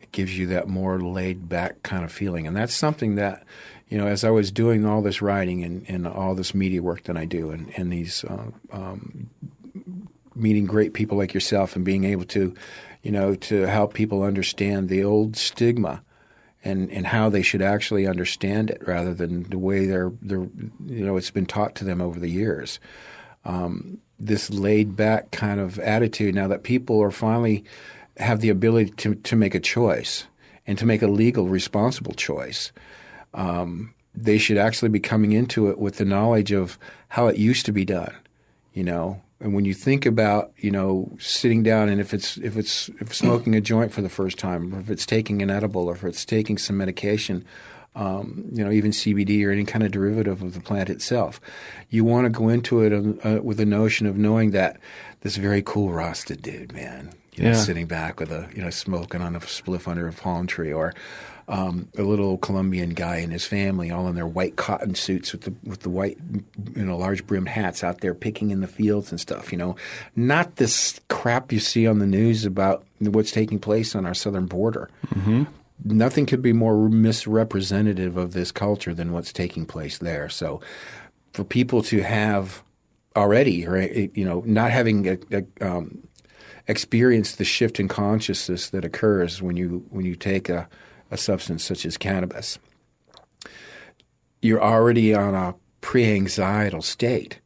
It 0.00 0.10
gives 0.12 0.36
you 0.38 0.46
that 0.48 0.68
more 0.68 1.00
laid 1.00 1.48
back 1.48 1.82
kind 1.82 2.04
of 2.04 2.12
feeling, 2.12 2.46
and 2.46 2.56
that's 2.56 2.74
something 2.74 3.16
that 3.16 3.44
you 3.88 3.98
know 3.98 4.06
as 4.06 4.24
I 4.24 4.30
was 4.30 4.50
doing 4.50 4.84
all 4.86 5.02
this 5.02 5.20
writing 5.20 5.62
and, 5.64 5.84
and 5.88 6.06
all 6.06 6.34
this 6.34 6.54
media 6.54 6.82
work 6.82 7.02
that 7.04 7.16
I 7.16 7.24
do 7.26 7.50
and, 7.50 7.72
and 7.76 7.92
these 7.92 8.24
uh, 8.24 8.50
um, 8.72 9.30
meeting 10.34 10.66
great 10.66 10.94
people 10.94 11.18
like 11.18 11.34
yourself 11.34 11.76
and 11.76 11.84
being 11.84 12.04
able 12.04 12.24
to 12.24 12.54
you 13.02 13.10
know 13.10 13.34
to 13.34 13.62
help 13.62 13.94
people 13.94 14.22
understand 14.22 14.88
the 14.88 15.04
old 15.04 15.36
stigma 15.36 16.02
and 16.64 16.90
and 16.90 17.06
how 17.06 17.28
they 17.28 17.42
should 17.42 17.62
actually 17.62 18.06
understand 18.06 18.70
it 18.70 18.82
rather 18.86 19.14
than 19.14 19.44
the 19.50 19.58
way 19.58 19.86
they're 19.86 20.12
they're 20.22 20.48
you 20.86 21.04
know 21.04 21.16
it's 21.16 21.30
been 21.30 21.46
taught 21.46 21.74
to 21.74 21.84
them 21.84 22.00
over 22.00 22.18
the 22.18 22.30
years. 22.30 22.80
um, 23.44 23.98
this 24.18 24.50
laid 24.50 24.96
back 24.96 25.30
kind 25.30 25.60
of 25.60 25.78
attitude 25.78 26.34
now 26.34 26.48
that 26.48 26.62
people 26.62 27.02
are 27.02 27.10
finally 27.10 27.64
have 28.16 28.40
the 28.40 28.48
ability 28.48 28.90
to, 28.92 29.14
to 29.16 29.36
make 29.36 29.54
a 29.54 29.60
choice 29.60 30.26
and 30.66 30.78
to 30.78 30.86
make 30.86 31.02
a 31.02 31.08
legal, 31.08 31.48
responsible 31.48 32.14
choice. 32.14 32.72
Um, 33.34 33.92
they 34.14 34.38
should 34.38 34.56
actually 34.56 34.90
be 34.90 35.00
coming 35.00 35.32
into 35.32 35.68
it 35.68 35.78
with 35.78 35.96
the 35.96 36.04
knowledge 36.04 36.52
of 36.52 36.78
how 37.08 37.26
it 37.26 37.36
used 37.36 37.66
to 37.66 37.72
be 37.72 37.84
done, 37.84 38.14
you 38.72 38.84
know. 38.84 39.20
And 39.44 39.52
when 39.54 39.66
you 39.66 39.74
think 39.74 40.06
about, 40.06 40.52
you 40.56 40.70
know, 40.70 41.12
sitting 41.20 41.62
down 41.62 41.90
and 41.90 42.00
if 42.00 42.14
it's 42.14 42.38
if 42.38 42.56
it's 42.56 42.88
if 42.98 43.14
smoking 43.14 43.54
a 43.54 43.60
joint 43.60 43.92
for 43.92 44.00
the 44.00 44.08
first 44.08 44.38
time, 44.38 44.74
or 44.74 44.80
if 44.80 44.88
it's 44.88 45.04
taking 45.04 45.42
an 45.42 45.50
edible, 45.50 45.86
or 45.86 45.92
if 45.92 46.02
it's 46.02 46.24
taking 46.24 46.56
some 46.56 46.78
medication, 46.78 47.44
um, 47.94 48.46
you 48.52 48.64
know, 48.64 48.70
even 48.70 48.90
CBD 48.90 49.44
or 49.46 49.50
any 49.50 49.64
kind 49.66 49.84
of 49.84 49.92
derivative 49.92 50.42
of 50.42 50.54
the 50.54 50.60
plant 50.60 50.88
itself. 50.88 51.42
You 51.90 52.04
want 52.04 52.24
to 52.24 52.30
go 52.30 52.48
into 52.48 52.80
it 52.80 52.92
uh, 52.92 53.42
with 53.42 53.58
the 53.58 53.66
notion 53.66 54.06
of 54.06 54.16
knowing 54.16 54.52
that 54.52 54.78
this 55.20 55.36
very 55.36 55.60
cool 55.62 55.92
Rasta 55.92 56.36
dude, 56.36 56.72
man, 56.72 57.12
you 57.34 57.44
know, 57.44 57.50
Yeah. 57.50 57.56
sitting 57.56 57.86
back 57.86 58.18
with 58.20 58.32
a, 58.32 58.48
you 58.56 58.62
know, 58.62 58.70
smoking 58.70 59.20
on 59.20 59.36
a 59.36 59.40
spliff 59.40 59.86
under 59.86 60.08
a 60.08 60.12
palm 60.14 60.46
tree, 60.46 60.72
or 60.72 60.94
um, 61.48 61.88
a 61.96 62.02
little 62.02 62.38
Colombian 62.38 62.90
guy 62.90 63.16
and 63.16 63.32
his 63.32 63.44
family, 63.44 63.90
all 63.90 64.08
in 64.08 64.14
their 64.14 64.26
white 64.26 64.56
cotton 64.56 64.94
suits 64.94 65.32
with 65.32 65.42
the 65.42 65.54
with 65.64 65.80
the 65.80 65.90
white, 65.90 66.18
you 66.74 66.84
know, 66.84 66.96
large 66.96 67.26
brimmed 67.26 67.48
hats, 67.48 67.84
out 67.84 68.00
there 68.00 68.14
picking 68.14 68.50
in 68.50 68.60
the 68.60 68.66
fields 68.66 69.10
and 69.10 69.20
stuff. 69.20 69.52
You 69.52 69.58
know, 69.58 69.76
not 70.16 70.56
this 70.56 71.00
crap 71.08 71.52
you 71.52 71.60
see 71.60 71.86
on 71.86 71.98
the 71.98 72.06
news 72.06 72.44
about 72.44 72.84
what's 72.98 73.30
taking 73.30 73.58
place 73.58 73.94
on 73.94 74.06
our 74.06 74.14
southern 74.14 74.46
border 74.46 74.90
nothing 75.84 76.26
could 76.26 76.42
be 76.42 76.52
more 76.52 76.88
misrepresentative 76.88 78.16
of 78.16 78.32
this 78.32 78.52
culture 78.52 78.94
than 78.94 79.12
what's 79.12 79.32
taking 79.32 79.66
place 79.66 79.98
there. 79.98 80.28
So, 80.28 80.60
for 81.32 81.44
people 81.44 81.82
to 81.84 82.02
have 82.02 82.62
already, 83.16 83.66
or 83.66 83.80
you 83.80 84.24
know, 84.24 84.42
not 84.46 84.70
having 84.70 85.08
a, 85.08 85.18
a, 85.32 85.66
um, 85.66 86.06
experienced 86.66 87.38
the 87.38 87.44
shift 87.44 87.78
in 87.80 87.88
consciousness 87.88 88.70
that 88.70 88.84
occurs 88.84 89.42
when 89.42 89.56
you 89.56 89.84
when 89.90 90.04
you 90.04 90.14
take 90.14 90.48
a, 90.48 90.68
a 91.10 91.16
substance 91.16 91.64
such 91.64 91.86
as 91.86 91.96
cannabis, 91.96 92.58
you're 94.42 94.62
already 94.62 95.14
on 95.14 95.34
a 95.34 95.54
pre-anxietal 95.80 96.82
state. 96.82 97.40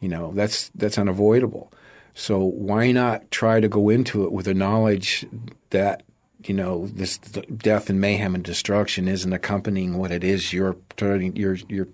You 0.00 0.08
know, 0.08 0.32
that's 0.34 0.70
that's 0.74 0.98
unavoidable. 0.98 1.72
So 2.14 2.38
why 2.38 2.92
not 2.92 3.30
try 3.30 3.60
to 3.60 3.68
go 3.68 3.88
into 3.88 4.24
it 4.24 4.32
with 4.32 4.46
the 4.46 4.54
knowledge 4.54 5.26
that 5.70 6.02
you 6.44 6.54
know 6.54 6.86
this 6.88 7.18
th- 7.18 7.46
death 7.56 7.88
and 7.88 8.00
mayhem 8.00 8.34
and 8.34 8.44
destruction 8.44 9.08
isn't 9.08 9.32
accompanying 9.32 9.96
what 9.96 10.10
it 10.10 10.22
is 10.22 10.52
you're 10.52 10.76
turning 10.96 11.34
you're 11.36 11.56
you're 11.68 11.88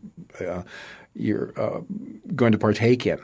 uh, 0.45 0.63
you're 1.15 1.53
uh, 1.57 1.81
going 2.35 2.53
to 2.53 2.59
partake 2.59 3.07
in. 3.07 3.19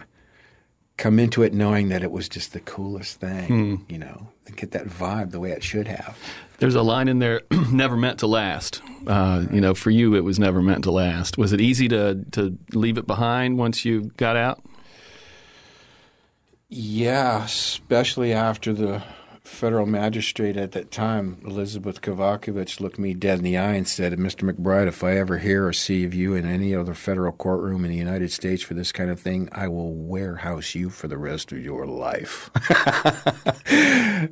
Come 0.97 1.19
into 1.19 1.43
it 1.43 1.53
knowing 1.53 1.91
that 1.91 2.03
it 2.03 2.11
was 2.11 2.29
just 2.29 2.53
the 2.53 2.61
coolest 2.61 3.21
thing, 3.21 3.85
you 3.89 3.99
know, 3.99 4.29
and 4.47 4.57
get 4.57 4.71
that 4.71 4.87
vibe 4.87 5.31
the 5.31 5.41
way 5.41 5.51
it 5.51 5.63
should 5.63 5.87
have. 5.89 6.17
There's 6.59 6.75
a 6.75 6.83
line 6.83 7.09
in 7.09 7.19
there, 7.19 7.43
never 7.71 7.97
meant 7.97 8.21
to 8.21 8.27
last. 8.27 8.83
Uh, 9.07 9.45
you 9.53 9.61
know, 9.61 9.75
for 9.75 9.91
you, 9.91 10.15
it 10.15 10.25
was 10.25 10.39
never 10.39 10.63
meant 10.63 10.85
to 10.85 10.91
last. 10.91 11.39
Was 11.39 11.53
it 11.53 11.61
easy 11.61 11.89
to, 11.89 12.25
to 12.33 12.57
leave 12.73 12.99
it 12.99 13.07
behind 13.07 13.59
once 13.59 13.85
you 13.85 14.11
got 14.17 14.37
out? 14.37 14.63
Yeah, 16.69 17.45
especially 17.45 18.33
after 18.33 18.73
the 18.73 19.03
federal 19.47 19.87
magistrate 19.87 20.57
at 20.57 20.73
that 20.73 20.91
time, 20.91 21.39
Elizabeth 21.45 22.01
Kovachevich, 22.01 22.81
looked 22.81 22.99
me 22.99 23.15
dead 23.15 23.39
in 23.39 23.45
the 23.45 23.57
eye 23.57 23.75
and 23.75 23.87
said, 23.87 24.13
Mr. 24.15 24.51
McBride, 24.51 24.89
if 24.89 25.05
I 25.05 25.17
ever 25.17 25.39
hear 25.39 25.67
or 25.67 25.73
see 25.73 26.05
of 26.05 26.13
you 26.13 26.35
in 26.35 26.45
any 26.45 26.75
other 26.75 26.95
federal 26.95 27.33
courtroom 27.33 27.85
in 27.85 27.91
the 27.91 27.97
United 27.97 28.33
States 28.33 28.63
for 28.63 28.75
this 28.75 28.93
kind 28.93 29.11
of 29.11 29.21
thing, 29.21 29.49
I 29.53 29.69
will 29.69 29.95
warehouse 29.95 30.75
you 30.75 30.91
for 30.91 31.09
the 31.09 31.19
rest 31.19 31.53
of 31.53 31.65
your 31.65 31.87
life. 31.87 32.51
that 32.55 34.31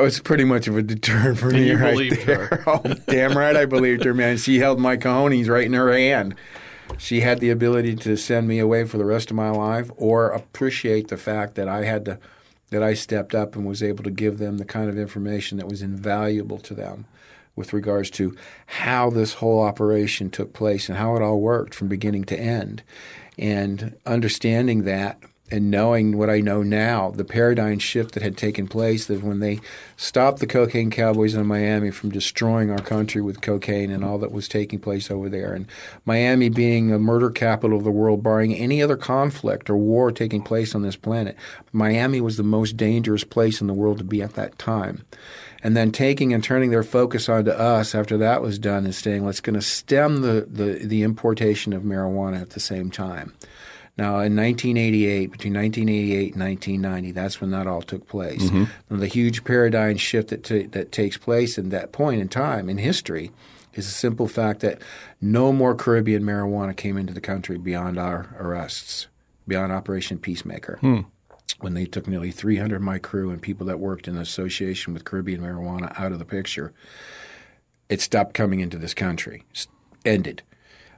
was 0.00 0.20
pretty 0.20 0.44
much 0.44 0.68
of 0.68 0.76
a 0.76 0.82
deterrent 0.82 1.38
for 1.38 1.50
me 1.50 1.68
you 1.68 1.76
right 1.76 1.92
believed 1.92 2.26
there. 2.26 2.46
her. 2.46 2.64
oh, 2.66 2.94
damn 3.08 3.36
right 3.36 3.56
I 3.56 3.66
believed 3.66 4.04
her, 4.04 4.14
man. 4.14 4.38
She 4.38 4.60
held 4.60 4.78
my 4.78 4.96
cojones 4.96 5.48
right 5.48 5.66
in 5.66 5.72
her 5.72 5.92
hand. 5.92 6.36
She 6.98 7.20
had 7.20 7.40
the 7.40 7.50
ability 7.50 7.96
to 7.96 8.16
send 8.16 8.48
me 8.48 8.58
away 8.58 8.84
for 8.84 8.98
the 8.98 9.04
rest 9.04 9.30
of 9.30 9.36
my 9.36 9.50
life 9.50 9.90
or 9.96 10.28
appreciate 10.28 11.08
the 11.08 11.16
fact 11.16 11.56
that 11.56 11.68
I 11.68 11.84
had 11.84 12.04
to 12.04 12.18
that 12.72 12.82
I 12.82 12.94
stepped 12.94 13.34
up 13.34 13.54
and 13.54 13.66
was 13.66 13.82
able 13.82 14.02
to 14.04 14.10
give 14.10 14.38
them 14.38 14.58
the 14.58 14.64
kind 14.64 14.88
of 14.88 14.98
information 14.98 15.58
that 15.58 15.68
was 15.68 15.82
invaluable 15.82 16.58
to 16.58 16.74
them 16.74 17.04
with 17.54 17.74
regards 17.74 18.10
to 18.10 18.34
how 18.66 19.10
this 19.10 19.34
whole 19.34 19.62
operation 19.62 20.30
took 20.30 20.54
place 20.54 20.88
and 20.88 20.96
how 20.96 21.14
it 21.14 21.22
all 21.22 21.38
worked 21.38 21.74
from 21.74 21.88
beginning 21.88 22.24
to 22.24 22.38
end. 22.38 22.82
And 23.38 23.96
understanding 24.06 24.84
that 24.84 25.18
and 25.52 25.70
knowing 25.70 26.16
what 26.16 26.30
I 26.30 26.40
know 26.40 26.62
now, 26.62 27.10
the 27.10 27.26
paradigm 27.26 27.78
shift 27.78 28.14
that 28.14 28.22
had 28.22 28.38
taken 28.38 28.66
place 28.66 29.06
that 29.06 29.22
when 29.22 29.40
they 29.40 29.60
stopped 29.98 30.38
the 30.38 30.46
cocaine 30.46 30.90
cowboys 30.90 31.34
in 31.34 31.46
Miami 31.46 31.90
from 31.90 32.08
destroying 32.08 32.70
our 32.70 32.78
country 32.78 33.20
with 33.20 33.42
cocaine 33.42 33.90
and 33.90 34.02
all 34.02 34.16
that 34.18 34.32
was 34.32 34.48
taking 34.48 34.78
place 34.78 35.10
over 35.10 35.28
there, 35.28 35.52
and 35.52 35.66
Miami 36.06 36.48
being 36.48 36.90
a 36.90 36.98
murder 36.98 37.30
capital 37.30 37.76
of 37.76 37.84
the 37.84 37.90
world, 37.90 38.22
barring 38.22 38.54
any 38.54 38.82
other 38.82 38.96
conflict 38.96 39.68
or 39.68 39.76
war 39.76 40.10
taking 40.10 40.42
place 40.42 40.74
on 40.74 40.80
this 40.80 40.96
planet, 40.96 41.36
Miami 41.70 42.22
was 42.22 42.38
the 42.38 42.42
most 42.42 42.78
dangerous 42.78 43.22
place 43.22 43.60
in 43.60 43.66
the 43.66 43.74
world 43.74 43.98
to 43.98 44.04
be 44.04 44.22
at 44.22 44.32
that 44.34 44.58
time. 44.58 45.04
And 45.62 45.76
then 45.76 45.92
taking 45.92 46.32
and 46.32 46.42
turning 46.42 46.70
their 46.70 46.82
focus 46.82 47.28
onto 47.28 47.50
us 47.50 47.94
after 47.94 48.16
that 48.16 48.40
was 48.40 48.58
done 48.58 48.84
and 48.84 48.94
saying, 48.94 49.26
let's 49.26 49.40
going 49.40 49.54
to 49.54 49.62
stem 49.62 50.22
the, 50.22 50.48
the, 50.50 50.86
the 50.86 51.02
importation 51.02 51.74
of 51.74 51.82
marijuana 51.82 52.40
at 52.40 52.50
the 52.50 52.58
same 52.58 52.90
time. 52.90 53.34
Now, 53.98 54.20
in 54.20 54.34
1988, 54.34 55.30
between 55.30 55.52
1988 55.52 56.32
and 56.34 56.42
1990, 56.42 57.10
that's 57.12 57.40
when 57.40 57.50
that 57.50 57.66
all 57.66 57.82
took 57.82 58.08
place. 58.08 58.44
Mm-hmm. 58.44 58.64
And 58.88 59.02
the 59.02 59.06
huge 59.06 59.44
paradigm 59.44 59.98
shift 59.98 60.30
that, 60.30 60.44
ta 60.44 60.60
that 60.70 60.92
takes 60.92 61.18
place 61.18 61.58
in 61.58 61.68
that 61.70 61.92
point 61.92 62.20
in 62.22 62.28
time 62.28 62.70
in 62.70 62.78
history 62.78 63.32
is 63.74 63.86
the 63.86 63.92
simple 63.92 64.28
fact 64.28 64.60
that 64.60 64.80
no 65.20 65.52
more 65.52 65.74
Caribbean 65.74 66.22
marijuana 66.22 66.74
came 66.76 66.96
into 66.96 67.12
the 67.12 67.20
country 67.20 67.58
beyond 67.58 67.98
our 67.98 68.34
arrests, 68.38 69.08
beyond 69.46 69.72
Operation 69.72 70.18
Peacemaker. 70.18 70.78
Hmm. 70.80 71.00
When 71.60 71.74
they 71.74 71.84
took 71.84 72.08
nearly 72.08 72.30
300 72.30 72.76
of 72.76 72.82
my 72.82 72.98
crew 72.98 73.30
and 73.30 73.40
people 73.40 73.66
that 73.66 73.78
worked 73.78 74.08
in 74.08 74.16
association 74.16 74.94
with 74.94 75.04
Caribbean 75.04 75.42
marijuana 75.42 75.98
out 76.00 76.12
of 76.12 76.18
the 76.18 76.24
picture, 76.24 76.72
it 77.88 78.00
stopped 78.00 78.34
coming 78.34 78.60
into 78.60 78.78
this 78.78 78.94
country, 78.94 79.44
s- 79.54 79.68
ended 80.04 80.42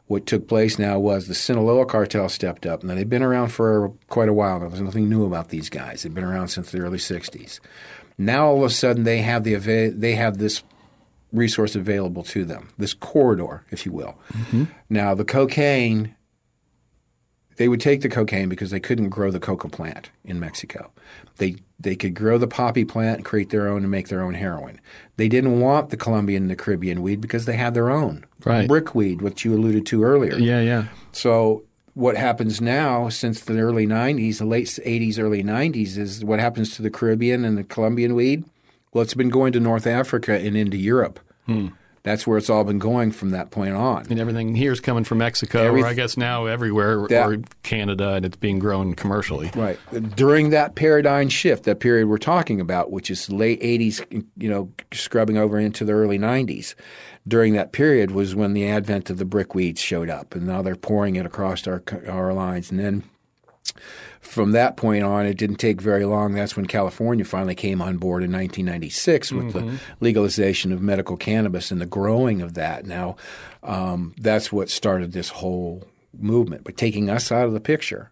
what 0.07 0.27
took 0.27 0.47
place 0.47 0.79
now 0.79 0.99
was 0.99 1.27
the 1.27 1.35
Sinaloa 1.35 1.87
cartel 1.87 2.29
stepped 2.29 2.67
up. 2.67 2.85
Now 2.85 2.95
they've 2.95 3.09
been 3.09 3.23
around 3.23 3.49
for 3.49 3.93
quite 4.09 4.29
a 4.29 4.35
while. 4.35 4.61
Now 4.61 4.69
there's 4.69 4.81
nothing 4.81 5.09
new 5.09 5.25
about 5.25 5.49
these 5.49 5.71
guys. 5.71 6.03
They've 6.03 6.15
been 6.15 6.25
around 6.25 6.49
since 6.49 6.71
the 6.71 6.81
early 6.81 6.99
'60s. 6.99 7.61
Now 8.19 8.47
all 8.47 8.59
of 8.59 8.63
a 8.65 8.71
sudden 8.71 9.05
they 9.05 9.19
have 9.19 9.45
the 9.45 9.55
they 9.57 10.15
have 10.15 10.39
this 10.39 10.63
resource 11.33 11.75
available 11.75 12.23
to 12.23 12.45
them, 12.45 12.71
this 12.79 12.95
corridor, 12.95 13.65
if 13.71 13.85
you 13.85 13.93
will. 13.93 14.19
Mm-hmm. 14.33 14.65
Now 14.89 15.15
the 15.15 15.25
cocaine. 15.25 16.15
They 17.57 17.69
would 17.69 17.81
take 17.81 18.01
the 18.01 18.09
cocaine 18.09 18.49
because 18.49 18.73
they 18.73 18.81
couldn't 18.81 19.11
grow 19.11 19.31
the 19.31 19.39
coca 19.39 19.69
plant 19.69 20.11
in 20.25 20.41
Mexico. 20.41 20.91
They 21.37 21.55
they 21.85 21.95
could 21.95 22.15
grow 22.15 22.37
the 22.37 22.49
poppy 22.49 22.85
plant, 22.85 23.19
and 23.19 23.25
create 23.25 23.51
their 23.51 23.69
own, 23.69 23.83
and 23.83 23.91
make 23.91 24.09
their 24.09 24.21
own 24.23 24.35
heroin. 24.35 24.81
They 25.17 25.29
didn't 25.29 25.61
want 25.61 25.91
the 25.91 25.97
Colombian 25.97 26.43
and 26.45 26.51
the 26.51 26.57
Caribbean 26.57 27.01
weed 27.03 27.21
because 27.21 27.45
they 27.45 27.57
had 27.57 27.75
their 27.75 27.89
own 27.91 28.25
Right. 28.45 28.67
brickweed, 28.67 29.23
which 29.23 29.45
you 29.45 29.55
alluded 29.55 29.87
to 29.87 30.03
earlier. 30.03 30.37
Yeah, 30.37 30.61
yeah. 30.61 30.85
So 31.13 31.63
what 31.95 32.17
happens 32.17 32.61
now, 32.61 33.09
since 33.09 33.41
the 33.41 33.59
early 33.61 33.87
'90s, 33.87 34.39
the 34.39 34.45
late 34.47 34.67
'80s, 34.85 35.19
early 35.19 35.45
'90s, 35.45 35.97
is 35.97 36.25
what 36.25 36.41
happens 36.41 36.75
to 36.75 36.83
the 36.83 36.91
Caribbean 36.91 37.45
and 37.45 37.57
the 37.57 37.63
Colombian 37.65 38.15
weed. 38.17 38.45
Well, 38.93 39.03
it's 39.03 39.15
been 39.15 39.31
going 39.31 39.53
to 39.53 39.61
North 39.61 39.87
Africa 39.87 40.35
and 40.37 40.57
into 40.57 40.77
Europe. 40.77 41.21
Hmm. 41.47 41.69
That's 42.05 42.27
where 42.27 42.37
it's 42.37 42.51
all 42.51 42.65
been 42.65 42.79
going 42.79 43.13
from 43.13 43.31
that 43.31 43.51
point 43.51 43.75
on. 43.75 44.07
And 44.11 44.21
everything 44.21 44.55
here's 44.55 44.79
coming 44.79 45.05
from 45.05 45.19
Mexico, 45.19 45.63
Every- 45.63 45.83
or 45.83 45.87
I 45.87 45.95
guess 45.95 46.19
now 46.19 46.45
everywhere, 46.45 47.01
or- 47.01 47.09
That- 47.09 47.27
or 47.27 47.39
Canada, 47.63 48.11
and 48.13 48.27
it's 48.27 48.37
being 48.37 48.59
grown 48.59 48.93
commercially. 48.95 49.51
Right. 49.57 49.79
During 50.15 50.51
that 50.51 50.75
paradigm 50.75 51.31
shift, 51.31 51.65
that 51.65 51.81
period 51.81 52.07
we're 52.09 52.19
talking 52.19 52.61
about, 52.61 52.93
which 52.93 53.11
is 53.11 53.31
late 53.33 53.59
80s, 53.63 54.03
you 54.37 54.51
know, 54.51 54.69
scrubbing 54.93 55.39
over 55.39 55.59
into 55.59 55.83
the 55.87 55.93
early 55.93 56.19
90s, 56.19 56.75
during 57.27 57.55
that 57.55 57.73
period 57.73 58.11
was 58.11 58.35
when 58.35 58.53
the 58.53 58.69
advent 58.69 59.09
of 59.09 59.17
the 59.17 59.25
brickweeds 59.25 59.79
showed 59.79 60.11
up. 60.11 60.35
And 60.35 60.47
now 60.47 60.61
they're 60.61 60.77
pouring 60.77 61.17
it 61.17 61.25
across 61.25 61.67
our, 61.67 61.83
our 62.07 62.35
lines. 62.35 62.71
And 62.71 62.79
then 62.79 63.05
from 64.25 64.53
that 64.53 64.77
point 64.77 65.05
on, 65.05 65.27
it 65.27 65.37
didn't 65.37 65.57
take 65.57 65.81
very 65.81 66.05
long. 66.05 66.35
That's 66.35 66.57
when 66.57 66.67
California 66.67 67.25
finally 67.25 67.55
came 67.55 67.81
on 67.83 67.99
board 67.99 68.23
in 68.23 68.33
1996 68.33 69.33
with 69.33 69.53
the 69.53 69.79
legalization 70.01 70.73
of 70.73 70.81
medical 70.81 71.17
cannabis 71.17 71.71
and 71.71 71.81
the 71.81 71.87
growing 71.87 72.41
of 72.41 72.55
that. 72.55 72.87
Now, 72.87 73.17
um, 73.63 74.15
that's 74.19 74.51
what 74.51 74.71
started 74.71 75.13
this 75.13 75.29
whole 75.29 75.85
movement. 76.19 76.65
But 76.65 76.77
taking 76.77 77.11
us 77.11 77.31
out 77.31 77.47
of 77.47 77.53
the 77.53 77.61
picture 77.61 78.11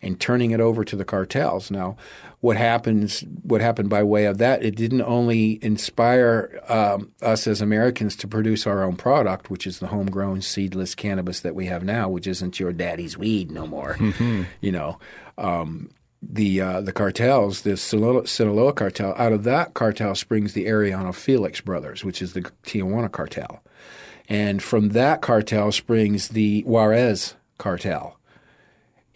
and 0.00 0.20
turning 0.20 0.52
it 0.52 0.60
over 0.60 0.84
to 0.84 0.96
the 0.96 1.04
cartels. 1.04 1.70
Now, 1.70 1.96
what 2.40 2.56
happens? 2.56 3.24
What 3.42 3.60
happened 3.60 3.88
by 3.88 4.02
way 4.02 4.26
of 4.26 4.38
that? 4.38 4.62
It 4.62 4.76
didn't 4.76 5.02
only 5.02 5.58
inspire 5.64 6.60
um, 6.68 7.12
us 7.22 7.46
as 7.46 7.60
Americans 7.60 8.14
to 8.16 8.28
produce 8.28 8.66
our 8.66 8.84
own 8.84 8.96
product, 8.96 9.50
which 9.50 9.66
is 9.66 9.78
the 9.78 9.88
homegrown 9.88 10.42
seedless 10.42 10.94
cannabis 10.94 11.40
that 11.40 11.54
we 11.54 11.66
have 11.66 11.82
now, 11.82 12.08
which 12.08 12.26
isn't 12.26 12.60
your 12.60 12.72
daddy's 12.72 13.16
weed 13.16 13.50
no 13.50 13.66
more. 13.66 13.96
You 14.60 14.72
know. 14.72 14.98
Um, 15.38 15.90
the 16.22 16.60
uh, 16.60 16.80
the 16.80 16.92
cartels, 16.92 17.62
the 17.62 17.76
Sinaloa, 17.76 18.26
Sinaloa 18.26 18.72
cartel, 18.72 19.14
out 19.16 19.32
of 19.32 19.44
that 19.44 19.74
cartel 19.74 20.14
springs 20.14 20.54
the 20.54 20.66
Arellano 20.66 21.14
Felix 21.14 21.60
brothers, 21.60 22.04
which 22.04 22.22
is 22.22 22.32
the 22.32 22.42
Tijuana 22.64 23.10
cartel. 23.10 23.62
And 24.28 24.62
from 24.62 24.90
that 24.90 25.20
cartel 25.20 25.70
springs 25.72 26.28
the 26.28 26.62
Juarez 26.62 27.36
cartel. 27.58 28.18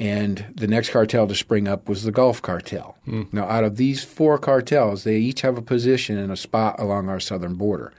And 0.01 0.47
the 0.57 0.67
next 0.67 0.91
cartel 0.91 1.27
to 1.27 1.35
spring 1.35 1.69
up 1.69 1.87
was 1.87 2.05
the 2.05 2.11
Gulf 2.11 2.41
cartel. 2.41 2.97
Now, 3.33 3.45
out 3.45 3.65
of 3.65 3.77
these 3.77 4.03
four 4.03 4.39
cartels, 4.39 5.05
they 5.05 5.19
each 5.19 5.43
have 5.43 5.59
a 5.59 5.63
position 5.63 6.17
and 6.17 6.33
a 6.33 6.37
spot 6.37 6.81
along 6.81 7.11
our 7.11 7.21
southern 7.21 7.55
border. 7.55 7.93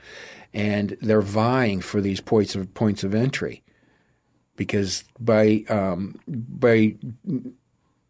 And 0.52 0.98
they're 0.99 1.22
vying 1.22 1.80
for 1.80 2.02
these 2.02 2.19
points 2.19 2.56
of 2.56 2.73
points 2.73 3.03
of 3.03 3.14
entry 3.14 3.64
because 4.56 5.03
by 5.19 5.64
um, 5.69 6.19
by 6.28 6.95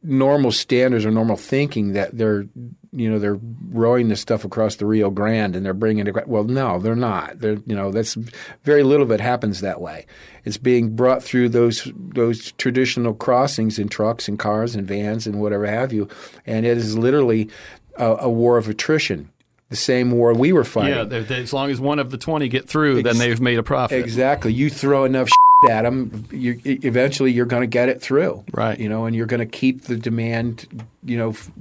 normal 0.04 0.52
standards 0.52 1.06
or 1.06 1.12
normal 1.12 1.38
thinking 1.38 1.94
that 1.94 2.18
they're 2.18 2.48
you 2.94 3.10
know 3.10 3.20
they're 3.20 3.40
rowing 3.70 4.10
this 4.10 4.20
stuff 4.20 4.44
across 4.44 4.76
the 4.78 4.86
Rio 4.86 5.10
Grande 5.10 5.56
and 5.56 5.66
they're 5.66 5.74
bringing 5.74 6.08
it 6.08 6.28
well 6.28 6.44
no 6.44 6.80
they're 6.80 6.96
not. 6.96 7.40
They're 7.40 7.60
you 7.66 7.76
know 7.76 7.92
that's 7.92 8.16
very 8.64 8.84
little 8.84 9.04
of 9.06 9.12
it 9.12 9.20
happens 9.22 9.62
that 9.62 9.80
way. 9.80 10.06
It's 10.44 10.58
being 10.58 10.96
brought 10.96 11.24
through 11.24 11.50
those 11.50 11.88
those 11.96 12.52
traditional 12.54 13.14
crossings 13.14 13.78
in 13.80 13.88
trucks 13.90 14.28
and 14.28 14.38
cars 14.40 14.76
and 14.76 14.88
vans 14.88 15.28
and 15.28 15.40
whatever 15.40 15.68
have 15.68 15.94
you. 15.94 16.10
And 16.46 16.66
it 16.66 16.78
is 16.78 16.98
literally 16.98 17.50
a, 17.96 18.18
a 18.22 18.30
war 18.30 18.58
of 18.58 18.68
attrition. 18.68 19.32
The 19.70 19.78
same 19.78 20.12
war 20.12 20.34
we 20.34 20.52
were 20.52 20.66
fighting. 20.66 20.96
Yeah, 20.98 21.04
they- 21.22 21.42
as 21.42 21.54
long 21.54 21.72
as 21.72 21.80
one 21.80 21.98
of 22.00 22.10
the 22.12 22.18
20 22.18 22.50
get 22.50 22.68
through, 22.68 23.04
then 23.04 23.18
they've 23.20 23.40
made 23.40 23.58
a 23.58 23.64
profit. 23.64 24.00
Exactly. 24.00 24.52
You 24.52 24.70
throw 24.70 25.06
enough 25.06 25.30
at 25.70 25.84
them, 25.84 26.26
you, 26.32 26.60
eventually 26.64 27.32
you're 27.32 27.46
going 27.46 27.62
to 27.62 27.68
get 27.68 27.90
it 27.90 28.02
through. 28.02 28.44
Right. 28.54 28.80
You 28.80 28.90
know, 28.90 29.06
and 29.06 29.16
you're 29.16 29.28
going 29.28 29.42
to 29.42 29.46
keep 29.46 29.84
the 29.84 29.96
demand, 29.96 30.86
you 31.04 31.18
know, 31.18 31.30
f- 31.30 31.52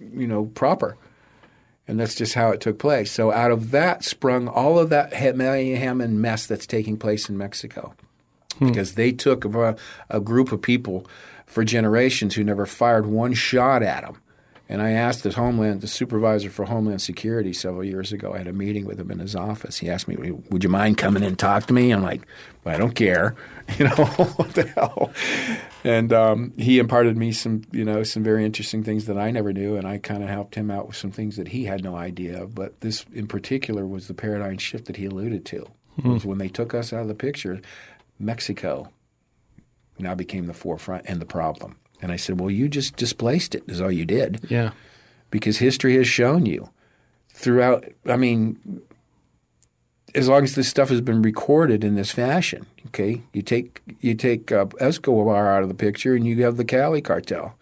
you 0.00 0.26
know, 0.26 0.46
proper. 0.46 0.96
And 1.86 2.00
that's 2.00 2.14
just 2.14 2.34
how 2.34 2.50
it 2.50 2.60
took 2.60 2.78
place. 2.78 3.10
So 3.10 3.30
out 3.30 3.50
of 3.50 3.70
that 3.72 4.04
sprung 4.04 4.48
all 4.48 4.78
of 4.78 4.88
that 4.90 5.14
he- 5.14 5.32
mayhem 5.32 6.00
and 6.00 6.20
mess 6.20 6.46
that's 6.46 6.66
taking 6.66 6.96
place 6.96 7.28
in 7.28 7.36
Mexico, 7.36 7.94
hmm. 8.58 8.68
because 8.68 8.94
they 8.94 9.12
took 9.12 9.44
a, 9.44 9.76
a 10.08 10.20
group 10.20 10.52
of 10.52 10.62
people 10.62 11.06
for 11.46 11.64
generations 11.64 12.34
who 12.34 12.44
never 12.44 12.64
fired 12.64 13.06
one 13.06 13.34
shot 13.34 13.82
at 13.82 14.02
them. 14.02 14.16
And 14.72 14.80
I 14.80 14.92
asked 14.92 15.22
the 15.22 15.30
Homeland, 15.30 15.82
the 15.82 15.86
supervisor 15.86 16.48
for 16.48 16.64
Homeland 16.64 17.02
Security 17.02 17.52
several 17.52 17.84
years 17.84 18.10
ago. 18.10 18.32
I 18.32 18.38
had 18.38 18.46
a 18.46 18.54
meeting 18.54 18.86
with 18.86 18.98
him 18.98 19.10
in 19.10 19.18
his 19.18 19.36
office. 19.36 19.76
He 19.76 19.90
asked 19.90 20.08
me, 20.08 20.16
"Would 20.48 20.64
you 20.64 20.70
mind 20.70 20.96
coming 20.96 21.22
in 21.22 21.28
and 21.28 21.38
talk 21.38 21.66
to 21.66 21.74
me?" 21.74 21.90
I'm 21.90 22.02
like, 22.02 22.22
well, 22.64 22.74
"I 22.74 22.78
don't 22.78 22.94
care, 22.94 23.36
you 23.78 23.84
know 23.84 23.90
what 24.36 24.54
the 24.54 24.62
hell." 24.68 25.12
And 25.84 26.10
um, 26.14 26.54
he 26.56 26.78
imparted 26.78 27.18
me 27.18 27.32
some, 27.32 27.64
you 27.70 27.84
know, 27.84 28.02
some 28.02 28.22
very 28.22 28.46
interesting 28.46 28.82
things 28.82 29.04
that 29.04 29.18
I 29.18 29.30
never 29.30 29.52
knew, 29.52 29.76
and 29.76 29.86
I 29.86 29.98
kind 29.98 30.22
of 30.22 30.30
helped 30.30 30.54
him 30.54 30.70
out 30.70 30.86
with 30.86 30.96
some 30.96 31.10
things 31.10 31.36
that 31.36 31.48
he 31.48 31.66
had 31.66 31.84
no 31.84 31.94
idea 31.94 32.42
of. 32.42 32.54
But 32.54 32.80
this, 32.80 33.04
in 33.12 33.26
particular, 33.26 33.86
was 33.86 34.08
the 34.08 34.14
paradigm 34.14 34.56
shift 34.56 34.86
that 34.86 34.96
he 34.96 35.04
alluded 35.04 35.44
to. 35.46 35.66
Was 36.02 36.24
when 36.24 36.38
they 36.38 36.48
took 36.48 36.72
us 36.72 36.94
out 36.94 37.02
of 37.02 37.08
the 37.08 37.14
picture, 37.14 37.60
Mexico 38.18 38.90
now 39.98 40.14
became 40.14 40.46
the 40.46 40.54
forefront 40.54 41.04
and 41.06 41.20
the 41.20 41.26
problem. 41.26 41.76
And 42.02 42.12
I 42.12 42.16
said, 42.16 42.38
"Well, 42.40 42.50
you 42.50 42.68
just 42.68 42.96
displaced 42.96 43.54
it. 43.54 43.62
Is 43.68 43.80
all 43.80 43.90
you 43.92 44.04
did." 44.04 44.44
Yeah. 44.50 44.72
because 45.30 45.58
history 45.58 45.96
has 45.96 46.06
shown 46.08 46.44
you 46.44 46.68
throughout. 47.30 47.84
I 48.06 48.16
mean, 48.16 48.82
as 50.14 50.28
long 50.28 50.44
as 50.44 50.54
this 50.54 50.68
stuff 50.68 50.90
has 50.90 51.00
been 51.00 51.22
recorded 51.22 51.82
in 51.84 51.94
this 51.94 52.10
fashion, 52.10 52.66
okay, 52.88 53.22
you 53.32 53.40
take 53.40 53.80
you 54.00 54.14
take 54.14 54.52
uh, 54.52 54.66
Escobar 54.80 55.48
out 55.50 55.62
of 55.62 55.68
the 55.68 55.74
picture, 55.74 56.14
and 56.14 56.26
you 56.26 56.42
have 56.44 56.56
the 56.58 56.64
Cali 56.64 57.00
cartel. 57.00 57.54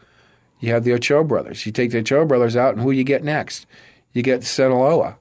You 0.59 0.73
have 0.73 0.85
the 0.85 0.93
Ochoa 0.93 1.25
brothers. 1.25 1.65
You 1.65 1.73
take 1.73 1.91
the 1.91 1.99
Ochoa 1.99 2.27
brothers 2.27 2.57
out, 2.57 2.75
and 2.75 2.83
who 2.83 2.91
you 2.91 3.05
get 3.05 3.23
next? 3.25 3.67
You 4.13 4.23
get 4.23 4.43
Sinaloa. 4.45 5.17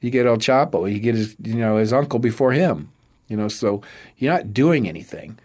You 0.00 0.10
get 0.10 0.26
El 0.26 0.38
Chapo. 0.38 0.90
You 0.90 0.98
get 1.00 1.14
his 1.14 1.36
you 1.42 1.54
know 1.56 1.76
his 1.76 1.92
uncle 1.92 2.18
before 2.18 2.52
him. 2.52 2.90
You 3.28 3.36
know, 3.36 3.48
so 3.48 3.82
you're 4.16 4.32
not 4.32 4.52
doing 4.54 4.88
anything. 4.88 5.38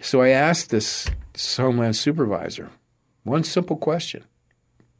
So 0.00 0.20
I 0.20 0.28
asked 0.30 0.70
this, 0.70 1.08
this 1.32 1.56
Homeland 1.56 1.96
supervisor 1.96 2.70
one 3.24 3.44
simple 3.44 3.76
question 3.76 4.24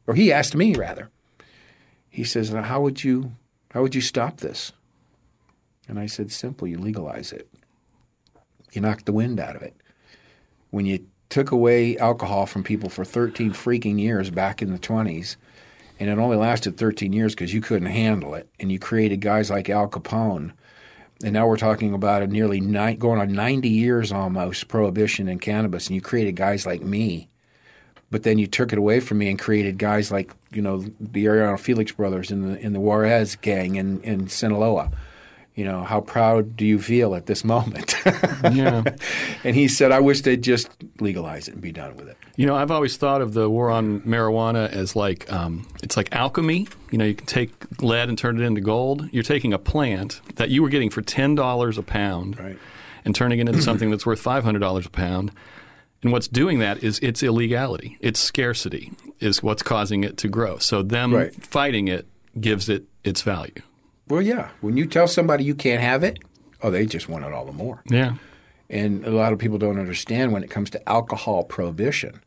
or 0.07 0.15
he 0.15 0.31
asked 0.31 0.55
me 0.55 0.75
rather. 0.75 1.09
He 2.09 2.23
says, 2.23 2.53
"Now, 2.53 2.63
"How 2.63 2.81
would 2.81 3.03
you 3.03 3.33
how 3.71 3.81
would 3.81 3.95
you 3.95 4.01
stop 4.01 4.37
this?" 4.37 4.71
And 5.87 5.99
I 5.99 6.05
said, 6.05 6.31
"Simple. 6.31 6.67
You 6.67 6.77
legalize 6.77 7.31
it. 7.31 7.49
You 8.71 8.81
knock 8.81 9.05
the 9.05 9.13
wind 9.13 9.39
out 9.39 9.55
of 9.55 9.61
it. 9.61 9.75
When 10.69 10.85
you 10.85 11.05
took 11.29 11.51
away 11.51 11.97
alcohol 11.97 12.45
from 12.45 12.63
people 12.63 12.89
for 12.89 13.03
13 13.03 13.51
freaking 13.51 13.99
years 13.99 14.29
back 14.29 14.61
in 14.61 14.71
the 14.71 14.79
20s, 14.79 15.37
and 15.99 16.09
it 16.09 16.19
only 16.19 16.37
lasted 16.37 16.77
13 16.77 17.13
years 17.13 17.33
because 17.33 17.53
you 17.53 17.61
couldn't 17.61 17.87
handle 17.87 18.35
it, 18.35 18.47
and 18.59 18.71
you 18.71 18.79
created 18.79 19.21
guys 19.21 19.49
like 19.49 19.69
Al 19.69 19.87
Capone." 19.87 20.53
And 21.23 21.33
now 21.33 21.47
we're 21.47 21.57
talking 21.57 21.93
about 21.93 22.21
a 22.21 22.27
nearly 22.27 22.59
nine, 22.59 22.97
going 22.97 23.19
on 23.19 23.33
90 23.33 23.69
years 23.69 24.11
almost 24.11 24.67
prohibition 24.67 25.27
in 25.27 25.39
cannabis, 25.39 25.87
and 25.87 25.95
you 25.95 26.01
created 26.01 26.35
guys 26.35 26.65
like 26.65 26.81
me 26.81 27.29
but 28.13 28.21
then 28.21 28.37
you 28.37 28.45
took 28.45 28.71
it 28.71 28.77
away 28.77 28.99
from 28.99 29.17
me 29.17 29.27
and 29.27 29.39
created 29.39 29.79
guys 29.79 30.11
like 30.11 30.31
you 30.51 30.61
know 30.61 30.85
the 30.99 31.25
Arellano 31.25 31.59
Felix 31.59 31.91
brothers 31.91 32.29
in 32.29 32.47
the 32.47 32.59
in 32.59 32.71
the 32.71 32.79
Juarez 32.79 33.35
gang 33.37 33.75
in 33.75 34.01
in 34.01 34.27
Sinaloa. 34.27 34.91
You 35.55 35.65
know 35.65 35.83
how 35.83 36.01
proud 36.01 36.57
do 36.57 36.65
you 36.65 36.79
feel 36.79 37.13
at 37.15 37.25
this 37.27 37.43
moment? 37.43 37.95
Yeah. 38.51 38.83
and 39.45 39.55
he 39.55 39.67
said, 39.69 39.91
"I 39.93 40.01
wish 40.01 40.21
they'd 40.21 40.41
just 40.41 40.67
legalize 40.99 41.47
it 41.47 41.53
and 41.53 41.61
be 41.61 41.71
done 41.71 41.95
with 41.95 42.09
it." 42.09 42.17
You 42.35 42.45
know, 42.45 42.55
I've 42.55 42.71
always 42.71 42.97
thought 42.97 43.21
of 43.21 43.33
the 43.33 43.49
war 43.49 43.69
on 43.69 44.01
marijuana 44.01 44.69
as 44.69 44.95
like 44.97 45.31
um, 45.31 45.65
it's 45.81 45.95
like 45.95 46.13
alchemy. 46.13 46.67
You 46.91 46.97
know, 46.97 47.05
you 47.05 47.15
can 47.15 47.25
take 47.25 47.51
lead 47.81 48.09
and 48.09 48.17
turn 48.17 48.37
it 48.39 48.43
into 48.43 48.59
gold. 48.59 49.07
You're 49.13 49.23
taking 49.23 49.53
a 49.53 49.57
plant 49.59 50.19
that 50.35 50.49
you 50.49 50.61
were 50.61 50.67
getting 50.69 50.89
for 50.89 51.01
ten 51.01 51.35
dollars 51.35 51.77
a 51.77 51.83
pound, 51.83 52.37
Right. 52.37 52.57
and 53.05 53.15
turning 53.15 53.39
it 53.39 53.47
into 53.47 53.61
something 53.69 53.89
that's 53.91 54.05
worth 54.05 54.19
five 54.19 54.43
hundred 54.43 54.59
dollars 54.59 54.85
a 54.85 54.89
pound. 54.89 55.31
And 56.01 56.11
what's 56.11 56.27
doing 56.27 56.59
that 56.59 56.83
is 56.83 56.99
it's 56.99 57.23
illegality. 57.23 57.97
It's 58.01 58.19
scarcity 58.19 58.91
is 59.21 59.41
what's 59.41 59.63
causing 59.63 60.03
it 60.03 60.17
to 60.17 60.27
grow. 60.27 60.57
So 60.57 60.83
them 60.83 61.13
Right. 61.15 61.33
fighting 61.33 61.87
it 61.87 62.07
gives 62.41 62.67
it 62.67 62.83
its 63.05 63.21
value. 63.21 63.61
Well, 64.07 64.21
yeah. 64.21 64.49
When 64.61 64.77
you 64.77 64.85
tell 64.85 65.07
somebody 65.07 65.43
you 65.43 65.55
can't 65.55 65.81
have 65.81 66.03
it, 66.03 66.19
oh, 66.61 66.69
they 66.71 66.85
just 66.85 67.07
want 67.09 67.25
it 67.25 67.33
all 67.33 67.45
the 67.45 67.51
more. 67.53 67.81
Yeah. 67.89 68.15
And 68.69 69.05
a 69.05 69.11
lot 69.11 69.33
of 69.33 69.39
people 69.39 69.57
don't 69.57 69.79
understand 69.79 70.31
when 70.33 70.43
it 70.43 70.49
comes 70.49 70.69
to 70.71 70.89
alcohol 70.89 71.43
prohibition. 71.43 72.21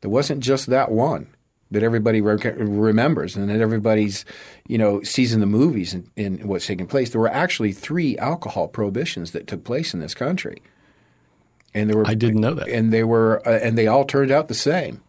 There 0.00 0.10
wasn't 0.10 0.40
just 0.40 0.66
that 0.66 0.90
one 0.90 1.28
that 1.70 1.82
everybody 1.82 2.20
re- 2.20 2.36
remembers 2.56 3.36
and 3.36 3.48
that 3.48 3.60
everybody's, 3.60 4.24
you 4.68 4.76
know, 4.78 5.02
sees 5.02 5.32
in 5.32 5.40
the 5.40 5.46
movies 5.46 5.94
and, 5.94 6.10
and 6.16 6.44
what's 6.44 6.66
taking 6.66 6.86
place. 6.86 7.10
There 7.10 7.20
were 7.20 7.28
actually 7.28 7.72
three 7.72 8.16
alcohol 8.18 8.68
prohibitions 8.68 9.32
that 9.32 9.46
took 9.46 9.64
place 9.64 9.94
in 9.94 10.00
this 10.00 10.14
country. 10.14 10.62
And 11.72 11.90
there 11.90 11.96
were 11.96 12.06
I 12.06 12.14
didn't 12.14 12.40
know 12.40 12.54
that. 12.54 12.68
and 12.68 12.92
they 12.92 13.02
were 13.02 13.42
uh, 13.46 13.58
and 13.62 13.76
they 13.76 13.86
all 13.88 14.04
turned 14.04 14.30
out 14.30 14.46
the 14.48 14.54
same, 14.54 15.02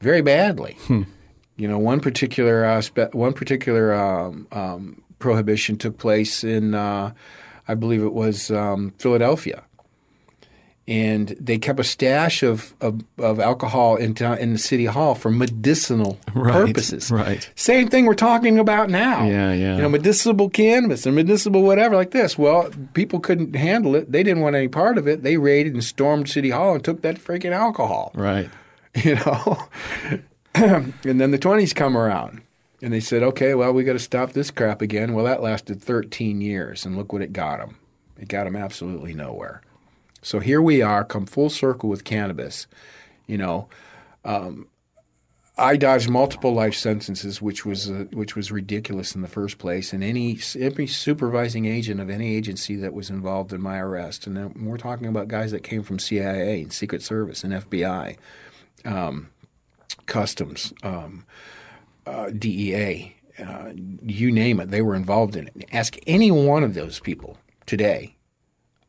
very 0.00 0.22
badly. 0.22 0.78
You 0.88 1.68
know, 1.68 1.78
one 1.78 2.00
particular 2.00 2.64
uh, 2.64 2.80
spe- 2.80 3.12
one 3.12 3.34
particular 3.34 3.92
um, 3.92 4.46
um, 4.52 5.01
prohibition 5.22 5.76
took 5.78 5.96
place 5.96 6.44
in, 6.44 6.74
uh, 6.74 7.12
I 7.66 7.74
believe 7.74 8.02
it 8.02 8.12
was 8.12 8.50
um, 8.50 8.92
Philadelphia, 8.98 9.62
and 10.88 11.28
they 11.40 11.58
kept 11.58 11.78
a 11.78 11.84
stash 11.84 12.42
of 12.42 12.74
of, 12.80 13.00
of 13.18 13.38
alcohol 13.38 13.94
in 13.96 14.14
town, 14.14 14.38
in 14.38 14.52
the 14.52 14.58
city 14.58 14.86
hall 14.86 15.14
for 15.14 15.30
medicinal 15.30 16.18
Right, 16.34 16.66
purposes. 16.66 17.10
right. 17.10 17.48
Same 17.54 17.88
thing 17.88 18.04
we're 18.04 18.14
talking 18.14 18.58
about 18.58 18.90
now. 18.90 19.24
Yeah, 19.24 19.52
yeah. 19.52 19.76
You 19.76 19.82
know, 19.82 19.88
medicinal 19.88 20.50
cannabis 20.50 21.06
or 21.06 21.12
medicinal 21.12 21.62
whatever 21.62 21.94
like 21.94 22.10
this. 22.10 22.36
Well, 22.36 22.68
people 22.94 23.20
couldn't 23.20 23.54
handle 23.54 23.94
it. 23.94 24.10
They 24.10 24.24
didn't 24.24 24.42
want 24.42 24.56
any 24.56 24.68
part 24.68 24.98
of 24.98 25.06
it. 25.06 25.22
They 25.22 25.36
raided 25.36 25.72
and 25.72 25.84
stormed 25.84 26.28
City 26.28 26.50
Hall 26.50 26.74
and 26.74 26.82
took 26.84 27.02
that 27.02 27.16
freaking 27.18 27.52
alcohol. 27.52 28.10
Right. 28.14 28.50
You 28.94 29.14
know. 29.14 29.68
and 30.54 30.92
then 31.02 31.30
the 31.30 31.38
20s 31.38 31.74
come 31.74 31.96
around. 31.96 32.42
And 32.82 32.92
they 32.92 33.00
said, 33.00 33.22
okay, 33.22 33.54
well, 33.54 33.72
we 33.72 33.84
got 33.84 33.92
to 33.92 33.98
stop 34.00 34.32
this 34.32 34.50
crap 34.50 34.82
again. 34.82 35.14
Well, 35.14 35.24
that 35.24 35.42
lasted 35.42 35.80
13 35.80 36.40
years, 36.40 36.84
and 36.84 36.96
look 36.96 37.12
what 37.12 37.22
it 37.22 37.32
got 37.32 37.58
them. 37.58 37.78
It 38.18 38.28
got 38.28 38.44
them 38.44 38.56
absolutely 38.56 39.14
nowhere. 39.14 39.62
So 40.20 40.40
here 40.40 40.60
we 40.60 40.82
are, 40.82 41.04
come 41.04 41.26
full 41.26 41.48
circle 41.48 41.88
with 41.88 42.04
cannabis. 42.04 42.66
You 43.26 43.38
know, 43.38 43.68
um, 44.24 44.66
I 45.58 45.76
dodged 45.76 46.08
multiple 46.08 46.54
life 46.54 46.74
sentences, 46.74 47.42
which 47.42 47.66
was 47.66 47.90
uh, 47.90 48.06
which 48.12 48.34
was 48.34 48.50
ridiculous 48.50 49.14
in 49.14 49.20
the 49.20 49.28
first 49.28 49.58
place. 49.58 49.92
And 49.92 50.02
any 50.02 50.38
every 50.58 50.86
supervising 50.86 51.66
agent 51.66 52.00
of 52.00 52.08
any 52.08 52.34
agency 52.34 52.74
that 52.76 52.94
was 52.94 53.10
involved 53.10 53.52
in 53.52 53.60
my 53.60 53.78
arrest, 53.78 54.26
and 54.26 54.66
we're 54.66 54.78
talking 54.78 55.06
about 55.06 55.28
guys 55.28 55.50
that 55.50 55.62
came 55.62 55.82
from 55.82 55.98
CIA 55.98 56.62
and 56.62 56.72
Secret 56.72 57.02
Service 57.02 57.44
and 57.44 57.52
FBI, 57.52 58.16
um, 58.84 59.30
customs, 60.06 60.72
um, 60.82 61.26
uh, 62.06 62.30
DEA, 62.30 63.16
uh, 63.38 63.70
you 64.02 64.30
name 64.30 64.60
it, 64.60 64.70
they 64.70 64.82
were 64.82 64.94
involved 64.94 65.36
in 65.36 65.48
it. 65.48 65.68
Ask 65.72 65.96
any 66.06 66.30
one 66.30 66.62
of 66.64 66.74
those 66.74 67.00
people 67.00 67.38
today 67.66 68.16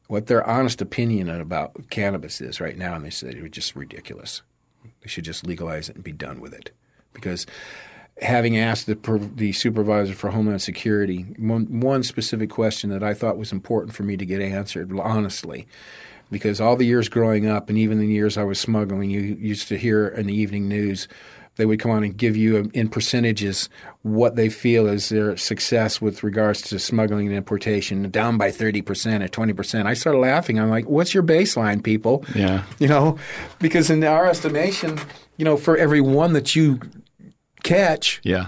what 0.07 0.27
their 0.27 0.47
honest 0.47 0.81
opinion 0.81 1.29
about 1.29 1.89
cannabis 1.89 2.41
is 2.41 2.59
right 2.61 2.77
now, 2.77 2.95
and 2.95 3.05
they 3.05 3.09
said 3.09 3.33
it 3.33 3.41
was 3.41 3.51
just 3.51 3.75
ridiculous. 3.75 4.41
They 5.01 5.07
should 5.07 5.23
just 5.23 5.45
legalize 5.45 5.89
it 5.89 5.95
and 5.95 6.03
be 6.03 6.11
done 6.11 6.39
with 6.39 6.53
it. 6.53 6.71
Because 7.13 7.45
having 8.21 8.57
asked 8.57 8.85
the, 8.85 9.31
the 9.35 9.53
supervisor 9.53 10.13
for 10.13 10.29
Homeland 10.29 10.61
Security 10.61 11.33
one, 11.37 11.79
one 11.79 12.03
specific 12.03 12.49
question 12.49 12.89
that 12.91 13.03
I 13.03 13.13
thought 13.13 13.37
was 13.37 13.51
important 13.51 13.95
for 13.95 14.03
me 14.03 14.17
to 14.17 14.25
get 14.25 14.41
answered 14.41 14.91
honestly, 14.99 15.67
because 16.31 16.61
all 16.61 16.75
the 16.75 16.85
years 16.85 17.09
growing 17.09 17.47
up 17.47 17.69
and 17.69 17.77
even 17.77 17.99
the 17.99 18.07
years 18.07 18.37
I 18.37 18.43
was 18.43 18.59
smuggling, 18.59 19.09
you 19.09 19.19
used 19.19 19.67
to 19.69 19.77
hear 19.77 20.07
in 20.07 20.27
the 20.27 20.35
evening 20.35 20.67
news 20.67 21.07
they 21.55 21.65
would 21.65 21.79
come 21.79 21.91
on 21.91 22.03
and 22.03 22.17
give 22.17 22.35
you 22.35 22.57
um, 22.57 22.71
in 22.73 22.89
percentages 22.89 23.69
what 24.01 24.35
they 24.35 24.49
feel 24.49 24.87
is 24.87 25.09
their 25.09 25.37
success 25.37 26.01
with 26.01 26.23
regards 26.23 26.61
to 26.61 26.79
smuggling 26.79 27.27
and 27.27 27.35
importation 27.35 28.09
down 28.09 28.37
by 28.37 28.49
30% 28.49 28.81
or 29.23 29.27
20%. 29.27 29.85
I 29.85 29.93
started 29.93 30.19
laughing. 30.19 30.59
I'm 30.59 30.69
like, 30.69 30.89
what's 30.89 31.13
your 31.13 31.23
baseline, 31.23 31.83
people? 31.83 32.25
Yeah. 32.35 32.63
You 32.79 32.87
know, 32.87 33.17
because 33.59 33.89
in 33.89 34.03
our 34.03 34.25
estimation, 34.27 34.99
you 35.37 35.45
know, 35.45 35.55
for 35.57 35.77
every 35.77 36.01
one 36.01 36.33
that 36.33 36.55
you 36.55 36.79
catch, 37.63 38.19
Yeah. 38.23 38.47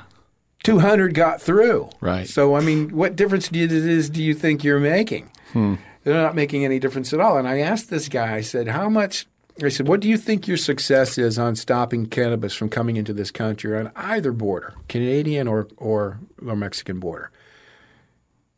200 0.63 1.13
got 1.13 1.39
through. 1.41 1.89
Right. 2.01 2.27
So, 2.27 2.55
I 2.55 2.61
mean, 2.61 2.89
what 2.95 3.15
difference 3.15 3.49
do 3.49 3.59
you, 3.59 3.67
is, 3.67 4.09
do 4.09 4.23
you 4.23 4.33
think 4.33 4.63
you're 4.63 4.79
making? 4.79 5.29
They're 5.53 5.77
not 6.21 6.35
making 6.35 6.65
any 6.65 6.79
difference 6.79 7.13
at 7.13 7.19
all. 7.19 7.37
And 7.37 7.47
I 7.47 7.59
asked 7.59 7.89
this 7.91 8.09
guy, 8.09 8.35
I 8.35 8.41
said, 8.41 8.67
how 8.67 8.89
much 8.89 9.25
I 9.63 9.69
said, 9.69 9.87
what 9.87 10.01
do 10.01 10.09
you 10.09 10.17
think 10.17 10.47
your 10.47 10.57
success 10.57 11.17
is 11.17 11.39
on 11.39 11.55
stopping 11.55 12.07
cannabis 12.07 12.53
from 12.53 12.69
coming 12.69 12.97
into 12.97 13.13
this 13.13 13.31
country 13.31 13.77
on 13.77 13.91
either 13.95 14.33
border, 14.33 14.73
Canadian 14.89 15.47
or, 15.47 15.69
or, 15.77 16.19
or 16.45 16.55
Mexican 16.57 16.99
border? 16.99 17.31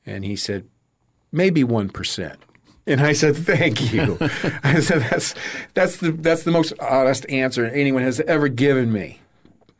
And 0.06 0.26
he 0.26 0.36
said, 0.36 0.68
maybe 1.32 1.64
1%. 1.64 2.38
And 2.88 3.02
I 3.02 3.12
said, 3.12 3.36
"Thank 3.36 3.92
you." 3.92 4.18
I 4.64 4.80
said, 4.80 5.02
"That's 5.02 5.36
that's 5.74 5.98
the 5.98 6.12
that's 6.14 6.44
the 6.44 6.52
most 6.52 6.72
honest 6.80 7.30
answer 7.30 7.66
anyone 7.66 8.02
has 8.04 8.22
ever 8.22 8.48
given 8.48 8.94
me." 8.94 9.20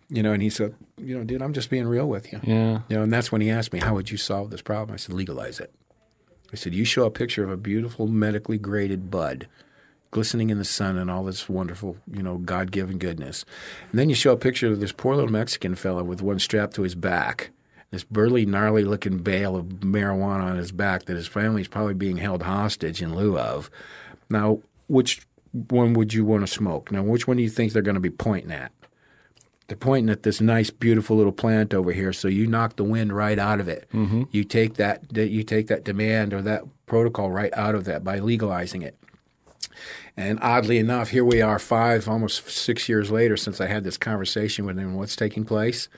You 0.10 0.22
know, 0.22 0.34
and 0.34 0.44
he 0.44 0.50
said, 0.50 0.76
"You 0.98 1.18
know, 1.18 1.24
dude, 1.24 1.42
I'm 1.42 1.54
just 1.54 1.70
being 1.70 1.88
real 1.88 2.10
with 2.10 2.34
you." 2.34 2.42
Yeah. 2.44 2.82
You 2.90 2.98
know, 2.98 3.04
and 3.04 3.14
that's 3.14 3.32
when 3.32 3.40
he 3.40 3.50
asked 3.50 3.72
me, 3.72 3.80
"How 3.80 3.94
would 3.94 4.12
you 4.12 4.18
solve 4.18 4.50
this 4.50 4.62
problem?" 4.62 4.94
I 4.94 4.98
said, 4.98 5.16
"Legalize 5.16 5.62
it." 5.62 5.74
I 6.52 6.58
said, 6.58 6.76
"You 6.76 6.84
show 6.84 7.06
a 7.06 7.10
picture 7.10 7.46
of 7.46 7.50
a 7.50 7.56
beautiful 7.56 8.08
medically 8.08 8.58
graded 8.58 9.10
bud, 9.10 9.48
glistening 10.12 10.50
in 10.50 10.58
the 10.58 10.66
sun 10.66 10.98
and 10.98 11.10
all 11.12 11.24
this 11.24 11.50
wonderful, 11.50 11.98
you 12.12 12.24
know, 12.24 12.38
God-given 12.38 12.98
goodness, 12.98 13.46
and 13.92 14.00
then 14.00 14.10
you 14.10 14.16
show 14.16 14.34
a 14.34 14.38
picture 14.38 14.72
of 14.72 14.80
this 14.80 14.92
poor 14.92 15.16
little 15.16 15.32
Mexican 15.32 15.76
fellow 15.76 16.04
with 16.04 16.22
one 16.22 16.40
strapped 16.40 16.76
to 16.76 16.84
his 16.84 16.96
back." 16.96 17.52
This 17.90 18.04
burly, 18.04 18.46
gnarly-looking 18.46 19.20
bale 19.20 19.56
of 19.56 19.66
marijuana 19.66 20.44
on 20.44 20.58
his 20.58 20.74
back 20.74 21.06
that 21.06 21.16
his 21.16 21.28
family's 21.28 21.70
probably 21.70 21.94
being 21.94 22.18
held 22.18 22.44
hostage 22.44 23.02
in 23.02 23.16
lieu 23.16 23.40
of. 23.40 23.70
Now, 24.30 24.60
which 24.88 25.26
one 25.54 25.94
would 25.94 26.14
you 26.14 26.26
want 26.26 26.46
to 26.46 26.52
smoke? 26.52 26.92
Now, 26.92 27.02
which 27.02 27.30
one 27.30 27.38
do 27.38 27.44
you 27.44 27.50
think 27.50 27.72
they're 27.72 27.82
going 27.82 27.96
to 27.96 28.02
be 28.02 28.10
pointing 28.10 28.52
at? 28.52 28.74
They're 29.68 29.78
pointing 29.78 30.10
at 30.10 30.24
this 30.24 30.42
nice, 30.42 30.70
beautiful 30.70 31.16
little 31.16 31.32
plant 31.32 31.74
over 31.74 31.94
here. 31.94 32.12
So 32.12 32.28
you 32.28 32.46
knock 32.46 32.76
the 32.76 32.84
wind 32.84 33.14
right 33.14 33.40
out 33.40 33.62
of 33.62 33.70
it. 33.70 33.88
Mm-hmm. 33.94 34.24
You 34.32 34.44
take 34.44 34.76
that, 34.76 35.08
that 35.14 35.30
you 35.30 35.44
take 35.44 35.68
that 35.68 35.86
demand 35.86 36.34
or 36.34 36.42
that 36.42 36.64
protocol 36.88 37.32
right 37.32 37.54
out 37.54 37.74
of 37.74 37.86
that 37.86 38.04
by 38.04 38.20
legalizing 38.20 38.82
it. 38.82 38.98
And 40.16 40.40
oddly 40.42 40.78
enough, 40.78 41.10
here 41.10 41.26
we 41.26 41.42
are, 41.42 41.60
five, 41.60 42.08
almost 42.08 42.50
six 42.50 42.90
years 42.90 43.12
later, 43.12 43.38
since 43.38 43.62
I 43.62 43.68
had 43.68 43.84
this 43.84 43.98
conversation 43.98 44.66
with 44.66 44.78
him. 44.78 44.96
What's 44.96 45.16
taking 45.16 45.46
place? 45.46 45.90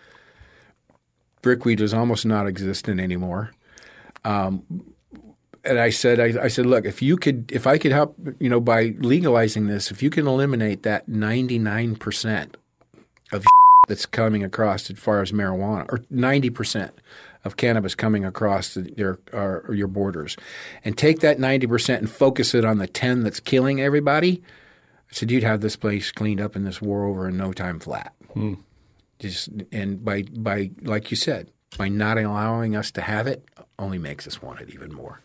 Brickweed 1.42 1.80
is 1.80 1.94
almost 1.94 2.26
not 2.26 2.48
existent 2.48 3.00
anymore. 3.00 3.52
Um, 4.26 4.84
and 5.64 5.80
I 5.80 5.90
said, 5.90 6.20
I, 6.20 6.44
I, 6.44 6.48
said, 6.48 6.66
look, 6.66 6.86
if 6.86 7.02
you 7.02 7.18
could, 7.18 7.52
if 7.52 7.68
I 7.68 7.78
could 7.78 7.92
help, 7.92 8.18
you 8.40 8.50
know, 8.50 8.60
by 8.60 8.96
legalizing 9.00 9.68
this, 9.68 9.92
if 9.92 10.02
you 10.02 10.10
can 10.10 10.28
eliminate 10.28 10.84
that 10.84 11.08
ninety 11.08 11.60
nine 11.60 11.96
percent 11.96 12.58
of 13.32 13.46
that's 13.88 14.06
coming 14.06 14.44
across 14.44 14.90
as 14.90 15.00
far 15.00 15.22
as 15.22 15.32
marijuana, 15.32 15.86
or 15.90 16.04
ninety 16.10 16.50
percent 16.50 16.94
of 17.46 17.58
cannabis 17.58 17.96
coming 17.96 18.26
across 18.26 18.74
the, 18.74 18.94
your 18.98 19.20
our, 19.34 19.70
your 19.74 19.88
borders, 19.88 20.38
and 20.84 20.98
take 20.98 21.20
that 21.20 21.40
ninety 21.40 21.68
percent 21.68 22.02
and 22.02 22.12
focus 22.12 22.54
it 22.54 22.66
on 22.66 22.78
the 22.78 22.88
ten 22.88 23.24
that's 23.24 23.40
killing 23.40 23.82
everybody, 23.82 24.42
I 25.10 25.14
said 25.14 25.32
you'd 25.32 25.44
have 25.44 25.62
this 25.62 25.76
place 25.76 26.12
cleaned 26.12 26.42
up 26.42 26.56
and 26.56 26.66
this 26.66 26.82
war 26.82 27.06
over 27.06 27.28
in 27.28 27.38
no 27.38 27.54
time 27.54 27.80
flat. 27.80 28.14
Hmm. 28.34 28.56
Just 29.20 29.50
and 29.72 30.04
by 30.04 30.24
by 30.24 30.72
like 30.82 31.12
you 31.12 31.18
said, 31.18 31.52
by 31.78 31.88
not 31.90 32.18
allowing 32.18 32.76
us 32.76 32.92
to 32.92 33.02
have 33.02 33.28
it, 33.28 33.46
only 33.78 33.98
makes 33.98 34.28
us 34.28 34.42
want 34.42 34.62
it 34.62 34.70
even 34.70 34.94
more. 34.94 35.22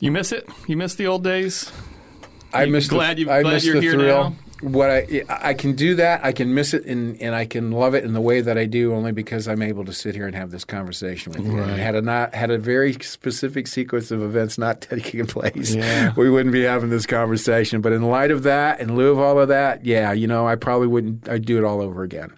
You 0.00 0.12
miss 0.12 0.32
it? 0.32 0.48
You 0.66 0.76
miss 0.76 0.94
the 0.94 1.06
old 1.06 1.24
days? 1.24 1.72
I 2.52 2.66
miss 2.66 2.88
glad 2.88 3.16
the, 3.16 3.22
you- 3.22 3.30
I 3.30 3.42
glad 3.42 3.62
you're 3.62 3.80
here 3.80 3.92
thrill. 3.92 4.30
now? 4.30 4.36
What 4.60 4.90
I 4.90 5.22
I 5.28 5.54
can 5.54 5.76
do 5.76 5.94
that. 5.94 6.24
I 6.24 6.32
can 6.32 6.52
miss 6.52 6.74
it 6.74 6.84
and 6.84 7.16
and 7.22 7.32
I 7.32 7.44
can 7.46 7.70
love 7.70 7.94
it 7.94 8.02
in 8.02 8.12
the 8.12 8.20
way 8.20 8.40
that 8.40 8.58
I 8.58 8.64
do 8.64 8.92
only 8.92 9.12
because 9.12 9.46
I'm 9.46 9.62
able 9.62 9.84
to 9.84 9.92
sit 9.92 10.16
here 10.16 10.26
and 10.26 10.34
have 10.34 10.50
this 10.50 10.64
conversation 10.64 11.32
with 11.32 11.46
you. 11.46 11.58
And 11.62 11.78
had 11.80 11.94
a 11.94 12.02
not 12.02 12.34
had 12.34 12.50
a 12.50 12.58
very 12.58 12.92
specific 12.94 13.68
sequence 13.68 14.10
of 14.10 14.20
events 14.20 14.58
not 14.58 14.80
taking 14.90 15.26
place, 15.28 15.76
Yeah. 15.76 16.12
we 16.16 16.28
wouldn't 16.28 16.52
be 16.52 16.64
having 16.64 16.90
this 16.90 17.06
conversation. 17.06 17.80
But 17.82 17.92
in 17.92 18.02
light 18.02 18.32
of 18.32 18.42
that, 18.42 18.80
in 18.80 18.96
lieu 18.96 19.12
of 19.12 19.20
all 19.20 19.38
of 19.38 19.46
that, 19.46 19.86
yeah, 19.86 20.10
you 20.12 20.26
know, 20.26 20.48
I 20.48 20.56
probably 20.56 20.88
wouldn't. 20.88 21.28
I'd 21.28 21.44
do 21.46 21.56
it 21.58 21.62
all 21.62 21.80
over 21.80 22.02
again. 22.02 22.32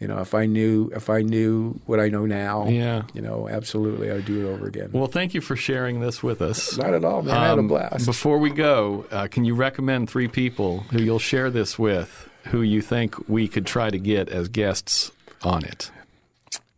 You 0.00 0.06
know, 0.06 0.18
if 0.20 0.32
I 0.32 0.46
knew 0.46 0.90
if 0.94 1.10
I 1.10 1.22
knew 1.22 1.80
what 1.86 1.98
I 1.98 2.08
know 2.08 2.24
now, 2.24 2.68
Yeah. 2.68 3.02
you 3.14 3.20
know, 3.20 3.48
absolutely, 3.48 4.12
I'd 4.12 4.24
do 4.26 4.46
it 4.46 4.48
over 4.52 4.66
again. 4.68 4.90
Well, 4.92 5.08
thank 5.08 5.34
you 5.34 5.40
for 5.40 5.56
sharing 5.56 5.98
this 5.98 6.22
with 6.22 6.40
us. 6.40 6.76
not 6.78 6.94
at 6.94 7.04
all, 7.04 7.22
man. 7.22 7.36
I 7.36 7.48
had 7.48 7.56
a 7.58 7.60
Um, 7.60 7.68
blast. 7.68 8.06
Before 8.06 8.38
we 8.38 8.50
go, 8.50 9.06
uh, 9.10 9.26
can 9.26 9.44
you 9.44 9.54
recommend 9.56 10.08
three 10.08 10.28
people 10.28 10.84
who 10.92 11.02
you'll 11.02 11.18
share 11.18 11.50
this 11.50 11.78
with 11.80 12.28
who 12.50 12.62
you 12.62 12.80
think 12.80 13.28
we 13.28 13.48
could 13.48 13.66
try 13.66 13.90
to 13.90 13.98
get 13.98 14.28
as 14.28 14.48
guests 14.48 15.10
on 15.42 15.64
it? 15.64 15.90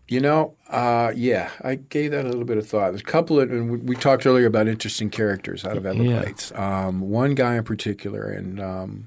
You 0.09 0.20
know, 0.20 0.55
uh, 0.70 1.12
yeah, 1.14 1.51
I 1.62 1.74
gave 1.76 2.10
that 2.12 2.24
a 2.24 2.28
little 2.28 2.44
bit 2.47 2.56
of 2.59 2.66
thought. 2.66 2.90
There's 2.92 3.02
a 3.02 3.05
couple 3.05 3.38
of, 3.38 3.52
and 3.52 3.70
we, 3.70 3.76
we 3.78 3.94
talked 3.97 4.26
earlier 4.26 4.47
about 4.47 4.66
interesting 4.66 5.09
characters 5.10 5.64
out 5.64 5.76
of 5.76 5.84
Everglades. 5.86 6.52
Um, 6.56 7.02
one 7.02 7.34
guy 7.36 7.56
in 7.56 7.62
particular, 7.64 8.24
and 8.24 8.59
um, 8.60 9.06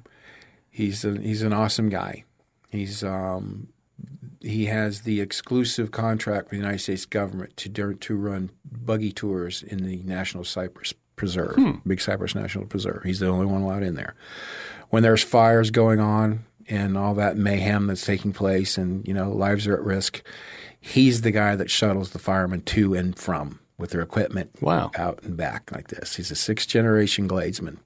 he's 0.70 1.04
a, 1.04 1.18
he's 1.20 1.42
an 1.42 1.52
awesome 1.52 1.90
guy. 1.90 2.24
He's 2.70 3.04
um, 3.04 3.68
he 4.44 4.66
has 4.66 5.02
the 5.02 5.22
exclusive 5.22 5.90
contract 5.92 6.46
with 6.46 6.52
the 6.52 6.58
United 6.58 6.80
States 6.80 7.06
government 7.06 7.56
to 7.58 7.70
to 7.96 8.16
run 8.16 8.52
buggy 8.70 9.12
tours 9.12 9.64
in 9.64 9.86
the 9.86 9.98
National 10.04 10.44
Cypress 10.44 10.94
Preserve, 11.16 11.58
Big 11.88 12.02
Cypress 12.02 12.36
National 12.36 12.66
Preserve. 12.66 13.04
He's 13.04 13.20
the 13.20 13.28
only 13.28 13.46
one 13.46 13.62
allowed 13.62 13.84
in 13.84 13.96
there. 13.96 14.16
When 14.90 15.02
there's 15.04 15.24
fires 15.24 15.72
going 15.72 16.00
on 16.00 16.44
and 16.68 16.98
all 16.98 17.14
that 17.16 17.38
mayhem 17.38 17.88
that's 17.88 18.06
taking 18.06 18.34
place, 18.34 18.78
and 18.78 19.08
you 19.08 19.14
know 19.14 19.32
lives 19.32 19.66
are 19.68 19.76
at 19.76 19.84
risk, 19.84 20.22
he's 20.80 21.22
the 21.22 21.32
guy 21.32 21.56
that 21.56 21.70
shuttles 21.72 22.12
the 22.12 22.20
firemen 22.20 22.62
to 22.62 22.94
and 22.94 23.18
from 23.18 23.60
with 23.78 23.92
their 23.92 24.02
equipment 24.02 24.52
Wow. 24.62 24.92
out 24.98 25.22
and 25.24 25.36
back 25.38 25.72
like 25.72 25.88
this. 25.88 26.16
He's 26.16 26.32
a 26.32 26.36
sixth 26.36 26.68
generation 26.68 27.28
Gladesman. 27.28 27.78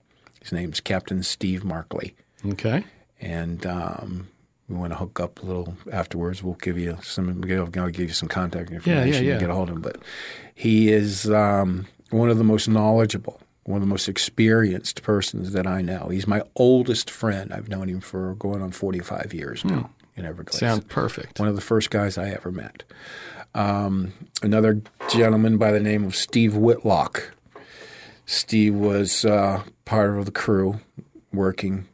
His 0.42 0.52
name's 0.52 0.80
Captain 0.80 1.22
Steve 1.24 1.64
Markley 1.64 2.16
Okay. 2.46 2.84
and 3.20 3.66
um, 3.66 4.28
we 4.70 4.76
want 4.76 4.92
to 4.92 4.98
hook 4.98 5.20
up 5.20 5.42
a 5.42 5.46
little 5.46 5.76
afterwards. 5.92 6.44
We'll 6.44 6.56
give 6.56 6.78
you 6.78 6.98
some. 7.02 7.44
I'll 7.50 7.68
give 7.68 8.00
you 8.00 8.10
some 8.10 8.30
contact 8.30 8.70
information 8.72 9.26
yeah. 9.26 9.34
to 9.34 9.40
get 9.40 9.50
a 9.50 9.54
hold 9.54 9.70
of 9.70 9.78
him. 9.78 9.82
But 9.82 9.98
he 10.54 10.92
is 10.92 11.30
um, 11.30 11.88
one 12.10 12.30
of 12.30 12.38
the 12.38 12.44
most 12.44 12.68
knowledgeable, 12.68 13.40
one 13.64 13.78
of 13.78 13.82
the 13.82 13.90
most 13.90 14.10
experienced 14.10 15.04
persons 15.04 15.54
that 15.54 15.66
I 15.66 15.82
know. 15.82 16.10
He's 16.10 16.28
my 16.28 16.42
oldest 16.56 17.10
friend. 17.10 17.54
I've 17.54 17.70
known 17.70 17.88
him 17.88 18.02
for 18.02 18.36
going 18.36 18.62
on 18.62 18.72
forty 18.72 19.00
five 19.00 19.34
years 19.34 19.64
now 19.64 19.90
in 20.16 20.26
Everglades. 20.26 20.60
Sounds 20.60 20.84
perfect. 20.86 21.40
one 21.40 21.48
of 21.48 21.56
the 21.56 21.62
first 21.62 21.90
guys 21.90 22.18
I 22.18 22.30
ever 22.30 22.52
met. 22.52 22.84
Um, 23.56 24.14
another 24.42 24.82
gentleman 25.10 25.58
by 25.58 25.72
the 25.72 25.80
name 25.80 26.04
of 26.04 26.16
Steve 26.16 26.56
Whitlock. 26.56 27.34
Steve 28.26 28.76
was 28.76 29.24
uh, 29.24 29.64
part 29.86 30.18
of 30.18 30.26
the 30.26 30.32
crew 30.32 30.80
working, 31.32 31.88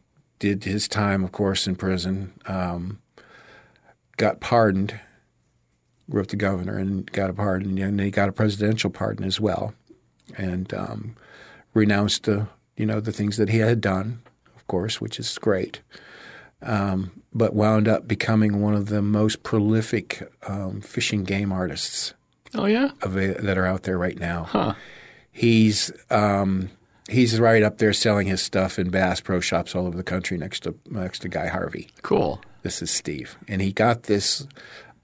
did 0.44 0.66
his 0.66 0.90
time, 0.90 1.24
of 1.24 1.32
course, 1.32 1.68
in 1.68 1.76
prison, 1.78 2.34
um, 2.48 3.00
got 4.18 4.42
pardoned, 4.42 5.00
wrote 6.10 6.28
the 6.28 6.36
governor 6.36 6.78
and 6.78 7.10
got 7.14 7.30
a 7.30 7.34
pardon, 7.34 7.78
and 7.78 7.98
he 8.02 8.12
got 8.12 8.28
a 8.28 8.34
presidential 8.34 8.90
pardon 8.90 9.24
as 9.26 9.40
well, 9.40 9.74
and 10.38 10.74
um, 10.74 11.16
renounced 11.74 12.24
the 12.24 12.48
you 12.76 12.86
know 12.86 13.00
the 13.00 13.14
things 13.14 13.38
that 13.38 13.48
he 13.50 13.60
had 13.60 13.80
done, 13.80 14.22
of 14.56 14.68
course, 14.68 15.00
which 15.00 15.18
is 15.18 15.38
great 15.38 15.82
Um, 16.62 17.22
but 17.34 17.54
wound 17.54 17.88
up 17.88 18.06
becoming 18.08 18.62
one 18.62 18.74
of 18.76 18.88
the 18.88 19.02
most 19.02 19.44
prolific 19.44 20.30
um, 20.48 20.82
fishing 20.82 21.24
game 21.24 21.52
artists 21.54 22.14
Oh, 22.56 22.66
yeah? 22.66 22.90
of 23.02 23.16
a, 23.18 23.34
that 23.42 23.58
are 23.58 23.66
out 23.66 23.84
there 23.84 23.98
right 23.98 24.20
now. 24.20 24.44
Huh. 24.44 24.74
He's 25.32 25.92
um, 26.12 26.70
he's 27.10 27.40
right 27.40 27.64
up 27.64 27.78
there 27.78 27.94
selling 27.94 28.28
his 28.28 28.42
stuff 28.42 28.80
in 28.80 28.90
Bass 28.90 29.22
Pro 29.22 29.40
Shops 29.40 29.76
all 29.76 29.88
over 29.88 29.98
the 29.98 30.04
country 30.04 30.38
next 30.38 30.62
to 30.62 30.76
next 30.90 31.20
to 31.20 31.30
Guy 31.30 31.48
Harvey. 31.48 31.90
Cool. 32.02 32.42
this 32.64 32.82
is 32.82 32.92
Steve, 32.92 33.38
and 33.48 33.62
he 33.62 33.72
got 33.72 34.04
this 34.04 34.48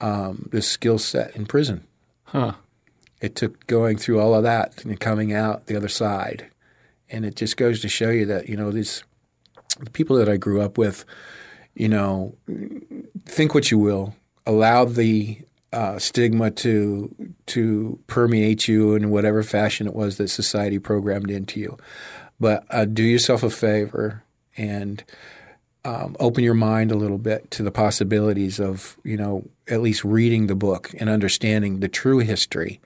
um, 0.01 0.47
this 0.51 0.67
skill 0.67 0.97
set 0.97 1.35
in 1.35 1.45
prison. 1.45 1.85
Huh. 2.23 2.53
It 3.21 3.35
took 3.35 3.67
going 3.67 3.97
through 3.97 4.19
all 4.19 4.33
of 4.33 4.43
that 4.43 4.85
and 4.85 4.99
coming 4.99 5.33
out 5.33 5.65
the 5.65 5.75
other 5.75 5.89
side, 5.89 6.49
and 7.09 7.25
it 7.25 7.35
just 7.35 7.57
goes 7.57 7.81
to 7.81 7.89
show 7.89 8.09
you 8.09 8.25
that 8.27 8.47
you 8.47 8.55
know 8.55 8.71
these 8.71 9.03
the 9.79 9.89
people 9.89 10.15
that 10.17 10.29
I 10.29 10.37
grew 10.37 10.61
up 10.61 10.77
with, 10.77 11.05
you 11.75 11.89
know, 11.89 12.35
think 13.25 13.53
what 13.53 13.71
you 13.71 13.77
will, 13.77 14.15
allow 14.45 14.85
the 14.85 15.39
uh, 15.71 15.99
stigma 15.99 16.51
to 16.51 17.13
to 17.47 17.99
permeate 18.07 18.67
you 18.67 18.95
in 18.95 19.09
whatever 19.09 19.43
fashion 19.43 19.87
it 19.87 19.93
was 19.93 20.17
that 20.17 20.29
society 20.29 20.79
programmed 20.79 21.29
into 21.29 21.59
you, 21.59 21.77
but 22.39 22.65
uh, 22.69 22.85
do 22.85 23.03
yourself 23.03 23.43
a 23.43 23.49
favor 23.49 24.23
and 24.57 25.03
um, 25.85 26.15
open 26.19 26.43
your 26.43 26.53
mind 26.53 26.91
a 26.91 26.97
little 26.97 27.17
bit 27.17 27.49
to 27.51 27.63
the 27.63 27.71
possibilities 27.71 28.59
of 28.59 28.97
you 29.03 29.17
know 29.17 29.47
at 29.67 29.81
least 29.81 30.03
reading 30.03 30.47
the 30.47 30.55
book 30.55 30.91
and 30.99 31.09
understanding 31.09 31.79
the 31.79 31.87
true 31.87 32.19
history. 32.19 32.81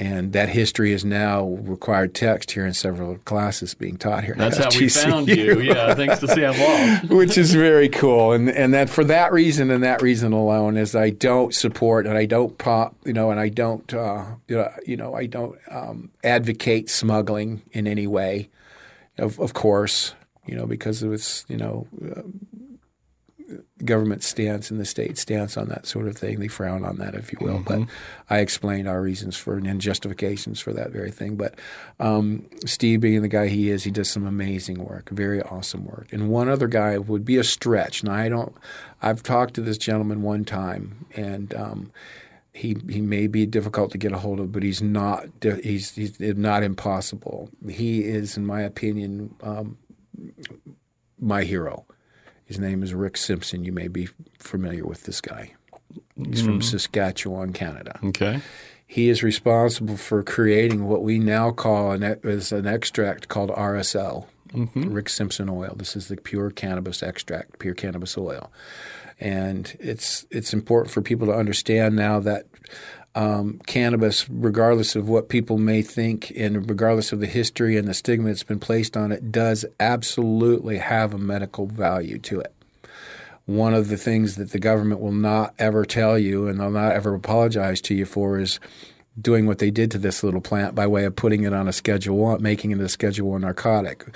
And 0.00 0.32
that 0.32 0.48
history 0.48 0.94
is 0.94 1.04
now 1.04 1.44
required 1.44 2.14
text 2.14 2.52
here 2.52 2.64
in 2.64 2.72
several 2.72 3.18
classes 3.18 3.74
being 3.74 3.98
taught 3.98 4.24
here. 4.24 4.34
That's 4.34 4.58
at 4.58 4.72
how 4.72 4.80
we 4.80 4.88
found 4.88 5.28
you. 5.28 5.60
Yeah, 5.60 5.94
thanks 5.94 6.20
to 6.20 6.28
Sam 6.28 6.58
Wall. 6.58 7.18
which 7.18 7.36
is 7.36 7.52
very 7.52 7.90
cool. 7.90 8.32
And 8.32 8.48
and 8.48 8.72
that 8.72 8.88
for 8.88 9.04
that 9.04 9.30
reason 9.30 9.70
and 9.70 9.84
that 9.84 10.00
reason 10.00 10.32
alone 10.32 10.78
is 10.78 10.96
I 10.96 11.10
don't 11.10 11.54
support 11.54 12.06
and 12.06 12.16
I 12.16 12.24
don't 12.24 12.56
pop 12.56 12.96
you 13.04 13.12
know 13.12 13.30
and 13.30 13.38
I 13.38 13.50
don't 13.50 13.92
uh, 13.92 14.24
you 14.48 14.96
know 14.96 15.14
I 15.14 15.26
don't 15.26 15.58
um, 15.70 16.10
advocate 16.24 16.88
smuggling 16.88 17.60
in 17.72 17.86
any 17.86 18.06
way. 18.06 18.48
Of 19.18 19.38
of 19.38 19.52
course, 19.52 20.14
you 20.46 20.56
know 20.56 20.64
because 20.64 21.02
its 21.02 21.44
you 21.46 21.58
know. 21.58 21.86
Uh, 22.02 22.22
government 23.84 24.22
stance 24.22 24.70
and 24.70 24.80
the 24.80 24.84
state 24.84 25.18
stance 25.18 25.56
on 25.56 25.68
that 25.68 25.86
sort 25.86 26.06
of 26.06 26.16
thing. 26.16 26.40
They 26.40 26.48
frown 26.48 26.84
on 26.84 26.96
that, 26.96 27.14
if 27.14 27.32
you 27.32 27.38
will. 27.40 27.60
But 27.60 27.82
I 28.28 28.38
explained 28.38 28.88
our 28.88 29.02
reasons 29.02 29.36
for 29.36 29.56
and 29.56 29.80
justifications 29.80 30.60
for 30.60 30.72
that 30.72 30.90
very 30.90 31.10
thing. 31.10 31.36
But 31.36 31.54
um, 31.98 32.46
Steve, 32.66 33.00
being 33.00 33.22
the 33.22 33.28
guy 33.28 33.48
he 33.48 33.70
is, 33.70 33.84
he 33.84 33.90
does 33.90 34.10
some 34.10 34.26
amazing 34.26 34.84
work, 34.84 35.10
very 35.10 35.42
awesome 35.42 35.84
work. 35.84 36.12
And 36.12 36.28
one 36.28 36.48
other 36.48 36.68
guy 36.68 36.98
would 36.98 37.24
be 37.24 37.36
a 37.36 37.44
stretch. 37.44 38.04
Now 38.04 38.14
I 38.14 38.28
don't. 38.28 38.54
I've 39.02 39.22
talked 39.22 39.54
to 39.54 39.62
this 39.62 39.78
gentleman 39.78 40.22
one 40.22 40.44
time, 40.44 41.06
and 41.16 41.54
um, 41.54 41.92
he 42.52 42.76
he 42.88 43.00
may 43.00 43.26
be 43.26 43.46
difficult 43.46 43.92
to 43.92 43.98
get 43.98 44.12
a 44.12 44.18
hold 44.18 44.40
of, 44.40 44.52
but 44.52 44.62
he's 44.62 44.82
not. 44.82 45.26
He's 45.42 45.94
he's 45.94 46.20
not 46.20 46.62
impossible. 46.62 47.50
He 47.68 48.04
is, 48.04 48.36
in 48.36 48.46
my 48.46 48.62
opinion, 48.62 49.34
um, 49.42 49.78
my 51.18 51.44
hero. 51.44 51.86
His 52.50 52.58
name 52.58 52.82
is 52.82 52.92
Rick 52.92 53.16
Simpson. 53.16 53.64
You 53.64 53.70
may 53.70 53.86
be 53.86 54.08
familiar 54.40 54.84
with 54.84 55.04
this 55.04 55.20
guy. 55.20 55.52
He's 56.16 56.42
from 56.42 56.54
mm-hmm. 56.54 56.62
Saskatchewan, 56.62 57.52
Canada. 57.52 58.00
Okay. 58.02 58.40
He 58.88 59.08
is 59.08 59.22
responsible 59.22 59.96
for 59.96 60.24
creating 60.24 60.88
what 60.88 61.04
we 61.04 61.20
now 61.20 61.52
call 61.52 61.92
an, 61.92 62.02
as 62.02 62.50
an 62.50 62.66
extract 62.66 63.28
called 63.28 63.50
RSL, 63.50 64.26
mm-hmm. 64.48 64.92
Rick 64.92 65.10
Simpson 65.10 65.48
oil. 65.48 65.76
This 65.76 65.94
is 65.94 66.08
the 66.08 66.16
pure 66.16 66.50
cannabis 66.50 67.04
extract, 67.04 67.60
pure 67.60 67.74
cannabis 67.74 68.18
oil, 68.18 68.50
and 69.20 69.76
it's 69.78 70.26
it's 70.32 70.52
important 70.52 70.92
for 70.92 71.02
people 71.02 71.28
to 71.28 71.32
understand 71.32 71.94
now 71.94 72.18
that 72.18 72.46
um, 73.14 73.60
cannabis, 73.66 74.28
regardless 74.28 74.94
of 74.94 75.08
what 75.08 75.28
people 75.28 75.58
may 75.58 75.82
think 75.82 76.32
and 76.36 76.68
regardless 76.68 77.12
of 77.12 77.20
the 77.20 77.26
history 77.26 77.76
and 77.76 77.88
the 77.88 77.94
stigma 77.94 78.28
that's 78.28 78.42
been 78.42 78.60
placed 78.60 78.96
on 78.96 79.10
it, 79.12 79.32
does 79.32 79.64
absolutely 79.80 80.78
have 80.78 81.12
a 81.12 81.18
medical 81.18 81.66
value 81.66 82.18
to 82.18 82.40
it. 82.40 82.54
One 83.46 83.74
of 83.74 83.88
the 83.88 83.96
things 83.96 84.36
that 84.36 84.50
the 84.50 84.60
government 84.60 85.00
will 85.00 85.12
not 85.12 85.54
ever 85.58 85.84
tell 85.84 86.18
you 86.18 86.46
and 86.46 86.60
they'll 86.60 86.70
not 86.70 86.92
ever 86.92 87.14
apologize 87.14 87.80
to 87.82 87.94
you 87.94 88.06
for 88.06 88.38
is 88.38 88.60
doing 89.20 89.46
what 89.46 89.58
they 89.58 89.70
did 89.70 89.90
to 89.90 89.98
this 89.98 90.22
little 90.22 90.40
plant 90.40 90.74
by 90.74 90.86
way 90.86 91.04
of 91.04 91.16
putting 91.16 91.42
it 91.42 91.52
on 91.52 91.66
a 91.66 91.72
Schedule 91.72 92.16
One, 92.16 92.42
making 92.42 92.70
it 92.70 92.80
a 92.80 92.88
Schedule 92.88 93.30
One 93.30 93.40
narcotic, 93.40 94.06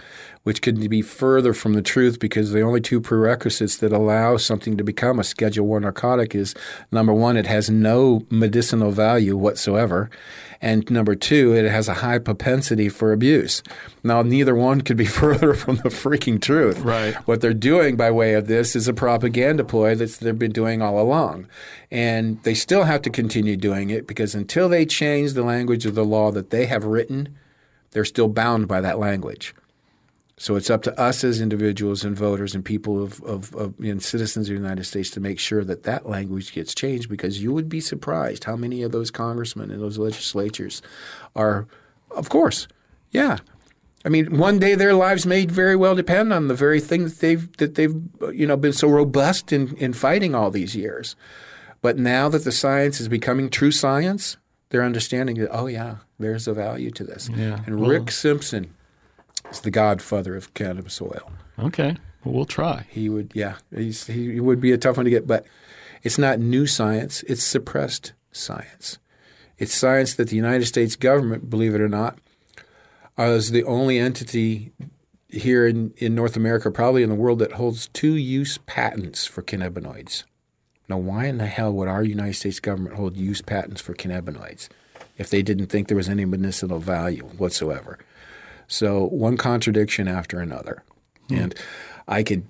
which 0.44 0.62
could 0.62 0.88
be 0.88 1.02
further 1.02 1.52
from 1.52 1.72
the 1.72 1.82
truth 1.82 2.20
because 2.20 2.52
the 2.52 2.60
only 2.60 2.80
two 2.80 3.00
prerequisites 3.00 3.78
that 3.78 3.92
allow 3.92 4.36
something 4.36 4.76
to 4.76 4.84
become 4.84 5.18
a 5.18 5.24
Schedule 5.24 5.66
One 5.66 5.82
narcotic 5.82 6.34
is 6.34 6.54
number 6.92 7.12
one, 7.12 7.36
it 7.36 7.46
has 7.46 7.68
no 7.68 8.24
medicinal 8.30 8.90
value 8.90 9.36
whatsoever, 9.36 10.10
and 10.60 10.88
number 10.90 11.14
two, 11.14 11.54
it 11.54 11.70
has 11.70 11.88
a 11.88 11.94
high 11.94 12.18
propensity 12.18 12.88
for 12.88 13.12
abuse. 13.12 13.62
Now, 14.02 14.22
neither 14.22 14.54
one 14.54 14.80
could 14.80 14.96
be 14.96 15.04
further 15.22 15.54
from 15.54 15.76
the 15.76 15.90
freaking 15.90 16.40
truth. 16.40 16.78
Right. 16.78 17.14
What 17.26 17.42
they're 17.42 17.52
doing 17.52 17.96
by 17.96 18.10
way 18.10 18.32
of 18.32 18.46
this 18.46 18.74
is 18.74 18.88
a 18.88 18.94
propaganda 18.94 19.64
ploy 19.64 19.94
that 19.94 20.12
they've 20.12 20.38
been 20.38 20.52
doing 20.52 20.80
all 20.80 20.98
along. 20.98 21.48
And 21.90 22.42
they 22.44 22.54
still 22.54 22.84
have 22.84 23.02
to 23.02 23.10
continue 23.10 23.56
doing 23.56 23.90
it 23.90 24.06
because 24.06 24.34
until 24.34 24.70
they 24.70 24.86
change 24.86 25.34
the 25.34 25.42
language 25.42 25.84
of 25.84 25.94
the 25.94 26.04
law 26.04 26.30
that 26.32 26.48
they 26.50 26.64
have 26.66 26.84
written, 26.84 27.36
they're 27.90 28.06
still 28.06 28.28
bound 28.28 28.66
by 28.66 28.80
that 28.80 28.98
language. 28.98 29.54
So 30.36 30.56
it's 30.56 30.70
up 30.70 30.82
to 30.82 31.00
us 31.00 31.22
as 31.22 31.40
individuals 31.40 32.04
and 32.04 32.16
voters 32.16 32.54
and 32.54 32.64
people 32.64 33.00
of, 33.00 33.22
of, 33.22 33.54
of 33.54 33.78
and 33.78 34.02
citizens 34.02 34.48
of 34.48 34.56
the 34.56 34.60
United 34.60 34.84
States 34.84 35.10
to 35.10 35.20
make 35.20 35.38
sure 35.38 35.62
that 35.62 35.84
that 35.84 36.08
language 36.08 36.52
gets 36.52 36.74
changed 36.74 37.08
because 37.08 37.40
you 37.40 37.52
would 37.52 37.68
be 37.68 37.80
surprised 37.80 38.44
how 38.44 38.56
many 38.56 38.82
of 38.82 38.90
those 38.90 39.12
congressmen 39.12 39.70
and 39.70 39.80
those 39.80 39.96
legislatures 39.96 40.82
are, 41.36 41.68
of 42.10 42.30
course, 42.30 42.66
yeah. 43.12 43.38
I 44.04 44.08
mean, 44.08 44.36
one 44.36 44.58
day 44.58 44.74
their 44.74 44.92
lives 44.92 45.24
may 45.24 45.46
very 45.46 45.76
well 45.76 45.94
depend 45.94 46.32
on 46.32 46.48
the 46.48 46.54
very 46.54 46.80
thing 46.80 47.04
that 47.04 47.20
they've 47.20 47.56
that 47.56 47.76
they've 47.76 47.94
you 48.32 48.46
know 48.46 48.56
been 48.56 48.72
so 48.72 48.88
robust 48.88 49.52
in, 49.52 49.74
in 49.76 49.92
fighting 49.92 50.34
all 50.34 50.50
these 50.50 50.74
years. 50.76 51.16
But 51.80 51.96
now 51.96 52.28
that 52.28 52.44
the 52.44 52.52
science 52.52 53.00
is 53.00 53.08
becoming 53.08 53.48
true 53.48 53.70
science, 53.70 54.36
they're 54.68 54.82
understanding 54.82 55.36
that 55.36 55.50
oh 55.52 55.66
yeah, 55.66 55.98
there's 56.18 56.48
a 56.48 56.52
value 56.52 56.90
to 56.90 57.04
this. 57.04 57.30
Yeah. 57.34 57.60
And 57.66 57.86
Rick 57.86 58.10
Simpson 58.10 58.74
is 59.50 59.60
the 59.60 59.70
godfather 59.70 60.36
of 60.36 60.54
cannabis 60.54 61.00
oil. 61.00 61.30
Okay. 61.58 61.96
Well, 62.24 62.34
we'll 62.34 62.44
try. 62.46 62.86
He 62.90 63.08
would, 63.08 63.32
yeah, 63.34 63.56
he's, 63.74 64.06
he, 64.06 64.40
would 64.40 64.60
be 64.60 64.72
a 64.72 64.78
tough 64.78 64.96
one 64.96 65.04
to 65.04 65.10
get, 65.10 65.26
but 65.26 65.46
it's 66.02 66.18
not 66.18 66.38
new 66.38 66.66
science; 66.66 67.22
it's 67.24 67.42
suppressed 67.42 68.12
science. 68.32 68.98
It's 69.58 69.74
science 69.74 70.14
that 70.14 70.28
the 70.28 70.36
United 70.36 70.66
States 70.66 70.96
government, 70.96 71.48
believe 71.48 71.74
it 71.74 71.80
or 71.80 71.88
not, 71.88 72.18
is 73.18 73.50
the 73.50 73.64
only 73.64 73.98
entity 73.98 74.72
here 75.28 75.66
in, 75.66 75.92
in 75.96 76.14
North 76.14 76.36
America, 76.36 76.70
probably 76.70 77.02
in 77.02 77.08
the 77.08 77.14
world, 77.14 77.38
that 77.40 77.52
holds 77.52 77.88
two 77.88 78.14
use 78.14 78.58
patents 78.66 79.26
for 79.26 79.42
cannabinoids. 79.42 80.24
Now, 80.88 80.98
why 80.98 81.26
in 81.26 81.38
the 81.38 81.46
hell 81.46 81.72
would 81.72 81.88
our 81.88 82.02
United 82.02 82.34
States 82.34 82.60
government 82.60 82.96
hold 82.96 83.16
use 83.16 83.40
patents 83.40 83.80
for 83.80 83.94
cannabinoids 83.94 84.68
if 85.16 85.30
they 85.30 85.42
didn't 85.42 85.66
think 85.66 85.88
there 85.88 85.96
was 85.96 86.08
any 86.08 86.24
medicinal 86.24 86.78
value 86.78 87.24
whatsoever? 87.38 87.98
So, 88.68 89.06
one 89.06 89.36
contradiction 89.36 90.08
after 90.08 90.40
another. 90.40 90.82
And 91.30 91.54
I 92.06 92.22
could 92.22 92.44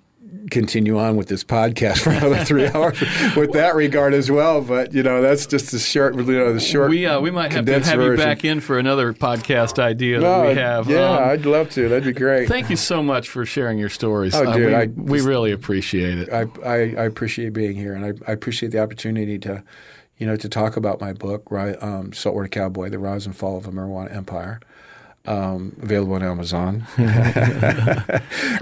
continue 0.51 0.99
on 0.99 1.17
with 1.17 1.29
this 1.29 1.45
podcast 1.45 1.99
for 2.01 2.11
another 2.11 2.45
three 2.45 2.67
hours 2.75 3.01
with 3.37 3.53
that 3.53 3.75
regard 3.77 4.13
as 4.15 4.31
well. 4.31 4.61
But, 4.61 4.93
you 4.93 5.03
know, 5.03 5.23
that's 5.23 5.47
just 5.47 5.71
the 5.71 5.79
short, 5.79 6.17
you 6.17 6.23
know, 6.25 6.53
the 6.53 6.61
short. 6.61 6.91
We 6.91 7.07
uh, 7.07 7.21
we 7.21 7.31
might 7.31 7.53
have 7.53 7.65
to 7.67 7.81
have 7.81 8.01
you 8.03 8.17
back 8.17 8.45
in 8.45 8.61
for 8.61 8.79
another 8.79 9.13
podcast 9.13 9.79
idea 9.79 10.21
that 10.21 10.47
we 10.49 10.55
have. 10.55 10.89
Yeah, 10.91 11.19
Um, 11.19 11.29
I'd 11.31 11.47
love 11.47 11.71
to. 11.71 11.89
That'd 11.89 12.05
be 12.05 12.13
great. 12.13 12.49
Thank 12.49 12.69
you 12.69 12.77
so 12.77 13.03
much 13.03 13.29
for 13.29 13.47
sharing 13.47 13.79
your 13.79 13.89
stories. 13.89 14.35
Oh, 14.35 14.45
Uh, 14.45 14.55
dude, 14.57 14.67
we, 14.67 14.75
I 14.75 14.87
we 14.87 15.21
really 15.21 15.53
appreciate 15.53 16.19
it. 16.19 16.33
I, 16.33 16.47
I, 16.67 16.75
I 16.75 17.05
appreciate 17.05 17.53
being 17.53 17.77
here, 17.77 17.95
and 17.95 18.05
I, 18.05 18.13
I 18.29 18.33
appreciate 18.33 18.73
the 18.73 18.81
opportunity 18.81 19.39
to, 19.41 19.63
you 20.19 20.27
know, 20.27 20.37
to 20.37 20.49
talk 20.49 20.77
about 20.77 21.01
my 21.01 21.13
book, 21.13 21.51
right, 21.51 21.81
um, 21.83 22.13
Saltwater 22.13 22.49
Cowboy: 22.49 22.89
The 22.91 22.99
Rise 22.99 23.25
and 23.25 23.37
Fall 23.37 23.57
of 23.57 23.67
a 23.67 23.71
Marijuana 23.71 24.15
Empire. 24.15 24.61
Um, 25.27 25.75
available 25.81 26.15
on 26.15 26.23
Amazon, 26.23 26.87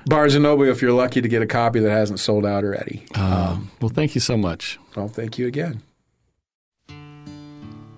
Barnes 0.07 0.35
and 0.35 0.45
Noble. 0.45 0.65
If 0.69 0.81
you're 0.81 0.93
lucky 0.93 1.21
to 1.21 1.29
get 1.29 1.43
a 1.43 1.47
copy 1.47 1.81
that 1.81 1.91
hasn't 1.91 2.21
sold 2.21 2.47
out 2.47 2.63
already. 2.63 3.05
um, 3.17 3.71
well, 3.81 3.89
thank 3.89 4.15
you 4.15 4.21
so 4.21 4.37
much. 4.37 4.79
Well, 4.95 5.09
thank 5.09 5.39
you 5.39 5.49
again. 5.49 5.83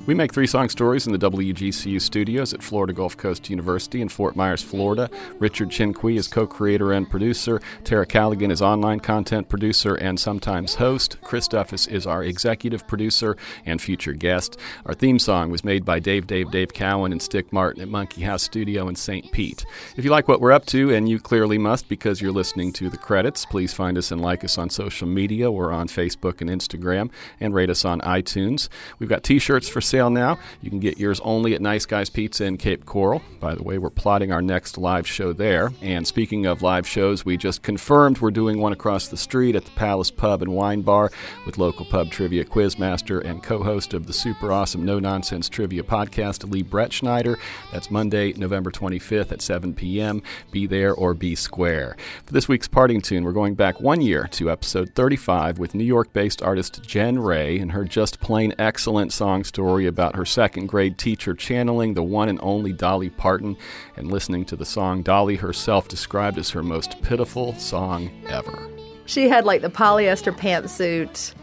We 0.07 0.13
make 0.13 0.35
three 0.35 0.47
song 0.47 0.69
stories 0.69 1.07
in 1.07 1.15
the 1.15 1.31
WGCU 1.31 1.99
studios 1.99 2.53
at 2.53 2.63
Florida 2.63 2.93
Gulf 2.93 3.17
Coast 3.17 3.49
University 3.49 4.03
in 4.03 4.11
Fort 4.11 4.37
Myers, 4.37 4.61
Florida. 4.61 5.09
Richard 5.39 5.71
Chinqui 5.71 6.19
is 6.19 6.29
co 6.29 6.47
creator 6.47 6.93
and 6.93 7.09
producer. 7.09 7.59
Tara 7.85 8.05
Callaghan 8.05 8.51
is 8.51 8.61
online 8.61 9.01
content 9.01 9.49
producer 9.49 9.95
and 9.95 10.21
sometimes 10.21 10.75
host. 10.75 11.17
Chris 11.23 11.49
Duffus 11.49 11.89
is 11.89 12.07
our 12.07 12.23
executive 12.23 12.87
producer 12.87 13.35
and 13.65 13.81
future 13.81 14.13
guest. 14.13 14.59
Our 14.85 14.93
theme 14.93 15.19
song 15.19 15.51
was 15.51 15.65
made 15.65 15.87
by 15.87 16.01
Dave 16.01 16.27
Dave 16.27 16.51
Dave 16.51 16.75
Cowan 16.75 17.13
and 17.13 17.23
Stick 17.23 17.51
Martin 17.51 17.81
at 17.81 17.89
Monkey 17.89 18.21
House 18.21 18.43
Studio 18.43 18.89
in 18.89 18.97
St. 18.97 19.33
Pete. 19.33 19.65
If 19.97 20.05
you 20.05 20.11
like 20.11 20.29
what 20.29 20.43
we're 20.43 20.53
up 20.53 20.67
to, 20.67 20.93
and 20.93 21.09
you 21.09 21.19
clearly 21.19 21.57
must 21.57 21.89
because 21.89 22.21
you're 22.21 22.31
listening 22.31 22.75
to 22.75 22.91
the 22.91 22.99
credits, 22.99 23.47
please 23.47 23.73
find 23.73 23.97
us 23.97 24.11
and 24.11 24.21
like 24.21 24.45
us 24.45 24.59
on 24.59 24.69
social 24.69 25.09
media. 25.09 25.51
We're 25.51 25.73
on 25.73 25.89
Facebook 25.89 26.43
and 26.43 26.51
Instagram 26.51 27.11
and 27.41 27.55
rate 27.55 27.71
us 27.71 27.87
on 27.87 28.03
iTunes. 28.03 28.69
We've 28.99 29.09
got 29.09 29.25
t 29.25 29.39
shirts 29.39 29.67
for 29.67 29.81
sale 29.95 30.11
now. 30.11 30.37
You 30.61 30.71
can 30.71 30.81
get 30.81 30.99
yours 30.99 31.21
only 31.21 31.55
at 31.55 31.61
Nice 31.61 31.87
Guys 31.87 32.11
Pizza 32.11 32.45
in 32.45 32.57
Cape 32.57 32.85
Coral. 32.85 33.23
By 33.39 33.55
the 33.55 33.63
way, 33.63 33.79
we're 33.79 33.91
plotting 33.91 34.33
our 34.33 34.43
next 34.43 34.77
live 34.77 35.07
show 35.07 35.33
there. 35.33 35.71
And 35.83 36.05
speaking 36.05 36.47
of 36.47 36.63
live 36.63 36.85
shows, 36.85 37.25
we 37.25 37.37
just 37.37 37.63
confirmed 37.63 38.19
we're 38.19 38.33
doing 38.33 38.59
one 38.59 38.73
across 38.73 39.07
the 39.07 39.17
street 39.17 39.55
at 39.55 39.65
the 39.65 39.71
Palace 39.71 40.11
Pub 40.11 40.43
and 40.43 40.53
Wine 40.53 40.83
Bar 40.83 41.13
with 41.47 41.59
local 41.59 41.85
pub 41.85 42.11
trivia 42.11 42.45
quizmaster 42.45 43.25
and 43.25 43.41
co 43.41 43.63
host 43.63 43.95
of 43.95 44.09
the 44.09 44.13
super 44.13 44.51
awesome 44.51 44.85
No 44.85 44.99
Nonsense 44.99 45.49
Trivia 45.49 45.85
podcast, 45.85 46.51
Lee 46.51 46.63
Brett 46.63 46.93
Schneider. 46.93 47.39
That's 47.71 47.89
Monday, 47.89 48.33
November 48.33 48.73
25th 48.73 49.31
at 49.31 49.43
7 49.43 49.75
p.m. 49.75 50.25
Be 50.51 50.67
there 50.67 50.93
or 50.93 51.15
be 51.15 51.37
square. 51.37 51.97
For 52.27 52.33
this 52.33 52.49
week's 52.49 52.67
parting 52.67 53.01
tune, 53.01 53.23
we're 53.23 53.31
going 53.31 53.55
back 53.55 53.81
one 53.81 54.01
year 54.01 54.27
to 54.33 54.51
episode 54.51 54.91
35 54.97 55.61
with 55.61 55.73
New 55.73 55.85
York 55.85 56.13
based 56.13 56.43
artist 56.43 56.83
Jen 56.83 57.21
Ray 57.21 57.61
and 57.61 57.71
her 57.71 57.85
just 57.85 58.19
plain 58.19 58.53
excellent 58.59 59.13
song 59.13 59.45
story 59.45 59.84
about 59.87 60.17
her 60.17 60.25
second 60.25 60.67
grade 60.67 60.99
teacher 60.99 61.35
channeling 61.35 61.95
the 61.95 62.03
one 62.03 62.29
and 62.29 62.39
only 62.43 62.73
Dolly 62.73 63.11
Parton 63.11 63.57
and 63.97 64.11
listening 64.11 64.45
to 64.47 64.57
the 64.57 64.65
song 64.65 65.03
Dolly 65.03 65.37
herself 65.37 65.89
described 65.89 66.39
as 66.39 66.51
her 66.51 66.63
most 66.63 67.01
pitiful 67.03 67.55
song 67.55 68.11
ever. 68.29 68.69
She 69.07 69.29
had 69.29 69.45
like 69.45 69.63
the 69.63 69.71
polyester 69.71 70.37
pantsuit 70.37 71.35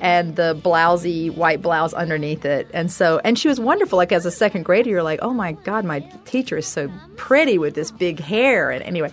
and 0.00 0.36
the 0.36 0.58
blousy 0.62 1.30
white 1.30 1.62
blouse 1.62 1.94
underneath 1.94 2.44
it. 2.44 2.68
And 2.74 2.90
so, 2.90 3.20
and 3.24 3.38
she 3.38 3.48
was 3.48 3.58
wonderful. 3.58 3.96
Like 3.96 4.12
as 4.12 4.26
a 4.26 4.30
second 4.30 4.64
grader, 4.64 4.90
you're 4.90 5.02
like, 5.02 5.20
oh 5.22 5.32
my 5.32 5.52
God, 5.52 5.84
my 5.84 6.00
teacher 6.24 6.58
is 6.58 6.66
so 6.66 6.90
pretty 7.16 7.58
with 7.58 7.74
this 7.74 7.90
big 7.90 8.20
hair. 8.20 8.70
And 8.70 8.82
anyway, 8.82 9.10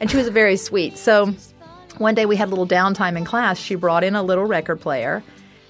and 0.00 0.10
she 0.10 0.16
was 0.16 0.28
very 0.28 0.56
sweet. 0.56 0.98
So 0.98 1.34
one 1.98 2.14
day 2.14 2.26
we 2.26 2.36
had 2.36 2.48
a 2.48 2.50
little 2.50 2.66
downtime 2.66 3.16
in 3.16 3.24
class. 3.24 3.58
She 3.58 3.76
brought 3.76 4.02
in 4.02 4.16
a 4.16 4.22
little 4.22 4.44
record 4.44 4.80
player 4.80 5.22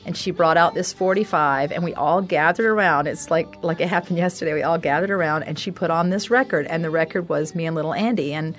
and 0.06 0.16
she 0.16 0.30
brought 0.30 0.56
out 0.56 0.74
this 0.74 0.92
45 0.92 1.72
and 1.72 1.82
we 1.82 1.94
all 1.94 2.20
gathered 2.22 2.66
around. 2.66 3.06
It's 3.06 3.30
like 3.30 3.62
like 3.62 3.80
it 3.80 3.88
happened 3.88 4.18
yesterday. 4.18 4.54
We 4.54 4.62
all 4.62 4.78
gathered 4.78 5.10
around 5.10 5.44
and 5.44 5.58
she 5.58 5.70
put 5.70 5.90
on 5.90 6.10
this 6.10 6.30
record 6.30 6.66
and 6.66 6.84
the 6.84 6.90
record 6.90 7.28
was 7.28 7.54
me 7.54 7.66
and 7.66 7.74
little 7.74 7.94
andy. 7.94 8.32
And 8.32 8.54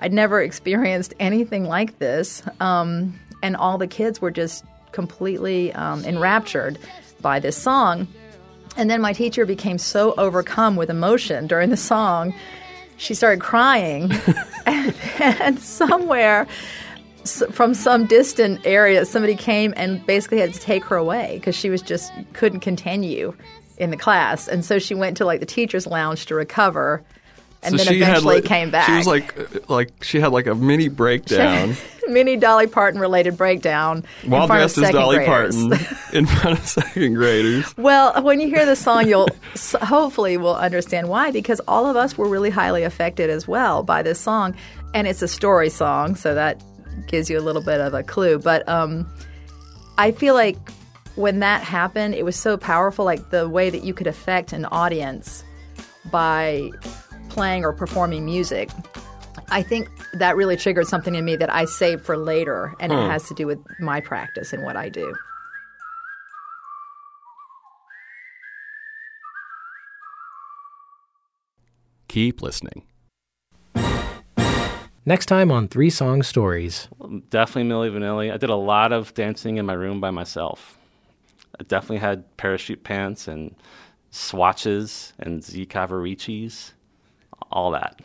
i'd 0.00 0.12
never 0.12 0.40
experienced 0.42 1.14
anything 1.20 1.64
like 1.64 1.98
this. 1.98 2.42
Um, 2.60 3.18
and 3.42 3.56
all 3.56 3.78
the 3.78 3.86
kids 3.86 4.20
were 4.20 4.30
just 4.30 4.64
completely 4.92 5.72
um, 5.74 6.04
enraptured 6.04 6.78
by 7.20 7.38
this 7.38 7.56
song. 7.56 8.08
And 8.76 8.88
then 8.88 9.00
my 9.00 9.12
teacher 9.12 9.44
became 9.44 9.78
so 9.78 10.14
overcome 10.18 10.76
with 10.76 10.90
emotion 10.90 11.46
during 11.46 11.70
the 11.70 11.76
song 11.76 12.32
she 12.98 13.14
started 13.14 13.40
crying. 13.40 14.12
And, 14.66 14.94
and 15.20 15.58
somewhere 15.58 16.46
from 17.24 17.74
some 17.74 18.06
distant 18.06 18.60
area, 18.64 19.04
somebody 19.04 19.34
came 19.34 19.74
and 19.76 20.04
basically 20.06 20.38
had 20.38 20.52
to 20.54 20.60
take 20.60 20.84
her 20.84 20.96
away 20.96 21.34
because 21.34 21.54
she 21.54 21.70
was 21.70 21.82
just 21.82 22.12
couldn't 22.32 22.60
continue 22.60 23.34
in 23.76 23.90
the 23.90 23.96
class, 23.96 24.48
and 24.48 24.64
so 24.64 24.78
she 24.78 24.94
went 24.94 25.16
to 25.18 25.24
like 25.24 25.40
the 25.40 25.46
teachers' 25.46 25.86
lounge 25.86 26.26
to 26.26 26.34
recover, 26.34 27.02
and 27.62 27.78
so 27.78 27.84
then 27.84 27.94
eventually 27.94 28.36
like, 28.36 28.44
came 28.44 28.70
back. 28.70 28.86
She 28.86 28.96
was 28.96 29.06
like, 29.06 29.38
uh, 29.38 29.44
like 29.68 30.02
she 30.02 30.20
had 30.20 30.32
like 30.32 30.46
a 30.46 30.54
mini 30.54 30.88
breakdown, 30.88 31.74
mini 32.08 32.36
Dolly 32.36 32.66
Parton 32.66 33.00
related 33.00 33.36
breakdown 33.36 34.04
while 34.24 34.42
in 34.42 34.48
front 34.48 34.60
dressed 34.60 34.78
of 34.78 34.84
as 34.84 34.90
Dolly 34.92 35.16
graders. 35.16 35.56
Parton 35.56 35.96
in 36.12 36.26
front 36.26 36.58
of 36.58 36.66
second 36.66 37.14
graders. 37.14 37.76
Well, 37.76 38.22
when 38.22 38.40
you 38.40 38.48
hear 38.48 38.66
the 38.66 38.76
song, 38.76 39.08
you'll 39.08 39.28
hopefully 39.82 40.36
will 40.36 40.56
understand 40.56 41.08
why 41.08 41.30
because 41.30 41.60
all 41.68 41.86
of 41.86 41.96
us 41.96 42.16
were 42.16 42.28
really 42.28 42.50
highly 42.50 42.84
affected 42.84 43.30
as 43.30 43.46
well 43.46 43.82
by 43.82 44.02
this 44.02 44.20
song, 44.20 44.54
and 44.94 45.06
it's 45.06 45.22
a 45.22 45.28
story 45.28 45.70
song, 45.70 46.14
so 46.16 46.34
that 46.34 46.62
gives 47.06 47.30
you 47.30 47.38
a 47.38 47.42
little 47.42 47.62
bit 47.62 47.80
of 47.80 47.94
a 47.94 48.02
clue. 48.02 48.38
But 48.38 48.68
um, 48.68 49.10
I 49.96 50.12
feel 50.12 50.34
like 50.34 50.56
when 51.16 51.40
that 51.40 51.62
happened, 51.62 52.14
it 52.14 52.24
was 52.24 52.36
so 52.36 52.56
powerful, 52.56 53.04
like 53.04 53.30
the 53.30 53.48
way 53.48 53.70
that 53.70 53.84
you 53.84 53.94
could 53.94 54.06
affect 54.06 54.52
an 54.52 54.64
audience 54.66 55.44
by 56.10 56.70
playing 57.28 57.64
or 57.64 57.72
performing 57.72 58.24
music. 58.24 58.70
I 59.50 59.62
think 59.62 59.88
that 60.12 60.36
really 60.36 60.56
triggered 60.56 60.86
something 60.86 61.14
in 61.14 61.24
me 61.24 61.36
that 61.36 61.52
I 61.52 61.64
saved 61.64 62.04
for 62.04 62.16
later, 62.16 62.74
and 62.80 62.92
it 62.92 62.96
has 62.96 63.26
to 63.28 63.34
do 63.34 63.46
with 63.46 63.58
my 63.80 64.00
practice 64.00 64.52
and 64.52 64.62
what 64.62 64.76
I 64.76 64.88
do. 64.88 65.14
Keep 72.08 72.42
listening. 72.42 72.84
Next 75.08 75.24
time 75.24 75.50
on 75.50 75.68
Three 75.68 75.88
Song 75.88 76.22
Stories. 76.22 76.86
Definitely 77.30 77.70
Milli 77.70 77.90
Vanilli. 77.90 78.30
I 78.30 78.36
did 78.36 78.50
a 78.50 78.56
lot 78.56 78.92
of 78.92 79.14
dancing 79.14 79.56
in 79.56 79.64
my 79.64 79.72
room 79.72 80.02
by 80.02 80.10
myself. 80.10 80.76
I 81.58 81.62
definitely 81.62 81.96
had 81.96 82.36
parachute 82.36 82.84
pants 82.84 83.26
and 83.26 83.54
swatches 84.10 85.14
and 85.18 85.42
Z 85.42 85.64
Cavariccis, 85.64 86.72
all 87.50 87.70
that. 87.70 88.02